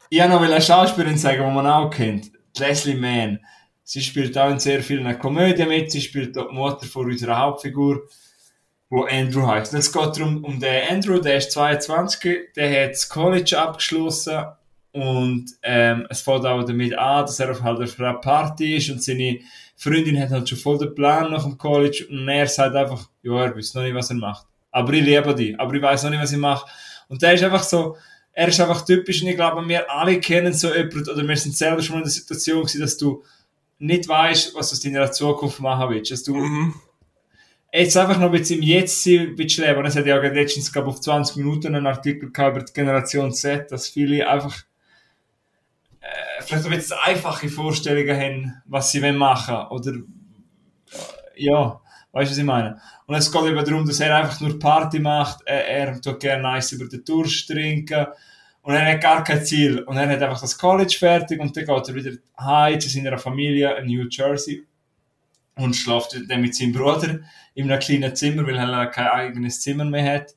Ich 0.09 0.19
wollte 0.19 0.33
noch 0.33 0.41
eine 0.41 0.59
Schauspielerin 0.59 1.17
sagen, 1.17 1.45
die 1.45 1.53
man 1.53 1.67
auch 1.67 1.91
kennt. 1.91 2.31
Leslie 2.57 2.95
Mann. 2.95 3.39
Sie 3.83 4.01
spielt 4.01 4.35
auch 4.37 4.49
in 4.49 4.59
sehr 4.59 4.81
vielen 4.81 5.19
Komödien 5.19 5.67
mit. 5.67 5.91
Sie 5.91 6.01
spielt 6.01 6.35
auch 6.39 6.49
die 6.49 6.55
Mutter 6.55 6.87
von 6.87 7.05
unserer 7.05 7.37
Hauptfigur, 7.37 8.07
wo 8.89 9.03
Andrew 9.03 9.45
heißt. 9.45 9.73
Es 9.75 9.91
geht 9.91 10.17
darum, 10.17 10.43
um 10.43 10.59
den 10.59 10.89
Andrew, 10.89 11.19
der 11.19 11.37
ist 11.37 11.51
22, 11.51 12.53
der 12.55 12.85
hat 12.85 12.91
das 12.91 13.09
College 13.09 13.59
abgeschlossen 13.59 14.43
und 14.91 15.45
ähm, 15.63 16.07
es 16.09 16.21
fängt 16.21 16.45
auch 16.45 16.63
damit 16.63 16.97
an, 16.97 17.25
dass 17.25 17.39
er 17.39 17.51
auf 17.51 17.61
halt 17.61 17.81
auf 17.81 17.99
einer 17.99 18.15
Party 18.15 18.77
ist 18.77 18.89
und 18.89 19.03
seine 19.03 19.39
Freundin 19.75 20.19
hat 20.19 20.29
halt 20.31 20.49
schon 20.49 20.57
voll 20.57 20.77
den 20.77 20.95
Plan 20.95 21.31
nach 21.31 21.43
dem 21.43 21.57
College 21.57 22.07
und 22.09 22.27
er 22.27 22.47
sagt 22.47 22.75
einfach, 22.75 23.07
ja, 23.21 23.43
er 23.45 23.55
weiß 23.55 23.75
noch 23.75 23.83
nicht, 23.83 23.93
was 23.95 24.09
er 24.09 24.15
macht. 24.17 24.45
Aber 24.71 24.91
ich 24.93 25.03
liebe 25.03 25.33
dich, 25.35 25.59
aber 25.59 25.73
ich 25.73 25.81
weiß 25.81 26.03
noch 26.03 26.09
nicht, 26.11 26.21
was 26.21 26.31
ich 26.31 26.37
mache. 26.37 26.67
Und 27.07 27.21
der 27.21 27.33
ist 27.33 27.43
einfach 27.43 27.63
so, 27.63 27.95
er 28.33 28.47
ist 28.47 28.59
einfach 28.59 28.83
typisch 28.85 29.21
und 29.21 29.29
ich 29.29 29.35
glaube, 29.35 29.67
wir 29.67 29.89
alle 29.91 30.19
kennen 30.19 30.53
so 30.53 30.73
jemanden 30.73 31.09
oder 31.09 31.27
wir 31.27 31.35
sind 31.37 31.55
selber 31.55 31.81
schon 31.81 31.95
mal 31.95 31.99
in 31.99 32.05
der 32.05 32.11
Situation 32.11 32.61
gewesen, 32.61 32.81
dass 32.81 32.97
du 32.97 33.23
nicht 33.79 34.07
weißt, 34.07 34.55
was 34.55 34.69
du 34.69 34.73
aus 34.73 34.79
deiner 34.81 35.11
Zukunft 35.11 35.59
machen 35.59 35.89
willst. 35.89 36.11
Dass 36.11 36.23
du 36.23 36.35
Mhm. 36.35 36.73
jetzt 37.71 37.95
einfach 37.97 38.17
noch 38.17 38.27
ein 38.27 38.31
bisschen 38.31 38.59
im 38.59 38.63
Jetzt 38.63 39.03
sein 39.03 39.33
willst 39.35 39.57
leben. 39.57 39.77
Und 39.79 39.85
es 39.85 39.95
hat 39.95 40.05
ja 40.05 40.17
auch 40.17 40.23
letztens, 40.23 40.71
glaube 40.71 40.89
ich, 40.89 40.95
auf 40.95 41.01
20 41.01 41.37
Minuten 41.37 41.75
einen 41.75 41.87
Artikel 41.87 42.31
gehabt 42.31 42.57
über 42.57 42.65
die 42.65 42.73
Generation 42.73 43.31
Z, 43.33 43.71
dass 43.71 43.87
viele 43.89 44.27
einfach 44.27 44.63
vielleicht 46.41 46.65
ein 46.65 46.71
bisschen 46.71 46.97
einfache 47.03 47.49
Vorstellungen 47.49 48.17
haben, 48.17 48.61
was 48.65 48.91
sie 48.91 49.01
wollen 49.01 49.17
machen 49.17 49.55
Oder 49.69 49.91
äh, 49.91 51.43
ja, 51.43 51.79
weißt 52.11 52.29
du, 52.29 52.31
was 52.31 52.37
ich 52.37 52.43
meine? 52.43 52.79
Und 53.05 53.15
es 53.15 53.31
geht 53.31 53.43
eben 53.43 53.65
darum, 53.65 53.85
dass 53.85 53.99
er 53.99 54.15
einfach 54.15 54.39
nur 54.41 54.59
Party 54.59 54.99
macht, 54.99 55.39
er, 55.45 55.67
er 55.67 56.01
tut 56.01 56.19
gerne 56.19 56.43
nice 56.43 56.73
über 56.73 56.87
den 56.87 57.03
Durst 57.03 57.47
trinken 57.47 58.07
und 58.61 58.73
er 58.73 58.93
hat 58.93 59.01
gar 59.01 59.23
kein 59.23 59.43
Ziel. 59.43 59.79
Und 59.79 59.97
er 59.97 60.09
hat 60.09 60.21
einfach 60.21 60.41
das 60.41 60.57
College 60.57 60.95
fertig 60.97 61.39
und 61.39 61.55
dann 61.55 61.65
geht 61.65 61.87
er 61.87 61.95
wieder 61.95 62.11
heim 62.39 62.79
zu 62.79 62.89
seiner 62.89 63.17
Familie 63.17 63.75
in 63.77 63.87
New 63.87 64.07
Jersey 64.09 64.65
und 65.55 65.75
schläft 65.75 66.19
dann 66.27 66.41
mit 66.41 66.55
seinem 66.55 66.73
Bruder 66.73 67.19
in 67.53 67.69
einem 67.69 67.79
kleinen 67.79 68.15
Zimmer, 68.15 68.45
weil 68.45 68.57
er 68.57 68.87
kein 68.87 69.07
eigenes 69.07 69.61
Zimmer 69.61 69.85
mehr 69.85 70.13
hat. 70.13 70.35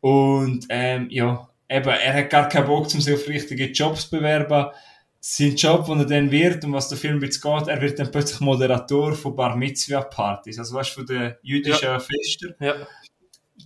Und 0.00 0.66
ähm, 0.68 1.08
ja, 1.10 1.48
eben, 1.68 1.88
er 1.88 2.14
hat 2.14 2.30
gar 2.30 2.48
keinen 2.48 2.66
Bock, 2.66 2.84
um 2.94 3.00
sich 3.00 3.14
auf 3.14 3.28
richtige 3.28 3.66
Jobs 3.66 4.08
zu 4.08 4.16
bewerben. 4.16 4.70
Sein 5.28 5.56
Job, 5.56 5.86
den 5.86 5.98
er 5.98 6.06
dann 6.06 6.30
wird 6.30 6.64
und 6.64 6.72
was 6.72 6.88
der 6.88 6.98
Film 6.98 7.20
jetzt 7.20 7.42
geht, 7.42 7.66
er 7.66 7.80
wird 7.80 7.98
dann 7.98 8.12
plötzlich 8.12 8.38
Moderator 8.38 9.12
von 9.12 9.34
Bar 9.34 9.56
Mitzvah 9.56 10.02
Partys, 10.02 10.56
also 10.60 10.76
weißt 10.76 10.90
du, 10.90 10.94
von 10.94 11.06
den 11.06 11.34
jüdischen 11.42 11.98
Festen. 11.98 12.54
Ja. 12.60 12.74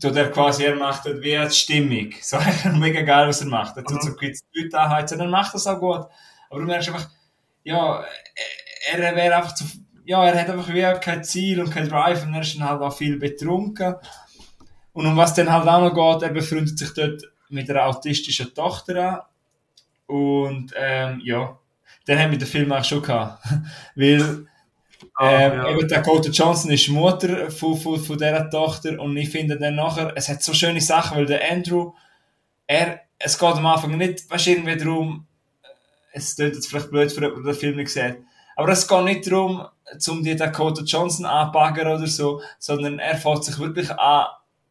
Tut 0.00 0.16
er 0.16 0.30
quasi, 0.30 0.64
er 0.64 0.76
macht 0.76 1.04
das 1.04 1.20
wie 1.20 1.36
die 1.36 1.54
Stimmung. 1.54 2.14
So, 2.22 2.38
mega 2.78 3.02
geil, 3.02 3.28
was 3.28 3.42
er 3.42 3.48
macht. 3.48 3.76
Er 3.76 3.84
tut 3.84 4.02
so 4.02 4.14
gewisse 4.14 4.42
Leute 4.54 4.80
anheizen, 4.80 5.20
er 5.20 5.28
macht 5.28 5.52
das 5.52 5.66
auch 5.66 5.78
gut. 5.78 6.06
Aber 6.48 6.60
du 6.60 6.66
merkst 6.66 6.88
einfach, 6.88 7.10
ja, 7.62 8.06
er, 8.92 8.98
er 8.98 9.16
wäre 9.16 9.36
einfach 9.36 9.54
zu, 9.54 9.64
ja, 10.06 10.24
er 10.24 10.40
hat 10.40 10.48
einfach 10.48 10.72
wie 10.72 11.00
kein 11.00 11.22
Ziel 11.24 11.60
und 11.60 11.70
kein 11.70 11.90
Drive 11.90 12.24
und 12.24 12.32
er 12.32 12.40
ist 12.40 12.56
dann 12.56 12.66
halt 12.70 12.80
auch 12.80 12.96
viel 12.96 13.18
betrunken. 13.18 13.96
Und 14.94 15.04
um 15.04 15.14
was 15.14 15.34
dann 15.34 15.52
halt 15.52 15.68
auch 15.68 15.82
noch 15.82 15.94
geht, 15.94 16.26
er 16.26 16.32
befreundet 16.32 16.78
sich 16.78 16.94
dort 16.94 17.22
mit 17.50 17.68
einer 17.68 17.84
autistischen 17.84 18.54
Tochter 18.54 18.96
an. 18.96 19.20
Und, 20.10 20.72
ähm, 20.76 21.20
ja, 21.24 21.58
den 22.08 22.18
haben 22.18 22.30
wir 22.32 22.38
den 22.38 22.48
Film 22.48 22.72
auch 22.72 22.84
schon 22.84 23.02
gehabt. 23.02 23.44
Weil, 23.94 24.46
Ah, 25.14 25.30
ähm, 25.30 25.52
ja. 25.52 25.70
eben 25.70 25.88
Dakota 25.88 26.30
Johnson 26.30 26.70
ist 26.70 26.88
Mutter 26.88 27.50
von, 27.50 27.76
von, 27.76 27.98
von 27.98 28.18
dieser 28.18 28.50
Tochter 28.50 28.98
und 28.98 29.16
ich 29.16 29.30
finde 29.30 29.58
dann 29.58 29.74
nachher, 29.74 30.12
es 30.14 30.28
hat 30.28 30.42
so 30.42 30.52
schöne 30.52 30.80
Sachen, 30.80 31.16
weil 31.16 31.26
der 31.26 31.50
Andrew, 31.50 31.92
er, 32.66 33.00
es 33.18 33.38
geht 33.38 33.54
am 33.54 33.66
Anfang 33.66 33.96
nicht, 33.96 34.30
weißt 34.30 34.48
irgendwie 34.48 34.76
darum, 34.76 35.26
es 36.12 36.36
klingt 36.36 36.54
jetzt 36.54 36.68
vielleicht 36.68 36.90
blöd 36.90 37.12
für 37.12 37.22
jemanden, 37.22 37.44
der 37.44 37.52
den 37.52 37.60
Film 37.60 37.76
nicht 37.76 37.90
sieht, 37.90 38.18
aber 38.56 38.72
es 38.72 38.86
geht 38.86 39.04
nicht 39.04 39.30
darum, 39.30 39.66
um 40.08 40.22
die 40.22 40.36
Dakota 40.36 40.82
Johnson 40.82 41.26
anzubaggern 41.26 41.96
oder 41.96 42.06
so, 42.06 42.42
sondern 42.58 42.98
er 42.98 43.16
fängt 43.16 43.44
sich 43.44 43.58
wirklich 43.58 43.90
an, 43.90 44.26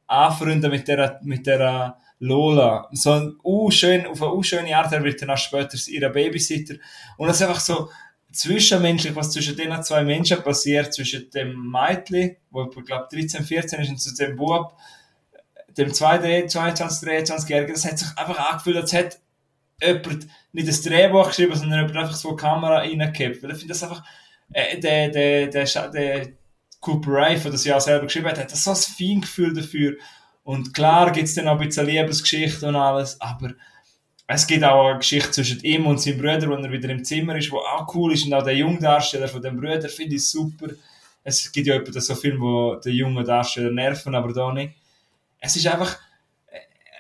anfreunden 0.08 0.72
mit 0.72 0.88
der, 0.88 1.20
mit 1.24 1.46
der 1.48 1.98
Lola. 2.20 2.88
So 2.92 3.12
ein, 3.12 3.36
uh, 3.44 3.72
schön, 3.72 4.06
auf 4.06 4.22
eine 4.22 4.34
uh, 4.34 4.44
schöne 4.44 4.76
Art, 4.76 4.92
er 4.92 5.04
wird 5.04 5.22
dann 5.22 5.30
auch 5.30 5.38
später 5.38 5.78
ihre 5.88 6.10
Babysitter. 6.10 6.76
Und 7.18 7.30
es 7.30 7.38
ist 7.38 7.48
einfach 7.48 7.60
so, 7.60 7.90
zwischenmenschlich, 8.32 9.16
was 9.16 9.32
zwischen 9.32 9.56
den 9.56 9.84
zwei 9.84 10.04
Menschen 10.04 10.42
passiert, 10.44 10.94
zwischen 10.94 11.30
dem 11.32 11.72
Mädchen, 11.72 12.38
wo 12.52 12.64
ich 12.64 12.86
glaube 12.86 13.08
13, 13.12 13.44
14 13.44 13.82
ist, 13.82 13.90
und 13.90 14.00
zu 14.00 14.14
dem 14.16 14.36
Bub, 14.36 14.76
dem 15.78 15.94
22, 15.94 17.08
23-Jährigen, 17.08 17.74
das 17.74 17.86
hat 17.86 18.00
sich 18.00 18.18
einfach 18.18 18.52
angefühlt, 18.52 18.78
als 18.78 18.94
hätte 18.94 19.18
jemand 19.82 20.28
nicht 20.52 20.68
das 20.68 20.82
Drehbuch 20.82 21.28
geschrieben, 21.28 21.56
sondern 21.56 21.80
jemand 21.80 21.98
einfach 21.98 22.16
so 22.16 22.30
eine 22.30 22.38
Kamera 22.38 22.78
reingekippt. 22.80 23.42
Weil 23.42 23.52
ich 23.52 23.58
finde 23.58 23.74
das 23.74 23.84
einfach 23.84 24.04
äh, 24.52 24.80
der, 24.80 25.10
der, 25.10 25.48
der, 25.48 25.90
der 25.90 26.28
Cooper 26.82 27.12
Rife, 27.12 27.44
der 27.44 27.52
das 27.52 27.66
ja 27.66 27.80
selber 27.80 28.06
geschrieben 28.06 28.28
hat, 28.28 28.40
hat 28.40 28.52
so 28.52 28.72
ein 28.72 28.76
Feingefühl 28.76 29.54
dafür. 29.54 29.96
Und 30.50 30.74
klar 30.74 31.12
gibt 31.12 31.28
es 31.28 31.36
dann 31.36 31.47
auch 31.47 31.60
ein 31.60 31.68
bisschen 31.68 31.86
Liebesgeschichte 31.86 32.68
und 32.68 32.76
alles, 32.76 33.22
aber 33.22 33.52
es 34.26 34.47
gibt 34.47 34.64
auch 34.64 34.88
eine 34.88 34.97
Geschichte 34.97 35.30
zwischen 35.30 35.60
ihm 35.60 35.86
und 35.86 36.02
seinem 36.02 36.18
Bruder, 36.18 36.50
wenn 36.50 36.64
er 36.64 36.72
wieder 36.72 36.89
im 36.89 37.06
Zimmer 37.06 37.36
ist, 37.36 37.52
wo 37.52 37.60
auch 37.60 37.93
cool 37.93 38.14
ist. 38.14 38.26
Und 38.26 38.34
auch 38.34 38.41
der 38.41 38.56
Jungdarsteller 38.56 39.28
von 39.28 39.43
dem 39.43 39.58
Bruder 39.58 39.88
finde 39.88 40.16
ich 40.16 40.28
super. 40.28 40.70
Es 41.24 41.52
gibt 41.52 41.68
ja 41.68 41.76
etwa 41.76 42.02
so 42.02 42.16
Filme, 42.16 42.39
wo 42.39 42.76
der 42.84 42.93
junge 42.93 43.24
Darsteller 43.24 43.70
nerven, 43.70 44.16
aber 44.16 44.34
da 44.34 44.52
nicht. 44.52 44.74
Es 45.39 45.56
ist 45.56 45.68
einfach 45.68 46.00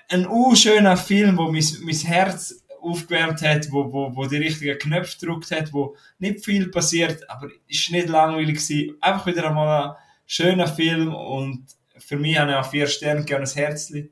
ein 0.09 0.27
unschöner 0.27 0.95
Film, 0.95 1.35
wo 1.35 1.51
mein, 1.51 1.65
mein 1.81 1.95
Herz 1.95 2.53
aufgewärmt 2.79 3.41
hat, 3.41 3.71
wo, 3.71 3.91
wo, 3.91 4.15
wo 4.15 4.27
die 4.27 4.37
richtigen 4.37 4.77
Knöpfe 4.77 5.17
gedrückt 5.19 5.49
hat, 5.49 5.73
wo 5.73 5.95
nicht 6.19 6.45
viel 6.45 6.69
passiert, 6.69 7.27
aber 7.27 7.47
ist 7.67 7.89
nicht 7.89 8.09
langweilig 8.09 8.59
gewesen. 8.59 8.95
Einfach 9.01 9.25
wieder 9.25 9.47
einmal 9.47 9.89
ein 9.89 9.95
schöner 10.27 10.67
Film 10.67 11.15
und 11.15 11.78
für 11.99 12.17
mich 12.17 12.37
habe 12.37 12.51
ich 12.51 12.57
auch 12.57 12.69
vier 12.69 12.87
Sterne 12.87 13.21
gegeben, 13.21 13.43
ein 13.43 13.49
Herzli. 13.53 14.11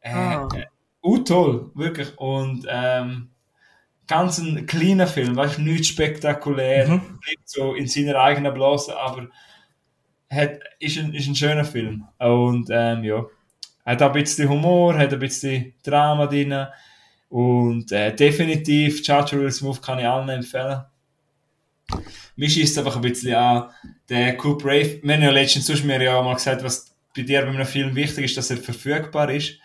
Äh, 0.00 0.12
Ah. 0.12 0.48
uh, 1.02 1.18
toll, 1.18 1.70
wirklich. 1.74 2.16
Und 2.18 2.66
ähm, 2.68 3.30
ganz 4.06 4.38
ein 4.38 4.66
kleiner 4.66 5.06
Film, 5.06 5.36
weißt 5.36 5.58
du, 5.58 5.62
nichts 5.62 5.88
spektakulär, 5.88 6.88
Mhm. 6.88 7.18
so 7.44 7.74
in 7.74 7.88
seiner 7.88 8.16
eigenen 8.20 8.54
Blase, 8.54 8.96
aber 8.96 9.28
hat, 10.30 10.58
ist, 10.80 10.98
ein, 10.98 11.14
ist 11.14 11.26
ein 11.28 11.34
schöner 11.36 11.64
Film. 11.64 12.06
Und 12.18 12.68
ähm, 12.70 13.04
ja, 13.04 13.24
hat 13.84 14.02
auch 14.02 14.08
ein 14.14 14.22
bisschen 14.22 14.48
Humor, 14.48 14.96
hat 14.98 15.12
ein 15.12 15.18
bisschen 15.18 15.74
Drama 15.82 16.26
drin. 16.26 16.66
Und 17.28 17.90
äh, 17.92 18.14
definitiv, 18.14 19.04
Charger 19.04 19.38
Will 19.40 19.50
Smooth 19.50 19.82
kann 19.82 19.98
ich 19.98 20.06
allen 20.06 20.28
empfehlen. 20.28 20.82
Mir 22.36 22.50
schießt 22.50 22.78
einfach 22.78 22.96
ein 22.96 23.02
bisschen 23.02 23.34
an, 23.34 23.70
der 24.08 24.36
Coop 24.36 24.64
Rave, 24.64 25.00
wir 25.02 25.14
haben 25.14 25.22
ja 25.22 25.30
letztens 25.30 25.66
sonst 25.66 25.84
mir 25.84 26.02
ja 26.02 26.20
mal 26.22 26.34
gesagt, 26.34 26.62
was 26.64 26.95
bei 27.16 27.22
dir 27.22 27.42
bei 27.42 27.48
einem 27.48 27.66
Film 27.66 27.94
wichtig 27.94 28.26
ist, 28.26 28.36
dass 28.36 28.50
er 28.50 28.58
verfügbar 28.58 29.30
ist. 29.30 29.58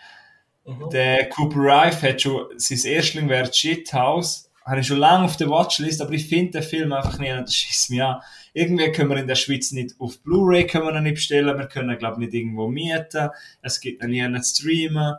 Der 0.91 1.27
Cooper 1.29 1.59
Rife 1.59 2.09
hat 2.09 2.21
schon, 2.21 2.45
sein 2.57 2.91
Erstling 2.91 3.27
wäre 3.29 3.51
Shithouse, 3.51 4.49
habe 4.65 4.79
ich 4.79 4.87
schon 4.87 4.99
lange 4.99 5.25
auf 5.25 5.37
der 5.37 5.49
Watchlist, 5.49 6.01
aber 6.01 6.11
ich 6.11 6.27
finde 6.27 6.59
den 6.59 6.63
Film 6.63 6.93
einfach 6.93 7.17
nicht, 7.17 7.33
und 7.33 7.47
das 7.47 7.55
schießt 7.55 7.89
mich 7.89 8.03
an. 8.03 8.21
Irgendwie 8.53 8.91
können 8.91 9.09
wir 9.09 9.17
in 9.17 9.27
der 9.27 9.35
Schweiz 9.35 9.71
nicht 9.71 9.95
auf 9.99 10.21
Blu-ray 10.21 10.67
können 10.67 10.85
wir 10.85 11.01
nicht 11.01 11.15
bestellen, 11.15 11.57
wir 11.57 11.67
können, 11.67 11.97
glaube 11.97 12.15
ich, 12.15 12.27
nicht 12.27 12.33
irgendwo 12.35 12.67
mieten, 12.67 13.29
es 13.61 13.79
gibt 13.79 14.03
nie 14.03 14.27
nicht 14.27 14.45
streamen. 14.45 15.15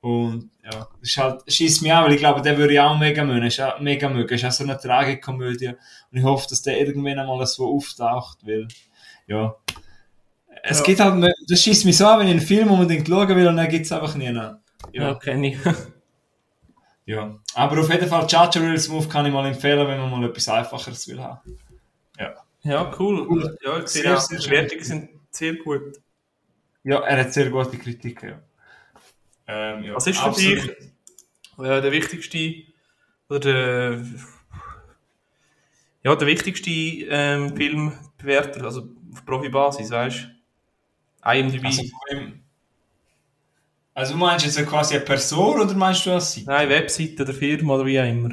Und 0.00 0.50
ja, 0.62 0.88
das 1.00 1.08
ist 1.08 1.16
halt, 1.16 1.42
schießt 1.52 1.82
mich 1.82 1.92
an, 1.92 2.04
weil 2.04 2.12
ich 2.12 2.20
glaube, 2.20 2.40
der 2.40 2.56
würde 2.56 2.74
ich 2.74 2.80
auch 2.80 2.96
mega 2.96 3.24
mögen. 3.24 3.46
Ist 3.46 3.60
auch 3.60 3.80
mega 3.80 4.08
mögen. 4.08 4.32
Ist 4.32 4.44
auch 4.44 4.52
so 4.52 4.62
eine 4.62 4.78
Tragikomödie. 4.78 5.68
Und 5.68 6.18
ich 6.18 6.22
hoffe, 6.22 6.46
dass 6.48 6.62
der 6.62 6.78
irgendwann 6.78 7.18
einmal 7.18 7.44
so 7.46 7.66
auftaucht, 7.74 8.38
weil, 8.46 8.68
ja. 9.26 9.56
Es 10.62 10.78
Ja. 10.78 10.84
gibt 10.84 11.00
halt, 11.00 11.34
das 11.48 11.62
schießt 11.62 11.84
mich 11.84 11.96
so 11.96 12.06
an, 12.06 12.20
wenn 12.20 12.26
ich 12.28 12.32
einen 12.32 12.40
Film 12.40 12.70
unbedingt 12.70 13.06
schauen 13.08 13.28
will 13.28 13.46
und 13.46 13.56
dann 13.56 13.68
gibt 13.68 13.86
es 13.86 13.92
einfach 13.92 14.14
nie 14.14 14.28
einen. 14.28 14.36
Ja, 14.92 15.08
Ja. 15.08 15.14
kenne 15.14 15.48
ich. 15.48 15.58
ja. 17.06 17.34
Aber 17.54 17.80
auf 17.80 17.90
jeden 17.90 18.08
Fall, 18.08 18.26
Chacha 18.26 18.60
Real 18.60 18.78
Smooth 18.78 19.08
kann 19.10 19.26
ich 19.26 19.32
mal 19.32 19.46
empfehlen, 19.46 19.86
wenn 19.86 19.98
man 20.00 20.10
mal 20.10 20.28
etwas 20.28 20.48
Einfacheres 20.48 21.06
will 21.08 21.20
haben. 21.20 21.40
ja, 22.62 22.92
cool. 22.98 23.26
Cool. 23.28 23.56
Ja, 23.64 23.78
ich 23.78 23.86
sehe 23.88 24.02
Sehr, 24.02 24.16
auch, 24.18 24.26
die 24.28 24.36
schön. 24.36 24.50
Bewertungen 24.50 24.84
sind 24.84 25.10
sehr 25.30 25.54
gut. 25.54 26.00
Ja, 26.82 27.00
er 27.00 27.20
hat 27.20 27.32
sehr 27.32 27.50
gute 27.50 27.78
Kritiken, 27.78 28.30
ja. 28.30 28.40
Ähm, 29.48 29.84
ja. 29.84 29.94
Was 29.94 30.06
ist 30.08 30.18
für 30.18 30.24
absolut. 30.26 30.58
dich 30.64 30.70
äh, 31.58 31.80
der 31.80 31.92
wichtigste 31.92 32.54
oder 33.28 33.38
der, 33.40 34.04
ja, 36.02 36.14
der 36.16 36.26
wichtigste 36.26 36.70
ähm, 36.70 37.56
Filmbewerter, 37.56 38.64
also 38.64 38.88
auf 39.12 39.24
Profibasis, 39.24 39.90
weißt 39.90 40.24
du? 40.24 40.35
IMDb. 41.26 41.64
Also, 41.64 41.82
also 43.94 44.12
du 44.12 44.18
meinst 44.18 44.44
jetzt 44.44 44.66
quasi 44.66 44.94
eine 44.94 45.04
Person 45.04 45.60
oder 45.60 45.74
meinst 45.74 46.04
du 46.06 46.10
eine 46.10 46.20
Seite? 46.20 46.46
Nein, 46.46 46.68
Webseite 46.68 47.24
der 47.24 47.34
Firma 47.34 47.74
oder 47.74 47.86
wie 47.86 48.00
auch 48.00 48.04
immer. 48.04 48.30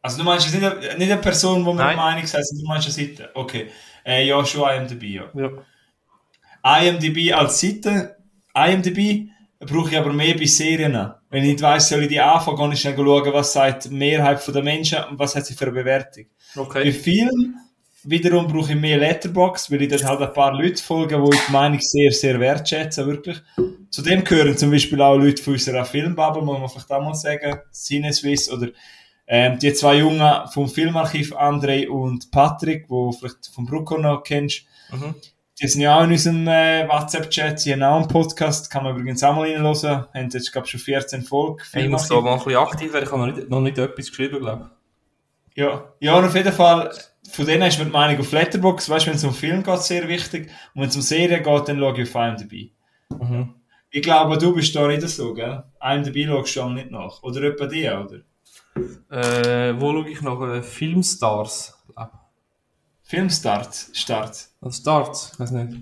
Also 0.00 0.18
du 0.18 0.24
meinst 0.24 0.46
jetzt 0.46 0.54
nicht 0.54 0.64
eine, 0.64 0.98
nicht 0.98 1.12
eine 1.12 1.20
Person, 1.20 1.64
wo 1.66 1.72
wir 1.72 1.84
Nein. 1.84 1.96
Meinung 1.96 2.26
sind, 2.26 2.44
sondern 2.44 2.64
du 2.64 2.68
meinst 2.68 2.86
eine 2.86 3.08
Seite. 3.08 3.30
Okay. 3.34 3.70
Äh, 4.04 4.26
ja, 4.26 4.44
schon 4.44 4.68
IMDb, 4.70 5.02
ja. 5.02 5.30
Ja. 5.34 6.80
IMDb 6.80 7.32
als 7.34 7.60
Seite, 7.60 8.16
IMDb 8.54 9.28
brauche 9.60 9.90
ich 9.90 9.98
aber 9.98 10.12
mehr 10.12 10.34
bei 10.34 10.46
Serien. 10.46 11.12
Wenn 11.30 11.44
ich 11.44 11.50
nicht 11.50 11.62
weiss, 11.62 11.88
soll 11.88 12.02
ich 12.02 12.08
die 12.08 12.20
anfangen, 12.20 12.56
kann 12.56 12.72
ich 12.72 12.80
schnell 12.80 12.96
schauen, 12.96 13.32
was 13.32 13.52
sagt 13.52 13.86
die 13.86 13.90
Mehrheit 13.90 14.46
der 14.46 14.62
Menschen 14.62 14.98
und 15.10 15.18
was 15.18 15.34
hat 15.36 15.46
sie 15.46 15.54
für 15.54 15.66
eine 15.66 15.72
Bewertung. 15.72 16.26
Bei 16.54 16.62
Okay. 16.62 16.92
Wiederum 18.04 18.46
brauche 18.46 18.72
ich 18.72 18.78
mehr 18.78 18.96
Letterbox, 18.98 19.70
weil 19.70 19.82
ich 19.82 19.88
dort 19.88 20.04
halt 20.04 20.20
ein 20.20 20.32
paar 20.32 20.52
Leute 20.54 20.82
folge, 20.82 21.20
die 21.20 21.34
ich 21.36 21.46
die 21.46 21.52
Meinung 21.52 21.80
sehr, 21.80 22.12
sehr 22.12 22.38
wertschätzen, 22.38 23.06
wirklich. 23.06 23.38
Zudem 23.90 24.22
gehören 24.24 24.56
zum 24.56 24.70
Beispiel 24.70 25.00
auch 25.02 25.16
Leute 25.16 25.42
von 25.42 25.54
unserer 25.54 25.84
Filmbubble, 25.84 26.42
muss 26.42 26.58
man 26.60 26.68
vielleicht 26.68 26.90
auch 26.92 27.02
mal 27.02 27.14
sagen, 27.14 27.58
CineSwiss 27.72 28.50
oder 28.50 28.68
ähm, 29.26 29.58
die 29.58 29.72
zwei 29.74 29.96
Jungen 29.96 30.46
vom 30.52 30.68
Filmarchiv, 30.68 31.34
André 31.34 31.88
und 31.88 32.30
Patrick, 32.30 32.86
wo 32.88 33.10
du 33.10 33.18
vielleicht 33.18 33.50
vom 33.54 33.66
Brucko 33.66 33.98
noch 33.98 34.22
kennst, 34.22 34.62
Mhm. 34.90 35.14
die 35.60 35.68
sind 35.68 35.82
ja 35.82 35.98
auch 35.98 36.04
in 36.04 36.12
unserem 36.12 36.48
äh, 36.48 36.88
WhatsApp-Chat, 36.88 37.60
sie 37.60 37.72
haben 37.74 37.82
auch 37.82 37.96
einen 37.96 38.08
Podcast, 38.08 38.70
kann 38.70 38.84
man 38.84 38.94
übrigens 38.96 39.22
auch 39.22 39.34
mal 39.34 39.50
reinhören, 39.50 40.06
haben 40.14 40.30
jetzt, 40.32 40.50
glaube 40.50 40.66
ich, 40.66 40.70
schon 40.70 40.80
14 40.80 41.22
Folgen. 41.24 41.58
Ich 41.74 41.88
muss 41.88 42.08
da 42.08 42.18
mal 42.22 42.32
ein 42.32 42.38
bisschen 42.38 42.56
aktiv 42.56 42.92
werden, 42.92 43.04
ich 43.04 43.12
habe 43.12 43.26
noch 43.26 43.36
nicht, 43.36 43.50
noch 43.50 43.60
nicht 43.60 43.76
etwas 43.76 44.06
geschrieben, 44.08 44.38
glaube 44.38 44.70
Ja, 45.54 45.92
ja, 46.00 46.14
und 46.14 46.24
auf 46.24 46.34
jeden 46.34 46.52
Fall, 46.52 46.90
von 47.30 47.46
denen 47.46 47.68
ist 47.68 47.78
mir 47.78 47.84
die 47.84 47.90
Meinung 47.90 48.20
auf 48.20 48.32
Letterboxd, 48.32 48.88
weißt 48.88 49.06
du, 49.06 49.10
wenn 49.10 49.16
es 49.16 49.24
um 49.24 49.34
Film 49.34 49.62
geht, 49.62 49.82
sehr 49.82 50.08
wichtig. 50.08 50.50
Und 50.74 50.82
wenn 50.82 50.88
es 50.88 50.96
um 50.96 51.02
Serien 51.02 51.42
geht, 51.42 51.68
dann 51.68 51.78
schaue 51.78 52.00
ich 52.00 52.16
auf 52.16 52.22
IMDb. 52.22 52.72
Mhm. 53.10 53.54
Ich 53.90 54.02
glaube, 54.02 54.38
du 54.38 54.54
bist 54.54 54.74
da 54.74 54.86
nicht 54.86 55.06
so, 55.08 55.34
gell? 55.34 55.62
IMDb 55.80 56.26
schaust 56.26 56.56
du 56.56 56.62
auch 56.62 56.70
nicht 56.70 56.90
nach. 56.90 57.22
Oder 57.22 57.42
etwa 57.44 57.66
die, 57.66 57.88
oder? 57.88 58.20
Äh, 59.10 59.80
wo 59.80 59.92
schaue 59.92 60.08
ich 60.08 60.20
noch? 60.22 60.42
Äh, 60.42 60.62
Filmstars. 60.62 61.78
Filmstart, 63.08 63.88
Start. 63.94 64.48
Also 64.60 64.82
Starts, 64.82 65.40
weiß 65.40 65.52
nicht. 65.52 65.78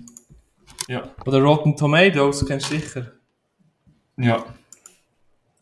Ja. 0.87 1.09
Oder 1.25 1.41
Rotten 1.41 1.75
Tomatoes, 1.75 2.45
kennst 2.45 2.71
du 2.71 2.79
sicher. 2.79 3.11
Ja. 4.15 4.45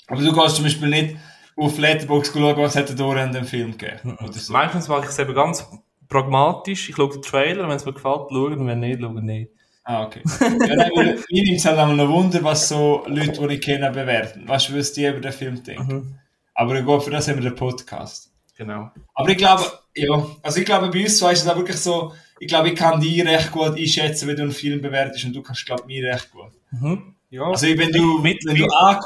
Aber 0.06 0.22
du 0.22 0.32
gehst 0.32 0.58
zum 0.58 0.66
Beispiel 0.66 0.90
nicht 0.90 1.18
auf 1.58 1.78
Letterboxd 1.78 2.34
schauen, 2.34 2.58
was 2.58 2.76
hat 2.76 2.90
er 2.90 2.96
da 2.96 3.10
an 3.10 3.32
dem 3.34 3.46
Film 3.46 3.78
gegeben. 3.78 4.18
Oder 4.22 4.34
so. 4.34 4.52
Meistens 4.54 4.88
mache 4.88 5.04
ich 5.06 5.10
es 5.10 5.20
eben 5.20 5.34
ganz 5.34 5.66
pragmatisch. 6.10 6.90
Ich 6.90 6.96
schaue 6.96 7.10
den 7.14 7.22
Trailer, 7.22 7.64
wenn 7.68 7.76
es 7.76 7.86
mir 7.86 7.94
gefällt, 7.94 8.28
schauen 8.30 8.54
und 8.60 8.68
wenn 8.68 8.80
nicht, 8.80 9.00
schauen 9.02 9.26
nicht. 9.26 9.52
Ah, 9.84 10.04
okay. 10.06 10.22
ja, 10.42 10.76
mir 10.96 11.44
nimmt 11.44 11.58
es 11.58 11.66
halt 11.66 11.78
auch 11.78 11.88
noch 11.94 12.10
Wunder, 12.10 12.44
was 12.44 12.68
so 12.70 13.04
Leute, 13.08 13.48
die 13.48 13.54
ich 13.54 13.62
kenne, 13.62 13.92
bewerten. 13.92 14.48
Weißt 14.48 14.70
du, 14.70 14.78
was 14.78 14.94
die 14.94 15.06
über 15.06 15.20
den 15.20 15.32
Film 15.32 15.62
denken. 15.64 15.94
Mhm. 15.94 16.16
Aber 16.56 16.82
gut, 16.82 17.04
für 17.04 17.12
das 17.12 17.28
haben 17.28 17.36
wir 17.36 17.50
den 17.50 17.56
Podcast. 17.56 18.32
Genau. 18.58 18.90
Aber 19.14 19.30
ich 19.30 19.38
glaube, 19.38 19.64
ja, 19.96 20.26
also 20.42 20.60
ich 20.60 20.66
glaube, 20.66 20.90
bei 20.90 21.04
uns 21.04 21.18
zwei 21.20 21.34
ist 21.34 21.44
es 21.44 21.48
auch 21.48 21.56
wirklich 21.58 21.78
so, 21.78 22.14
ich 22.40 22.48
glaube, 22.48 22.70
ich 22.70 22.76
kann 22.76 23.00
dich 23.00 23.24
recht 23.26 23.52
gut 23.52 23.78
einschätzen, 23.78 24.28
wenn 24.28 24.36
du 24.38 24.44
einen 24.44 24.52
Film 24.52 24.82
bewertest 24.82 25.26
und 25.26 25.34
du 25.36 25.42
kannst, 25.44 25.66
glaube 25.66 25.84
ich, 25.84 25.88
mich 26.02 26.04
recht 26.04 26.32
gut. 26.32 26.52
Mhm. 26.72 27.16
Ja, 27.30 27.44
Also 27.44 27.68
wenn 27.68 27.92
du, 27.92 28.20
Mit- 28.20 28.44
wenn 28.46 28.56
du, 28.56 28.64
mit- 28.64 28.74
an, 28.74 29.00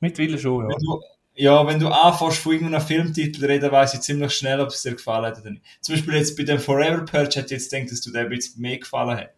mittlerweile 0.00 0.38
schon, 0.38 0.62
ja. 0.62 0.68
wenn 0.68 0.78
du, 0.86 1.00
ja, 1.40 1.66
wenn 1.66 1.80
du 1.80 1.88
anfängst 1.88 2.38
von 2.38 2.52
irgendeinem 2.52 2.86
Filmtitel 2.86 3.46
reden, 3.46 3.72
weiss 3.72 3.94
ich 3.94 4.00
ziemlich 4.02 4.32
schnell, 4.34 4.60
ob 4.60 4.68
es 4.68 4.82
dir 4.82 4.94
gefallen 4.94 5.24
hat 5.24 5.40
oder 5.40 5.50
nicht. 5.50 5.64
Zum 5.80 5.94
Beispiel 5.94 6.14
jetzt 6.14 6.36
bei 6.36 6.42
dem 6.42 6.58
Forever 6.58 7.02
Purge 7.04 7.40
hätte 7.40 7.54
ich 7.54 7.62
jetzt 7.62 7.70
gedacht, 7.70 7.90
dass 7.90 8.00
du 8.02 8.10
dem 8.10 8.28
bisschen 8.28 8.60
mehr 8.60 8.78
gefallen 8.78 9.16
hat. 9.16 9.30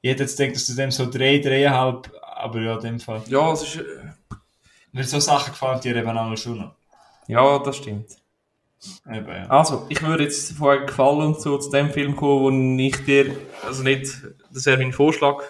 Ich 0.00 0.10
hätte 0.10 0.22
jetzt 0.22 0.38
gedacht, 0.38 0.56
dass 0.56 0.66
du 0.66 0.74
dem 0.74 0.90
so 0.90 1.04
drei, 1.04 1.38
dreieinhalb, 1.38 2.10
aber 2.22 2.60
ja, 2.62 2.76
in 2.76 2.80
dem 2.80 3.00
Fall. 3.00 3.22
Ja, 3.28 3.52
es 3.52 3.62
ist, 3.62 3.76
äh, 3.76 3.82
Mir 4.92 5.04
so 5.04 5.20
Sachen 5.20 5.52
gefallen 5.52 5.80
dir 5.82 5.96
eben 5.96 6.16
auch 6.16 6.36
schon 6.36 6.58
noch. 6.58 6.74
ja, 7.28 7.58
das 7.58 7.76
stimmt. 7.76 8.16
Eben, 9.06 9.28
ja. 9.28 9.46
Also, 9.48 9.84
ich 9.90 10.00
würde 10.00 10.24
jetzt 10.24 10.52
vorher 10.52 10.86
gefallen 10.86 11.20
und 11.20 11.40
so 11.40 11.58
zu 11.58 11.70
dem 11.70 11.90
Film 11.90 12.16
kommen, 12.16 12.78
wo 12.78 12.80
ich 12.82 13.04
dir, 13.04 13.36
also 13.66 13.82
nicht, 13.82 14.16
das 14.50 14.64
wäre 14.64 14.78
mein 14.78 14.92
Vorschlag, 14.94 15.42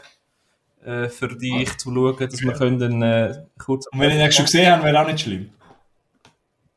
äh, 0.86 1.08
für 1.08 1.28
dich 1.28 1.76
zu 1.78 1.92
schauen, 1.92 2.16
dass 2.18 2.40
wir 2.40 2.52
können, 2.52 3.02
äh, 3.02 3.44
kurz... 3.58 3.86
Und 3.88 4.00
wenn 4.00 4.10
ich 4.10 4.16
den 4.16 4.32
schon 4.32 4.44
gesehen 4.46 4.70
habe, 4.72 4.84
wäre 4.84 5.00
auch 5.02 5.06
nicht 5.06 5.20
schlimm. 5.20 5.50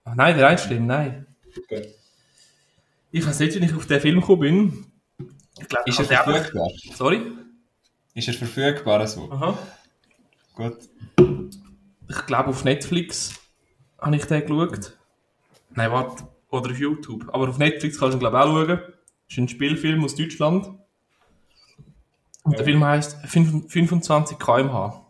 Ach, 0.04 0.16
nein, 0.16 0.38
der 0.38 0.54
ist 0.54 0.66
schlimm, 0.66 0.88
nein. 0.88 1.26
Gut. 1.68 1.88
Ich 3.12 3.26
weiß 3.26 3.40
nicht, 3.40 3.60
wie 3.60 3.66
ich 3.66 3.76
auf 3.76 3.86
den 3.88 4.02
Film 4.02 4.20
gekommen 4.20 4.40
bin. 4.42 4.86
Ich 5.60 5.68
glaube, 5.68 5.90
Ist 5.90 6.00
er 6.00 6.06
den 6.06 6.18
verfügbar? 6.34 6.64
einfach- 6.68 6.96
Sorry? 6.96 7.22
Ist 8.14 8.28
er 8.28 8.34
verfügbar 8.34 9.08
so? 9.08 9.32
Aha. 9.32 9.58
Gut. 10.56 10.78
Ich 12.10 12.26
glaube, 12.26 12.50
auf 12.50 12.64
Netflix 12.64 13.34
habe 14.00 14.16
ich 14.16 14.26
den 14.26 14.42
geschaut. 14.42 14.98
Nein, 15.72 15.92
warte. 15.92 16.28
Oder 16.50 16.72
auf 16.72 16.80
YouTube. 16.80 17.30
Aber 17.34 17.50
auf 17.50 17.58
Netflix 17.60 18.00
kannst 18.00 18.14
du 18.14 18.18
ihn, 18.18 18.20
glaube 18.20 18.38
ich, 18.38 18.44
auch 18.44 18.48
schauen. 18.48 18.68
Das 18.68 18.88
ist 19.30 19.38
ein 19.38 19.48
Spielfilm 19.48 20.04
aus 20.04 20.16
Deutschland. 20.16 20.70
Und 22.50 22.58
der 22.60 22.66
Ja. 22.66 22.72
Film 22.72 22.84
heißt 22.84 23.18
25 23.28 24.38
km/h. 24.40 25.06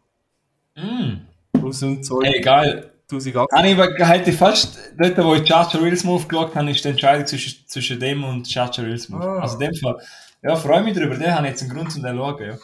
Mm. 0.75 1.61
Aus 1.65 1.79
dem 1.79 2.01
zwei- 2.03 2.25
Hey, 2.27 2.41
geil. 2.41 2.91
1008. 3.11 3.51
Habe 3.51 3.67
ich 3.67 3.73
aber 3.79 4.07
halt 4.07 4.27
fast, 4.35 4.77
dort 4.97 5.17
wo 5.25 5.33
ich 5.33 5.43
Chacha 5.43 5.77
Real 5.79 5.97
Smooth 5.97 6.29
geschaut 6.29 6.55
habe, 6.55 6.69
ist 6.69 6.83
die 6.85 6.89
Entscheidung 6.89 7.25
zwischen, 7.25 7.67
zwischen 7.67 7.99
dem 7.99 8.23
und 8.23 8.47
Chacha 8.47 8.81
Real 8.83 8.97
Smooth. 8.99 9.21
Ah. 9.23 9.39
Also 9.39 9.55
in 9.59 9.71
dem 9.71 9.75
Fall, 9.75 9.97
ja, 10.43 10.55
freue 10.55 10.83
mich 10.83 10.95
drüber, 10.95 11.15
den 11.15 11.33
habe 11.33 11.47
ich 11.47 11.53
jetzt 11.53 11.63
einen 11.63 11.71
Grund 11.71 11.91
zum 11.91 12.03
den 12.03 12.15
zu 12.15 12.17
schauen, 12.17 12.45
ja. 12.45 12.55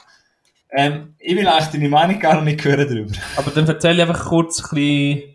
Ähm, 0.72 1.16
ich 1.20 1.36
will 1.36 1.48
eigentlich 1.48 1.68
deine 1.68 1.90
Meinung 1.90 2.20
gar 2.20 2.42
nicht 2.42 2.64
hören 2.64 2.88
drüber. 2.88 3.14
Aber 3.38 3.50
dann 3.52 3.68
erzähl 3.68 3.96
ich 3.96 4.02
einfach 4.02 4.26
kurz 4.26 4.60
ein 4.62 4.70
bisschen. 4.76 5.35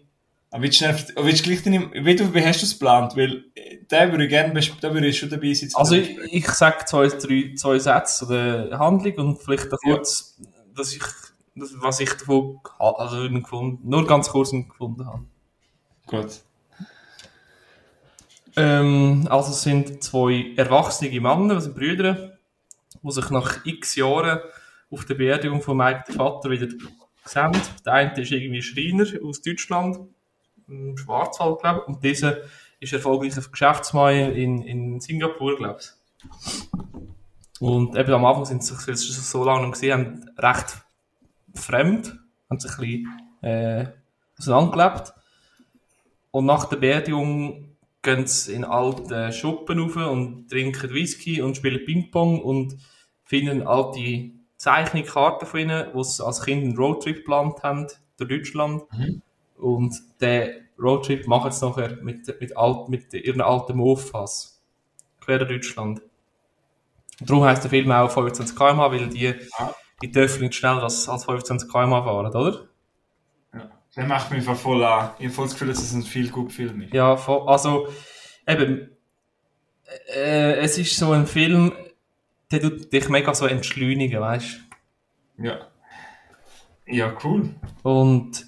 Aber 0.51 0.63
willst 0.65 0.81
du, 0.81 0.87
willst 1.25 1.45
gleich 1.45 1.63
deine, 1.63 1.91
wie, 1.93 2.17
du, 2.17 2.35
wie 2.35 2.45
hast 2.45 2.61
du 2.61 2.67
es 2.67 2.73
geplant? 2.73 3.17
Weil, 3.17 3.45
äh, 3.55 3.79
da 3.89 4.11
würde 4.11 4.25
ich 4.25 4.31
gerne, 4.31 4.61
da 4.81 4.93
würde 4.93 5.07
ich 5.07 5.19
schon 5.19 5.31
dabei 5.31 5.55
sein. 5.55 5.71
Also 5.75 5.95
ich, 5.95 6.19
ich 6.33 6.49
sage 6.49 6.85
zwei, 6.87 7.07
drei, 7.07 7.55
zwei 7.57 7.79
Sätze 7.79 8.19
zu 8.19 8.33
der 8.33 8.79
Handlung 8.79 9.15
und 9.15 9.39
vielleicht 9.43 9.73
auch 9.73 9.79
Ja. 9.85 9.95
kurz, 9.95 10.41
dass 10.75 10.93
ich, 10.95 11.03
was 11.55 12.01
ich 12.01 12.11
davon 12.15 12.59
also 12.79 13.29
gefunden, 13.31 13.89
nur 13.89 14.07
ganz 14.07 14.29
kurz 14.29 14.51
gefunden 14.51 15.07
habe. 15.07 15.25
Gut. 16.07 16.41
Ähm, 18.57 19.29
also 19.31 19.53
es 19.53 19.63
sind 19.63 20.03
zwei 20.03 20.53
erwachsene 20.57 21.21
Männer, 21.21 21.61
sind 21.61 21.77
Brüder, 21.77 22.39
die 23.03 23.13
sich 23.13 23.31
nach 23.31 23.65
x 23.65 23.95
Jahren 23.95 24.41
auf 24.91 25.05
der 25.05 25.15
Beerdigung 25.15 25.63
von 25.63 25.79
der 25.79 26.05
Vater, 26.09 26.51
wieder 26.51 26.67
sehen. 27.25 27.53
Der 27.87 27.93
eine 27.93 28.21
ist 28.21 28.33
irgendwie 28.33 28.63
Schreiner 28.63 29.07
aus 29.25 29.41
Deutschland, 29.43 29.99
im 30.71 30.97
Schwarzwald, 30.97 31.61
glaube 31.61 31.81
ich, 31.81 31.89
und 31.89 32.05
dieser 32.05 32.39
ist 32.81 32.93
erfolgreicher 32.93 33.43
Geschäftsmann 33.43 34.15
in, 34.15 34.63
in 34.63 35.01
Singapur, 35.01 35.57
glaube 35.57 35.81
ich. 35.81 35.91
Und 37.61 37.97
eben 37.97 38.13
am 38.13 38.25
Anfang 38.25 38.47
sind 38.47 38.65
sie 38.65 38.75
sich, 38.75 39.13
so 39.17 39.45
lange 39.45 39.63
nicht 39.67 39.73
gesehen 39.73 39.93
haben, 39.93 40.31
recht 40.39 40.83
fremd, 41.55 42.19
haben 42.49 42.59
sich 42.59 42.73
ein 42.73 42.79
bisschen 42.79 43.43
äh, 43.43 43.87
auseinandergelebt. 44.39 45.13
Und 46.31 46.47
nach 46.47 46.65
der 46.67 46.77
Beerdigung 46.77 47.77
gehen 48.03 48.27
sie 48.27 48.55
in 48.55 48.65
alte 48.65 49.31
Schuppen 49.33 49.79
rauf 49.79 49.97
und 49.97 50.49
trinken 50.49 50.91
Whisky 50.95 51.43
und 51.43 51.57
spielen 51.57 51.85
Ping-Pong 51.85 52.41
und 52.41 52.77
finden 53.25 53.67
alte 53.67 54.31
Zeichnungskarten 54.57 55.47
von 55.47 55.61
ihnen, 55.61 55.87
die 55.95 56.05
sie 56.05 56.25
als 56.25 56.43
Kind 56.43 56.63
einen 56.65 56.77
Roadtrip 56.77 57.19
geplant 57.19 57.63
haben 57.63 57.89
durch 58.17 58.29
Deutschland. 58.29 58.83
Mhm. 58.93 59.23
Und 59.61 59.97
den 60.21 60.67
Roadtrip 60.79 61.27
machen 61.27 61.53
sie 61.53 61.67
nachher 61.67 61.97
mit, 62.03 62.41
mit, 62.41 62.57
alt, 62.57 62.89
mit 62.89 63.13
ihren 63.13 63.41
alten 63.41 63.77
Mofas. 63.77 64.63
Quer 65.21 65.39
durch 65.41 65.61
Deutschland. 65.61 66.01
Darum 67.21 67.45
heisst 67.45 67.63
der 67.65 67.71
Film 67.71 67.91
auch 67.93 68.11
25 68.11 68.57
km 68.57 68.79
weil 68.79 69.09
die, 69.09 69.35
Ah. 69.59 69.75
die 70.03 70.11
dürfen 70.11 70.43
nicht 70.43 70.55
schneller 70.55 70.83
als, 70.85 71.07
als 71.09 71.25
25 71.27 71.69
km 71.71 71.91
fahren, 71.91 72.27
oder? 72.35 72.67
Ja. 73.53 73.71
Der 73.95 74.07
macht 74.07 74.31
mich 74.31 74.45
voll 74.45 74.83
an. 74.83 75.11
Ich 75.19 75.27
habe 75.27 75.35
voll 75.35 75.45
das 75.45 75.53
Gefühl, 75.53 75.69
dass 75.69 75.83
es 75.83 75.93
ein 75.93 76.03
viel 76.03 76.31
gut 76.31 76.51
Film 76.53 76.81
ist. 76.81 76.95
Ja, 76.95 77.17
voll, 77.19 77.47
also 77.47 77.89
eben, 78.49 78.97
äh, 80.15 80.55
es 80.61 80.79
ist 80.79 80.97
so 80.97 81.13
ein 81.13 81.27
Film, 81.27 81.73
der 82.51 82.63
tut 82.63 82.91
dich 82.91 83.09
mega 83.11 83.35
so 83.35 83.47
entschleunigen, 83.47 84.21
weißt 84.21 84.61
Ja. 85.37 85.67
Ja, 86.87 87.15
cool. 87.23 87.55
Und 87.83 88.47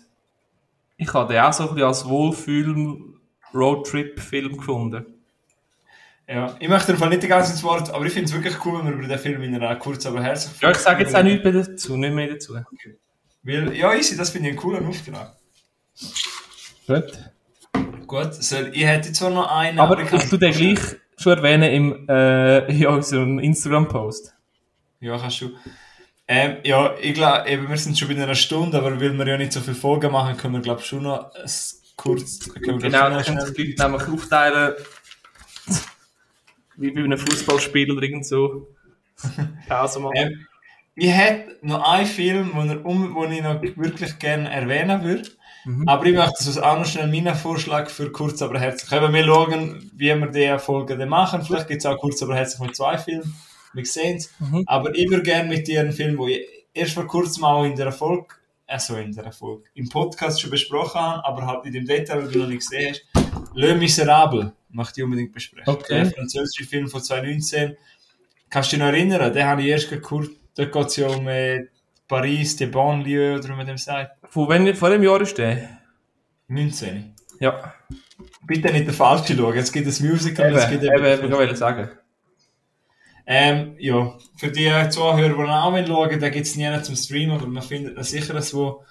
ich 1.03 1.13
habe 1.15 1.33
den 1.33 1.43
auch 1.43 1.53
so 1.53 1.65
ein 1.69 1.75
bisschen 1.75 1.89
als 1.89 2.09
Wohlfühl-Roadtrip-Film 2.09 4.57
gefunden. 4.57 5.07
Ja. 6.29 6.55
Ich 6.61 6.69
möchte 6.69 6.93
einfach 6.93 7.09
nicht 7.09 7.23
Zeit 7.23 7.49
ins 7.51 7.63
Wort, 7.63 7.93
aber 7.93 8.07
ich 8.07 8.13
finde 8.13 8.29
es 8.29 8.35
wirklich 8.35 8.55
cool, 8.65 8.79
wenn 8.79 8.87
wir 8.87 8.95
über 8.95 9.07
den 9.09 9.19
Film 9.19 9.43
in 9.43 9.55
einer 9.55 9.77
kurz 9.77 10.07
aber 10.07 10.23
herzlich 10.23 10.61
Ja, 10.63 10.71
ich 10.71 10.79
sage 10.79 11.03
jetzt 11.03 11.15
auch 11.15 11.23
nichts 11.23 11.45
mehr 11.45 11.53
dazu, 11.53 11.97
nicht 11.97 12.15
mehr 12.15 12.29
dazu. 12.29 12.55
Weil, 13.43 13.77
ja, 13.77 13.93
easy, 13.95 14.17
das 14.17 14.31
finde 14.31 14.49
ich 14.49 14.53
einen 14.55 14.63
coolen 14.63 14.87
Auftrag. 14.87 15.37
Gut. 16.87 17.13
Gut, 18.07 18.35
soll, 18.35 18.71
ich 18.73 18.85
hätte 18.85 19.13
zwar 19.13 19.31
noch 19.31 19.51
einen, 19.51 19.79
Aber 19.79 19.99
ich 19.99 20.05
ich 20.05 20.11
kann- 20.21 20.29
tue 20.31 20.39
den 20.39 20.53
gleich 20.53 20.79
schon 21.17 21.37
erwähnen 21.39 21.73
im, 21.73 22.09
äh, 22.09 22.67
in 22.73 22.87
unserem 22.87 23.39
Instagram-Post. 23.39 24.35
Ja, 25.01 25.19
kannst 25.19 25.41
du. 25.41 25.51
Ähm, 26.35 26.57
ja, 26.65 26.95
ich 26.99 27.13
glaube, 27.13 27.47
eben, 27.47 27.69
wir 27.69 27.77
sind 27.77 27.99
schon 27.99 28.09
bei 28.09 28.15
einer 28.15 28.35
Stunde, 28.35 28.79
aber 28.79 28.99
weil 28.99 29.13
wir 29.19 29.29
ja 29.29 29.37
nicht 29.37 29.53
so 29.53 29.61
viele 29.61 29.77
Folgen 29.77 30.11
machen, 30.11 30.39
können 30.39 30.55
wir, 30.55 30.61
glaube 30.63 30.81
ich, 30.81 30.87
schon 30.87 31.03
noch 31.03 31.31
kurz. 31.95 32.49
Können 32.49 32.81
wir, 32.81 32.91
Genau, 32.91 33.11
dann 33.11 33.23
können 33.23 33.55
die 33.55 33.75
Leute 33.75 33.83
nämlich 33.83 34.09
aufteilen, 34.09 34.75
wie 36.77 36.91
bei 36.91 37.05
einem 37.05 37.19
Fußballspiel 37.19 37.93
oder 37.93 38.03
irgend 38.03 38.25
so. 38.25 38.67
Pause 39.69 40.01
machen. 40.01 40.15
Ähm, 40.17 40.47
ich 40.95 41.11
hätte 41.11 41.59
noch 41.61 41.87
einen 41.87 42.07
Film, 42.07 42.51
wo, 42.55 43.15
wo 43.15 43.25
ich 43.27 43.43
noch 43.43 43.61
wirklich 43.61 44.19
gerne 44.19 44.51
erwähnen 44.51 45.05
würde. 45.05 45.29
Mhm. 45.67 45.87
Aber 45.87 46.07
ich 46.07 46.15
möchte 46.15 46.47
das 46.47 46.57
auch 46.57 46.79
noch 46.79 46.87
schnell 46.87 47.09
meinen 47.09 47.35
Vorschlag 47.35 47.91
für 47.91 48.11
kurz 48.11 48.41
aber 48.41 48.59
herzlich. 48.59 48.91
Eben, 48.91 49.13
wir 49.13 49.25
schauen, 49.27 49.91
wie 49.95 50.15
wir 50.15 50.27
die 50.29 50.59
Folge 50.59 50.97
dann 50.97 51.11
machen. 51.11 51.43
Vielleicht 51.43 51.69
gibt 51.69 51.81
es 51.81 51.87
auch 51.87 51.99
kurz 51.99 52.23
aber 52.23 52.37
herzlich 52.37 52.61
mit 52.67 52.75
zwei 52.75 52.97
Filmen. 52.97 53.35
Wir 53.75 53.87
sehen 53.87 54.17
es. 54.17 54.31
Mhm. 54.39 54.65
Aber 54.67 54.95
ich 54.95 55.09
würde 55.11 55.23
gerne 55.23 55.49
mit 55.49 55.67
dir 55.67 55.81
einen 55.81 55.93
Film, 55.93 56.17
den 56.17 56.29
ich 56.29 56.41
erst 56.75 56.95
vor 56.95 57.07
kurzem 57.07 57.45
auch 57.45 57.65
in 57.65 57.77
der 57.77 57.93
Folge, 57.93 58.27
also 58.67 58.97
in 58.97 59.13
der 59.13 59.33
Folge, 59.33 59.65
im 59.75 59.89
Podcast 59.89 60.41
schon 60.41 60.51
besprochen 60.51 61.01
habe, 61.01 61.25
aber 61.25 61.47
halt 61.47 61.65
nicht 61.65 61.75
im 61.75 61.87
Detail, 61.87 62.23
weil 62.23 62.31
du 62.31 62.39
noch 62.41 62.49
nicht 62.49 62.69
gesehen 62.69 62.95
hast. 62.95 63.55
Le 63.55 63.75
Miserable 63.75 64.53
möchte 64.71 65.01
ich 65.01 65.05
unbedingt 65.05 65.33
besprechen. 65.33 65.73
Okay. 65.73 66.03
Der 66.03 66.07
französische 66.07 66.65
Film 66.65 66.89
von 66.89 67.03
2019. 67.03 67.77
Kannst 68.49 68.73
du 68.73 68.77
dich 68.77 68.85
noch 68.85 68.93
erinnern? 68.93 69.33
Den 69.33 69.47
habe 69.47 69.63
ich 69.63 69.69
erst 69.69 70.03
kurz, 70.03 70.29
dort 70.55 70.73
geht 70.73 70.87
es 70.87 70.97
ja 70.97 71.09
um 71.09 71.29
äh, 71.29 71.67
Paris, 72.09 72.57
die 72.57 72.67
Banlieue, 72.67 73.39
oder 73.39 73.49
wie 73.49 73.53
man 73.53 73.67
dem 73.67 73.79
sagt. 73.79 74.17
Von, 74.29 74.49
wenn, 74.49 74.75
von 74.75 74.91
dem 74.91 75.03
Jahr 75.03 75.21
ist 75.21 75.39
der? 75.39 75.79
19. 76.49 77.15
Ja, 77.41 77.75
Bitte 78.47 78.73
nicht 78.73 78.87
den 78.87 78.95
falschen 78.95 79.37
schauen. 79.37 79.57
Es 79.57 79.73
gibt 79.73 79.87
ein 79.87 80.09
Musical, 80.09 80.51
eben, 80.51 80.59
es 80.59 80.69
gibt 80.69 80.83
eben, 80.83 81.05
eben, 81.05 81.25
ich 81.27 81.33
wollte 81.33 81.57
sagen. 81.57 81.91
Ähm, 83.27 83.77
ja, 83.79 84.19
für 84.37 84.51
die 84.51 84.71
Zuhörer, 84.91 85.29
die 85.29 85.51
auch 85.51 85.87
schauen 85.87 86.21
da 86.21 86.29
gibt 86.29 86.47
es 86.47 86.57
nie 86.57 86.83
zum 86.83 86.97
Streamen, 86.97 87.37
aber 87.37 87.47
man 87.47 87.63
findet 87.63 87.97
da 87.97 88.03
sicher 88.03 88.35
wo. 88.53 88.83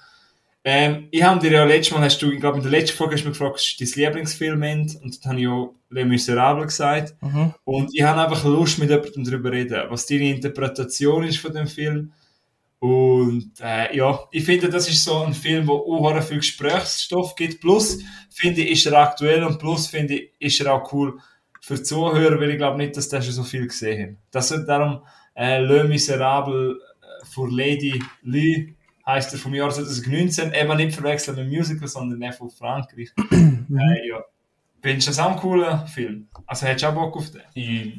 Ähm, 0.63 1.07
ich 1.09 1.23
habe 1.23 1.39
dir 1.39 1.51
ja 1.51 1.63
letztes 1.65 1.95
Mal, 1.95 2.03
hast 2.03 2.21
du, 2.21 2.31
ich 2.31 2.39
glaube 2.39 2.57
in 2.57 2.63
der 2.63 2.71
letzten 2.71 2.95
Folge 2.95 3.15
hast 3.15 3.23
du 3.23 3.29
mich 3.29 3.37
gefragt, 3.37 3.55
was 3.55 3.65
ist 3.65 3.97
dein 3.97 4.05
Lieblingsfilm 4.05 4.63
ist? 4.63 5.01
und 5.01 5.25
dann 5.25 5.31
habe 5.31 5.39
ich 5.39 5.45
ja 5.47 5.69
Les 5.89 6.05
Miserables 6.05 6.67
gesagt. 6.67 7.15
Mhm. 7.21 7.53
Und 7.63 7.89
ich 7.93 8.03
habe 8.03 8.21
einfach 8.21 8.45
Lust, 8.45 8.77
mit 8.77 8.89
jemandem 8.89 9.23
darüber 9.23 9.51
reden, 9.51 9.89
was 9.89 10.05
deine 10.05 10.29
Interpretation 10.29 11.23
ist 11.23 11.39
von 11.39 11.51
dem 11.51 11.67
Film. 11.67 12.13
Und 12.77 13.51
äh, 13.59 13.95
ja, 13.95 14.19
ich 14.31 14.43
finde, 14.43 14.69
das 14.69 14.87
ist 14.87 15.03
so 15.03 15.23
ein 15.23 15.33
Film, 15.33 15.67
wo 15.67 15.73
auch 15.73 16.23
viel 16.23 16.37
Gesprächsstoff 16.37 17.35
gibt. 17.35 17.59
Plus, 17.59 17.99
finde 18.29 18.61
ich, 18.61 18.71
ist 18.71 18.85
er 18.85 18.99
aktuell 18.99 19.43
und 19.43 19.59
plus, 19.59 19.87
finde 19.87 20.15
ich, 20.15 20.31
ist 20.39 20.61
er 20.61 20.73
auch 20.73 20.93
cool 20.93 21.19
für 21.61 21.75
die 21.75 21.83
Zuhörer, 21.83 22.39
weil 22.39 22.49
ich 22.49 22.57
glaube 22.57 22.77
nicht, 22.77 22.97
dass 22.97 23.07
der 23.07 23.21
schon 23.21 23.33
so 23.33 23.43
viel 23.43 23.67
gesehen 23.67 24.01
haben. 24.01 24.17
Das 24.31 24.49
sind 24.49 24.67
darum 24.67 25.03
äh, 25.35 25.59
Le 25.59 25.85
Miserable 25.85 26.79
äh, 27.01 27.25
für 27.25 27.47
Lady 27.47 28.03
Lee 28.23 28.75
heißt 29.05 29.33
er 29.33 29.39
vom 29.39 29.53
Jahr 29.53 29.69
2019. 29.69 30.53
Eben 30.53 30.77
nicht 30.77 30.95
verwechseln 30.95 31.37
mit 31.37 31.49
Musical, 31.49 31.87
sondern 31.87 32.19
der 32.19 32.33
von 32.33 32.49
Frankreich. 32.49 33.11
äh, 33.31 34.09
ja. 34.09 34.23
Findest 34.83 35.07
du 35.07 35.11
das 35.11 35.19
auch 35.19 35.31
ein 35.31 35.37
cooler 35.37 35.85
Film? 35.85 36.27
Also 36.47 36.65
hättest 36.65 36.85
du 36.85 36.89
auch 36.89 36.93
Bock 36.95 37.15
auf 37.15 37.29
den? 37.29 37.41
Ich, 37.53 37.93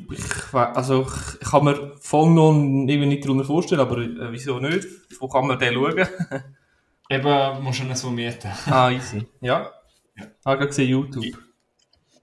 also, 0.52 1.06
ich, 1.40 1.48
kann 1.48 1.64
mir 1.64 1.92
voll 2.00 2.30
noch 2.30 2.52
nicht 2.52 3.24
darunter 3.24 3.44
vorstellen, 3.44 3.80
aber 3.80 3.98
äh, 3.98 4.32
wieso 4.32 4.58
nicht? 4.58 4.84
Wo 5.20 5.28
kann 5.28 5.46
man 5.46 5.60
den 5.60 5.74
schauen? 5.74 5.96
Eben, 7.08 7.62
musst 7.62 7.80
du 7.80 7.84
ihn 7.84 7.94
so 7.94 8.10
mieten. 8.10 8.50
ah, 8.66 8.90
easy. 8.90 9.24
Ja? 9.40 9.70
Ja. 10.16 10.26
Ah, 10.44 10.54
gerade 10.54 10.68
gesehen, 10.68 10.88
YouTube. 10.88 11.38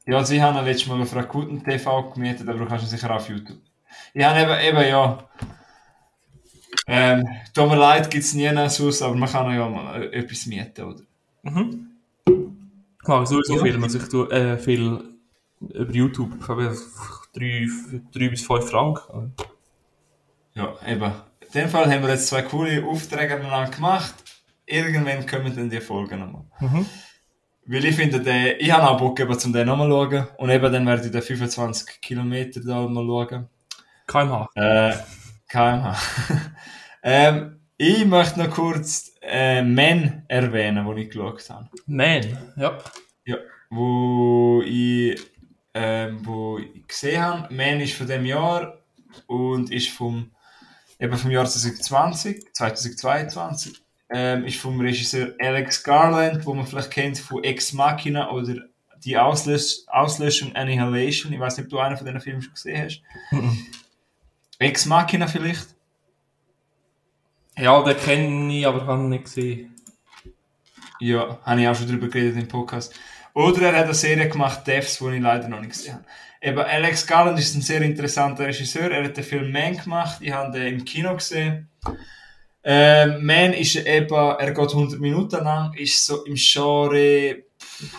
Ja, 0.09 0.25
sie 0.25 0.41
haben 0.41 0.57
ihn 0.57 0.65
letztes 0.65 0.87
Mal 0.87 0.99
auf 0.99 1.15
Rakuten 1.15 1.63
TV 1.63 2.09
gemietet, 2.09 2.49
aber 2.49 2.57
du 2.57 2.65
kannst 2.65 2.83
ihn 2.83 2.89
sicher 2.89 3.15
auf 3.15 3.29
YouTube. 3.29 3.59
Ich 4.11 4.23
habe 4.25 4.39
eben, 4.39 4.59
eben 4.59 4.89
ja. 4.89 5.29
Ähm, 6.87 7.27
tut 7.53 7.69
mir 7.69 7.75
leid, 7.75 8.09
gibt 8.09 8.23
es 8.23 8.33
nie 8.33 8.49
sonst, 8.69 9.03
aber 9.03 9.13
man 9.13 9.29
kann 9.29 9.53
ja 9.53 9.69
mal 9.69 10.01
äh, 10.01 10.17
etwas 10.17 10.47
mieten, 10.47 10.83
oder? 10.83 11.01
Mhm. 11.43 11.91
Mag 13.05 13.27
sowieso 13.27 13.57
Ja. 13.57 13.61
Filme, 13.61 13.83
also 13.83 13.99
ich 13.99 14.09
tue 14.09 14.31
äh, 14.31 14.57
viel 14.57 14.99
über 15.59 15.93
YouTube. 15.93 16.37
Ich 16.41 16.47
habe 16.47 16.75
drei, 17.35 17.67
drei 18.11 18.29
bis 18.29 18.41
fünf 18.41 18.67
Franken. 18.67 19.35
Ja, 20.55 20.73
eben. 20.87 21.11
In 21.41 21.51
dem 21.53 21.69
Fall 21.69 21.85
haben 21.85 22.01
wir 22.01 22.09
jetzt 22.09 22.27
zwei 22.27 22.41
coole 22.41 22.83
Aufträge 22.83 23.35
miteinander 23.35 23.69
gemacht. 23.69 24.15
Irgendwann 24.65 25.27
kommen 25.27 25.55
dann 25.55 25.69
die 25.69 25.81
Folgen 25.81 26.19
nochmal. 26.19 26.45
Mhm. 26.59 26.87
Weil 27.71 27.85
ich 27.85 27.95
finde, 27.95 28.19
der, 28.19 28.59
ich 28.59 28.71
habe 28.71 28.89
auch 28.89 28.97
Bock, 28.97 29.19
eben, 29.19 29.37
zum 29.37 29.53
den 29.53 29.67
nochmal 29.67 29.89
zu 29.89 30.11
schauen. 30.11 30.27
Und 30.37 30.49
eben 30.49 30.73
dann 30.73 30.87
werde 30.87 31.05
ich 31.05 31.11
den 31.11 31.21
25 31.21 32.01
Kilometer 32.01 32.61
da 32.61 32.87
mal 32.87 33.05
schauen. 33.05 33.47
KMH. 34.07 34.49
Äh, 34.55 34.93
kmh. 35.47 35.95
ähm, 37.03 37.59
ich 37.77 38.05
möchte 38.05 38.39
noch 38.39 38.49
kurz 38.49 39.11
äh, 39.21 39.61
Men 39.61 40.23
erwähnen, 40.27 40.95
die 40.95 41.03
ich 41.03 41.09
geschaut 41.11 41.47
habe. 41.47 41.69
Man, 41.85 42.53
ja. 42.55 42.79
Ja, 43.25 43.37
wo 43.69 44.63
ich, 44.65 45.21
ähm, 45.75 46.25
wo 46.25 46.57
ich 46.57 46.87
gesehen 46.87 47.21
habe. 47.21 47.53
Men 47.53 47.81
ist 47.81 47.93
von 47.93 48.07
dem 48.07 48.25
Jahr 48.25 48.79
und 49.27 49.69
ist 49.71 49.89
vom, 49.89 50.31
eben 50.99 51.15
vom 51.15 51.29
Jahr 51.29 51.45
2020, 51.45 52.51
2022. 52.51 53.79
ähm, 54.11 54.45
ist 54.45 54.59
vom 54.59 54.79
Regisseur 54.79 55.33
Alex 55.39 55.83
Garland, 55.83 56.45
wo 56.45 56.53
man 56.53 56.65
vielleicht 56.65 56.91
kennt 56.91 57.19
von 57.19 57.43
Ex 57.43 57.73
Machina 57.73 58.31
oder 58.31 58.55
die 59.03 59.17
Auslös 59.17 59.85
Auslöschung 59.87 60.55
Annihilation. 60.55 61.31
Ich 61.31 61.39
weiß 61.39 61.57
nicht, 61.57 61.65
ob 61.65 61.69
du 61.69 61.79
einen 61.79 61.97
von 61.97 62.05
diesen 62.05 62.21
Filmen 62.21 62.41
schon 62.41 62.53
gesehen 62.53 62.83
hast. 62.83 63.01
Ex 64.59 64.85
Machina 64.85 65.27
vielleicht? 65.27 65.67
Ja, 67.57 67.81
den 67.83 67.97
kenne 67.97 68.57
ich, 68.57 68.65
aber 68.65 68.85
habe 68.85 69.03
ihn 69.03 69.09
nicht 69.09 69.25
gesehen. 69.25 69.75
Ja, 70.99 71.39
habe 71.43 71.61
ich 71.61 71.67
auch 71.67 71.75
schon 71.75 71.87
drüber 71.87 72.07
geredet 72.07 72.37
im 72.37 72.47
Podcast. 72.47 72.93
Oder 73.33 73.67
er 73.67 73.77
hat 73.77 73.85
eine 73.85 73.93
Serie 73.93 74.27
gemacht, 74.27 74.65
Devs, 74.65 74.99
die 74.99 75.15
ich 75.15 75.21
leider 75.21 75.47
noch 75.47 75.61
nicht 75.61 75.71
gesehen 75.71 75.95
habe. 75.95 76.05
Eben, 76.41 76.59
Alex 76.59 77.05
Garland 77.05 77.37
ist 77.37 77.55
ein 77.55 77.61
sehr 77.61 77.81
interessanter 77.81 78.45
Regisseur. 78.45 78.91
Er 78.91 79.03
hat 79.03 79.17
den 79.17 79.23
Film 79.23 79.51
Man 79.51 79.77
gemacht. 79.77 80.17
Ich 80.21 80.31
habe 80.31 80.57
den 80.57 80.79
im 80.79 80.85
Kino 80.85 81.13
gesehen. 81.15 81.69
Äh, 82.63 83.07
Man 83.19 83.53
ist 83.53 83.75
eben, 83.75 84.13
er 84.13 84.51
geht 84.51 84.69
100 84.69 84.99
Minuten 84.99 85.43
lang, 85.43 85.73
ist 85.75 86.05
so 86.05 86.23
im 86.25 86.35
Genre 86.35 87.43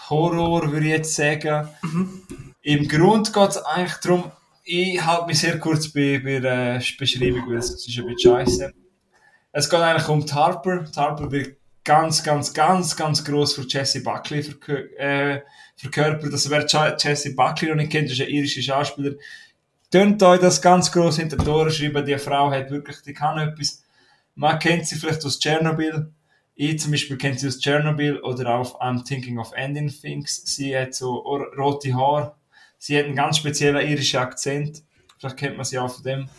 Horror, 0.08 0.70
würde 0.70 0.86
ich 0.86 0.92
jetzt 0.92 1.14
sagen. 1.14 1.68
Mhm. 1.82 2.22
Im 2.62 2.88
Grund 2.88 3.32
geht 3.32 3.48
es 3.48 3.56
eigentlich 3.58 3.96
darum, 4.02 4.30
ich 4.64 5.04
halte 5.04 5.26
mich 5.26 5.40
sehr 5.40 5.58
kurz 5.58 5.88
bei, 5.88 6.20
bei 6.22 6.38
der 6.38 6.82
Beschreibung, 6.98 7.48
weil 7.48 7.56
es 7.56 7.70
ist 7.70 7.98
ein 7.98 8.06
bisschen 8.06 8.18
scheiße. 8.18 8.72
Es 9.52 9.68
geht 9.68 9.80
eigentlich 9.80 10.08
um 10.08 10.24
die 10.24 10.32
Harper. 10.32 10.84
Die 10.84 11.00
Harper 11.00 11.30
wird 11.30 11.56
ganz, 11.82 12.22
ganz, 12.22 12.52
ganz, 12.52 12.96
ganz 12.96 13.24
groß 13.24 13.54
für 13.54 13.66
Jesse 13.66 14.02
Buckley 14.02 14.40
äh, 14.98 15.40
verkörpert. 15.76 16.32
Also 16.32 16.50
wer 16.50 16.66
Jesse 16.98 17.34
Buckley 17.34 17.70
noch 17.70 17.76
nicht 17.76 17.90
kennt, 17.90 18.10
ist 18.10 18.20
ein 18.20 18.28
irischer 18.28 18.62
Schauspieler. 18.62 19.12
Tönt 19.90 20.22
euch 20.22 20.40
das 20.40 20.62
ganz 20.62 20.92
groß 20.92 21.16
hinter 21.16 21.36
die 21.36 21.48
Ohren 21.48 21.70
schreiben. 21.70 22.06
Die 22.06 22.16
Frau 22.18 22.50
hat 22.52 22.70
wirklich, 22.70 23.02
die 23.02 23.14
kann 23.14 23.38
etwas. 23.38 23.82
Man 24.40 24.58
kennt 24.58 24.86
sie 24.86 24.96
vielleicht 24.96 25.22
aus 25.26 25.38
Tschernobyl. 25.38 26.14
Ich 26.54 26.80
zum 26.80 26.92
Beispiel 26.92 27.18
kenne 27.18 27.38
sie 27.38 27.46
aus 27.46 27.58
Tschernobyl 27.58 28.20
oder 28.20 28.54
auch 28.54 28.80
I'm 28.80 29.04
Thinking 29.04 29.38
of 29.38 29.52
Ending 29.52 29.88
Things. 29.88 30.42
Sie 30.46 30.74
hat 30.74 30.94
so 30.94 31.16
rote 31.16 31.94
Haare. 31.94 32.34
Sie 32.78 32.98
hat 32.98 33.04
einen 33.04 33.14
ganz 33.16 33.36
speziellen 33.36 33.86
irischen 33.86 34.18
Akzent. 34.18 34.82
Vielleicht 35.18 35.36
kennt 35.36 35.56
man 35.58 35.66
sie 35.66 35.78
auch 35.78 35.92
von 35.94 36.04
dem. 36.04 36.30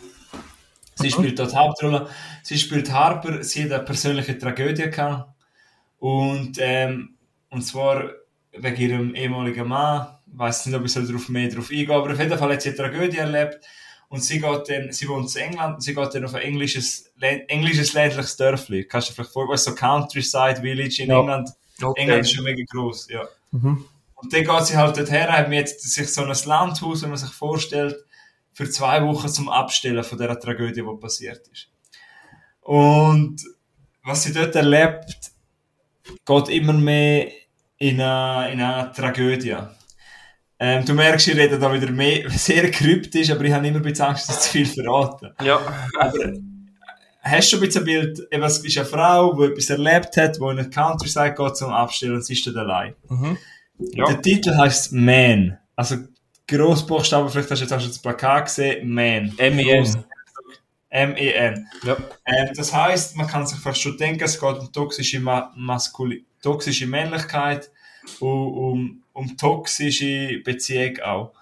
Sie 0.96 1.12
spielt 1.12 1.38
dort 1.38 1.54
Hauptrolle. 1.54 2.08
Sie 2.42 2.58
spielt 2.58 2.90
Harper. 2.90 3.44
Sie 3.44 3.62
hat 3.62 3.70
eine 3.70 3.84
persönliche 3.84 4.36
Tragödie 4.36 4.90
gehabt. 4.90 5.32
Und, 6.00 6.58
ähm, 6.58 7.14
und 7.50 7.62
zwar 7.62 8.10
wegen 8.50 8.80
ihrem 8.80 9.14
ehemaligen 9.14 9.68
Mann. 9.68 10.08
Ich 10.26 10.36
weiß 10.36 10.66
nicht, 10.66 10.74
ob 10.74 10.84
ich 10.84 10.92
darauf 10.92 11.28
mehr 11.28 11.48
darauf 11.48 11.70
eingehen 11.70 11.92
aber 11.92 12.10
auf 12.10 12.18
jeden 12.18 12.36
Fall 12.36 12.52
hat 12.52 12.62
sie 12.62 12.70
eine 12.70 12.78
Tragödie 12.78 13.18
erlebt. 13.18 13.64
Und 14.12 14.22
sie 14.22 14.40
geht 14.40 14.68
dann, 14.68 14.92
sie 14.92 15.08
wohnt 15.08 15.34
in 15.36 15.42
England, 15.42 15.76
und 15.76 15.80
sie 15.80 15.94
geht 15.94 16.14
dann 16.14 16.26
auf 16.26 16.34
ein 16.34 16.42
englisches, 16.42 17.10
englisches 17.18 17.94
ländliches 17.94 18.36
Dörfli. 18.36 18.84
Kannst 18.84 19.08
du 19.08 19.12
dir 19.12 19.14
vielleicht 19.14 19.32
vorstellen, 19.32 19.74
so 19.74 19.74
Countryside 19.74 20.60
Village 20.60 21.02
in 21.02 21.08
ja. 21.08 21.18
England. 21.18 21.48
Okay. 21.80 22.02
England 22.02 22.20
ist 22.20 22.32
schon 22.32 22.44
mega 22.44 22.62
groß, 22.70 23.08
ja. 23.08 23.26
Mhm. 23.52 23.86
Und 24.16 24.32
dann 24.34 24.44
geht 24.44 24.66
sie 24.66 24.76
halt 24.76 24.98
dorthin, 24.98 25.32
hat 25.32 25.48
mir 25.48 25.60
jetzt 25.60 25.80
sich 25.80 26.12
so 26.12 26.24
ein 26.24 26.36
Landhaus, 26.44 27.00
wenn 27.00 27.08
man 27.08 27.18
sich 27.18 27.32
vorstellt, 27.32 27.96
für 28.52 28.68
zwei 28.68 29.02
Wochen 29.02 29.28
zum 29.28 29.48
Abstellen 29.48 30.04
von 30.04 30.18
dieser 30.18 30.38
Tragödie, 30.38 30.82
die 30.82 31.00
passiert 31.00 31.48
ist. 31.48 31.68
Und 32.60 33.42
was 34.04 34.24
sie 34.24 34.34
dort 34.34 34.54
erlebt, 34.54 35.32
geht 36.26 36.48
immer 36.50 36.74
mehr 36.74 37.28
in 37.78 37.98
eine, 37.98 38.52
in 38.52 38.60
eine 38.60 38.92
Tragödie. 38.92 39.56
Ähm, 40.64 40.84
du 40.84 40.94
merkst, 40.94 41.26
ich 41.26 41.36
rede 41.36 41.58
da 41.58 41.72
wieder 41.72 41.90
mehr, 41.90 42.30
sehr 42.30 42.70
kryptisch, 42.70 43.30
aber 43.30 43.42
ich 43.42 43.52
habe 43.52 43.66
immer 43.66 43.78
ein 43.78 43.82
bisschen 43.82 44.04
Angst, 44.04 44.28
dass 44.28 44.42
zu 44.42 44.50
viel 44.50 44.66
verraten. 44.66 45.30
Ja. 45.42 45.60
Aber 45.98 46.34
hast 47.20 47.52
du 47.52 47.56
schon 47.56 47.58
ein 47.58 47.66
bisschen 47.66 47.82
ein 47.82 47.84
Bild, 47.84 48.28
eben, 48.30 48.42
es 48.44 48.58
ist 48.58 48.78
eine 48.78 48.86
Frau, 48.86 49.34
die 49.34 49.50
etwas 49.50 49.70
erlebt 49.70 50.16
hat, 50.16 50.36
die 50.36 50.40
in 50.40 50.50
eine 50.50 50.70
Countryside 50.70 51.34
geht 51.34 51.56
zum 51.56 51.72
Abstellen 51.72 52.14
und 52.14 52.24
sie 52.24 52.34
ist 52.34 52.46
dort 52.46 52.58
allein. 52.58 52.94
Mhm. 53.08 53.38
Ja. 53.92 54.04
Der 54.04 54.22
Titel 54.22 54.56
heißt 54.56 54.92
Man. 54.92 55.58
Also 55.74 55.96
Grossbuchstaben, 56.46 57.28
vielleicht 57.28 57.50
hast 57.50 57.58
du 57.58 57.64
jetzt 57.64 57.72
auch 57.72 57.80
schon 57.80 57.88
das 57.88 57.98
Plakat 57.98 58.44
gesehen, 58.44 58.88
Man. 58.88 59.34
M-E-N. 59.36 60.04
M-E-N. 60.90 61.66
Ja. 61.82 61.96
Ähm, 62.24 62.50
das 62.54 62.72
heißt, 62.72 63.16
man 63.16 63.26
kann 63.26 63.48
sich 63.48 63.58
fast 63.58 63.80
schon 63.80 63.96
denken, 63.96 64.22
es 64.22 64.38
geht 64.38 64.58
um 64.60 64.70
toxische, 64.70 65.18
Ma 65.18 65.52
toxische 66.40 66.86
Männlichkeit, 66.86 67.72
um, 68.20 68.54
um, 68.54 69.02
um 69.12 69.36
toxische 69.36 70.40
Beziehung 70.44 70.98
auch. 71.00 71.32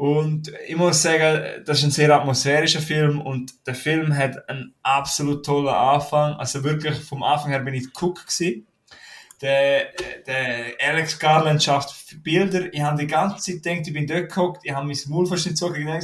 Und 0.00 0.50
ich 0.66 0.76
muss 0.76 1.02
sagen, 1.02 1.62
das 1.66 1.78
ist 1.78 1.84
ein 1.84 1.90
sehr 1.90 2.14
atmosphärischer 2.14 2.80
Film 2.80 3.20
und 3.20 3.66
der 3.66 3.74
Film 3.74 4.16
hat 4.16 4.48
einen 4.48 4.74
absolut 4.82 5.44
tollen 5.44 5.68
Anfang. 5.68 6.32
Also 6.36 6.64
wirklich 6.64 6.98
vom 7.00 7.22
Anfang 7.22 7.50
her 7.50 7.60
bin 7.60 7.74
ich 7.74 7.92
gewesen. 7.92 8.66
Der, 9.42 9.88
der 10.26 10.72
Alex 10.80 11.18
Garland 11.18 11.62
schafft 11.62 12.22
Bilder. 12.22 12.72
Ich 12.72 12.80
habe 12.80 12.98
die 12.98 13.06
ganze 13.06 13.36
Zeit 13.52 13.62
gedacht, 13.62 13.86
ich 13.88 13.92
bin 13.92 14.06
dort 14.06 14.30
geguckt, 14.30 14.60
ich 14.64 14.72
habe 14.72 14.86
mein 14.86 14.96
Maul 15.08 15.26
fast 15.26 15.44
nicht 15.44 15.58
so 15.58 15.70
gedacht, 15.70 16.02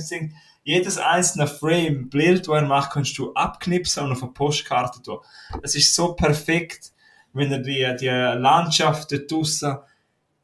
jedes 0.63 0.99
einzelne 0.99 1.47
Frame, 1.47 2.11
Bild, 2.11 2.49
das 2.49 2.55
er 2.55 2.67
macht, 2.67 2.93
kannst 2.93 3.17
du 3.17 3.33
abknipsen 3.33 4.05
und 4.05 4.13
auf 4.13 4.23
eine 4.23 4.33
Postkarte 4.33 5.01
tun. 5.01 5.21
Es 5.63 5.75
ist 5.75 5.95
so 5.95 6.13
perfekt, 6.13 6.93
wenn 7.37 7.53
er 7.53 7.59
die, 7.59 7.87
die 8.01 8.09
Landschaft 8.09 9.13
dort 9.13 9.31
draussen 9.31 9.77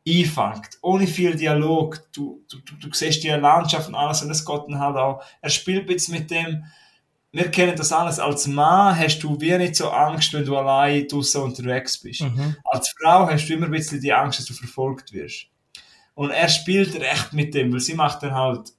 einfängt. 0.07 0.79
Ohne 0.83 1.07
viel 1.07 1.35
Dialog. 1.35 2.01
Du, 2.13 2.45
du, 2.51 2.59
du, 2.59 2.75
du 2.77 2.89
siehst 2.93 3.23
die 3.23 3.29
Landschaft 3.29 3.89
und 3.89 3.95
alles 3.95 4.23
und 4.23 4.31
es 4.31 4.45
geht 4.45 4.61
dann 4.67 4.79
halt 4.79 4.97
auch. 4.97 5.23
Er 5.41 5.51
spielt 5.51 5.89
jetzt 5.89 6.09
mit 6.09 6.31
dem, 6.31 6.65
wir 7.31 7.51
kennen 7.51 7.77
das 7.77 7.93
alles. 7.93 8.19
Als 8.19 8.47
Mann 8.47 8.99
hast 8.99 9.21
du 9.21 9.41
wie 9.41 9.57
nicht 9.57 9.77
so 9.77 9.91
Angst, 9.91 10.33
wenn 10.33 10.45
du 10.45 10.57
allein 10.57 11.07
draussen 11.09 11.43
unterwegs 11.43 11.99
bist. 11.99 12.23
Mhm. 12.23 12.57
Als 12.65 12.95
Frau 13.01 13.27
hast 13.29 13.47
du 13.47 13.55
immer 13.55 13.67
ein 13.67 13.73
bisschen 13.73 14.01
die 14.01 14.13
Angst, 14.13 14.39
dass 14.39 14.47
du 14.47 14.55
verfolgt 14.55 15.13
wirst. 15.13 15.47
Und 16.15 16.31
er 16.31 16.49
spielt 16.49 16.95
recht 16.97 17.33
mit 17.33 17.55
dem, 17.55 17.73
weil 17.73 17.81
sie 17.81 17.95
macht 17.95 18.23
dann 18.23 18.35
halt 18.35 18.73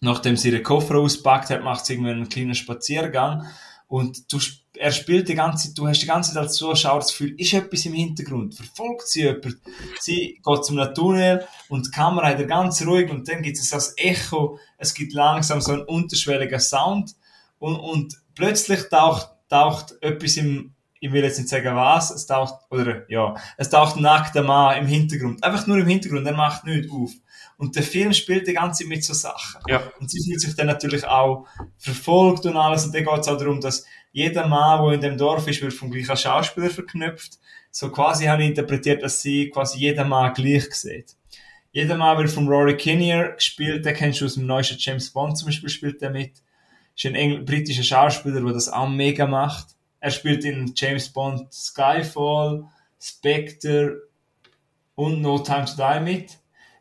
nachdem 0.00 0.36
sie 0.36 0.50
ihren 0.50 0.62
Koffer 0.62 0.96
auspackt 0.96 1.50
hat, 1.50 1.64
macht 1.64 1.84
sie 1.84 1.94
irgendwie 1.94 2.10
einen 2.10 2.28
kleinen 2.28 2.54
Spaziergang 2.54 3.46
und 3.88 4.32
du, 4.32 4.38
er 4.76 4.92
spielt 4.92 5.28
die 5.28 5.34
ganze 5.34 5.74
du 5.74 5.88
hast 5.88 6.00
die 6.00 6.06
ganze 6.06 6.32
Zeit 6.32 6.42
als 6.42 6.54
Zuschauer 6.54 7.00
das 7.00 7.08
Gefühl, 7.08 7.34
ist 7.38 7.54
etwas 7.54 7.86
im 7.86 7.94
Hintergrund, 7.94 8.54
verfolgt 8.54 9.08
sie 9.08 9.22
jemand, 9.22 9.56
sie 9.98 10.40
geht 10.44 10.64
zum 10.64 10.78
Tunnel 10.94 11.44
und 11.68 11.86
die 11.86 11.90
Kamera 11.90 12.28
hat 12.28 12.38
er 12.38 12.46
ganz 12.46 12.84
ruhig 12.86 13.10
und 13.10 13.28
dann 13.28 13.42
gibt 13.42 13.58
es 13.58 13.70
das 13.70 13.94
Echo, 13.96 14.58
es 14.76 14.94
gibt 14.94 15.14
langsam 15.14 15.60
so 15.60 15.72
einen 15.72 15.82
unterschwelligen 15.82 16.60
Sound. 16.60 17.16
Und, 17.58 17.76
und 17.76 18.14
plötzlich 18.34 18.88
taucht, 18.88 19.30
taucht 19.48 19.94
etwas 20.00 20.36
im, 20.36 20.74
ich 21.00 21.10
will 21.10 21.24
jetzt 21.24 21.38
nicht 21.38 21.48
sagen 21.48 21.74
was, 21.74 22.10
es 22.10 22.26
taucht, 22.26 22.54
oder 22.70 23.10
ja, 23.10 23.34
es 23.56 23.70
taucht 23.70 23.96
ein 23.96 24.02
nackter 24.02 24.42
Mann 24.42 24.78
im 24.78 24.86
Hintergrund, 24.86 25.42
einfach 25.42 25.66
nur 25.66 25.78
im 25.78 25.86
Hintergrund, 25.88 26.26
er 26.26 26.34
macht 26.34 26.64
nichts 26.64 26.92
auf. 26.92 27.10
Und 27.58 27.74
der 27.74 27.82
Film 27.82 28.12
spielt 28.12 28.46
die 28.46 28.54
ganze 28.54 28.84
Zeit 28.84 28.88
mit 28.88 29.04
so 29.04 29.12
Sachen. 29.12 29.60
Ja. 29.66 29.82
Und 29.98 30.08
sie 30.10 30.22
fühlt 30.22 30.40
sich 30.40 30.54
dann 30.54 30.68
natürlich 30.68 31.04
auch 31.04 31.46
verfolgt 31.76 32.46
und 32.46 32.56
alles. 32.56 32.86
Und 32.86 32.94
dann 32.94 33.04
geht 33.04 33.18
es 33.18 33.28
auch 33.28 33.36
darum, 33.36 33.60
dass 33.60 33.84
jeder 34.12 34.46
Mann, 34.46 34.84
der 34.84 34.92
in 34.94 35.00
dem 35.00 35.18
Dorf 35.18 35.48
ist, 35.48 35.60
wird 35.60 35.74
vom 35.74 35.90
gleichen 35.90 36.16
Schauspieler 36.16 36.70
verknüpft. 36.70 37.38
So 37.72 37.90
quasi 37.90 38.26
habe 38.26 38.42
ich 38.42 38.50
interpretiert, 38.50 39.02
dass 39.02 39.20
sie 39.20 39.50
quasi 39.50 39.78
jeder 39.78 40.04
Mann 40.04 40.32
gleich 40.34 40.72
sieht. 40.72 41.16
Jeder 41.72 41.96
Mann 41.96 42.16
wird 42.16 42.30
von 42.30 42.48
Rory 42.48 42.76
Kinnear 42.76 43.32
gespielt, 43.32 43.84
den 43.84 43.94
kennst 43.94 44.20
du 44.20 44.24
aus 44.24 44.34
dem 44.34 44.46
neuesten 44.46 44.76
James 44.78 45.10
Bond 45.10 45.36
zum 45.36 45.46
Beispiel, 45.46 45.68
spielt 45.68 46.00
er 46.00 46.10
mit. 46.10 46.42
Ist 46.96 47.06
ein 47.06 47.14
Engl 47.14 47.42
britischer 47.42 47.82
Schauspieler, 47.82 48.40
der 48.40 48.52
das 48.52 48.68
auch 48.68 48.88
mega 48.88 49.26
macht. 49.26 49.76
Er 50.00 50.10
spielt 50.10 50.44
in 50.44 50.72
James 50.74 51.08
Bond 51.08 51.52
Skyfall, 51.52 52.64
Spectre 53.00 54.00
und 54.94 55.20
No 55.20 55.38
Time 55.40 55.66
to 55.66 55.72
Die 55.76 56.00
mit. 56.00 56.37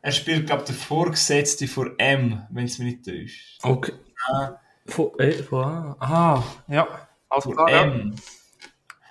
Er 0.08 0.14
spielt, 0.14 0.46
glaube 0.46 0.62
ich, 0.62 0.68
der 0.68 0.76
Vorgesetzte 0.78 1.68
von 1.68 2.00
M, 2.00 2.42
wenn 2.50 2.64
es 2.64 2.80
mich 2.80 2.94
nicht 2.94 3.06
täuscht. 3.06 3.60
Okay. 3.62 3.92
Ah. 4.26 4.52
Von, 4.86 5.12
äh, 5.20 5.34
von, 5.44 5.96
aha, 6.00 6.42
ja. 6.70 6.88
Also 7.28 7.50
klar, 7.50 7.70
M. 7.70 8.16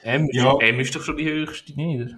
Ja. 0.03 0.13
M, 0.13 0.29
ja. 0.33 0.57
M 0.59 0.81
ist 0.81 0.97
doch 0.97 1.03
schon 1.03 1.19
die 1.19 1.29
höchste, 1.29 1.75
nicht? 1.75 2.15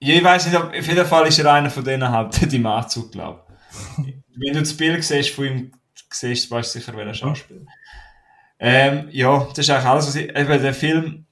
ja, 0.00 0.14
ich 0.16 0.24
weiß 0.24 0.46
nicht, 0.46 0.56
auf 0.56 0.74
jeden 0.74 1.06
Fall 1.06 1.28
ist 1.28 1.38
er 1.38 1.52
einer 1.52 1.70
von 1.70 1.84
denen 1.84 2.08
halt, 2.08 2.50
die 2.50 2.64
Anzug, 2.64 3.12
glaube 3.12 3.44
ich. 4.04 4.14
wenn 4.38 4.54
du 4.54 4.58
das 4.58 4.76
Bild 4.76 5.04
siehst 5.04 5.30
von 5.30 5.44
ihm, 5.44 5.72
siehst, 6.10 6.50
weißt 6.50 6.74
du 6.74 6.80
sicher, 6.80 6.96
wer 6.96 7.06
er 7.06 7.14
Schauspieler 7.14 7.60
ähm, 8.58 9.06
Ja, 9.12 9.46
das 9.50 9.58
ist 9.60 9.70
eigentlich 9.70 9.88
alles, 9.88 10.08
was 10.08 10.16
ich, 10.16 10.36
eben 10.36 10.62
der 10.62 10.74
Film, 10.74 11.26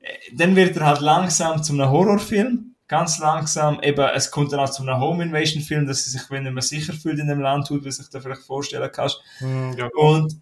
äh, 0.00 0.08
dann 0.32 0.56
wird 0.56 0.74
er 0.78 0.86
halt 0.86 1.02
langsam 1.02 1.62
zu 1.62 1.74
einem 1.74 1.90
Horrorfilm 1.90 2.67
ganz 2.88 3.18
langsam, 3.18 3.80
eben, 3.82 4.08
es 4.14 4.30
kommt 4.30 4.52
dann 4.52 4.60
auch 4.60 4.70
zu 4.70 4.82
einem 4.82 4.98
Home 4.98 5.22
Invasion 5.22 5.62
Film, 5.62 5.86
dass 5.86 6.04
sie 6.04 6.10
sich, 6.10 6.30
wenn 6.30 6.52
man 6.52 6.62
sicher 6.62 6.94
fühlt 6.94 7.18
in 7.18 7.28
dem 7.28 7.40
Land, 7.40 7.66
tut, 7.66 7.84
wie 7.84 7.92
sich 7.92 8.08
da 8.08 8.20
vielleicht 8.20 8.42
vorstellen 8.42 8.90
kannst. 8.90 9.20
Mm, 9.40 9.72
ja. 9.76 9.88
Und, 9.94 10.40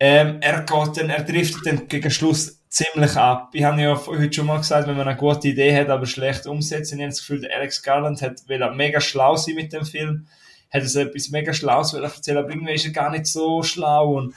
ähm, 0.00 0.38
er 0.40 0.62
geht 0.62 0.96
dann, 0.96 1.10
er 1.10 1.22
driftet 1.22 1.66
dann 1.66 1.86
gegen 1.86 2.10
Schluss 2.10 2.62
ziemlich 2.68 3.16
ab. 3.16 3.50
Ich 3.52 3.62
habe 3.62 3.80
ja 3.80 4.06
heute 4.06 4.32
schon 4.32 4.46
mal 4.46 4.56
gesagt, 4.56 4.88
wenn 4.88 4.96
man 4.96 5.06
eine 5.06 5.16
gute 5.16 5.48
Idee 5.48 5.78
hat, 5.78 5.90
aber 5.90 6.06
schlecht 6.06 6.46
umsetzt, 6.46 6.92
ich 6.92 6.98
habe 6.98 7.08
das 7.08 7.20
Gefühl, 7.20 7.42
der 7.42 7.54
Alex 7.56 7.82
Garland 7.82 8.20
hat, 8.20 8.48
will 8.48 8.68
mega 8.74 9.00
schlau 9.00 9.36
sein 9.36 9.54
mit 9.54 9.72
dem 9.72 9.84
Film, 9.84 10.26
hat 10.72 10.82
es 10.82 10.96
etwas 10.96 11.28
mega 11.28 11.52
Schlaues 11.52 11.92
erzählen, 11.92 12.38
aber 12.38 12.50
irgendwie 12.50 12.74
ist 12.74 12.86
er 12.86 12.92
gar 12.92 13.10
nicht 13.10 13.26
so 13.26 13.62
schlau 13.62 14.16
und, 14.16 14.34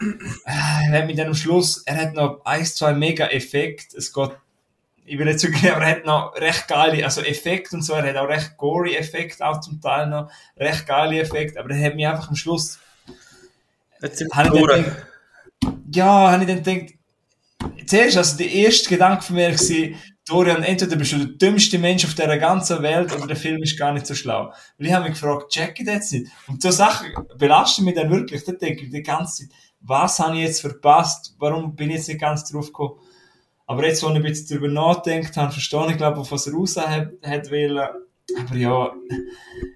äh, 0.00 0.06
er 0.46 1.02
hat 1.02 1.06
mit 1.06 1.18
dem 1.18 1.34
Schluss, 1.34 1.82
er 1.86 1.96
hat 1.96 2.14
noch 2.14 2.44
ein, 2.44 2.64
zwei 2.64 2.94
mega 2.94 3.26
Effekte, 3.26 3.96
es 3.96 4.12
geht 4.12 4.32
ich 5.08 5.18
will 5.18 5.28
jetzt 5.28 5.40
zugeben, 5.40 5.74
aber 5.74 5.84
er 5.84 5.90
hat 5.96 6.04
noch 6.04 6.34
recht 6.36 6.68
geile, 6.68 7.04
also 7.04 7.22
Effekte 7.22 7.76
und 7.76 7.82
so, 7.82 7.94
er 7.94 8.08
hat 8.08 8.16
auch 8.16 8.28
recht 8.28 8.56
gory 8.56 8.96
Effekte 8.96 9.46
auch 9.46 9.60
zum 9.60 9.80
Teil 9.80 10.06
noch, 10.08 10.30
recht 10.56 10.86
geile 10.86 11.20
Effekte, 11.20 11.58
aber 11.58 11.70
er 11.70 11.86
hat 11.86 11.94
mich 11.96 12.06
einfach 12.06 12.28
am 12.28 12.36
Schluss, 12.36 12.78
Jetzt 14.00 14.18
sind 14.18 14.32
habe 14.34 14.50
gedacht, 14.50 15.06
ja, 15.92 16.30
habe 16.30 16.44
ich 16.44 16.48
dann 16.48 16.62
gedacht, 16.62 16.94
zuerst, 17.86 18.16
also 18.16 18.36
der 18.36 18.50
erste 18.50 18.88
Gedanke 18.88 19.22
von 19.22 19.36
mir 19.36 19.50
war, 19.50 19.98
Dorian, 20.28 20.62
entweder 20.62 20.96
bist 20.96 21.12
du 21.12 21.16
der 21.18 21.26
dümmste 21.26 21.78
Mensch 21.78 22.04
auf 22.04 22.14
dieser 22.14 22.36
ganzen 22.36 22.82
Welt 22.82 23.12
oder 23.14 23.26
der 23.26 23.36
Film 23.36 23.62
ist 23.62 23.78
gar 23.78 23.92
nicht 23.92 24.06
so 24.06 24.14
schlau. 24.14 24.52
Weil 24.76 24.86
ich 24.86 24.92
habe 24.92 25.04
mich 25.08 25.14
gefragt, 25.14 25.50
check 25.50 25.80
ich 25.80 25.86
das 25.86 26.10
nicht? 26.12 26.30
Und 26.46 26.60
so 26.60 26.70
Sachen 26.70 27.08
belasten 27.38 27.84
mich 27.84 27.94
dann 27.94 28.10
wirklich. 28.10 28.44
Da 28.44 28.52
denke 28.52 28.84
ich 28.84 28.90
die 28.90 29.02
ganze 29.02 29.44
Zeit, 29.44 29.56
was 29.80 30.18
habe 30.18 30.36
ich 30.36 30.42
jetzt 30.42 30.60
verpasst? 30.60 31.34
Warum 31.38 31.74
bin 31.74 31.88
ich 31.88 31.96
jetzt 31.96 32.08
nicht 32.08 32.20
ganz 32.20 32.44
drauf 32.44 32.66
gekommen? 32.66 33.00
Aber 33.68 33.86
jetzt, 33.86 34.02
wo 34.02 34.08
ich 34.08 34.16
ein 34.16 34.22
bisschen 34.22 34.48
darüber 34.58 34.68
nachdenkt 34.72 35.36
habe, 35.36 35.52
verstehe 35.52 35.90
ich, 35.90 35.96
glaube 35.96 36.18
auf 36.18 36.32
was 36.32 36.46
er 36.46 36.54
raus 36.54 36.76
hat, 36.76 37.10
hat 37.22 37.50
wollen. 37.50 37.78
Aber 37.78 38.56
ja, 38.56 38.92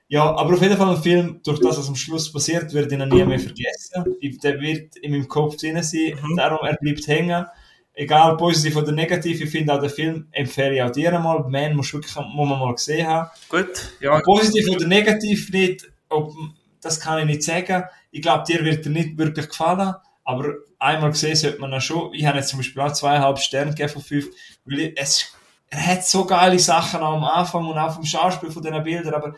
ja, 0.09 0.25
aber 0.35 0.55
auf 0.55 0.63
jeden 0.63 0.77
Fall 0.77 0.95
ein 0.95 1.03
Film, 1.03 1.41
durch 1.45 1.61
das, 1.61 1.79
was 1.79 1.89
am 1.89 1.97
Schluss 1.97 2.33
passiert, 2.33 2.73
werde 2.75 2.95
ich 2.95 3.01
ihn 3.01 3.09
nie 3.09 3.25
mehr 3.25 3.39
vergessen. 3.39 4.05
Ich- 4.21 4.39
Der 4.41 4.61
wird 4.61 4.97
in 4.97 5.13
meinem 5.13 5.29
Kopf 5.29 5.57
drin 5.57 5.83
sein, 5.83 6.19
Mhm. 6.23 6.37
darum 6.37 6.59
er 6.67 6.77
bleibt 6.81 7.07
hängen. 7.07 7.47
Egal 7.95 8.37
positiv 8.39 8.77
oder 8.77 8.93
negativ, 8.93 9.41
ich 9.43 9.51
finde 9.51 9.75
auch 9.75 9.81
den 9.81 9.91
Film, 9.91 10.27
empfehle 10.33 10.75
ich 10.77 10.83
auch 10.83 10.91
dir 10.91 11.15
einmal. 11.15 11.45
Man 11.49 11.77
muss 11.77 11.93
wirklich, 11.93 12.15
muss 12.17 12.49
man 12.49 12.59
mal 12.59 12.75
gesehen 12.75 13.07
haben. 13.07 13.29
Gut, 13.51 13.93
ja, 14.01 14.21
Positiv 14.21 14.69
oder 14.71 14.87
negativ 14.87 15.51
nicht, 15.53 15.91
ob, 16.09 16.33
das 16.81 16.99
kann 17.01 17.19
ich 17.21 17.27
nicht 17.27 17.43
sagen. 17.43 17.85
Ich 18.11 18.23
glaube, 18.23 18.45
dir 18.49 18.65
wird 18.65 18.87
er 18.87 18.93
nicht 18.93 19.19
wirklich 19.19 19.49
gefallen, 19.49 19.95
aber 20.25 20.55
einmal 20.83 21.11
gesehen 21.11 21.37
sollte 21.37 21.59
man 21.61 21.73
ihn 21.73 21.81
schon. 21.81 22.13
Ich 22.15 22.25
habe 22.27 22.39
jetzt 22.39 22.49
zum 22.49 22.59
Beispiel 22.59 22.83
auch 22.83 22.93
zweieinhalb 22.93 23.39
Sterne 23.39 23.71
gegeben 23.71 23.89
von 23.91 24.03
fünf, 24.03 24.27
weil 24.65 24.79
ich, 24.81 24.93
es, 25.01 25.33
er 25.71 25.87
hat 25.87 26.05
so 26.07 26.25
geile 26.27 26.59
Sachen 26.59 27.01
auch 27.01 27.17
am 27.17 27.25
Anfang 27.25 27.67
und 27.67 27.79
auch 27.79 27.95
vom 27.95 28.05
Schauspiel 28.05 28.51
von 28.51 28.63
diesen 28.63 28.83
Bildern, 28.83 29.15
aber 29.15 29.35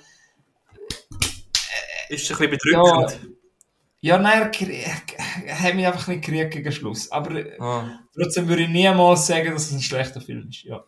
ist 2.08 2.30
ein 2.30 2.36
bisschen 2.38 2.50
bedrückend. 2.50 3.18
ja, 4.00 4.18
nein, 4.18 4.42
er, 4.42 4.52
krie- 4.52 4.84
er 5.46 5.60
hat 5.60 5.74
mich 5.74 5.86
einfach 5.86 6.06
nicht 6.08 6.24
gekriegt 6.24 6.52
gegen 6.52 6.72
Schluss. 6.72 7.10
Aber 7.10 7.42
Ah. 7.58 7.98
Trotzdem 8.14 8.48
würde 8.48 8.62
ich 8.64 8.68
niemals 8.68 9.26
sagen, 9.26 9.52
dass 9.52 9.66
es 9.66 9.72
ein 9.72 9.80
schlechter 9.82 10.20
Film 10.20 10.48
ist. 10.48 10.62
Ja. 10.64 10.84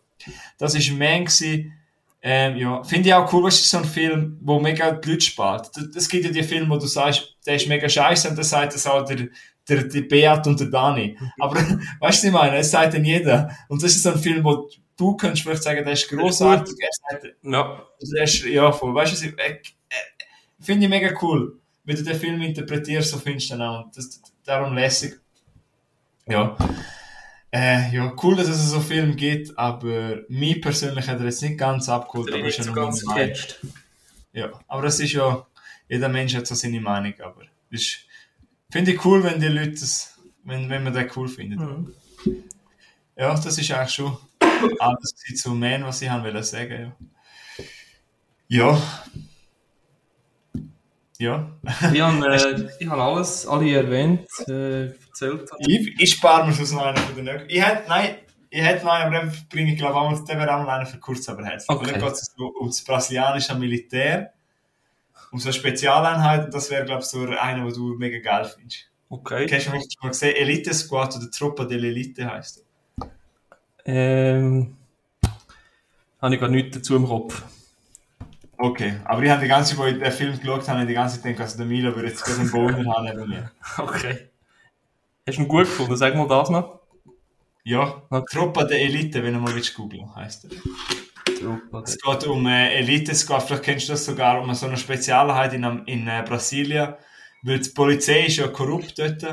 Das 0.57 0.73
war 0.75 0.97
Man. 0.97 1.25
Gewesen. 1.25 1.73
Ähm, 2.21 2.57
ja. 2.57 2.83
Finde 2.83 3.09
ich 3.09 3.13
auch 3.15 3.31
cool, 3.31 3.43
was 3.43 3.55
ist 3.59 3.69
so 3.69 3.77
ein 3.77 3.85
Film, 3.85 4.37
wo 4.41 4.59
mega 4.59 4.91
die 4.91 5.09
Leute 5.11 5.21
spart. 5.25 5.71
Es 5.95 6.09
gibt 6.09 6.25
ja 6.25 6.31
die 6.31 6.43
Filme, 6.43 6.69
wo 6.69 6.77
du 6.79 6.87
sagst, 6.87 7.35
der 7.45 7.55
ist 7.55 7.67
mega 7.67 7.87
scheiße 7.87 8.29
und 8.29 8.35
dann 8.35 8.43
sagt 8.45 8.73
das 8.73 8.87
auch 8.87 9.05
der, 9.05 9.27
der, 9.69 9.83
der 9.83 10.01
Beat 10.01 10.47
und 10.47 10.59
der 10.59 10.67
Dani. 10.67 11.17
Aber 11.39 11.55
weißt 11.99 12.23
du, 12.23 12.27
ich 12.27 12.33
meine? 12.33 12.57
Es 12.57 12.71
sagt 12.71 12.93
dann 12.93 13.05
jeder. 13.05 13.49
Und 13.67 13.81
das 13.83 13.91
ist 13.95 14.03
so 14.03 14.11
ein 14.11 14.19
Film, 14.19 14.43
wo 14.43 14.69
du 14.95 15.15
könntest 15.17 15.43
vielleicht 15.43 15.63
sagen, 15.63 15.83
der 15.83 15.93
ist 15.93 16.09
großartig. 16.09 16.75
Er 16.79 16.89
sagt, 17.19 17.35
Ja, 17.43 17.83
der 18.13 18.23
ist, 18.23 18.43
ja, 18.45 18.71
voll. 18.71 18.93
Weißt 18.95 19.21
du, 19.21 19.27
ich- 19.27 19.37
äh, 19.39 19.51
äh, 19.53 19.59
finde 20.59 20.85
ich 20.85 20.89
mega 20.89 21.13
cool. 21.21 21.59
Wie 21.83 21.93
du 21.95 22.03
den 22.03 22.19
Film 22.19 22.41
interpretierst, 22.41 23.11
so 23.11 23.17
findest 23.17 23.49
du 23.51 23.55
ihn 23.55 23.61
auch. 23.61 23.85
Und 23.85 23.95
Das, 23.97 24.21
darum 24.43 24.73
lässig. 24.75 25.19
Ja. 26.27 26.57
Äh, 27.49 27.93
ja, 27.95 28.13
cool, 28.21 28.35
dass 28.35 28.49
es 28.49 28.69
so 28.69 28.81
Film 28.81 29.15
gibt, 29.15 29.57
aber 29.57 30.17
mich 30.27 30.61
persönlich 30.61 31.07
hat 31.07 31.19
er 31.19 31.25
jetzt 31.25 31.41
nicht 31.41 31.57
ganz 31.57 31.87
abgeholt. 31.87 32.33
Aber, 32.33 32.41
ist 32.41 32.47
ist 32.47 32.57
ja 32.57 32.63
so 32.65 32.73
ganz 32.73 33.03
ja, 34.33 34.51
aber 34.67 34.81
das 34.83 34.99
ist 34.99 35.13
ja, 35.13 35.47
jeder 35.87 36.09
Mensch 36.09 36.35
hat 36.35 36.45
so 36.45 36.53
seine 36.53 36.81
Meinung, 36.81 37.13
aber 37.21 37.41
das 37.71 37.81
ist, 37.81 37.99
finde 38.71 38.91
ich 38.91 39.05
cool, 39.05 39.23
wenn 39.23 39.39
die 39.39 39.47
Leute 39.47 39.71
das, 39.71 40.17
wenn, 40.43 40.69
wenn 40.69 40.83
man 40.83 40.93
den 40.93 41.09
cool 41.15 41.27
findet. 41.27 41.59
Mhm. 41.59 41.93
Ja, 43.15 43.33
das 43.33 43.57
ist 43.57 43.71
eigentlich 43.71 43.93
schon 43.93 44.17
alles 44.79 45.15
zu 45.35 45.51
Man, 45.51 45.83
was 45.83 46.01
ich 46.01 46.09
haben 46.09 46.23
wollte 46.23 46.43
sagen, 46.43 46.93
ja. 48.49 48.77
Ja. 48.77 48.81
Ja. 51.19 51.51
Ich 51.93 52.01
habe 52.01 52.27
äh, 52.27 52.69
ich 52.79 52.87
hab 52.87 52.99
alles, 52.99 53.47
alle 53.47 53.73
erwähnt, 53.73 54.27
äh, 54.47 54.85
erzählt. 54.85 55.49
Ich, 55.59 55.99
ich 55.99 56.11
spare 56.11 56.45
mir 56.45 56.53
schon 56.53 56.75
noch 56.75 56.85
einen 56.85 56.97
von 56.97 57.15
den 57.15 57.25
nächsten. 57.25 57.49
Ich 57.49 57.65
hätte, 57.65 57.89
nein, 57.89 58.15
ich 58.49 58.61
hätte 58.61 58.85
noch 58.85 58.93
einen, 58.93 59.15
aber 59.15 59.33
bringe 59.49 59.73
ich 59.73 59.79
glaube 59.79 59.95
auch, 59.95 60.25
der 60.25 60.37
wäre 60.37 60.55
auch 60.55 60.63
mal 60.63 60.77
einen 60.77 60.85
für 60.85 60.99
kurz, 60.99 61.27
aber. 61.27 61.41
Okay. 61.41 61.57
Okay. 61.67 61.91
Dann 61.91 62.01
geht 62.01 62.11
es 62.11 62.33
so 62.37 62.47
um 62.47 62.67
das 62.67 62.83
brasilianische 62.83 63.55
Militär, 63.55 64.33
um 65.31 65.39
so 65.39 65.47
eine 65.47 65.53
Spezialeinheit, 65.53 66.45
und 66.45 66.53
das 66.53 66.69
wäre 66.71 66.85
glaube 66.85 67.01
ich 67.01 67.07
so 67.07 67.21
einer, 67.21 67.63
den 67.65 67.73
du 67.73 67.95
mega 67.97 68.19
geil 68.19 68.45
findest. 68.45 68.89
Okay. 69.09 69.47
Hast 69.51 69.65
du 69.67 69.71
vielleicht 69.71 69.93
schon 69.93 70.03
mal 70.03 70.09
gesehen? 70.09 70.35
Elite 70.35 70.73
Squad 70.73 71.15
oder 71.15 71.31
Truppa 71.31 71.63
dell'Elite 71.63 72.25
heisst 72.29 72.63
er. 72.97 73.09
Ähm, 73.85 74.75
habe 76.21 76.35
ich 76.35 76.41
gar 76.41 76.49
nichts 76.49 76.77
dazu 76.77 76.95
im 76.97 77.05
Kopf. 77.05 77.41
Okay, 78.57 78.99
aber 79.05 79.21
ich 79.23 79.29
habe 79.29 79.41
die 79.43 79.47
ganze 79.47 79.69
Zeit, 79.71 79.77
wo 79.79 79.85
ich 79.85 79.99
den 79.99 80.11
Film 80.11 80.37
geschaut 80.37 80.67
habe, 80.67 80.85
die 80.85 80.93
ganze 80.93 81.15
Zeit 81.17 81.23
gedacht, 81.25 81.41
also 81.41 81.57
der 81.57 81.67
Milo 81.67 81.95
würde 81.95 82.09
jetzt 82.09 82.23
gerade 82.23 82.39
einen 82.41 82.51
Boner 82.51 82.93
haben 82.93 83.05
neben 83.05 83.29
mir. 83.29 83.51
Okay. 83.77 84.29
Hast 85.27 85.37
du 85.37 85.43
ihn 85.43 85.47
gut 85.47 85.65
gefunden? 85.65 85.95
Sag 85.95 86.15
mal 86.15 86.27
das 86.27 86.49
noch. 86.49 86.79
Ja, 87.63 88.01
Okay. 88.09 88.25
Truppa 88.37 88.61
dell'Elite, 88.63 89.21
wenn 89.23 89.33
du 89.33 89.39
mal 89.39 89.53
willst 89.53 89.75
googeln, 89.75 90.13
heisst 90.15 90.45
er. 90.45 90.51
Es 91.83 91.97
geht 91.97 92.23
um 92.27 92.47
äh, 92.47 92.73
Elite 92.75 93.13
Squad, 93.15 93.43
vielleicht 93.43 93.63
kennst 93.63 93.87
du 93.87 93.93
das 93.93 94.05
sogar, 94.05 94.41
um 94.41 94.53
so 94.53 94.65
eine 94.65 94.77
Spezialeinheit 94.77 95.53
in, 95.53 95.63
in 95.85 96.07
äh, 96.07 96.23
Brasilien, 96.27 96.93
weil 97.43 97.59
die 97.59 97.69
Polizei 97.69 98.25
ist 98.25 98.37
ja 98.37 98.47
korrupt 98.47 98.97
dort. 98.99 99.23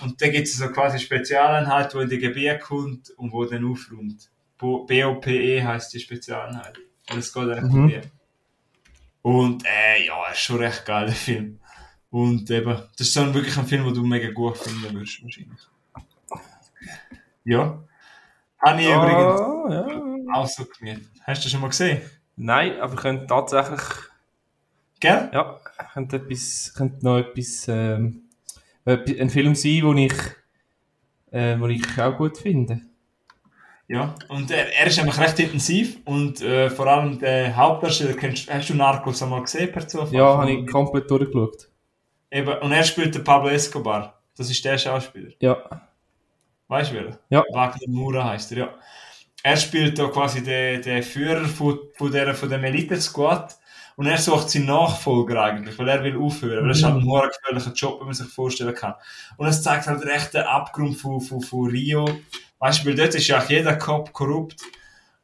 Und 0.00 0.20
da 0.22 0.28
gibt 0.28 0.46
es 0.46 0.56
so 0.56 0.68
quasi 0.68 0.98
Spezialeinheit, 0.98 1.92
die 1.92 1.98
in 1.98 2.08
die 2.08 2.18
Gebiete 2.18 2.58
kommt 2.58 3.10
und 3.10 3.32
wo 3.32 3.44
dann 3.44 3.64
aufräumt. 3.64 4.30
Bo- 4.56 4.84
BOPE 4.86 5.62
heisst 5.64 5.92
die 5.94 6.00
Spezialeinheit. 6.00 6.78
Und 7.10 7.18
es 7.18 7.32
geht 7.32 7.44
um 7.62 7.82
Mhm. 7.84 7.88
die. 7.88 8.00
Und 9.22 9.64
äh, 9.66 10.06
ja, 10.06 10.26
ist 10.30 10.38
schon 10.40 10.58
recht 10.58 10.84
geil, 10.86 11.06
der 11.06 11.14
Film. 11.14 11.58
Und 12.10 12.50
eben, 12.50 12.82
das 12.96 13.06
ist 13.08 13.14
so 13.14 13.34
wirklich 13.34 13.56
ein 13.58 13.66
Film, 13.66 13.84
den 13.84 13.94
du 13.94 14.04
mega 14.04 14.30
gut 14.30 14.56
finden 14.56 14.94
würdest, 14.94 15.22
wahrscheinlich. 15.22 15.60
Ja. 17.44 17.82
Habe 18.60 18.80
ich 18.80 18.88
übrigens 18.88 19.40
Ah, 19.40 19.66
ja. 19.70 20.34
auch 20.34 20.46
so 20.46 20.64
gemietet. 20.64 21.06
Hast 21.24 21.44
du 21.44 21.48
schon 21.48 21.60
mal 21.60 21.68
gesehen? 21.68 22.00
Nein, 22.36 22.80
aber 22.80 22.96
könnte 22.96 23.26
tatsächlich, 23.26 23.80
Gell? 25.00 25.30
ja, 25.32 25.58
könnte, 25.92 26.16
etwas, 26.16 26.72
könnte 26.76 27.04
noch 27.04 27.18
etwas, 27.18 27.66
ähm, 27.68 28.22
ein 28.84 29.30
Film 29.30 29.54
sein, 29.54 29.80
den 29.82 29.98
ich, 29.98 30.14
äh, 31.30 31.58
wo 31.58 31.66
ich 31.66 31.82
auch 32.00 32.16
gut 32.16 32.38
finde. 32.38 32.80
Ja. 33.86 34.14
Und 34.28 34.50
er, 34.50 34.72
er 34.78 34.86
ist 34.86 34.98
nämlich 34.98 35.18
recht 35.18 35.38
intensiv 35.38 35.98
und 36.04 36.42
äh, 36.42 36.68
vor 36.68 36.86
allem 36.86 37.18
der 37.18 37.56
Hauptdarsteller, 37.56 38.14
kennst, 38.14 38.52
hast 38.52 38.68
du 38.70 38.74
Narcos 38.74 39.22
einmal 39.22 39.42
gesehen 39.42 39.72
per 39.72 39.86
Zufall? 39.88 40.12
Ja, 40.12 40.36
habe 40.38 40.50
ich 40.52 40.66
komplett 40.70 41.10
durchgeschaut. 41.10 41.68
Eben, 42.30 42.58
und 42.58 42.72
er 42.72 42.84
spielt 42.84 43.14
den 43.14 43.24
Pablo 43.24 43.48
Escobar. 43.48 44.20
Das 44.36 44.50
ist 44.50 44.62
der 44.64 44.76
Schauspieler. 44.78 45.32
Ja. 45.40 45.87
Weißt 46.68 46.90
du 46.90 46.94
wer? 46.94 47.18
Ja. 47.30 47.44
Wagner 47.52 47.88
Mura 47.88 48.24
heißt 48.24 48.52
er, 48.52 48.58
ja. 48.58 48.74
Er 49.42 49.56
spielt 49.56 49.98
da 49.98 50.08
quasi 50.08 50.42
den, 50.42 50.82
den 50.82 51.02
Führer 51.02 51.46
von, 51.46 51.78
von, 51.94 52.12
der, 52.12 52.34
von 52.34 52.50
dem 52.50 52.64
Elite-Squad 52.64 53.56
und 53.96 54.06
er 54.06 54.18
sucht 54.18 54.50
seinen 54.50 54.66
Nachfolger 54.66 55.42
eigentlich, 55.42 55.78
weil 55.78 55.88
er 55.88 56.04
will 56.04 56.16
aufhören. 56.16 56.62
Weil 56.62 56.68
das 56.68 56.78
ist 56.78 56.84
halt 56.84 56.96
ein 56.96 57.04
hoher 57.04 57.28
gefährlicher 57.28 57.72
Job, 57.72 58.00
wie 58.00 58.04
man 58.04 58.14
sich 58.14 58.28
vorstellen 58.28 58.74
kann. 58.74 58.94
Und 59.36 59.46
es 59.46 59.62
zeigt 59.62 59.86
halt 59.86 60.04
recht 60.04 60.34
den 60.34 60.42
Abgrund 60.42 60.96
von, 60.96 61.20
von, 61.20 61.40
von 61.40 61.68
Rio. 61.68 62.08
Weißt 62.58 62.84
du, 62.84 62.88
weil 62.88 62.94
dort 62.96 63.14
ist 63.14 63.26
ja 63.26 63.40
auch 63.40 63.48
jeder 63.48 63.76
Cop 63.76 64.12
korrupt. 64.12 64.60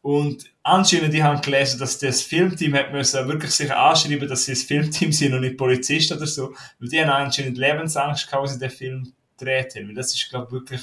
Und 0.01 0.51
anscheinend, 0.62 1.15
die 1.15 1.23
haben 1.23 1.41
gelesen, 1.41 1.79
dass 1.79 1.99
das 1.99 2.23
Filmteam 2.23 2.75
hat 2.75 2.93
müssen 2.93 3.29
wirklich 3.29 3.53
sich 3.53 3.73
anschreiben, 3.73 4.29
dass 4.29 4.45
sie 4.45 4.53
ein 4.53 4.57
Filmteam 4.57 5.12
sind 5.12 5.35
und 5.35 5.43
nicht 5.43 5.57
Polizist 5.57 6.12
oder 6.12 6.27
so. 6.27 6.53
Weil 6.79 6.89
die 6.89 7.01
haben 7.01 7.11
anscheinend 7.11 7.59
Lebensangst 7.59 8.27
gehabt, 8.27 8.43
als 8.43 8.55
sie 8.55 8.59
den 8.59 8.71
Film 8.71 9.12
gedreht 9.39 9.75
haben. 9.77 9.89
Weil 9.89 9.95
das 9.95 10.15
ist, 10.15 10.29
glaube 10.31 10.47
ich, 10.49 10.53
wirklich, 10.53 10.83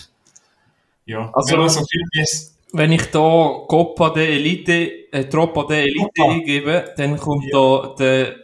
ja. 1.12 1.30
Also- 1.34 1.54
Wenn 1.54 1.60
man 1.60 1.70
so 1.70 1.86
viel 1.86 2.02
wie 2.14 2.22
es, 2.22 2.56
Wenn 2.74 2.92
ich 2.94 3.06
da 3.12 3.20
Coppa 3.68 4.10
de 4.12 4.26
Elite, 4.38 5.12
äh, 5.12 5.26
Troppa 5.26 5.64
de 5.66 5.82
Elite 5.82 6.24
eingebe, 6.24 6.94
dann 6.98 7.18
kommt 7.18 7.46
da 7.54 7.94
der 8.00 8.36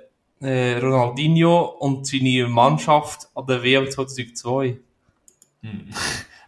äh, 0.41 0.77
Ronaldinho 0.80 1.61
und 1.80 2.06
seine 2.06 2.45
Mannschaft 2.48 3.27
an 3.34 3.45
der 3.48 3.64
WM 3.64 3.89
2002. 3.89 4.77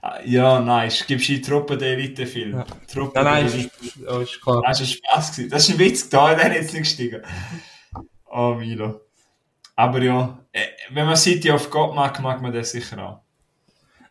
Ah, 0.02 0.20
ja, 0.24 0.62
nice. 0.62 1.06
Gibst 1.06 1.28
du 1.28 1.42
Truppe 1.42 1.78
der 1.78 1.90
Elite-Film? 1.98 2.54
Ja. 2.54 2.66
Truppe 2.90 3.22
Nein, 3.22 3.26
nein, 3.26 3.52
der 3.52 3.60
ist, 3.60 3.96
ja, 3.98 4.22
ist 4.22 4.42
klar. 4.42 4.62
Das 4.66 4.80
war 4.80 4.86
ein 4.86 4.94
Spaß. 4.94 5.32
Gewesen. 5.36 5.50
Das 5.50 5.64
ist 5.68 5.76
ein 5.76 5.80
Witz 5.80 6.08
da, 6.10 6.36
der 6.36 6.46
hat 6.46 6.54
jetzt 6.54 6.72
nicht 6.72 6.84
gestiegen. 6.84 7.22
Oh, 8.26 8.54
Milo. 8.54 9.02
Aber 9.76 10.02
ja, 10.02 10.40
äh, 10.54 10.62
wenn 10.92 11.06
man 11.06 11.18
City 11.18 11.52
of 11.52 11.70
God 11.70 11.96
mag, 11.96 12.18
mag 12.22 12.42
man 12.42 12.54
das 12.54 12.72
sicher 12.72 12.98
auch. 13.06 13.20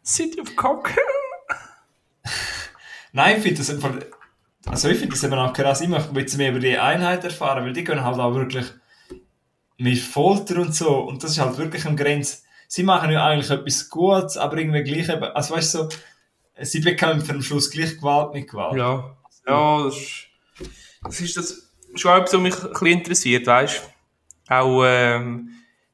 City 0.05 0.43
of 0.43 0.55
Cock. 0.57 0.91
Nein, 3.19 3.39
ich 3.39 3.43
finde 3.43 3.59
das 3.59 3.71
einfach, 3.71 3.95
also 4.67 4.89
ich 4.89 4.97
finde 4.97 5.15
das 5.15 5.25
eben 5.25 5.35
auch 5.35 5.53
krass. 5.53 5.81
Ich 5.81 5.89
möchte 5.89 6.13
bisschen 6.13 6.39
mehr 6.39 6.51
über 6.51 6.61
die 6.61 6.79
Einheit 6.79 7.25
erfahren, 7.25 7.65
weil 7.65 7.73
die 7.73 7.83
können 7.83 8.05
halt 8.05 8.17
auch 8.17 8.33
wirklich 8.33 8.65
mit 9.77 9.99
Folter 9.99 10.61
und 10.61 10.73
so. 10.73 11.01
Und 11.01 11.25
das 11.25 11.33
ist 11.33 11.41
halt 11.41 11.59
wirklich 11.59 11.85
am 11.85 11.97
Grenz. 11.97 12.45
Sie 12.69 12.85
machen 12.85 13.11
ja 13.11 13.27
eigentlich 13.27 13.51
etwas 13.51 13.91
Gutes, 13.91 14.37
aber 14.37 14.59
irgendwie 14.59 14.85
gleich 14.85 15.09
eben, 15.09 15.25
also 15.25 15.57
weißt 15.57 15.75
du, 15.75 15.79
so, 15.79 15.89
sie 16.61 16.81
für 16.81 16.95
den 16.95 17.43
Schluss 17.43 17.73
gleich 17.73 17.97
Gewalt 17.97 18.35
mit 18.35 18.49
Gewalt. 18.49 18.77
Ja. 18.77 19.17
Ja, 19.49 19.83
das 19.83 19.97
ist, 19.97 20.27
das 21.03 21.21
ist 21.21 21.37
das 21.37 21.73
schon 21.97 22.17
etwas, 22.17 22.35
was 22.35 22.41
mich 22.41 22.55
ein 22.55 22.71
bisschen 22.71 22.87
interessiert, 22.87 23.47
weißt 23.49 23.83
du? 24.49 24.55
Auch 24.55 24.85
ähm, 24.87 25.51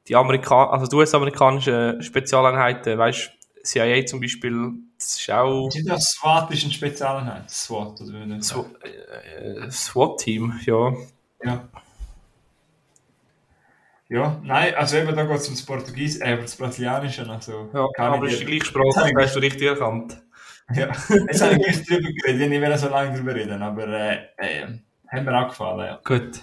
die 0.06 0.14
Amerika 0.14 0.66
also 0.66 0.94
US-amerikanischen 0.98 2.02
Spezialeinheiten, 2.02 2.98
weißt 2.98 3.30
du, 3.30 3.62
CIA 3.62 4.04
zum 4.04 4.20
Beispiel, 4.20 4.74
das 5.04 5.20
ist 5.20 5.30
auch 5.30 5.70
Sind 5.70 5.88
das 5.88 6.12
SWAT 6.12 6.50
ist 6.50 6.64
eine 6.64 6.72
Spezialeinheit? 6.72 7.50
SWAT, 7.50 8.00
oder 8.00 8.12
wie 8.12 8.42
so, 8.42 8.66
äh, 8.82 9.70
SWAT-Team, 9.70 10.60
ja. 10.64 10.92
Ja. 11.44 11.68
Ja, 14.08 14.40
nein, 14.44 14.74
also 14.74 14.96
eben 14.96 15.16
da 15.16 15.24
geht 15.24 15.36
es 15.36 15.46
ums 15.46 15.64
Portugies, 15.64 16.20
äh, 16.20 16.34
ums 16.36 16.56
Brasilianische, 16.56 17.28
also 17.28 17.70
ja 17.72 17.88
aber 17.96 18.26
es 18.26 18.34
ist 18.34 18.42
die 18.42 18.46
gleiche 18.46 18.66
Sprache, 18.66 19.12
das 19.12 19.12
hast 19.24 19.36
du 19.36 19.40
richtig 19.40 19.66
erkannt. 19.66 20.22
Ja, 20.74 20.86
jetzt 20.86 21.42
habe 21.42 21.54
ich 21.54 21.66
nicht 21.66 21.90
drüber 21.90 22.08
geredet, 22.10 22.52
ich 22.52 22.60
will 22.60 22.68
nicht 22.68 22.78
so 22.78 22.88
lange 22.88 23.16
drüber 23.16 23.34
reden, 23.34 23.62
aber 23.62 23.88
äh, 23.88 24.18
äh, 24.38 24.66
haben 25.08 25.24
mir 25.24 25.38
auch 25.38 25.48
gefallen, 25.48 25.86
ja. 25.86 26.00
Gut. 26.04 26.40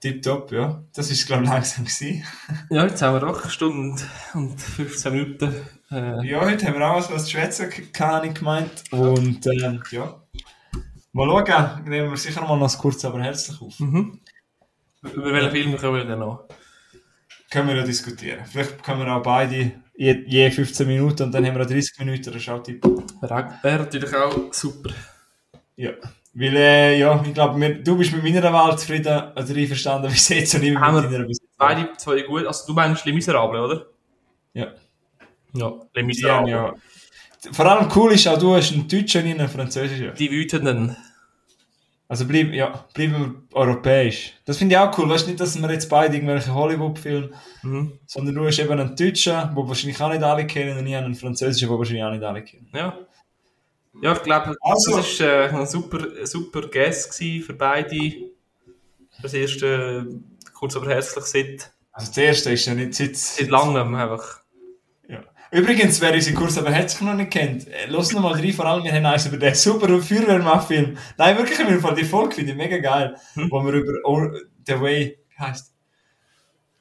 Tipptopp, 0.00 0.52
ja. 0.52 0.82
Das 0.94 1.10
ist, 1.10 1.26
glaube 1.26 1.44
ich, 1.44 1.48
langsam 1.48 1.84
gewesen. 1.84 2.24
Ja, 2.68 2.84
jetzt 2.84 3.00
haben 3.00 3.14
wir 3.14 3.20
doch 3.20 3.40
eine 3.40 3.50
Stunde 3.50 4.02
und 4.34 4.60
15 4.60 5.12
Minuten. 5.12 5.54
Äh, 5.94 6.26
Ja, 6.26 6.40
heute 6.40 6.66
haben 6.66 6.78
wir 6.78 6.90
auch 6.90 7.10
was, 7.10 7.24
zu 7.24 7.30
schwätzen 7.30 7.70
ich 7.70 8.34
gemeint. 8.34 8.84
Und 8.90 9.46
ähm, 9.46 9.82
ja, 9.90 10.20
mal 11.12 11.28
schauen, 11.28 11.84
nehmen 11.84 12.10
wir 12.10 12.16
sicher 12.16 12.40
mal 12.42 12.56
noch 12.58 12.78
kurz, 12.78 13.04
aber 13.04 13.22
herzlich 13.22 13.60
auf. 13.60 13.78
mhm. 13.78 14.20
Über 15.02 15.32
welchen 15.32 15.50
Film 15.50 15.76
können 15.76 15.94
wir 15.96 16.04
denn 16.04 16.18
noch? 16.18 16.48
Können 17.50 17.68
wir 17.68 17.76
ja 17.76 17.84
diskutieren. 17.84 18.40
Vielleicht 18.46 18.82
können 18.82 19.00
wir 19.00 19.14
auch 19.14 19.22
beide 19.22 19.72
je, 19.94 20.24
je 20.26 20.50
15 20.50 20.86
Minuten 20.86 21.24
und 21.24 21.32
dann 21.32 21.46
haben 21.46 21.54
wir 21.54 21.62
auch 21.62 21.68
30 21.68 21.98
Minuten, 21.98 22.24
das 22.24 22.36
ist 22.36 22.48
auch 22.48 22.62
Tipp. 22.62 22.84
Wäre 23.62 23.78
natürlich 23.78 24.14
auch 24.14 24.52
super. 24.52 24.90
Ja. 25.76 25.90
Weil, 26.32 26.56
äh, 26.56 26.98
ja, 26.98 27.22
ich 27.24 27.32
glaube, 27.32 27.74
du 27.76 27.96
bist 27.96 28.12
mit 28.12 28.24
meiner 28.24 28.52
Wahl 28.52 28.76
zufrieden 28.76 29.32
oder 29.36 29.48
einverstanden, 29.48 30.10
wie 30.10 30.16
es 30.16 30.28
jetzt 30.28 30.54
und 30.56 30.64
ich 30.64 30.72
mit 30.74 30.82
deiner 30.82 31.24
bis 31.26 31.38
jetzt. 31.40 31.56
Beide 31.56 31.92
zwei 31.96 32.22
gut. 32.22 32.44
Also 32.46 32.66
du 32.66 32.72
meinst 32.72 33.04
Les 33.04 33.14
Miserables, 33.14 33.60
oder? 33.60 33.86
Ja. 34.54 34.72
Ja, 35.54 35.72
Die 35.96 36.24
haben 36.24 36.46
ja. 36.46 36.74
Vor 37.52 37.66
allem 37.66 37.88
cool 37.94 38.12
ist 38.12 38.26
auch, 38.26 38.38
du 38.38 38.54
hast 38.54 38.72
einen 38.72 38.88
Deutschen 38.88 39.24
und 39.30 39.38
einen 39.38 39.48
Französischen. 39.48 40.14
Die 40.16 40.30
Wütenden. 40.30 40.96
Also 42.08 42.26
bleib, 42.26 42.52
ja, 42.52 42.86
bleiben 42.94 43.12
wir 43.52 43.58
europäisch. 43.58 44.34
Das 44.44 44.58
finde 44.58 44.74
ich 44.74 44.78
auch 44.78 44.96
cool. 44.98 45.08
Weißt 45.08 45.24
du 45.26 45.30
nicht, 45.30 45.40
dass 45.40 45.60
wir 45.60 45.70
jetzt 45.72 45.88
beide 45.88 46.14
irgendwelche 46.14 46.52
Hollywood-Filme, 46.54 47.30
Mhm. 47.62 47.98
sondern 48.06 48.34
du 48.34 48.46
hast 48.46 48.58
eben 48.58 48.72
einen 48.72 48.94
Deutschen, 48.94 49.34
wo 49.54 49.66
wahrscheinlich 49.66 50.00
auch 50.00 50.10
nicht 50.10 50.22
alle 50.22 50.46
kennen, 50.46 50.78
und 50.78 50.86
ich 50.86 50.94
einen 50.96 51.14
Französischen, 51.14 51.68
wo 51.70 51.78
wahrscheinlich 51.78 52.04
auch 52.04 52.10
nicht 52.12 52.22
alle 52.22 52.42
kennen. 52.42 52.68
Ja. 52.74 52.98
Ja, 54.02 54.12
ich 54.12 54.22
glaube, 54.22 54.54
Also- 54.60 54.96
das 54.96 55.20
war 55.20 55.26
äh, 55.28 55.48
ein 55.50 55.66
super, 55.66 56.26
super 56.26 56.62
Guest 56.68 57.14
für 57.14 57.52
beide. 57.54 57.96
Das 59.22 59.32
erste, 59.34 60.06
kurz 60.52 60.76
aber 60.76 60.88
herzlich, 60.90 61.24
seit, 61.24 61.72
Also 61.92 62.08
das 62.08 62.16
erste 62.18 62.52
ist 62.52 62.66
ja 62.66 62.74
nicht 62.74 62.94
seit... 62.94 63.16
seit 63.16 63.48
langem 63.48 63.94
einfach. 63.94 64.40
Übrigens, 65.54 66.00
wer 66.00 66.12
unseren 66.12 66.34
Kurs 66.34 66.58
aber 66.58 66.72
herzlich 66.72 67.02
noch 67.02 67.14
nicht 67.14 67.30
kennt, 67.30 67.68
äh, 67.68 67.86
los 67.86 68.12
noch 68.12 68.22
mal 68.22 68.32
rein, 68.32 68.52
vor 68.52 68.66
allem 68.66 68.82
wir 68.82 68.92
haben 68.92 69.06
eins 69.06 69.26
über 69.26 69.36
den 69.36 69.54
super 69.54 69.86
Feuerwehrmann-Film. 70.02 70.98
Nein, 71.16 71.38
wirklich, 71.38 71.56
im 71.60 71.80
Fall 71.80 71.94
die 71.94 72.02
Folge 72.02 72.34
finde 72.34 72.50
ich 72.50 72.56
mega 72.58 72.78
geil, 72.78 73.14
wo 73.36 73.64
wir 73.64 73.72
über 73.74 73.92
oh, 74.02 74.26
The 74.66 74.80
Way, 74.80 75.16
wie 75.28 75.38
heisst 75.38 75.72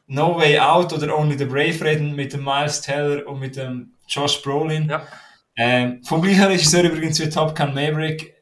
No 0.08 0.36
Way 0.38 0.58
Out 0.58 0.92
oder 0.92 1.16
Only 1.16 1.38
the 1.38 1.46
Brave 1.46 1.86
reden 1.86 2.16
mit 2.16 2.34
dem 2.34 2.44
Miles 2.44 2.82
Teller 2.82 3.28
und 3.28 3.42
mit 3.42 3.58
dem 3.58 3.94
Josh 4.08 4.42
Brolin. 4.42 4.90
Ja. 4.90 5.04
Ähm, 5.56 6.04
vom 6.04 6.24
gleichen 6.24 6.46
Regisseur 6.46 6.84
übrigens 6.84 7.20
wie 7.20 7.30
Top 7.30 7.56
Gun 7.56 7.76
Maverick. 7.76 8.34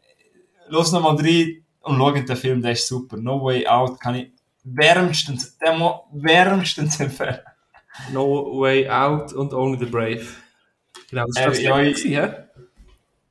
Los 0.69 0.93
noch 0.93 1.01
mal 1.01 1.17
rein 1.17 1.65
und 1.81 1.97
schaut 1.97 2.29
den 2.29 2.37
Film, 2.37 2.61
der 2.61 2.71
ist 2.71 2.87
super. 2.87 3.17
No 3.17 3.43
Way 3.43 3.67
Out 3.67 3.99
kann 3.99 4.15
ich 4.15 4.31
wärmstens, 4.63 5.57
wärmstens 6.13 7.01
empfehlen. 7.01 7.39
No 8.11 8.59
Way 8.59 8.89
Out 8.89 9.33
und 9.33 9.53
Only 9.53 9.79
the 9.79 9.85
Brave. 9.85 10.25
Genau, 11.09 11.25
das 11.27 11.35
war 11.35 11.43
Äh, 11.43 11.49
das 11.49 11.61
ja, 11.61 11.77
letzte, 11.77 12.07
hä? 12.09 12.33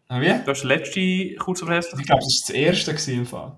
Ah, 0.08 0.20
wie? 0.20 0.26
Das 0.44 0.46
war 0.46 0.54
der 0.54 0.78
letzte, 0.78 1.34
kurz 1.36 1.62
aber 1.62 1.72
herzlich. 1.74 2.00
Ich 2.00 2.06
glaube, 2.06 2.22
das 2.24 2.34
war 2.34 2.46
das 2.48 2.50
erste 2.50 2.92
gewesen 2.92 3.18
im 3.20 3.26
Fall. 3.26 3.56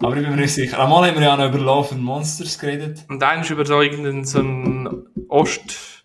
Aber 0.00 0.16
ich 0.16 0.22
bin 0.22 0.30
mir 0.30 0.36
nicht 0.42 0.54
sicher. 0.54 0.78
Einmal 0.80 1.08
haben 1.08 1.18
wir 1.20 1.26
ja 1.26 1.36
noch 1.36 1.48
über 1.48 1.58
Love 1.58 1.94
and 1.94 2.02
Monsters 2.02 2.58
geredet. 2.58 3.04
Und 3.08 3.22
ist 3.22 3.50
über 3.50 3.64
so 3.64 3.80
irgendeinen 3.80 4.24
so 4.24 4.38
einen 4.40 5.06
Ost, 5.28 6.04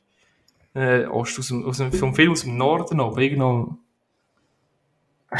äh, 0.75 1.05
Ost 1.05 1.39
aus 1.39 1.47
dem, 1.47 1.65
aus 1.65 1.77
dem, 1.77 1.91
vom 1.91 2.13
Film 2.13 2.31
aus 2.33 2.41
dem 2.41 2.57
Norden 2.57 2.97
noch, 2.97 3.17
irgendwo. 3.17 3.77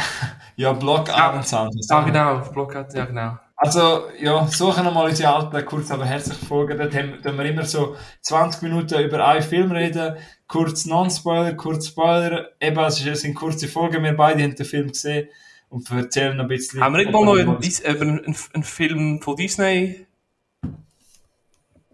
Ja, 0.56 0.72
Block 0.72 1.08
Abendsound. 1.10 1.74
Ah, 1.88 2.02
genau, 2.02 2.40
Blockade, 2.52 2.98
ja, 2.98 3.04
genau. 3.04 3.38
Also, 3.60 4.04
ja, 4.20 4.46
suchen 4.46 4.84
wir 4.84 4.92
mal 4.92 5.08
unsere 5.08 5.34
alten, 5.34 5.66
kurz 5.66 5.90
aber 5.90 6.04
herzlich 6.04 6.38
Folgen. 6.38 6.78
Dort 6.78 6.94
haben, 6.94 7.38
wir 7.38 7.44
immer 7.44 7.64
so 7.64 7.96
20 8.22 8.62
Minuten 8.62 9.02
über 9.02 9.26
einen 9.26 9.42
Film 9.42 9.72
reden. 9.72 10.16
Kurz 10.46 10.86
Non-Spoiler, 10.86 11.54
kurz 11.54 11.88
Spoiler. 11.88 12.50
Eben, 12.60 12.78
es 12.78 12.98
sind 12.98 13.34
kurze 13.34 13.66
Folgen. 13.66 14.04
Wir 14.04 14.16
beide 14.16 14.44
haben 14.44 14.54
den 14.54 14.64
Film 14.64 14.88
gesehen 14.88 15.28
und 15.68 15.90
erzählen 15.90 16.38
ein 16.40 16.46
bisschen. 16.46 16.80
Haben 16.80 16.94
wir 16.94 16.98
nicht 16.98 17.12
mal 17.12 17.24
noch 17.24 17.36
einen, 17.36 17.56
einen, 17.58 18.24
einen, 18.24 18.36
einen 18.54 18.62
Film 18.62 19.20
von 19.20 19.34
Disney 19.34 20.06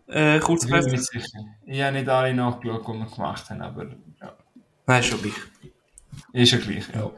äh, 0.06 0.38
kurz 0.40 0.64
Ich. 0.64 1.24
Ich 1.66 1.82
habe 1.82 1.92
nicht 1.92 2.08
alle 2.08 2.34
nachgeschaut, 2.34 2.86
die 2.86 2.92
wir 2.92 3.06
gemacht 3.06 3.50
haben, 3.50 3.62
aber 3.62 3.86
ja. 4.20 4.36
Nein, 4.86 5.00
ist 5.00 5.06
schon 5.06 5.22
gleich. 5.22 5.34
Ist 6.32 6.52
ja 6.52 6.58
gleich, 6.58 6.84
ja. 6.94 7.10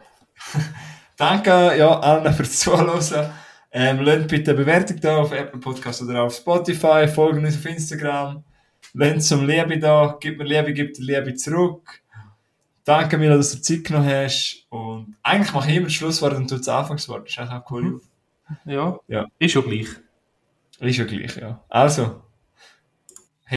Danke 1.16 1.76
ja, 1.76 1.98
allen 1.98 2.32
fürs 2.32 2.58
Zuhören. 2.58 3.32
Ähm, 3.78 4.00
lasst 4.00 4.28
bitte 4.28 4.52
eine 4.52 4.60
Bewertung 4.60 4.98
da 5.00 5.18
auf 5.18 5.32
Apple 5.32 5.60
Podcast 5.60 6.00
oder 6.00 6.22
auf 6.22 6.34
Spotify. 6.34 7.06
Folgt 7.06 7.36
uns 7.36 7.56
auf 7.58 7.66
Instagram. 7.66 8.42
Lasst 8.94 9.28
zum 9.28 9.46
Liebe 9.46 9.78
da. 9.78 10.16
Gib 10.18 10.38
mir 10.38 10.44
Liebe, 10.44 10.72
gib 10.72 10.94
dir 10.94 11.02
Liebe 11.02 11.34
zurück. 11.34 12.00
Danke 12.84 13.18
Milo, 13.18 13.36
dass 13.36 13.52
du 13.52 13.60
Zeit 13.60 13.84
genommen 13.84 14.08
hast. 14.08 14.64
Und 14.70 15.16
eigentlich 15.22 15.52
mache 15.52 15.70
ich 15.70 15.76
immer 15.76 15.86
das 15.88 15.92
Schlusswort 15.92 16.32
und 16.34 16.50
du 16.50 16.56
das 16.56 16.68
Anfangswort. 16.68 17.26
Das 17.26 17.32
ist 17.32 17.38
eigentlich 17.38 17.52
auch 17.52 17.70
cool. 17.70 18.00
Ja, 18.64 18.98
Ja. 19.08 19.26
ist 19.38 19.52
schon 19.52 19.64
gleich. 19.64 19.88
Ist 20.80 20.96
ja 20.96 21.04
gleich, 21.04 21.36
ja. 21.36 21.62
Also, 21.68 22.22